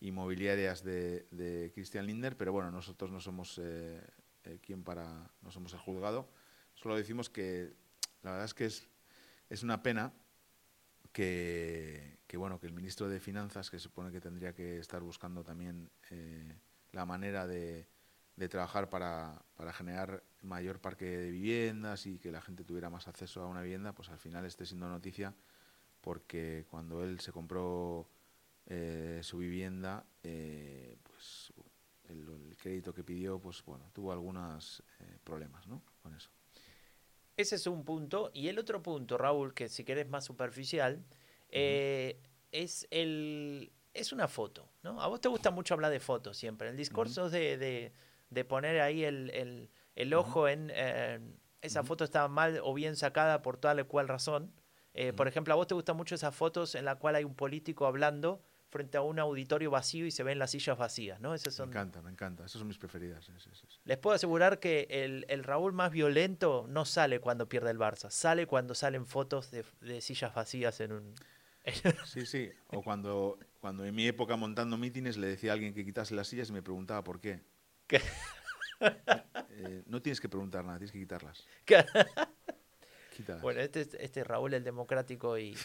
inmobiliarias 0.00 0.82
de, 0.82 1.70
Christian 1.74 2.06
Linder, 2.06 2.36
pero 2.36 2.52
bueno, 2.52 2.70
nosotros 2.70 3.10
no 3.10 3.20
somos 3.20 3.60
eh, 3.62 4.00
quien 4.62 4.82
para, 4.82 5.30
no 5.42 5.50
somos 5.50 5.72
el 5.72 5.78
juzgado, 5.78 6.28
solo 6.74 6.96
decimos 6.96 7.30
que 7.30 7.72
la 8.22 8.32
verdad 8.32 8.46
es 8.46 8.54
que 8.54 8.66
es, 8.66 8.88
es 9.48 9.62
una 9.62 9.82
pena 9.82 10.12
que, 11.12 12.18
que, 12.26 12.36
bueno, 12.36 12.60
que 12.60 12.66
el 12.66 12.72
ministro 12.72 13.08
de 13.08 13.20
Finanzas, 13.20 13.70
que 13.70 13.78
supone 13.78 14.10
que 14.12 14.20
tendría 14.20 14.52
que 14.54 14.78
estar 14.78 15.02
buscando 15.02 15.44
también 15.44 15.90
la 16.92 17.06
manera 17.06 17.46
de 17.46 17.86
trabajar 18.48 18.88
para, 18.90 19.42
generar 19.72 20.22
mayor 20.42 20.80
parque 20.80 21.04
de 21.04 21.30
viviendas 21.30 22.06
y 22.06 22.18
que 22.18 22.30
la 22.30 22.40
gente 22.40 22.64
tuviera 22.64 22.90
más 22.90 23.08
acceso 23.08 23.42
a 23.42 23.46
una 23.46 23.62
vivienda, 23.62 23.92
pues 23.92 24.10
al 24.10 24.18
final 24.18 24.44
esté 24.44 24.66
siendo 24.66 24.88
noticia 24.88 25.34
porque 26.00 26.66
cuando 26.70 27.02
él 27.02 27.18
se 27.20 27.32
compró 27.32 28.08
eh, 28.66 29.20
su 29.22 29.38
vivienda, 29.38 30.06
eh, 30.22 30.96
pues 31.02 31.52
el, 32.08 32.56
crédito 32.60 32.94
que 32.94 33.02
pidió, 33.02 33.40
pues 33.40 33.64
bueno, 33.64 33.90
tuvo 33.92 34.12
algunos 34.12 34.82
eh, 35.00 35.18
problemas, 35.24 35.66
¿no? 35.66 35.82
Con 36.02 36.14
eso. 36.14 36.30
Ese 37.36 37.56
es 37.56 37.66
un 37.66 37.84
punto. 37.84 38.30
Y 38.34 38.48
el 38.48 38.58
otro 38.58 38.82
punto, 38.82 39.18
Raúl, 39.18 39.54
que 39.54 39.68
si 39.68 39.84
querés 39.84 40.08
más 40.08 40.24
superficial, 40.24 41.04
es 41.50 42.86
el 42.90 43.72
es 43.94 44.12
una 44.12 44.28
foto, 44.28 44.68
¿no? 44.82 45.00
A 45.00 45.06
vos 45.06 45.22
te 45.22 45.28
gusta 45.28 45.50
mucho 45.50 45.72
hablar 45.72 45.90
de 45.90 46.00
fotos 46.00 46.36
siempre. 46.36 46.68
El 46.68 46.76
discurso 46.76 47.30
de 47.30 47.92
de 48.30 48.44
poner 48.44 48.80
ahí 48.80 49.04
el, 49.04 49.70
el, 49.94 50.14
ojo 50.14 50.48
en 50.48 50.70
eh, 50.74 51.20
esa 51.60 51.82
foto 51.82 52.04
está 52.04 52.28
mal 52.28 52.60
o 52.62 52.74
bien 52.74 52.96
sacada 52.96 53.42
por 53.42 53.56
tal 53.56 53.80
o 53.80 53.88
cual 53.88 54.08
razón. 54.08 54.52
Eh, 54.94 55.12
por 55.12 55.28
ejemplo, 55.28 55.52
a 55.52 55.56
vos 55.56 55.66
te 55.66 55.74
gustan 55.74 55.96
mucho 55.96 56.14
esas 56.14 56.34
fotos 56.34 56.74
en 56.74 56.84
la 56.84 56.96
cual 56.96 57.16
hay 57.16 57.24
un 57.24 57.34
político 57.34 57.86
hablando 57.86 58.42
frente 58.76 58.98
a 58.98 59.00
un 59.00 59.18
auditorio 59.18 59.70
vacío 59.70 60.04
y 60.04 60.10
se 60.10 60.22
ven 60.22 60.38
las 60.38 60.50
sillas 60.50 60.76
vacías, 60.76 61.18
¿no? 61.20 61.34
Esas 61.34 61.54
son... 61.54 61.70
Me 61.70 61.72
encanta, 61.72 62.02
me 62.02 62.10
encanta. 62.10 62.44
Esas 62.44 62.58
son 62.58 62.68
mis 62.68 62.76
preferidas. 62.76 63.26
Les 63.84 63.96
puedo 63.96 64.14
asegurar 64.14 64.60
que 64.60 64.86
el, 64.90 65.24
el, 65.28 65.44
Raúl 65.44 65.72
más 65.72 65.90
violento 65.90 66.66
no 66.68 66.84
sale 66.84 67.20
cuando 67.20 67.48
pierde 67.48 67.70
el 67.70 67.78
Barça, 67.78 68.10
sale 68.10 68.46
cuando 68.46 68.74
salen 68.74 69.06
fotos 69.06 69.50
de, 69.50 69.64
de 69.80 70.00
sillas 70.02 70.34
vacías 70.34 70.80
en 70.80 70.92
un... 70.92 71.14
sí, 72.04 72.26
sí. 72.26 72.50
O 72.68 72.82
cuando, 72.82 73.38
cuando 73.60 73.84
en 73.84 73.94
mi 73.94 74.06
época 74.06 74.36
montando 74.36 74.76
mítines 74.76 75.16
le 75.16 75.28
decía 75.28 75.52
a 75.52 75.54
alguien 75.54 75.72
que 75.72 75.84
quitase 75.84 76.14
las 76.14 76.28
sillas 76.28 76.50
y 76.50 76.52
me 76.52 76.62
preguntaba 76.62 77.02
por 77.02 77.20
qué. 77.20 77.40
Eh, 79.58 79.84
no 79.86 80.02
tienes 80.02 80.20
que 80.20 80.28
preguntar 80.28 80.62
nada, 80.62 80.76
tienes 80.76 80.92
que 80.92 80.98
quitarlas. 80.98 81.46
Bueno, 83.40 83.60
este, 83.60 83.88
este 83.98 84.22
Raúl, 84.22 84.52
el 84.52 84.62
democrático 84.62 85.38
y... 85.38 85.56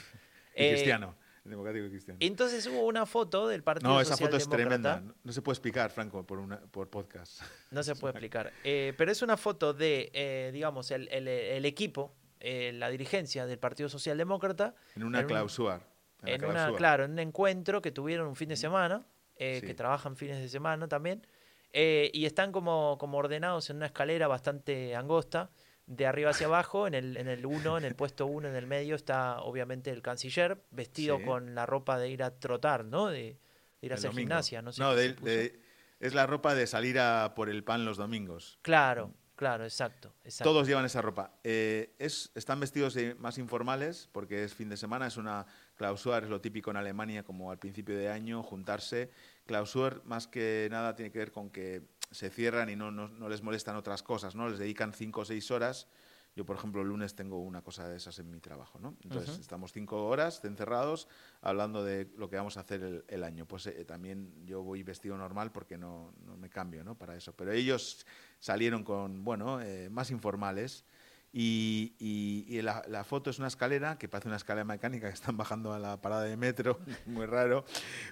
Eh, 0.54 0.72
cristiano. 0.72 1.16
Democrático 1.44 1.88
cristiano. 1.90 2.18
Entonces 2.22 2.66
hubo 2.68 2.86
una 2.86 3.06
foto 3.06 3.48
del 3.48 3.64
Partido 3.64 3.92
No, 3.92 4.02
esa 4.02 4.16
foto 4.16 4.38
es 4.38 4.48
tremenda. 4.48 5.04
No 5.24 5.34
se 5.34 5.42
puede 5.42 5.56
explicar, 5.56 5.90
Franco, 5.90 6.26
por, 6.26 6.40
una, 6.40 6.60
por 6.60 6.90
podcast. 6.90 7.42
No 7.72 7.82
se 7.84 7.96
puede 7.96 8.12
explicar. 8.16 8.54
Eh, 8.64 8.94
pero 8.98 9.12
es 9.12 9.22
una 9.22 9.38
foto 9.38 9.74
de, 9.74 10.52
digamos, 10.54 10.92
el, 10.92 11.08
el, 11.08 11.66
equipo, 11.66 12.14
la 12.40 12.90
dirigencia 12.90 13.46
del 13.46 13.58
Partido 13.58 13.90
Socialdemócrata. 13.90 14.76
En 14.96 15.04
una 15.04 15.26
clausura. 15.26 15.82
En, 16.24 16.46
una, 16.46 16.72
claro, 16.76 17.06
en 17.06 17.12
un 17.14 17.20
encuentro 17.20 17.82
que 17.82 17.92
tuvieron 17.92 18.28
un 18.28 18.36
fin 18.36 18.50
de 18.50 18.56
semana, 18.56 19.04
que 19.36 19.74
trabajan 19.76 20.16
fines 20.16 20.40
de 20.40 20.48
semana 20.48 20.88
también. 20.88 21.26
Eh, 21.74 22.12
y 22.14 22.26
están 22.26 22.52
como, 22.52 22.98
como 23.00 23.18
ordenados 23.18 23.70
en 23.70 23.78
una 23.78 23.86
escalera 23.86 24.28
bastante 24.28 24.96
angosta, 24.96 25.50
de 25.92 26.08
arriba 26.08 26.30
hacia 26.30 26.48
abajo, 26.48 26.88
en 26.88 26.94
el, 26.94 27.18
en 27.18 27.28
el 27.28 27.46
uno, 27.46 27.78
en 27.78 27.84
el 27.84 27.96
puesto 27.96 28.26
uno, 28.26 28.48
en 28.48 28.56
el 28.56 28.66
medio, 28.66 28.96
está 28.96 29.42
obviamente 29.42 29.90
el 29.92 30.02
canciller, 30.02 30.64
vestido 30.72 31.22
con 31.22 31.54
la 31.54 31.66
ropa 31.66 32.00
de 32.00 32.10
ir 32.10 32.24
a 32.24 32.32
trotar, 32.32 32.86
¿no? 32.86 33.08
De, 33.08 33.38
ir 33.82 33.92
a 33.92 33.96
hacer 33.96 34.12
gimnasia, 34.12 34.62
no 34.62 34.72
sé. 34.72 34.82
No, 34.82 34.94
es 34.96 36.16
la 36.16 36.26
ropa 36.26 36.56
de 36.56 36.66
salir 36.66 36.98
a 36.98 37.34
por 37.36 37.50
el 37.50 37.64
pan 37.64 37.86
los 37.86 37.98
domingos. 37.98 38.58
Claro, 38.62 39.14
claro, 39.36 39.66
exacto. 39.66 40.16
Todos 40.42 40.66
llevan 40.66 40.86
esa 40.86 41.02
ropa. 41.02 41.36
Eh, 41.44 41.94
es, 42.00 42.32
están 42.36 42.60
vestidos 42.60 42.98
más 43.20 43.38
informales 43.38 44.10
porque 44.12 44.44
es 44.44 44.56
fin 44.56 44.70
de 44.70 44.78
semana, 44.78 45.08
es 45.08 45.18
una 45.18 45.46
clausura, 45.76 46.20
es 46.20 46.30
lo 46.30 46.40
típico 46.42 46.72
en 46.72 46.78
Alemania 46.78 47.24
como 47.24 47.52
al 47.52 47.60
principio 47.60 47.98
de 47.98 48.10
año, 48.10 48.42
juntarse 48.44 49.12
Clausur, 49.46 50.02
más 50.06 50.28
que 50.28 50.70
nada, 50.72 50.96
tiene 50.96 51.12
que 51.12 51.20
ver 51.20 51.32
con 51.32 51.50
que 51.50 51.84
se 52.12 52.30
cierran 52.30 52.70
y 52.70 52.76
no, 52.76 52.92
no, 52.92 53.30
les 53.30 53.42
molestan 53.42 53.76
otras 53.76 54.04
cosas, 54.04 54.36
¿no? 54.36 54.50
Les 54.50 54.60
dedican 54.60 54.94
cinco 54.94 55.22
o 55.22 55.26
seis 55.26 55.50
horas. 55.52 55.88
Yo, 56.34 56.46
por 56.46 56.56
ejemplo, 56.56 56.82
el 56.82 56.88
lunes 56.88 57.14
tengo 57.14 57.40
una 57.40 57.62
cosa 57.62 57.90
de 57.90 57.98
esas 57.98 58.18
en 58.20 58.32
mi 58.32 58.40
trabajo, 58.40 58.80
¿no? 58.80 58.96
Entonces, 59.04 59.38
estamos 59.38 59.74
cinco 59.74 60.08
horas 60.08 60.44
encerrados 60.46 61.10
hablando 61.42 61.84
de 61.84 62.10
lo 62.16 62.30
que 62.30 62.38
vamos 62.38 62.56
a 62.56 62.62
hacer 62.62 63.04
el, 63.06 63.24
año. 63.24 63.46
Pues 63.46 63.68
eh, 63.68 63.84
también 63.84 64.46
yo 64.46 64.64
voy 64.64 64.82
vestido 64.82 65.18
normal 65.18 65.52
porque 65.52 65.78
no, 65.78 66.14
no, 66.26 66.38
me 66.38 66.50
cambio, 66.50 66.86
¿no? 66.86 66.98
Para 66.98 67.18
eso. 67.18 67.34
Pero 67.34 67.52
ellos 67.52 68.06
salieron 68.40 68.86
con, 68.86 69.26
bueno, 69.26 69.60
eh, 69.62 69.90
más 69.90 70.10
informales 70.10 70.86
y, 71.34 71.96
y, 72.00 72.62
la, 72.62 73.04
foto 73.06 73.30
es 73.30 73.40
una 73.40 73.48
escalera 73.48 73.98
que 73.98 74.10
parece 74.10 74.28
una 74.28 74.36
escalera 74.36 74.66
mecánica 74.66 75.08
que 75.08 75.14
están 75.14 75.38
bajando 75.38 75.74
a 75.74 75.80
la 75.80 76.02
parada 76.02 76.24
de 76.24 76.36
metro, 76.36 76.80
muy 77.06 77.26
raro, 77.26 77.64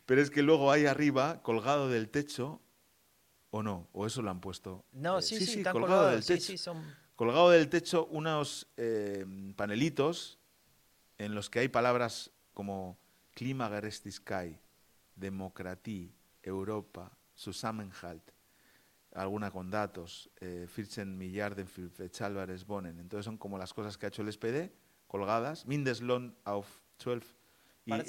pero 0.05 0.21
es 0.21 0.29
que 0.29 0.41
luego 0.41 0.71
hay 0.71 0.85
arriba, 0.85 1.41
colgado 1.43 1.89
del 1.89 2.09
techo, 2.09 2.61
o 3.51 3.63
no, 3.63 3.89
o 3.93 4.05
eso 4.05 4.21
lo 4.21 4.29
han 4.29 4.41
puesto. 4.41 4.85
No, 4.91 5.19
eh, 5.19 5.21
sí, 5.21 5.45
sí, 5.45 5.63
colgado 5.63 6.09
del 6.09 6.25
techo. 6.25 6.53
Colgado 7.15 7.49
del 7.49 7.67
techo 7.67 8.05
unos 8.11 8.67
eh, 8.77 9.25
panelitos 9.55 10.39
en 11.17 11.35
los 11.35 11.49
que 11.49 11.59
hay 11.59 11.67
palabras 11.67 12.31
como 12.53 12.97
Klimagerechtigkeit, 13.33 14.57
Demokratie, 15.15 16.13
Europa, 16.41 17.11
Zusammenhalt, 17.35 18.31
alguna 19.13 19.51
con 19.51 19.69
datos, 19.69 20.29
eh, 20.39 20.65
Firchen 20.69 21.17
Millarden, 21.17 21.67
Álvarez 22.21 22.65
Bonen. 22.65 22.99
Entonces 22.99 23.25
son 23.25 23.37
como 23.37 23.57
las 23.57 23.73
cosas 23.73 23.97
que 23.97 24.05
ha 24.05 24.09
hecho 24.09 24.21
el 24.21 24.31
SPD, 24.31 24.71
colgadas. 25.07 25.65
Mindeslohn 25.65 26.35
auf 26.45 26.67
12. 27.03 27.25
Y 27.85 27.91
para, 27.91 28.03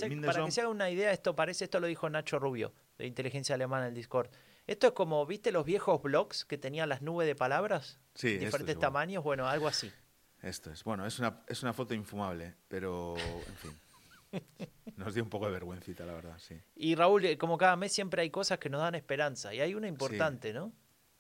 que 0.45 0.51
se 0.51 0.61
haga 0.61 0.69
una 0.69 0.91
idea, 0.91 1.11
esto 1.11 1.35
parece, 1.35 1.65
esto 1.65 1.81
lo 1.81 1.87
dijo 1.87 2.11
Nacho 2.11 2.39
Rubio, 2.39 2.73
de 2.99 3.07
inteligencia 3.07 3.55
alemana 3.55 3.85
en 3.85 3.89
el 3.91 3.95
Discord. 3.95 4.29
Esto 4.71 4.87
es 4.87 4.93
como, 4.93 5.27
¿viste 5.27 5.51
los 5.51 5.67
viejos 5.67 6.01
blogs 6.01 6.45
que 6.45 6.57
tenían 6.57 6.89
las 6.89 7.03
nubes 7.03 7.27
de 7.27 7.35
palabras? 7.35 7.99
Sí, 8.15 8.39
diferentes 8.39 8.79
tamaños, 8.79 9.25
bueno. 9.25 9.49
algo 9.49 9.67
así. 9.67 9.91
Esto 10.41 10.71
es, 10.71 10.85
bueno, 10.85 11.05
es 11.05 11.19
una, 11.19 11.43
es 11.49 11.65
una 11.65 11.73
foto 11.73 11.93
infumable, 11.93 12.55
pero 12.69 13.17
en 13.19 13.57
fin. 13.57 14.41
Nos 14.97 15.15
dio 15.15 15.25
un 15.25 15.29
poco 15.29 15.47
de 15.47 15.51
vergüencita, 15.51 16.07
la 16.07 16.13
verdad, 16.13 16.39
sí. 16.39 16.55
Y 16.77 16.95
Raúl, 16.95 17.25
eh, 17.25 17.37
como 17.37 17.59
cada 17.59 17.75
mes 17.75 17.93
siempre 17.93 18.23
hay 18.23 18.31
cosas 18.31 18.61
que 18.61 18.71
nos 18.71 18.81
dan 18.81 18.95
esperanza, 18.95 19.53
y 19.53 19.61
hay 19.61 19.75
una 19.75 19.89
importante, 19.89 20.53
¿no? 20.53 20.73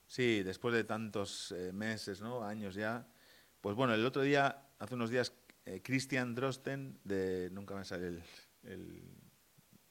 Sí, 0.06 0.44
después 0.44 0.72
de 0.72 0.85
tantos 0.85 1.51
eh, 1.51 1.72
meses, 1.72 2.20
¿no? 2.20 2.44
Años 2.44 2.77
ya. 2.77 3.05
Pues 3.60 3.74
bueno, 3.74 3.94
el 3.94 4.06
otro 4.06 4.22
día, 4.22 4.68
hace 4.78 4.94
unos 4.94 5.10
días, 5.10 5.35
eh, 5.64 5.82
Christian 5.82 6.36
Drosten, 6.36 7.01
de, 7.02 7.51
nunca 7.51 7.74
me 7.74 7.85
sale 7.85 8.06
el, 8.06 8.22
el, 8.62 9.02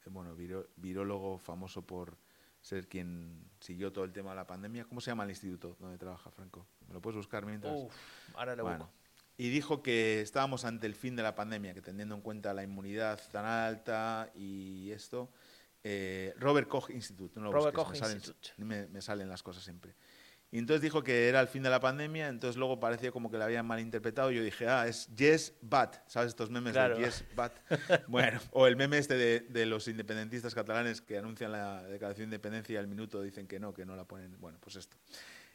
bueno, 0.05 0.33
virólogo 0.77 1.37
famoso 1.37 1.85
por 1.85 2.17
ser 2.61 2.87
quien 2.87 3.49
siguió 3.59 3.91
todo 3.91 4.05
el 4.05 4.11
tema 4.11 4.31
de 4.31 4.37
la 4.37 4.47
pandemia. 4.47 4.85
¿Cómo 4.85 5.01
se 5.01 5.11
llama 5.11 5.23
el 5.23 5.29
instituto 5.29 5.77
donde 5.79 5.97
trabaja 5.97 6.31
Franco? 6.31 6.67
¿Me 6.87 6.93
lo 6.93 7.01
puedes 7.01 7.17
buscar 7.17 7.45
mientras? 7.45 7.73
Uf, 7.75 7.93
ahora 8.35 8.55
lo 8.55 8.63
bueno, 8.63 8.89
Y 9.37 9.49
dijo 9.49 9.81
que 9.81 10.21
estábamos 10.21 10.65
ante 10.65 10.87
el 10.87 10.95
fin 10.95 11.15
de 11.15 11.23
la 11.23 11.35
pandemia, 11.35 11.73
que 11.73 11.81
teniendo 11.81 12.15
en 12.15 12.21
cuenta 12.21 12.53
la 12.53 12.63
inmunidad 12.63 13.19
tan 13.31 13.45
alta 13.45 14.31
y 14.35 14.91
esto, 14.91 15.31
eh, 15.83 16.33
Robert 16.37 16.67
Koch 16.67 16.89
Institute. 16.89 17.39
No 17.39 17.51
Robert 17.51 17.75
Koch 17.75 17.91
me 17.91 17.95
salen. 17.95 18.21
Me, 18.57 19.01
salen 19.01 19.29
las 19.29 19.43
cosas 19.43 19.63
siempre. 19.63 19.95
Y 20.51 20.57
entonces 20.57 20.81
dijo 20.81 21.03
que 21.03 21.29
era 21.29 21.39
el 21.41 21.47
fin 21.47 21.61
de 21.61 21.69
la 21.69 21.79
pandemia, 21.79 22.27
entonces 22.27 22.57
luego 22.57 22.79
parecía 22.79 23.11
como 23.11 23.29
que 23.29 23.37
la 23.37 23.45
habían 23.45 23.67
malinterpretado. 23.67 24.31
Yo 24.31 24.43
dije, 24.43 24.67
ah, 24.67 24.87
es 24.87 25.07
yes, 25.15 25.53
but. 25.61 25.95
¿Sabes 26.07 26.29
estos 26.29 26.49
memes 26.49 26.73
de 26.73 26.95
yes, 26.97 27.23
but? 27.35 27.51
bueno, 28.07 28.39
o 28.51 28.65
el 28.65 28.75
meme 28.75 28.97
este 28.97 29.15
de, 29.41 29.65
los 29.65 29.87
independentistas 29.87 30.55
catalanes 30.55 31.01
que 31.01 31.17
anuncian 31.17 31.51
la 31.51 31.83
declaración 31.83 32.29
de 32.29 32.35
independencia 32.35 32.73
y 32.73 32.77
al 32.77 32.87
minuto 32.87 33.21
dicen 33.21 33.47
que 33.47 33.59
no, 33.59 33.73
que 33.73 33.85
no 33.85 33.95
la 33.95 34.05
ponen. 34.05 34.39
Bueno, 34.39 34.57
pues 34.59 34.75
esto. 34.75 34.97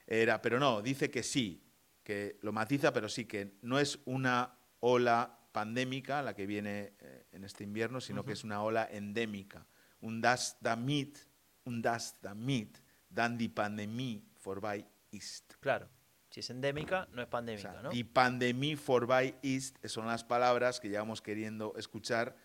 Era, 0.07 0.41
pero 0.41 0.61
no, 0.61 0.81
dice 0.81 1.11
que 1.11 1.23
sí, 1.23 1.65
que 2.03 2.39
lo 2.43 2.53
matiza, 2.53 2.93
pero 2.93 3.09
sí, 3.09 3.25
que 3.25 3.59
no 3.63 3.81
es 3.81 3.99
una 4.05 4.59
ola 4.81 5.41
pandémica 5.51 6.23
la 6.23 6.35
que 6.35 6.47
viene 6.47 6.93
eh, 7.01 7.27
en 7.33 7.45
este 7.45 7.65
invierno, 7.65 8.01
sino 8.01 8.25
que 8.25 8.33
es 8.33 8.45
una 8.45 8.63
ola 8.63 8.87
endémica 8.91 9.67
un 10.05 10.21
das 10.21 10.57
damit, 10.61 11.19
un 11.65 11.81
das 11.81 12.15
damit, 12.21 12.79
dan 13.09 13.39
die 13.39 13.49
pandemie 13.49 14.23
voorbij 14.45 14.85
ist. 15.11 15.55
Claro. 15.61 15.89
Si 16.31 16.41
es 16.41 16.51
endémica, 16.51 17.07
no 17.13 17.23
es 17.23 17.29
O 17.29 17.31
pandémica, 17.31 17.73
sea, 17.73 17.83
¿no? 17.83 17.93
Y 17.93 18.03
pandemia 18.05 18.77
for 18.77 19.07
by 19.07 19.37
East 19.43 19.77
son 19.87 20.07
las 20.07 20.25
palabras 20.25 20.81
que 20.81 20.89
llevamos 20.89 21.23
queriendo 21.23 21.75
escuchar 21.77 22.37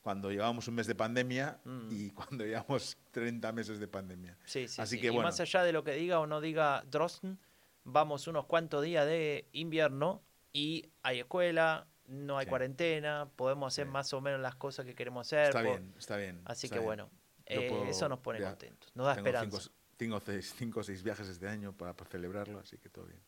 cuando 0.00 0.30
llevamos 0.30 0.68
un 0.68 0.74
mes 0.74 0.86
de 0.86 0.94
pandemia 0.94 1.60
Mm. 1.64 1.88
y 1.90 2.10
cuando 2.14 2.44
llevamos 2.44 2.96
30 3.10 3.52
meses 3.52 3.78
de 3.80 3.88
pandemia. 3.88 4.38
Sí, 4.44 4.68
sí, 4.68 4.80
Así 4.80 4.96
sí. 4.96 5.00
que 5.00 5.08
y 5.08 5.10
bueno. 5.10 5.24
más 5.28 5.40
allá 5.40 5.62
de 5.64 5.72
lo 5.72 5.82
que 5.84 5.92
diga 5.92 6.20
o 6.20 6.26
no 6.26 6.40
diga 6.40 6.82
Drosten, 6.90 7.38
vamos 7.84 8.26
unos 8.28 8.46
cuantos 8.46 8.82
días 8.84 9.06
de 9.06 9.48
invierno 9.52 10.22
y 10.52 10.90
hay 11.02 11.20
escuela, 11.20 11.86
no 12.06 12.38
hay 12.38 12.46
Sí. 12.46 12.50
cuarentena, 12.50 13.28
podemos 13.36 13.72
hacer 13.72 13.86
Sí. 13.86 13.90
más 13.92 14.12
o 14.12 14.20
menos 14.20 14.40
las 14.40 14.54
cosas 14.54 14.84
que 14.86 14.94
queremos 14.94 15.26
hacer. 15.26 15.46
Está 15.46 15.62
bien, 15.62 15.94
está 15.98 16.16
bien. 16.16 16.42
Así 16.44 16.66
está 16.66 16.76
que 16.76 16.80
bien. 16.80 16.86
bueno, 16.86 17.10
eh, 17.46 17.68
puedo- 17.70 17.84
eso 17.86 18.08
nos 18.08 18.20
pone 18.20 18.38
ya 18.40 18.50
contentos, 18.50 18.90
nos 18.94 19.06
da 19.06 19.14
esperanza. 19.14 19.58
cinco, 19.60 19.74
tengo 19.96 20.20
seis- 20.20 20.54
cinco 20.58 20.80
o 20.80 20.82
seis 20.82 21.02
viajes 21.02 21.28
este 21.28 21.48
año 21.48 21.72
para, 21.72 21.94
para 21.94 22.10
celebrarlo, 22.10 22.58
así 22.58 22.78
que 22.78 22.88
todo 22.88 23.06
bien. 23.06 23.20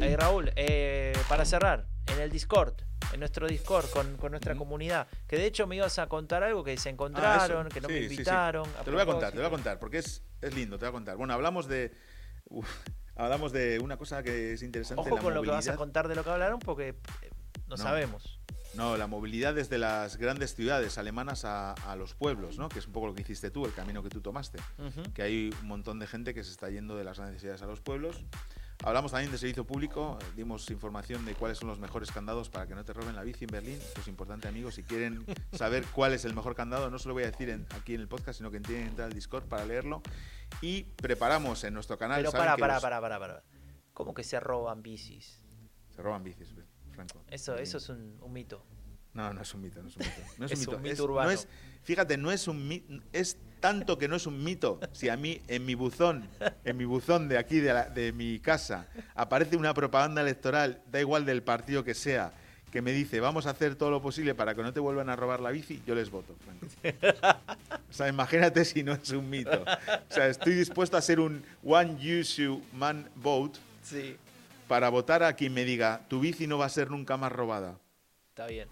Eh, 0.00 0.16
Raúl, 0.16 0.50
eh, 0.56 1.12
para 1.28 1.44
cerrar, 1.44 1.86
en 2.12 2.20
el 2.20 2.30
Discord, 2.30 2.74
en 3.12 3.20
nuestro 3.20 3.46
Discord 3.48 3.88
con, 3.90 4.16
con 4.16 4.30
nuestra 4.32 4.54
comunidad, 4.54 5.08
que 5.26 5.36
de 5.36 5.46
hecho 5.46 5.66
me 5.66 5.76
ibas 5.76 5.98
a 5.98 6.06
contar 6.08 6.42
algo 6.42 6.62
que 6.62 6.76
se 6.76 6.90
encontraron, 6.90 7.64
Ah, 7.66 7.68
eso. 7.68 7.74
que 7.74 7.80
no 7.80 7.88
Sí, 7.88 7.94
me 7.94 8.00
sí, 8.00 8.06
sí. 8.08 8.14
invitaron. 8.14 8.64
Te 8.84 8.90
lo 8.90 8.92
voy 8.92 9.02
a 9.02 9.06
contar, 9.06 9.30
te 9.30 9.36
lo 9.36 9.42
voy 9.42 9.48
a 9.48 9.50
contar, 9.50 9.78
porque 9.78 9.98
es, 9.98 10.22
es 10.40 10.54
lindo, 10.54 10.78
te 10.78 10.84
voy 10.84 10.90
a 10.90 10.92
contar. 10.92 11.16
Bueno, 11.16 11.32
hablamos 11.34 11.66
de. 11.68 11.92
uf, 12.44 12.68
hablamos 13.16 13.50
de 13.52 13.78
una 13.80 13.96
cosa 13.96 14.22
que 14.22 14.52
es 14.52 14.62
interesante. 14.62 15.00
Ojo 15.00 15.16
la 15.16 15.22
con 15.22 15.34
lo 15.34 15.42
que 15.42 15.50
vas 15.50 15.68
a 15.68 15.76
contar 15.76 16.06
de 16.08 16.14
lo 16.14 16.22
que 16.22 16.30
hablaron 16.30 16.58
porque 16.60 16.94
no, 17.68 17.76
No. 17.76 17.82
sabemos. 17.82 18.40
No, 18.74 18.96
la 18.98 19.06
movilidad 19.06 19.54
desde 19.54 19.78
las 19.78 20.18
grandes 20.18 20.54
ciudades 20.54 20.98
alemanas 20.98 21.44
a, 21.46 21.72
a 21.72 21.96
los 21.96 22.14
pueblos, 22.14 22.58
¿no? 22.58 22.68
Que 22.68 22.78
es 22.80 22.86
un 22.86 22.92
poco 22.92 23.06
lo 23.08 23.14
que 23.14 23.22
hiciste 23.22 23.50
tú, 23.50 23.64
el 23.64 23.72
camino 23.72 24.02
que 24.02 24.10
tú 24.10 24.20
tomaste. 24.20 24.58
Ujú. 24.78 25.10
Que 25.14 25.22
hay 25.22 25.50
un 25.62 25.66
montón 25.68 25.98
de 25.98 26.06
gente 26.06 26.34
que 26.34 26.44
se 26.44 26.50
está 26.50 26.68
yendo 26.68 26.94
de 26.94 27.02
las 27.02 27.18
grandes 27.18 27.40
ciudades 27.40 27.62
a 27.62 27.66
los 27.66 27.80
pueblos. 27.80 28.22
Hablamos 28.84 29.10
también 29.10 29.32
de 29.32 29.38
servicio 29.38 29.64
público, 29.66 30.18
dimos 30.36 30.70
información 30.70 31.24
de 31.24 31.34
cuáles 31.34 31.58
son 31.58 31.66
los 31.68 31.80
mejores 31.80 32.12
candados 32.12 32.48
para 32.50 32.66
que 32.68 32.74
no 32.76 32.84
te 32.84 32.92
roben 32.92 33.16
la 33.16 33.22
bici 33.24 33.44
en 33.46 33.50
Berlín. 33.50 33.74
Esto 33.80 34.02
es 34.02 34.06
importante, 34.06 34.46
amigos. 34.46 34.74
Si 34.76 34.84
quieren 34.84 35.24
saber 35.52 35.84
cuál 35.86 36.12
es 36.12 36.24
el 36.26 36.34
mejor 36.34 36.54
candado, 36.54 36.88
no 36.90 36.98
se 37.00 37.08
lo 37.08 37.14
voy 37.14 37.24
a 37.24 37.30
decir 37.30 37.48
en- 37.50 37.66
aquí 37.70 37.94
en 37.94 38.02
el 38.02 38.06
podcast, 38.08 38.36
sino 38.36 38.50
que 38.52 38.60
tienen 38.60 38.84
que 38.84 38.90
entrar 38.90 39.06
al 39.08 39.14
Discord 39.14 39.44
para 39.48 39.64
leerlo. 39.64 40.02
Y 40.60 40.82
preparamos 40.84 41.64
en 41.64 41.74
nuestro 41.74 41.98
canal. 41.98 42.18
Pero 42.20 42.30
para, 42.32 42.56
para, 42.56 42.74
los- 42.74 42.82
para, 42.82 43.00
para, 43.00 43.18
para. 43.18 43.42
¿Cómo 43.94 44.14
que 44.14 44.22
se 44.22 44.38
roban 44.38 44.82
bicis? 44.82 45.42
Se 45.96 46.00
roban 46.02 46.22
bicis, 46.22 46.48
Franco. 46.98 47.22
Eso, 47.30 47.56
eso 47.56 47.78
es 47.78 47.88
un, 47.90 48.16
un 48.20 48.32
mito. 48.32 48.60
No, 49.14 49.32
no 49.32 49.40
es 49.42 49.54
un 49.54 49.62
mito, 49.62 49.80
no 49.82 49.88
es 49.88 49.96
un 49.96 50.02
mito. 50.02 50.20
No 50.38 50.46
es, 50.46 50.52
Es 50.52 50.58
un 50.58 50.64
mito. 50.66 50.76
un 50.76 50.82
mito 50.82 50.94
es- 50.94 51.00
urbano. 51.00 51.28
no 51.28 51.34
es- 51.34 51.48
fíjate, 51.84 52.16
no 52.18 52.32
es 52.32 52.48
un 52.48 52.66
mito, 52.68 52.92
es 53.12 53.36
tanto 53.60 53.96
que 53.98 54.08
no 54.08 54.16
es 54.16 54.26
un 54.26 54.42
mito. 54.42 54.80
Si 54.92 55.08
a 55.08 55.16
mí 55.16 55.40
en 55.46 55.64
mi 55.64 55.74
buzón, 55.76 56.28
en 56.64 56.76
mi 56.76 56.84
buzón 56.84 57.28
de 57.28 57.38
aquí 57.38 57.60
de, 57.60 57.72
la- 57.72 57.88
de 57.88 58.12
mi 58.12 58.40
casa, 58.40 58.86
aparece 59.14 59.56
una 59.56 59.74
propaganda 59.74 60.22
electoral, 60.22 60.82
da 60.90 60.98
igual 61.00 61.24
del 61.24 61.42
partido 61.44 61.84
que 61.84 61.94
sea, 61.94 62.32
que 62.72 62.82
me 62.82 62.92
dice 62.92 63.18
vamos 63.20 63.46
a 63.46 63.50
hacer 63.50 63.76
todo 63.76 63.90
lo 63.90 64.02
posible 64.02 64.34
para 64.34 64.54
que 64.56 64.62
no 64.62 64.72
te 64.72 64.80
vuelvan 64.80 65.08
a 65.08 65.14
robar 65.16 65.38
la 65.40 65.50
bici, 65.50 65.80
yo 65.86 65.94
les 65.94 66.10
voto. 66.10 66.34
O 67.88 67.92
sea, 67.92 68.08
imagínate 68.08 68.64
si 68.64 68.82
no 68.82 68.92
es 68.92 69.08
un 69.10 69.28
mito. 69.30 69.62
O 69.62 70.12
sea, 70.12 70.26
estoy 70.28 70.54
dispuesto 70.54 70.96
a 70.96 71.00
ser 71.00 71.20
un 71.20 71.42
one 71.64 71.96
issue 72.02 72.60
man 72.74 73.08
vote 73.16 73.58
Sí. 73.82 74.16
Para 74.68 74.90
votar 74.90 75.22
a 75.22 75.32
quien 75.32 75.54
me 75.54 75.64
diga 75.64 76.06
tu 76.08 76.20
bici 76.20 76.46
no 76.46 76.58
va 76.58 76.66
a 76.66 76.68
ser 76.68 76.90
nunca 76.90 77.16
más 77.16 77.32
robada. 77.32 77.78
Está 78.28 78.46
bien. 78.46 78.68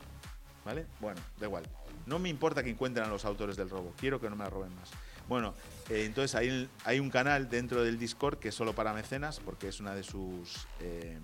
¿Vale? 0.65 0.87
Bueno, 1.01 1.21
da 1.39 1.47
igual. 1.47 1.65
No 2.05 2.19
me 2.19 2.29
importa 2.29 2.63
que 2.63 2.71
encuentren 2.71 3.07
a 3.07 3.09
los 3.09 3.25
autores 3.25 3.57
del 3.57 3.71
robo. 3.71 3.93
Quiero 3.99 4.21
que 4.21 4.31
no 4.31 4.37
me 4.37 4.45
la 4.45 4.51
roben 4.51 4.75
más. 4.77 4.91
Bueno, 5.29 5.55
eh, 5.91 6.05
entonces 6.05 6.35
hay, 6.37 6.69
hay 6.85 7.01
un 7.01 7.11
canal 7.11 7.49
dentro 7.49 7.83
del 7.83 7.99
Discord 7.99 8.39
que 8.39 8.49
es 8.49 8.55
solo 8.55 8.75
para 8.75 8.93
mecenas, 8.93 9.41
porque 9.41 9.69
es 9.69 9.81
una 9.81 9.95
de 9.95 10.05
sus, 10.05 10.67
eh, 10.81 11.19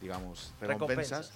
digamos, 0.00 0.52
recompensas. 0.60 1.28
Recompensas. 1.28 1.32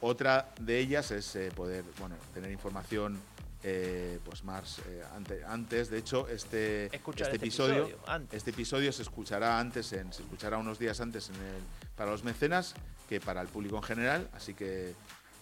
Otra 0.00 0.52
de 0.60 0.78
ellas 0.78 1.10
es 1.10 1.36
eh, 1.36 1.50
poder, 1.54 1.84
bueno, 1.98 2.16
tener 2.34 2.50
información, 2.50 3.20
eh, 3.68 4.20
pues 4.24 4.44
más 4.44 4.78
eh, 4.86 5.02
ante- 5.12 5.44
antes. 5.44 5.90
De 5.90 5.98
hecho, 5.98 6.28
este, 6.28 6.86
Escuchar 6.94 7.26
este 7.26 7.34
este 7.36 7.46
episodio, 7.46 7.82
episodio 7.86 7.98
antes. 8.08 8.36
este 8.36 8.50
episodio 8.50 8.92
se 8.92 9.02
escuchará 9.02 9.58
antes, 9.58 9.92
en, 9.92 10.12
se 10.12 10.22
escuchará 10.22 10.56
unos 10.58 10.78
días 10.78 11.00
antes 11.00 11.30
en 11.30 11.34
el, 11.34 11.62
para 11.96 12.12
los 12.12 12.22
mecenas 12.22 12.74
que 13.08 13.20
para 13.20 13.40
el 13.42 13.48
público 13.48 13.76
en 13.78 13.82
general. 13.82 14.30
Así 14.34 14.54
que 14.54 14.94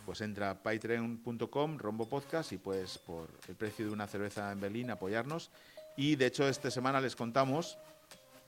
pues 0.06 0.22
entra 0.22 0.50
a 0.50 0.54
patreon.com, 0.62 1.78
rombo 1.78 2.08
podcast 2.08 2.52
y 2.52 2.56
pues 2.58 2.96
por 2.98 3.28
el 3.48 3.56
precio 3.56 3.86
de 3.86 3.92
una 3.92 4.06
cerveza 4.06 4.50
en 4.52 4.60
Berlín 4.60 4.90
apoyarnos. 4.90 5.50
Y 5.96 6.16
de 6.16 6.26
hecho 6.26 6.48
esta 6.48 6.70
semana 6.70 7.00
les 7.02 7.16
contamos 7.16 7.76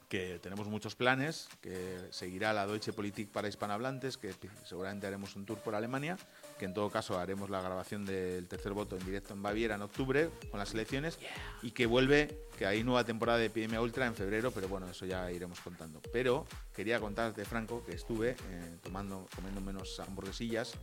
que 0.08 0.38
tenemos 0.38 0.68
muchos 0.68 0.94
planes, 0.94 1.48
que 1.60 1.98
seguirá 2.10 2.52
la 2.52 2.66
Deutsche 2.66 2.92
Politik 2.92 3.30
para 3.30 3.48
hispanohablantes, 3.48 4.16
que 4.16 4.32
seguramente 4.64 5.06
haremos 5.06 5.34
un 5.36 5.44
tour 5.44 5.58
por 5.58 5.74
Alemania, 5.74 6.16
que 6.58 6.64
en 6.64 6.74
todo 6.74 6.90
caso 6.90 7.18
haremos 7.18 7.50
la 7.50 7.60
grabación 7.60 8.04
del 8.04 8.48
tercer 8.48 8.72
voto 8.72 8.96
en 8.96 9.04
directo 9.04 9.34
en 9.34 9.42
Baviera 9.42 9.74
en 9.74 9.82
octubre 9.82 10.30
con 10.50 10.58
las 10.58 10.72
elecciones 10.74 11.18
y 11.62 11.72
que 11.72 11.86
vuelve, 11.86 12.40
que 12.58 12.66
hay 12.66 12.82
nueva 12.82 13.04
temporada 13.04 13.38
de 13.38 13.46
Epidemia 13.46 13.80
Ultra 13.80 14.06
en 14.06 14.14
febrero, 14.14 14.50
pero 14.50 14.68
bueno, 14.68 14.88
eso 14.88 15.04
ya 15.06 15.30
iremos 15.30 15.60
contando. 15.60 16.00
Pero 16.12 16.46
quería 16.74 16.98
contarte, 17.00 17.44
Franco, 17.44 17.84
que 17.84 17.92
estuve 17.92 18.30
eh, 18.30 18.76
tomando, 18.82 19.26
comiendo 19.34 19.60
menos 19.60 20.00
hamburguesillas 20.00 20.74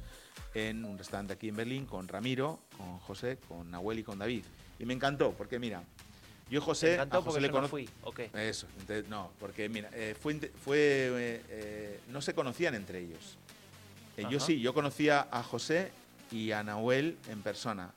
en 0.54 0.86
un 0.86 0.98
restaurante 0.98 1.34
aquí 1.34 1.50
en 1.50 1.56
Berlín 1.56 1.86
con 1.86 2.08
Ramiro, 2.08 2.60
con 2.78 3.00
José, 3.00 3.38
con 3.48 3.72
Nahuel 3.72 4.00
y 4.00 4.04
con 4.04 4.20
David. 4.20 4.46
Y 4.80 4.86
me 4.86 4.94
encantó, 4.94 5.32
porque 5.32 5.60
mira, 5.60 5.84
yo 6.50 6.62
José, 6.62 6.88
Me 6.88 6.94
encantó 6.94 7.18
a 7.18 7.22
José 7.22 7.30
porque 7.30 7.42
le 7.42 7.48
no 7.48 7.54
conozco. 7.54 7.76
fui. 7.78 7.90
Ok. 8.04 8.20
Eso, 8.36 8.68
no, 9.10 9.32
porque 9.40 9.70
mira, 9.70 9.90
eh, 9.94 10.16
fue 10.20 10.34
eh, 10.36 10.52
eh, 11.50 12.00
no 12.10 12.22
se 12.22 12.34
conocían 12.36 12.76
entre 12.76 13.00
ellos. 13.00 13.38
Eh, 14.18 14.26
yo 14.30 14.40
sí, 14.40 14.60
yo 14.60 14.74
conocía 14.74 15.28
a 15.32 15.44
José 15.44 15.92
y 16.32 16.52
a 16.52 16.64
Nahuel 16.64 17.18
en 17.30 17.42
persona. 17.42 17.94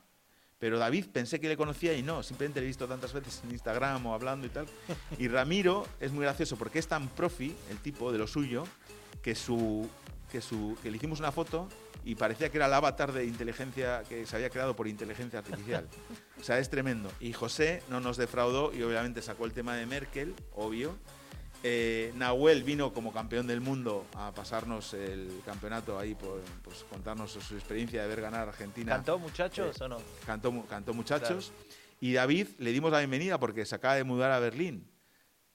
Pero 0.59 0.79
David 0.79 1.05
pensé 1.13 1.39
que 1.39 1.47
le 1.47 1.55
conocía 1.55 1.93
y 1.93 2.01
no, 2.01 2.23
simplemente 2.23 2.59
le 2.59 2.65
he 2.65 2.67
visto 2.67 2.87
tantas 2.87 3.13
veces 3.13 3.41
en 3.43 3.51
Instagram 3.51 4.05
o 4.07 4.13
hablando 4.13 4.47
y 4.47 4.49
tal. 4.49 4.65
Y 5.19 5.27
Ramiro 5.27 5.85
es 5.99 6.11
muy 6.11 6.23
gracioso 6.23 6.55
porque 6.57 6.79
es 6.79 6.87
tan 6.87 7.09
profi, 7.09 7.55
el 7.69 7.77
tipo 7.77 8.11
de 8.11 8.17
lo 8.17 8.27
suyo, 8.27 8.63
que 9.21 9.35
su 9.35 9.87
que 10.31 10.41
su 10.41 10.77
que 10.83 10.91
le 10.91 10.97
hicimos 10.97 11.19
una 11.19 11.31
foto 11.31 11.69
y 12.03 12.15
parecía 12.15 12.49
que 12.49 12.57
era 12.57 12.67
el 12.67 12.73
avatar 12.73 13.11
de 13.11 13.25
inteligencia 13.25 14.03
que 14.07 14.25
se 14.25 14.35
había 14.35 14.49
creado 14.49 14.75
por 14.75 14.87
inteligencia 14.87 15.39
artificial. 15.39 15.87
O 16.39 16.43
sea, 16.43 16.59
es 16.59 16.69
tremendo. 16.69 17.11
Y 17.19 17.33
José 17.33 17.81
no 17.89 17.99
nos 17.99 18.15
defraudó 18.15 18.71
y 18.71 18.83
obviamente 18.83 19.23
sacó 19.23 19.45
el 19.45 19.53
tema 19.53 19.75
de 19.75 19.87
Merkel, 19.87 20.35
obvio. 20.53 20.95
Eh, 21.63 22.13
Nahuel 22.15 22.63
vino 22.63 22.93
como 22.93 23.11
campeón 23.11 23.47
del 23.47 23.61
mundo 23.61 24.05
a 24.15 24.31
pasarnos 24.31 24.93
el 24.93 25.41
campeonato 25.45 25.97
ahí, 25.97 26.15
por, 26.15 26.41
pues 26.63 26.85
contarnos 26.89 27.31
su 27.31 27.55
experiencia 27.55 28.01
de 28.01 28.07
ver 28.07 28.21
ganar 28.21 28.47
a 28.47 28.51
Argentina. 28.51 28.93
¿Cantó, 28.93 29.19
muchachos, 29.19 29.79
Eh, 29.81 29.83
o 29.83 29.87
no? 29.87 29.97
Cantó, 30.25 30.65
cantó 30.69 30.93
muchachos. 30.93 31.51
Y 31.99 32.13
David 32.13 32.47
le 32.59 32.71
dimos 32.71 32.91
la 32.91 32.99
bienvenida 32.99 33.39
porque 33.39 33.65
se 33.65 33.75
acaba 33.75 33.95
de 33.95 34.03
mudar 34.03 34.31
a 34.31 34.39
Berlín 34.39 34.87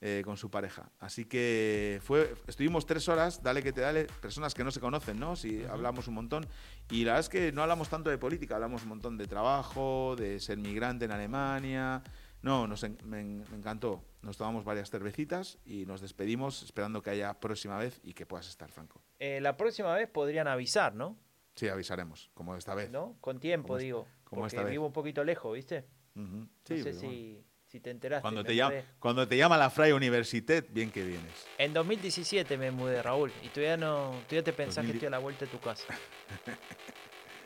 eh, 0.00 0.22
con 0.24 0.36
su 0.36 0.50
pareja. 0.50 0.90
Así 0.98 1.24
que 1.24 2.00
fue, 2.02 2.34
estuvimos 2.48 2.84
tres 2.84 3.08
horas, 3.08 3.40
dale 3.40 3.62
que 3.62 3.72
te 3.72 3.80
dale, 3.80 4.06
personas 4.20 4.52
que 4.52 4.64
no 4.64 4.72
se 4.72 4.80
conocen, 4.80 5.20
¿no? 5.20 5.36
Si 5.36 5.62
hablamos 5.64 6.08
un 6.08 6.14
montón. 6.14 6.44
Y 6.90 7.04
la 7.04 7.12
verdad 7.12 7.20
es 7.20 7.28
que 7.28 7.52
no 7.52 7.62
hablamos 7.62 7.88
tanto 7.88 8.10
de 8.10 8.18
política, 8.18 8.56
hablamos 8.56 8.82
un 8.82 8.88
montón 8.88 9.16
de 9.16 9.28
trabajo, 9.28 10.16
de 10.18 10.40
ser 10.40 10.58
migrante 10.58 11.04
en 11.04 11.12
Alemania. 11.12 12.02
No, 12.42 12.66
nos 12.66 12.82
en- 12.82 12.98
me, 13.04 13.20
en- 13.20 13.44
me 13.50 13.56
encantó. 13.56 14.04
Nos 14.22 14.36
tomamos 14.36 14.64
varias 14.64 14.90
cervecitas 14.90 15.58
y 15.64 15.86
nos 15.86 16.00
despedimos 16.00 16.62
esperando 16.62 17.02
que 17.02 17.10
haya 17.10 17.34
próxima 17.34 17.78
vez 17.78 18.00
y 18.04 18.14
que 18.14 18.26
puedas 18.26 18.48
estar, 18.48 18.70
Franco. 18.70 19.00
Eh, 19.18 19.40
la 19.40 19.56
próxima 19.56 19.94
vez 19.94 20.08
podrían 20.08 20.48
avisar, 20.48 20.94
¿no? 20.94 21.16
Sí, 21.54 21.68
avisaremos, 21.68 22.30
como 22.34 22.56
esta 22.56 22.74
vez. 22.74 22.90
¿No? 22.90 23.16
Con 23.20 23.38
tiempo, 23.38 23.68
Como 23.68 23.78
digo. 23.78 24.06
como 24.24 24.42
porque 24.42 24.56
esta 24.56 24.62
vez. 24.64 24.70
vivo 24.72 24.86
un 24.86 24.92
poquito 24.92 25.22
lejos, 25.24 25.54
¿viste? 25.54 25.84
No 26.14 26.48
Sí, 26.64 26.78
sé 26.78 26.84
pero 26.84 26.98
si, 27.00 27.06
bueno. 27.32 27.46
si 27.66 27.80
te 27.80 27.90
enteraste. 27.90 28.22
Cuando 28.22 28.42
te, 28.44 28.54
llama, 28.56 28.74
cuando 28.98 29.28
te 29.28 29.36
llama 29.36 29.56
la 29.58 29.68
Freie 29.70 29.92
Universität, 29.94 30.66
bien 30.72 30.90
que 30.90 31.04
vienes. 31.04 31.46
En 31.58 31.72
2017 31.74 32.56
me 32.58 32.70
mudé, 32.70 33.02
Raúl. 33.02 33.30
Y 33.42 33.48
todavía 33.48 33.76
no, 33.76 34.10
todavía 34.26 34.42
te 34.44 34.52
pensás 34.52 34.76
2000. 34.76 34.92
que 34.92 34.96
estoy 34.98 35.06
a 35.08 35.10
la 35.10 35.18
vuelta 35.18 35.44
de 35.44 35.50
tu 35.50 35.58
casa. 35.60 35.84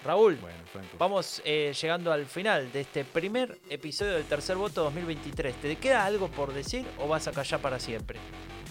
Raúl, 0.06 0.36
Bueno, 0.36 0.56
vamos 1.00 1.42
eh, 1.44 1.74
llegando 1.80 2.12
al 2.12 2.26
final 2.26 2.70
de 2.70 2.82
este 2.82 3.04
primer 3.04 3.58
episodio 3.68 4.12
del 4.12 4.24
Tercer 4.24 4.56
Voto 4.56 4.84
2023. 4.84 5.56
¿Te 5.56 5.76
queda 5.76 6.04
algo 6.04 6.28
por 6.28 6.54
decir 6.54 6.86
o 7.00 7.08
vas 7.08 7.26
a 7.26 7.32
callar 7.32 7.60
para 7.60 7.80
siempre? 7.80 8.20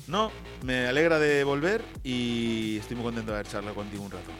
No, 0.07 0.31
me 0.63 0.87
alegra 0.87 1.19
de 1.19 1.43
volver 1.43 1.83
y 2.03 2.77
estoy 2.77 2.95
muy 2.95 3.03
contento 3.03 3.31
de 3.31 3.39
haber 3.39 3.51
charlado 3.51 3.75
contigo 3.75 4.03
un 4.03 4.11
rato. 4.11 4.31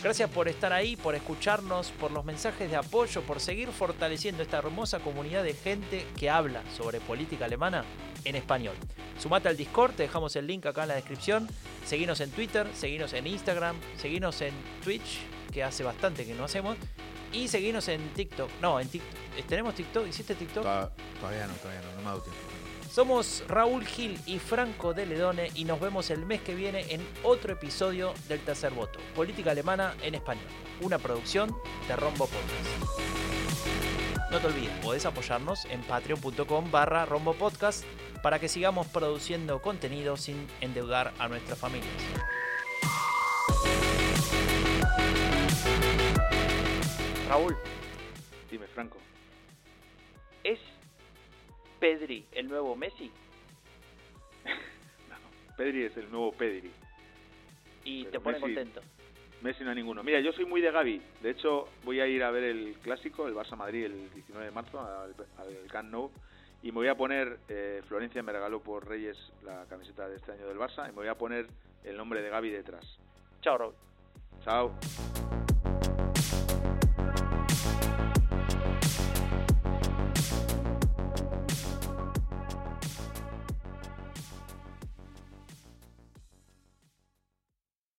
Gracias 0.00 0.30
por 0.30 0.46
estar 0.46 0.72
ahí, 0.72 0.94
por 0.94 1.16
escucharnos, 1.16 1.90
por 1.90 2.12
los 2.12 2.24
mensajes 2.24 2.70
de 2.70 2.76
apoyo, 2.76 3.22
por 3.22 3.40
seguir 3.40 3.70
fortaleciendo 3.70 4.44
esta 4.44 4.58
hermosa 4.58 5.00
comunidad 5.00 5.42
de 5.42 5.54
gente 5.54 6.06
que 6.16 6.30
habla 6.30 6.62
sobre 6.76 7.00
política 7.00 7.46
alemana 7.46 7.84
en 8.24 8.36
español. 8.36 8.76
Sumate 9.18 9.48
al 9.48 9.56
Discord, 9.56 9.94
te 9.94 10.04
dejamos 10.04 10.36
el 10.36 10.46
link 10.46 10.66
acá 10.66 10.82
en 10.82 10.88
la 10.88 10.94
descripción. 10.94 11.48
Seguinos 11.84 12.20
en 12.20 12.30
Twitter, 12.30 12.68
seguinos 12.74 13.12
en 13.12 13.26
Instagram, 13.26 13.76
seguinos 13.96 14.40
en 14.40 14.52
Twitch, 14.84 15.20
que 15.52 15.62
hace 15.62 15.84
bastante 15.84 16.26
que 16.26 16.34
no 16.34 16.44
hacemos. 16.44 16.76
Y 17.32 17.46
seguinos 17.48 17.86
en 17.88 18.08
TikTok. 18.14 18.50
No, 18.60 18.80
en 18.80 18.88
TikTok. 18.88 19.46
¿Tenemos 19.48 19.74
TikTok? 19.74 20.06
¿Hiciste 20.08 20.34
TikTok? 20.34 20.64
Toda- 20.64 20.90
Todavía 21.20 21.46
no, 21.46 21.54
todavía 21.54 21.80
no, 21.82 21.90
no 21.92 21.96
me 22.02 22.02
ha 22.02 22.10
dado 22.10 22.22
tiempo. 22.22 22.40
Somos 22.92 23.42
Raúl 23.48 23.86
Gil 23.86 24.20
y 24.26 24.38
Franco 24.38 24.92
de 24.92 25.06
Ledone 25.06 25.50
y 25.54 25.64
nos 25.64 25.80
vemos 25.80 26.10
el 26.10 26.26
mes 26.26 26.42
que 26.42 26.54
viene 26.54 26.84
en 26.92 27.00
otro 27.22 27.54
episodio 27.54 28.12
del 28.28 28.40
Tercer 28.40 28.72
Voto, 28.72 28.98
Política 29.14 29.52
Alemana 29.52 29.94
en 30.02 30.14
Español, 30.14 30.44
una 30.82 30.98
producción 30.98 31.56
de 31.88 31.96
Rombo 31.96 32.26
Podcast. 32.26 33.10
No 34.30 34.38
te 34.40 34.46
olvides, 34.46 34.72
podés 34.82 35.06
apoyarnos 35.06 35.64
en 35.66 35.80
patreon.com 35.82 36.70
barra 36.70 37.06
Rombo 37.06 37.32
Podcast 37.32 37.84
para 38.22 38.38
que 38.38 38.48
sigamos 38.50 38.86
produciendo 38.88 39.62
contenido 39.62 40.18
sin 40.18 40.46
endeudar 40.60 41.14
a 41.18 41.28
nuestras 41.28 41.58
familias. 41.58 41.88
Raúl, 47.32 47.56
Dime, 48.50 48.66
Franco. 48.66 48.98
¿es 50.44 50.58
Pedri 51.80 52.26
el 52.32 52.46
nuevo 52.46 52.76
Messi? 52.76 53.10
Pedri 55.56 55.84
es 55.84 55.96
el 55.96 56.10
nuevo 56.10 56.32
Pedri. 56.32 56.70
Y 57.84 58.04
Pero 58.04 58.10
te 58.12 58.20
pone 58.20 58.36
Messi- 58.36 58.40
contento. 58.42 58.80
Messi 59.40 59.64
no 59.64 59.70
hay 59.70 59.76
ninguno. 59.76 60.02
Mira, 60.02 60.20
yo 60.20 60.34
soy 60.34 60.44
muy 60.44 60.60
de 60.60 60.70
Gaby. 60.72 61.00
De 61.22 61.30
hecho, 61.30 61.70
voy 61.84 62.00
a 62.00 62.06
ir 62.06 62.22
a 62.22 62.30
ver 62.30 62.44
el 62.44 62.76
clásico, 62.82 63.26
el 63.26 63.34
Barça 63.34 63.56
Madrid, 63.56 63.86
el 63.86 64.12
19 64.12 64.44
de 64.48 64.52
marzo, 64.52 64.78
al, 64.78 65.14
al 65.38 65.66
Camp 65.68 65.90
Nou. 65.90 66.10
Y 66.62 66.66
me 66.66 66.72
voy 66.80 66.88
a 66.88 66.96
poner, 66.96 67.38
eh, 67.48 67.80
Florencia 67.88 68.22
me 68.22 68.32
regaló 68.32 68.60
por 68.62 68.86
Reyes 68.86 69.16
la 69.42 69.64
camiseta 69.70 70.06
de 70.06 70.16
este 70.16 70.32
año 70.32 70.46
del 70.48 70.58
Barça, 70.58 70.84
y 70.84 70.88
me 70.88 70.96
voy 70.96 71.08
a 71.08 71.14
poner 71.14 71.46
el 71.82 71.96
nombre 71.96 72.20
de 72.20 72.28
Gaby 72.28 72.50
detrás. 72.50 72.84
Chao, 73.40 73.56
Raúl. 73.56 73.74
Chao. 74.44 74.74